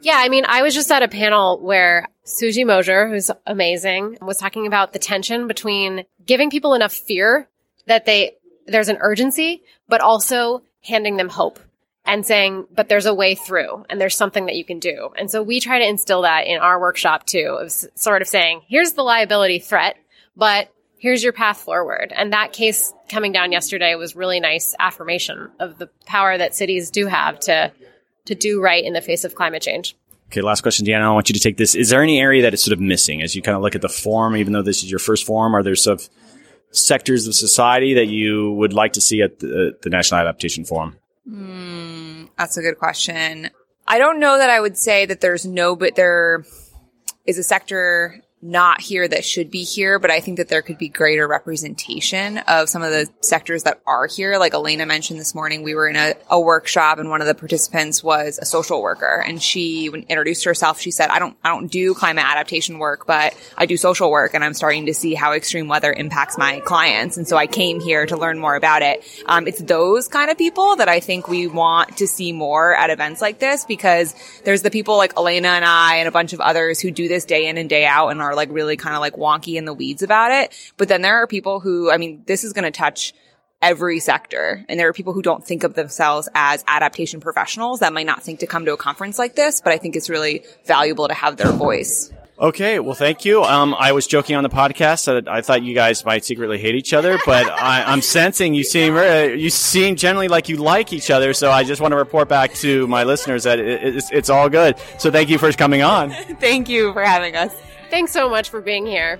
Yeah, 0.00 0.16
I 0.18 0.28
mean, 0.28 0.44
I 0.46 0.62
was 0.62 0.74
just 0.74 0.90
at 0.90 1.02
a 1.02 1.08
panel 1.08 1.60
where 1.60 2.08
Susi 2.24 2.64
Moser, 2.64 3.08
who's 3.08 3.30
amazing, 3.46 4.18
was 4.20 4.36
talking 4.36 4.66
about 4.66 4.92
the 4.92 4.98
tension 4.98 5.46
between 5.46 6.04
giving 6.24 6.50
people 6.50 6.74
enough 6.74 6.92
fear 6.92 7.48
that 7.86 8.04
they 8.04 8.32
there's 8.66 8.88
an 8.88 8.98
urgency, 9.00 9.62
but 9.88 10.00
also 10.00 10.62
handing 10.86 11.16
them 11.16 11.28
hope 11.28 11.58
and 12.04 12.24
saying, 12.24 12.66
but 12.74 12.88
there's 12.88 13.06
a 13.06 13.14
way 13.14 13.34
through 13.34 13.84
and 13.90 14.00
there's 14.00 14.16
something 14.16 14.46
that 14.46 14.54
you 14.54 14.64
can 14.64 14.78
do. 14.78 15.10
And 15.18 15.30
so 15.30 15.42
we 15.42 15.60
try 15.60 15.78
to 15.78 15.88
instill 15.88 16.22
that 16.22 16.46
in 16.46 16.58
our 16.58 16.80
workshop 16.80 17.26
too, 17.26 17.58
of 17.60 17.72
sort 17.72 18.22
of 18.22 18.28
saying, 18.28 18.62
here's 18.68 18.92
the 18.92 19.02
liability 19.02 19.58
threat, 19.58 19.96
but 20.36 20.68
here's 20.98 21.22
your 21.22 21.32
path 21.32 21.58
forward. 21.58 22.12
And 22.14 22.32
that 22.32 22.52
case 22.52 22.92
coming 23.08 23.32
down 23.32 23.52
yesterday 23.52 23.94
was 23.96 24.16
really 24.16 24.40
nice 24.40 24.74
affirmation 24.78 25.50
of 25.58 25.78
the 25.78 25.88
power 26.06 26.38
that 26.38 26.54
cities 26.54 26.90
do 26.90 27.06
have 27.06 27.40
to, 27.40 27.72
to 28.26 28.34
do 28.34 28.60
right 28.60 28.84
in 28.84 28.92
the 28.92 29.02
face 29.02 29.24
of 29.24 29.34
climate 29.34 29.62
change. 29.62 29.96
Okay, 30.28 30.40
last 30.40 30.62
question, 30.62 30.86
Deanna. 30.86 31.02
I 31.02 31.10
want 31.10 31.28
you 31.28 31.34
to 31.34 31.40
take 31.40 31.56
this. 31.56 31.74
Is 31.74 31.90
there 31.90 32.02
any 32.02 32.20
area 32.20 32.42
that 32.42 32.54
is 32.54 32.62
sort 32.62 32.72
of 32.72 32.80
missing 32.80 33.22
as 33.22 33.36
you 33.36 33.42
kind 33.42 33.56
of 33.56 33.62
look 33.62 33.76
at 33.76 33.82
the 33.82 33.88
form, 33.88 34.36
even 34.36 34.52
though 34.52 34.62
this 34.62 34.82
is 34.82 34.90
your 34.90 34.98
first 34.98 35.24
form? 35.24 35.54
Are 35.54 35.62
there 35.62 35.76
sort 35.76 36.00
of 36.00 36.08
sectors 36.76 37.26
of 37.26 37.34
society 37.34 37.94
that 37.94 38.06
you 38.06 38.52
would 38.52 38.72
like 38.72 38.92
to 38.94 39.00
see 39.00 39.22
at 39.22 39.38
the, 39.38 39.76
the 39.82 39.90
National 39.90 40.20
Adaptation 40.20 40.64
Forum? 40.64 40.96
Mm, 41.28 42.28
that's 42.38 42.56
a 42.56 42.62
good 42.62 42.78
question. 42.78 43.50
I 43.88 43.98
don't 43.98 44.20
know 44.20 44.38
that 44.38 44.50
I 44.50 44.60
would 44.60 44.76
say 44.76 45.06
that 45.06 45.20
there's 45.20 45.46
no, 45.46 45.76
but 45.76 45.94
there 45.94 46.44
is 47.24 47.38
a 47.38 47.42
sector 47.42 48.20
not 48.50 48.80
here 48.80 49.06
that 49.06 49.24
should 49.24 49.50
be 49.50 49.64
here, 49.64 49.98
but 49.98 50.10
I 50.10 50.20
think 50.20 50.38
that 50.38 50.48
there 50.48 50.62
could 50.62 50.78
be 50.78 50.88
greater 50.88 51.26
representation 51.26 52.38
of 52.38 52.68
some 52.68 52.82
of 52.82 52.90
the 52.90 53.08
sectors 53.20 53.64
that 53.64 53.80
are 53.86 54.06
here. 54.06 54.38
Like 54.38 54.54
Elena 54.54 54.86
mentioned 54.86 55.18
this 55.18 55.34
morning, 55.34 55.62
we 55.62 55.74
were 55.74 55.88
in 55.88 55.96
a, 55.96 56.14
a 56.30 56.40
workshop 56.40 56.98
and 56.98 57.10
one 57.10 57.20
of 57.20 57.26
the 57.26 57.34
participants 57.34 58.02
was 58.02 58.38
a 58.38 58.44
social 58.44 58.80
worker 58.80 59.22
and 59.26 59.42
she 59.42 59.86
introduced 59.86 60.44
herself. 60.44 60.80
She 60.80 60.90
said, 60.90 61.10
I 61.10 61.18
don't, 61.18 61.36
I 61.42 61.48
don't 61.48 61.70
do 61.70 61.94
climate 61.94 62.24
adaptation 62.24 62.78
work, 62.78 63.06
but 63.06 63.34
I 63.56 63.66
do 63.66 63.76
social 63.76 64.10
work 64.10 64.34
and 64.34 64.44
I'm 64.44 64.54
starting 64.54 64.86
to 64.86 64.94
see 64.94 65.14
how 65.14 65.32
extreme 65.32 65.68
weather 65.68 65.92
impacts 65.92 66.38
my 66.38 66.60
clients. 66.60 67.16
And 67.16 67.26
so 67.26 67.36
I 67.36 67.46
came 67.46 67.80
here 67.80 68.06
to 68.06 68.16
learn 68.16 68.38
more 68.38 68.54
about 68.54 68.82
it. 68.82 69.04
Um, 69.26 69.48
it's 69.48 69.60
those 69.60 70.06
kind 70.08 70.30
of 70.30 70.38
people 70.38 70.76
that 70.76 70.88
I 70.88 71.00
think 71.00 71.26
we 71.26 71.48
want 71.48 71.96
to 71.96 72.06
see 72.06 72.32
more 72.32 72.76
at 72.76 72.90
events 72.90 73.20
like 73.20 73.40
this 73.40 73.64
because 73.64 74.14
there's 74.44 74.62
the 74.62 74.70
people 74.70 74.96
like 74.96 75.16
Elena 75.16 75.48
and 75.48 75.64
I 75.64 75.96
and 75.96 76.08
a 76.08 76.12
bunch 76.12 76.32
of 76.32 76.40
others 76.40 76.80
who 76.80 76.90
do 76.90 77.08
this 77.08 77.24
day 77.24 77.48
in 77.48 77.58
and 77.58 77.68
day 77.68 77.84
out 77.84 78.08
and 78.08 78.22
are 78.22 78.35
like 78.36 78.50
really 78.52 78.76
kind 78.76 78.94
of 78.94 79.00
like 79.00 79.14
wonky 79.14 79.54
in 79.54 79.64
the 79.64 79.74
weeds 79.74 80.02
about 80.02 80.30
it. 80.30 80.52
But 80.76 80.88
then 80.88 81.02
there 81.02 81.16
are 81.16 81.26
people 81.26 81.60
who, 81.60 81.90
I 81.90 81.96
mean, 81.96 82.22
this 82.26 82.44
is 82.44 82.52
going 82.52 82.64
to 82.64 82.70
touch 82.70 83.12
every 83.62 83.98
sector. 84.00 84.64
And 84.68 84.78
there 84.78 84.88
are 84.88 84.92
people 84.92 85.12
who 85.12 85.22
don't 85.22 85.44
think 85.44 85.64
of 85.64 85.74
themselves 85.74 86.28
as 86.34 86.62
adaptation 86.68 87.20
professionals 87.20 87.80
that 87.80 87.92
might 87.92 88.06
not 88.06 88.22
think 88.22 88.40
to 88.40 88.46
come 88.46 88.64
to 88.66 88.72
a 88.72 88.76
conference 88.76 89.18
like 89.18 89.34
this, 89.34 89.60
but 89.60 89.72
I 89.72 89.78
think 89.78 89.96
it's 89.96 90.10
really 90.10 90.44
valuable 90.66 91.08
to 91.08 91.14
have 91.14 91.36
their 91.36 91.52
voice. 91.52 92.12
Okay, 92.38 92.80
well, 92.80 92.94
thank 92.94 93.24
you. 93.24 93.42
Um, 93.42 93.74
I 93.78 93.92
was 93.92 94.06
joking 94.06 94.36
on 94.36 94.42
the 94.42 94.50
podcast 94.50 95.06
that 95.06 95.26
I 95.26 95.40
thought 95.40 95.62
you 95.62 95.74
guys 95.74 96.04
might 96.04 96.22
secretly 96.22 96.58
hate 96.58 96.74
each 96.74 96.92
other, 96.92 97.18
but 97.24 97.48
I, 97.48 97.90
am 97.90 98.02
sensing 98.02 98.52
you 98.52 98.62
seem 98.62 98.94
uh, 98.94 99.22
you 99.34 99.48
seem 99.48 99.96
generally 99.96 100.28
like 100.28 100.50
you 100.50 100.56
like 100.58 100.92
each 100.92 101.10
other. 101.10 101.32
So 101.32 101.50
I 101.50 101.64
just 101.64 101.80
want 101.80 101.92
to 101.92 101.96
report 101.96 102.28
back 102.28 102.52
to 102.56 102.86
my 102.88 103.04
listeners 103.04 103.44
that 103.44 103.58
it, 103.58 103.96
it's, 103.96 104.12
it's 104.12 104.28
all 104.28 104.50
good. 104.50 104.76
So 104.98 105.10
thank 105.10 105.30
you 105.30 105.38
for 105.38 105.50
coming 105.52 105.80
on. 105.80 106.10
thank 106.40 106.68
you 106.68 106.92
for 106.92 107.02
having 107.02 107.36
us. 107.36 107.54
Thanks 107.90 108.12
so 108.12 108.28
much 108.28 108.50
for 108.50 108.60
being 108.60 108.86
here. 108.86 109.18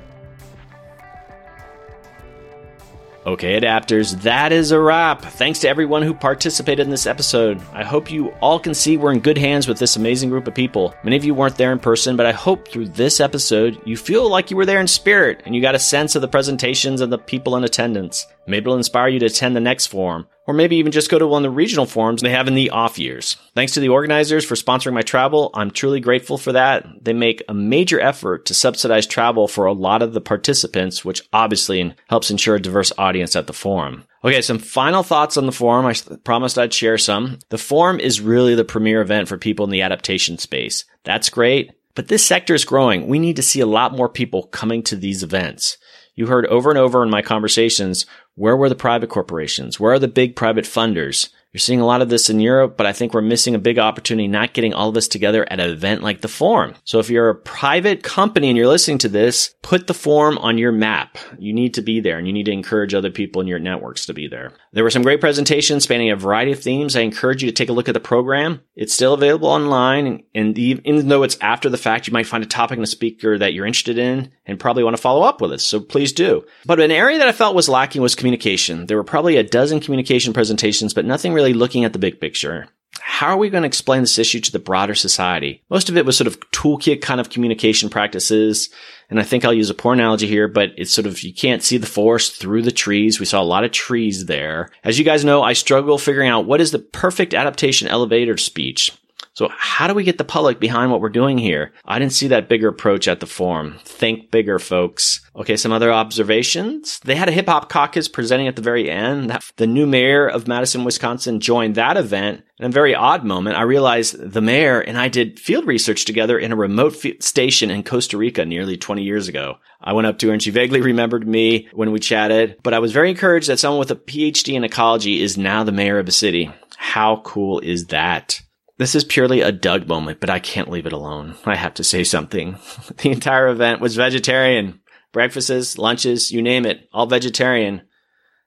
Okay, 3.26 3.60
adapters, 3.60 4.22
that 4.22 4.52
is 4.52 4.70
a 4.70 4.78
wrap. 4.78 5.20
Thanks 5.20 5.58
to 5.58 5.68
everyone 5.68 6.02
who 6.02 6.14
participated 6.14 6.84
in 6.86 6.90
this 6.90 7.08
episode. 7.08 7.60
I 7.72 7.82
hope 7.82 8.08
you 8.08 8.28
all 8.40 8.60
can 8.60 8.72
see 8.72 8.96
we're 8.96 9.10
in 9.10 9.18
good 9.18 9.36
hands 9.36 9.66
with 9.66 9.80
this 9.80 9.96
amazing 9.96 10.30
group 10.30 10.46
of 10.46 10.54
people. 10.54 10.94
Many 11.02 11.16
of 11.16 11.24
you 11.24 11.34
weren't 11.34 11.56
there 11.56 11.72
in 11.72 11.80
person, 11.80 12.16
but 12.16 12.26
I 12.26 12.30
hope 12.30 12.68
through 12.68 12.86
this 12.90 13.18
episode 13.18 13.80
you 13.84 13.96
feel 13.96 14.30
like 14.30 14.52
you 14.52 14.56
were 14.56 14.64
there 14.64 14.78
in 14.78 14.86
spirit 14.86 15.42
and 15.44 15.56
you 15.56 15.60
got 15.60 15.74
a 15.74 15.80
sense 15.80 16.14
of 16.14 16.22
the 16.22 16.28
presentations 16.28 17.00
and 17.00 17.12
the 17.12 17.18
people 17.18 17.56
in 17.56 17.64
attendance. 17.64 18.28
Maybe 18.46 18.62
it'll 18.62 18.76
inspire 18.76 19.08
you 19.08 19.18
to 19.18 19.26
attend 19.26 19.56
the 19.56 19.60
next 19.60 19.86
forum, 19.86 20.28
or 20.46 20.54
maybe 20.54 20.76
even 20.76 20.92
just 20.92 21.10
go 21.10 21.18
to 21.18 21.26
one 21.26 21.44
of 21.44 21.50
the 21.50 21.56
regional 21.56 21.86
forums 21.86 22.22
they 22.22 22.30
have 22.30 22.48
in 22.48 22.54
the 22.54 22.70
off 22.70 22.98
years. 22.98 23.36
Thanks 23.54 23.72
to 23.74 23.80
the 23.80 23.88
organizers 23.88 24.44
for 24.44 24.54
sponsoring 24.54 24.94
my 24.94 25.02
travel. 25.02 25.50
I'm 25.54 25.70
truly 25.70 26.00
grateful 26.00 26.38
for 26.38 26.52
that. 26.52 26.86
They 27.02 27.12
make 27.12 27.42
a 27.48 27.54
major 27.54 28.00
effort 28.00 28.46
to 28.46 28.54
subsidize 28.54 29.06
travel 29.06 29.48
for 29.48 29.66
a 29.66 29.72
lot 29.72 30.02
of 30.02 30.12
the 30.12 30.20
participants, 30.20 31.04
which 31.04 31.22
obviously 31.32 31.94
helps 32.08 32.30
ensure 32.30 32.56
a 32.56 32.62
diverse 32.62 32.92
audience 32.96 33.34
at 33.34 33.46
the 33.46 33.52
forum. 33.52 34.04
Okay, 34.24 34.42
some 34.42 34.58
final 34.58 35.02
thoughts 35.02 35.36
on 35.36 35.46
the 35.46 35.52
forum. 35.52 35.86
I 35.86 35.94
promised 36.24 36.58
I'd 36.58 36.72
share 36.72 36.98
some. 36.98 37.38
The 37.50 37.58
forum 37.58 38.00
is 38.00 38.20
really 38.20 38.54
the 38.54 38.64
premier 38.64 39.00
event 39.00 39.28
for 39.28 39.38
people 39.38 39.64
in 39.64 39.70
the 39.70 39.82
adaptation 39.82 40.38
space. 40.38 40.84
That's 41.04 41.28
great. 41.28 41.72
But 41.94 42.08
this 42.08 42.24
sector 42.24 42.54
is 42.54 42.64
growing. 42.64 43.08
We 43.08 43.18
need 43.18 43.36
to 43.36 43.42
see 43.42 43.60
a 43.60 43.66
lot 43.66 43.96
more 43.96 44.08
people 44.08 44.44
coming 44.44 44.82
to 44.84 44.96
these 44.96 45.22
events. 45.22 45.78
You 46.14 46.26
heard 46.26 46.46
over 46.46 46.70
and 46.70 46.78
over 46.78 47.02
in 47.02 47.10
my 47.10 47.22
conversations 47.22 48.06
where 48.36 48.56
were 48.56 48.68
the 48.68 48.74
private 48.74 49.08
corporations? 49.08 49.80
Where 49.80 49.94
are 49.94 49.98
the 49.98 50.08
big 50.08 50.36
private 50.36 50.64
funders? 50.64 51.30
You're 51.52 51.60
seeing 51.60 51.80
a 51.80 51.86
lot 51.86 52.02
of 52.02 52.10
this 52.10 52.28
in 52.28 52.38
Europe, 52.38 52.76
but 52.76 52.84
I 52.84 52.92
think 52.92 53.14
we're 53.14 53.22
missing 53.22 53.54
a 53.54 53.58
big 53.58 53.78
opportunity 53.78 54.28
not 54.28 54.52
getting 54.52 54.74
all 54.74 54.90
of 54.90 54.96
us 54.98 55.08
together 55.08 55.50
at 55.50 55.58
an 55.58 55.70
event 55.70 56.02
like 56.02 56.20
the 56.20 56.28
forum. 56.28 56.74
So 56.84 56.98
if 56.98 57.08
you're 57.08 57.30
a 57.30 57.34
private 57.34 58.02
company 58.02 58.48
and 58.48 58.58
you're 58.58 58.68
listening 58.68 58.98
to 58.98 59.08
this, 59.08 59.54
put 59.62 59.86
the 59.86 59.94
forum 59.94 60.36
on 60.36 60.58
your 60.58 60.70
map. 60.70 61.16
You 61.38 61.54
need 61.54 61.72
to 61.72 61.82
be 61.82 62.00
there 62.00 62.18
and 62.18 62.26
you 62.26 62.32
need 62.34 62.44
to 62.44 62.52
encourage 62.52 62.92
other 62.92 63.10
people 63.10 63.40
in 63.40 63.48
your 63.48 63.58
networks 63.58 64.04
to 64.04 64.12
be 64.12 64.28
there. 64.28 64.52
There 64.76 64.84
were 64.84 64.90
some 64.90 65.00
great 65.00 65.22
presentations 65.22 65.84
spanning 65.84 66.10
a 66.10 66.16
variety 66.16 66.52
of 66.52 66.62
themes. 66.62 66.96
I 66.96 67.00
encourage 67.00 67.42
you 67.42 67.48
to 67.48 67.54
take 67.54 67.70
a 67.70 67.72
look 67.72 67.88
at 67.88 67.94
the 67.94 67.98
program. 67.98 68.60
It's 68.74 68.92
still 68.92 69.14
available 69.14 69.48
online. 69.48 70.24
And 70.34 70.58
even 70.58 71.08
though 71.08 71.22
it's 71.22 71.38
after 71.40 71.70
the 71.70 71.78
fact, 71.78 72.06
you 72.06 72.12
might 72.12 72.26
find 72.26 72.44
a 72.44 72.46
topic 72.46 72.76
and 72.76 72.84
a 72.84 72.86
speaker 72.86 73.38
that 73.38 73.54
you're 73.54 73.64
interested 73.64 73.96
in 73.96 74.30
and 74.44 74.60
probably 74.60 74.84
want 74.84 74.94
to 74.94 75.02
follow 75.02 75.22
up 75.22 75.40
with 75.40 75.52
us. 75.52 75.62
So 75.62 75.80
please 75.80 76.12
do. 76.12 76.44
But 76.66 76.78
an 76.78 76.90
area 76.90 77.16
that 77.16 77.26
I 77.26 77.32
felt 77.32 77.54
was 77.56 77.70
lacking 77.70 78.02
was 78.02 78.14
communication. 78.14 78.84
There 78.84 78.98
were 78.98 79.02
probably 79.02 79.38
a 79.38 79.42
dozen 79.42 79.80
communication 79.80 80.34
presentations, 80.34 80.92
but 80.92 81.06
nothing 81.06 81.32
really 81.32 81.54
looking 81.54 81.86
at 81.86 81.94
the 81.94 81.98
big 81.98 82.20
picture. 82.20 82.68
How 83.02 83.28
are 83.28 83.36
we 83.36 83.50
going 83.50 83.62
to 83.62 83.66
explain 83.66 84.02
this 84.02 84.18
issue 84.18 84.40
to 84.40 84.52
the 84.52 84.58
broader 84.58 84.94
society? 84.94 85.62
Most 85.70 85.88
of 85.88 85.96
it 85.96 86.04
was 86.04 86.16
sort 86.16 86.26
of 86.26 86.38
toolkit 86.50 87.00
kind 87.00 87.20
of 87.20 87.30
communication 87.30 87.88
practices. 87.88 88.70
And 89.08 89.20
I 89.20 89.22
think 89.22 89.44
I'll 89.44 89.52
use 89.52 89.70
a 89.70 89.74
poor 89.74 89.92
analogy 89.92 90.26
here, 90.26 90.48
but 90.48 90.72
it's 90.76 90.92
sort 90.92 91.06
of, 91.06 91.22
you 91.22 91.32
can't 91.32 91.62
see 91.62 91.76
the 91.76 91.86
forest 91.86 92.36
through 92.36 92.62
the 92.62 92.72
trees. 92.72 93.20
We 93.20 93.26
saw 93.26 93.40
a 93.40 93.44
lot 93.44 93.64
of 93.64 93.70
trees 93.70 94.26
there. 94.26 94.70
As 94.84 94.98
you 94.98 95.04
guys 95.04 95.24
know, 95.24 95.42
I 95.42 95.52
struggle 95.52 95.98
figuring 95.98 96.28
out 96.28 96.46
what 96.46 96.60
is 96.60 96.72
the 96.72 96.78
perfect 96.78 97.32
adaptation 97.32 97.88
elevator 97.88 98.36
speech. 98.36 98.92
So 99.36 99.50
how 99.54 99.86
do 99.86 99.92
we 99.92 100.02
get 100.02 100.16
the 100.16 100.24
public 100.24 100.58
behind 100.58 100.90
what 100.90 101.02
we're 101.02 101.10
doing 101.10 101.36
here? 101.36 101.72
I 101.84 101.98
didn't 101.98 102.14
see 102.14 102.28
that 102.28 102.48
bigger 102.48 102.68
approach 102.68 103.06
at 103.06 103.20
the 103.20 103.26
forum. 103.26 103.76
Think 103.84 104.30
bigger, 104.30 104.58
folks. 104.58 105.20
Okay, 105.36 105.58
some 105.58 105.72
other 105.72 105.92
observations. 105.92 107.00
They 107.00 107.16
had 107.16 107.28
a 107.28 107.32
hip 107.32 107.46
hop 107.46 107.68
caucus 107.68 108.08
presenting 108.08 108.48
at 108.48 108.56
the 108.56 108.62
very 108.62 108.90
end. 108.90 109.38
The 109.56 109.66
new 109.66 109.86
mayor 109.86 110.26
of 110.26 110.48
Madison, 110.48 110.84
Wisconsin 110.84 111.40
joined 111.40 111.74
that 111.74 111.98
event. 111.98 112.44
In 112.58 112.64
a 112.64 112.70
very 112.70 112.94
odd 112.94 113.24
moment, 113.24 113.58
I 113.58 113.62
realized 113.62 114.18
the 114.18 114.40
mayor 114.40 114.80
and 114.80 114.96
I 114.96 115.08
did 115.08 115.38
field 115.38 115.66
research 115.66 116.06
together 116.06 116.38
in 116.38 116.50
a 116.50 116.56
remote 116.56 116.96
station 117.20 117.70
in 117.70 117.82
Costa 117.82 118.16
Rica 118.16 118.46
nearly 118.46 118.78
20 118.78 119.02
years 119.02 119.28
ago. 119.28 119.58
I 119.82 119.92
went 119.92 120.06
up 120.06 120.18
to 120.20 120.28
her 120.28 120.32
and 120.32 120.42
she 120.42 120.50
vaguely 120.50 120.80
remembered 120.80 121.28
me 121.28 121.68
when 121.74 121.92
we 121.92 122.00
chatted, 122.00 122.56
but 122.62 122.72
I 122.72 122.78
was 122.78 122.92
very 122.92 123.10
encouraged 123.10 123.50
that 123.50 123.58
someone 123.58 123.80
with 123.80 123.90
a 123.90 123.96
PhD 123.96 124.54
in 124.54 124.64
ecology 124.64 125.20
is 125.20 125.36
now 125.36 125.62
the 125.62 125.72
mayor 125.72 125.98
of 125.98 126.08
a 126.08 126.12
city. 126.12 126.50
How 126.78 127.20
cool 127.22 127.60
is 127.60 127.88
that? 127.88 128.40
This 128.78 128.94
is 128.94 129.04
purely 129.04 129.40
a 129.40 129.52
Doug 129.52 129.88
moment, 129.88 130.20
but 130.20 130.28
I 130.28 130.38
can't 130.38 130.70
leave 130.70 130.86
it 130.86 130.92
alone. 130.92 131.36
I 131.44 131.56
have 131.56 131.74
to 131.74 131.84
say 131.84 132.04
something. 132.04 132.58
The 132.98 133.10
entire 133.10 133.48
event 133.48 133.80
was 133.80 133.96
vegetarian. 133.96 134.80
Breakfasts, 135.12 135.78
lunches, 135.78 136.30
you 136.30 136.42
name 136.42 136.66
it, 136.66 136.88
all 136.92 137.06
vegetarian. 137.06 137.82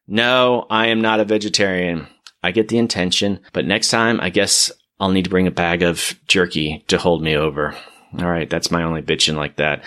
No, 0.08 0.66
I 0.70 0.88
am 0.88 1.02
not 1.02 1.20
a 1.20 1.26
vegetarian. 1.26 2.08
I 2.44 2.52
get 2.52 2.68
the 2.68 2.78
intention, 2.78 3.42
but 3.54 3.66
next 3.66 3.90
time 3.90 4.20
I 4.22 4.30
guess 4.30 4.72
I'll 5.00 5.10
need 5.10 5.26
to 5.26 5.30
bring 5.30 5.48
a 5.48 5.52
bag 5.52 5.84
of 5.84 6.16
jerky 6.28 6.84
to 6.88 6.98
hold 6.98 7.22
me 7.24 7.36
over. 7.36 7.76
All 8.18 8.30
right, 8.30 8.50
that's 8.50 8.72
my 8.72 8.84
only 8.84 9.04
bitching 9.04 9.36
like 9.36 9.58
that. 9.58 9.84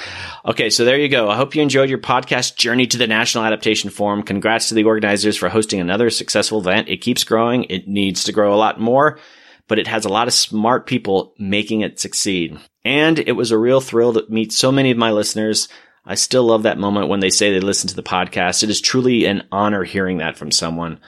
Okay, 0.46 0.70
so 0.70 0.84
there 0.84 0.98
you 0.98 1.08
go. 1.08 1.28
I 1.28 1.36
hope 1.36 1.56
you 1.56 1.62
enjoyed 1.62 1.90
your 1.90 1.98
podcast 1.98 2.56
journey 2.56 2.86
to 2.86 2.98
the 2.98 3.08
National 3.08 3.44
Adaptation 3.44 3.90
Forum. 3.90 4.22
Congrats 4.22 4.68
to 4.68 4.74
the 4.74 4.84
organizers 4.84 5.36
for 5.36 5.48
hosting 5.48 5.80
another 5.80 6.08
successful 6.08 6.60
event. 6.60 6.88
It 6.88 7.00
keeps 7.00 7.24
growing. 7.24 7.64
It 7.64 7.88
needs 7.88 8.24
to 8.24 8.32
grow 8.32 8.54
a 8.54 8.56
lot 8.56 8.80
more, 8.80 9.18
but 9.68 9.78
it 9.78 9.86
has 9.86 10.04
a 10.04 10.10
lot 10.10 10.28
of 10.28 10.34
smart 10.34 10.86
people 10.86 11.34
making 11.38 11.80
it 11.80 11.98
succeed. 11.98 12.58
And 12.84 13.18
it 13.18 13.32
was 13.32 13.50
a 13.50 13.58
real 13.58 13.80
thrill 13.80 14.12
to 14.14 14.26
meet 14.28 14.52
so 14.52 14.72
many 14.72 14.90
of 14.90 14.98
my 14.98 15.10
listeners. 15.10 15.68
I 16.04 16.16
still 16.16 16.44
love 16.44 16.64
that 16.64 16.78
moment 16.78 17.08
when 17.08 17.20
they 17.20 17.30
say 17.30 17.52
they 17.52 17.60
listen 17.60 17.88
to 17.88 17.96
the 17.96 18.02
podcast. 18.02 18.62
It 18.62 18.70
is 18.70 18.80
truly 18.80 19.24
an 19.24 19.44
honor 19.52 19.84
hearing 19.84 20.18
that 20.18 20.36
from 20.36 20.50
someone. 20.50 21.00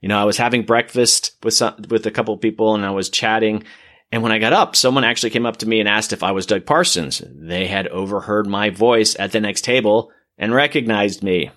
You 0.00 0.08
know, 0.08 0.18
I 0.18 0.24
was 0.24 0.36
having 0.36 0.62
breakfast 0.62 1.32
with 1.42 1.54
some, 1.54 1.74
with 1.88 2.06
a 2.06 2.10
couple 2.10 2.34
of 2.34 2.40
people 2.40 2.74
and 2.74 2.84
I 2.84 2.90
was 2.90 3.10
chatting 3.10 3.64
and 4.12 4.22
when 4.22 4.32
I 4.32 4.38
got 4.38 4.52
up, 4.52 4.76
someone 4.76 5.04
actually 5.04 5.30
came 5.30 5.46
up 5.46 5.58
to 5.58 5.68
me 5.68 5.80
and 5.80 5.88
asked 5.88 6.12
if 6.12 6.22
I 6.22 6.32
was 6.32 6.46
Doug 6.46 6.64
Parsons. 6.64 7.22
They 7.26 7.66
had 7.66 7.88
overheard 7.88 8.46
my 8.46 8.70
voice 8.70 9.16
at 9.18 9.32
the 9.32 9.40
next 9.40 9.62
table 9.62 10.12
and 10.38 10.54
recognized 10.54 11.22
me. 11.22 11.50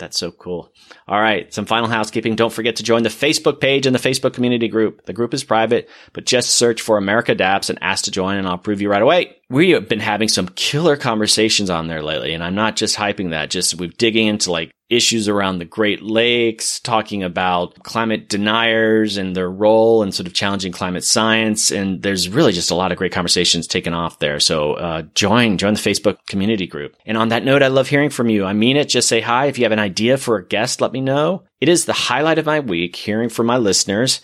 That's 0.00 0.18
so 0.18 0.32
cool. 0.32 0.72
All 1.06 1.20
right. 1.20 1.52
Some 1.52 1.66
final 1.66 1.88
housekeeping. 1.88 2.34
Don't 2.34 2.52
forget 2.52 2.76
to 2.76 2.82
join 2.82 3.02
the 3.04 3.10
Facebook 3.10 3.60
page 3.60 3.86
and 3.86 3.94
the 3.94 4.00
Facebook 4.00 4.32
community 4.32 4.66
group. 4.66 5.04
The 5.04 5.12
group 5.12 5.34
is 5.34 5.44
private, 5.44 5.88
but 6.12 6.24
just 6.24 6.54
search 6.54 6.80
for 6.80 6.96
America 6.96 7.32
Adapts 7.32 7.70
and 7.70 7.78
ask 7.82 8.06
to 8.06 8.10
join 8.10 8.36
and 8.36 8.48
I'll 8.48 8.58
prove 8.58 8.80
you 8.80 8.90
right 8.90 9.02
away. 9.02 9.36
We 9.50 9.70
have 9.70 9.88
been 9.88 10.00
having 10.00 10.28
some 10.28 10.48
killer 10.48 10.96
conversations 10.96 11.70
on 11.70 11.86
there 11.86 12.02
lately. 12.02 12.32
And 12.32 12.42
I'm 12.42 12.54
not 12.54 12.76
just 12.76 12.96
hyping 12.96 13.30
that. 13.30 13.50
Just 13.50 13.74
we're 13.74 13.90
digging 13.90 14.26
into 14.26 14.50
like 14.50 14.72
issues 14.90 15.28
around 15.28 15.58
the 15.58 15.64
Great 15.64 16.02
Lakes, 16.02 16.80
talking 16.80 17.22
about 17.22 17.82
climate 17.84 18.28
deniers 18.28 19.16
and 19.16 19.34
their 19.34 19.50
role 19.50 20.02
and 20.02 20.14
sort 20.14 20.26
of 20.26 20.34
challenging 20.34 20.72
climate 20.72 21.04
science. 21.04 21.70
And 21.70 22.02
there's 22.02 22.28
really 22.28 22.52
just 22.52 22.70
a 22.70 22.74
lot 22.74 22.92
of 22.92 22.98
great 22.98 23.12
conversations 23.12 23.66
taken 23.66 23.94
off 23.94 24.18
there. 24.18 24.40
So, 24.40 24.74
uh, 24.74 25.02
join, 25.14 25.56
join 25.58 25.74
the 25.74 25.80
Facebook 25.80 26.18
community 26.26 26.66
group. 26.66 26.96
And 27.06 27.16
on 27.16 27.28
that 27.28 27.44
note, 27.44 27.62
I 27.62 27.68
love 27.68 27.88
hearing 27.88 28.10
from 28.10 28.28
you. 28.28 28.44
I 28.44 28.52
mean 28.52 28.76
it. 28.76 28.88
Just 28.88 29.08
say 29.08 29.20
hi. 29.20 29.46
If 29.46 29.58
you 29.58 29.64
have 29.64 29.72
an 29.72 29.78
idea 29.78 30.18
for 30.18 30.36
a 30.36 30.46
guest, 30.46 30.80
let 30.80 30.92
me 30.92 31.00
know. 31.00 31.44
It 31.60 31.68
is 31.68 31.84
the 31.84 31.92
highlight 31.92 32.38
of 32.38 32.46
my 32.46 32.60
week, 32.60 32.96
hearing 32.96 33.28
from 33.28 33.46
my 33.46 33.58
listeners. 33.58 34.20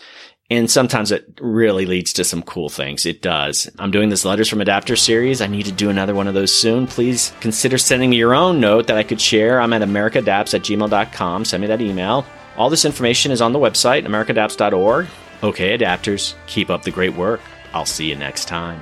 And 0.49 0.71
sometimes 0.71 1.11
it 1.11 1.27
really 1.41 1.85
leads 1.85 2.13
to 2.13 2.23
some 2.23 2.41
cool 2.41 2.69
things. 2.69 3.05
It 3.05 3.21
does. 3.21 3.69
I'm 3.79 3.91
doing 3.91 4.09
this 4.09 4.23
Letters 4.23 4.47
from 4.47 4.59
Adapters 4.59 4.99
series. 4.99 5.41
I 5.41 5.47
need 5.47 5.65
to 5.65 5.73
do 5.73 5.89
another 5.89 6.15
one 6.15 6.27
of 6.27 6.33
those 6.33 6.53
soon. 6.53 6.87
Please 6.87 7.33
consider 7.41 7.77
sending 7.77 8.09
me 8.09 8.17
your 8.17 8.33
own 8.33 8.61
note 8.61 8.87
that 8.87 8.97
I 8.97 9.03
could 9.03 9.19
share. 9.19 9.59
I'm 9.59 9.73
at 9.73 9.81
americaadapts 9.81 10.53
at 10.53 10.61
gmail.com. 10.61 11.45
Send 11.45 11.61
me 11.61 11.67
that 11.67 11.81
email. 11.81 12.25
All 12.55 12.69
this 12.69 12.85
information 12.85 13.31
is 13.31 13.41
on 13.41 13.51
the 13.51 13.59
website, 13.59 14.05
americaadapts.org. 14.05 15.07
Okay, 15.43 15.77
adapters, 15.77 16.33
keep 16.47 16.69
up 16.69 16.83
the 16.83 16.91
great 16.91 17.13
work. 17.13 17.41
I'll 17.73 17.85
see 17.85 18.09
you 18.09 18.15
next 18.15 18.45
time. 18.45 18.81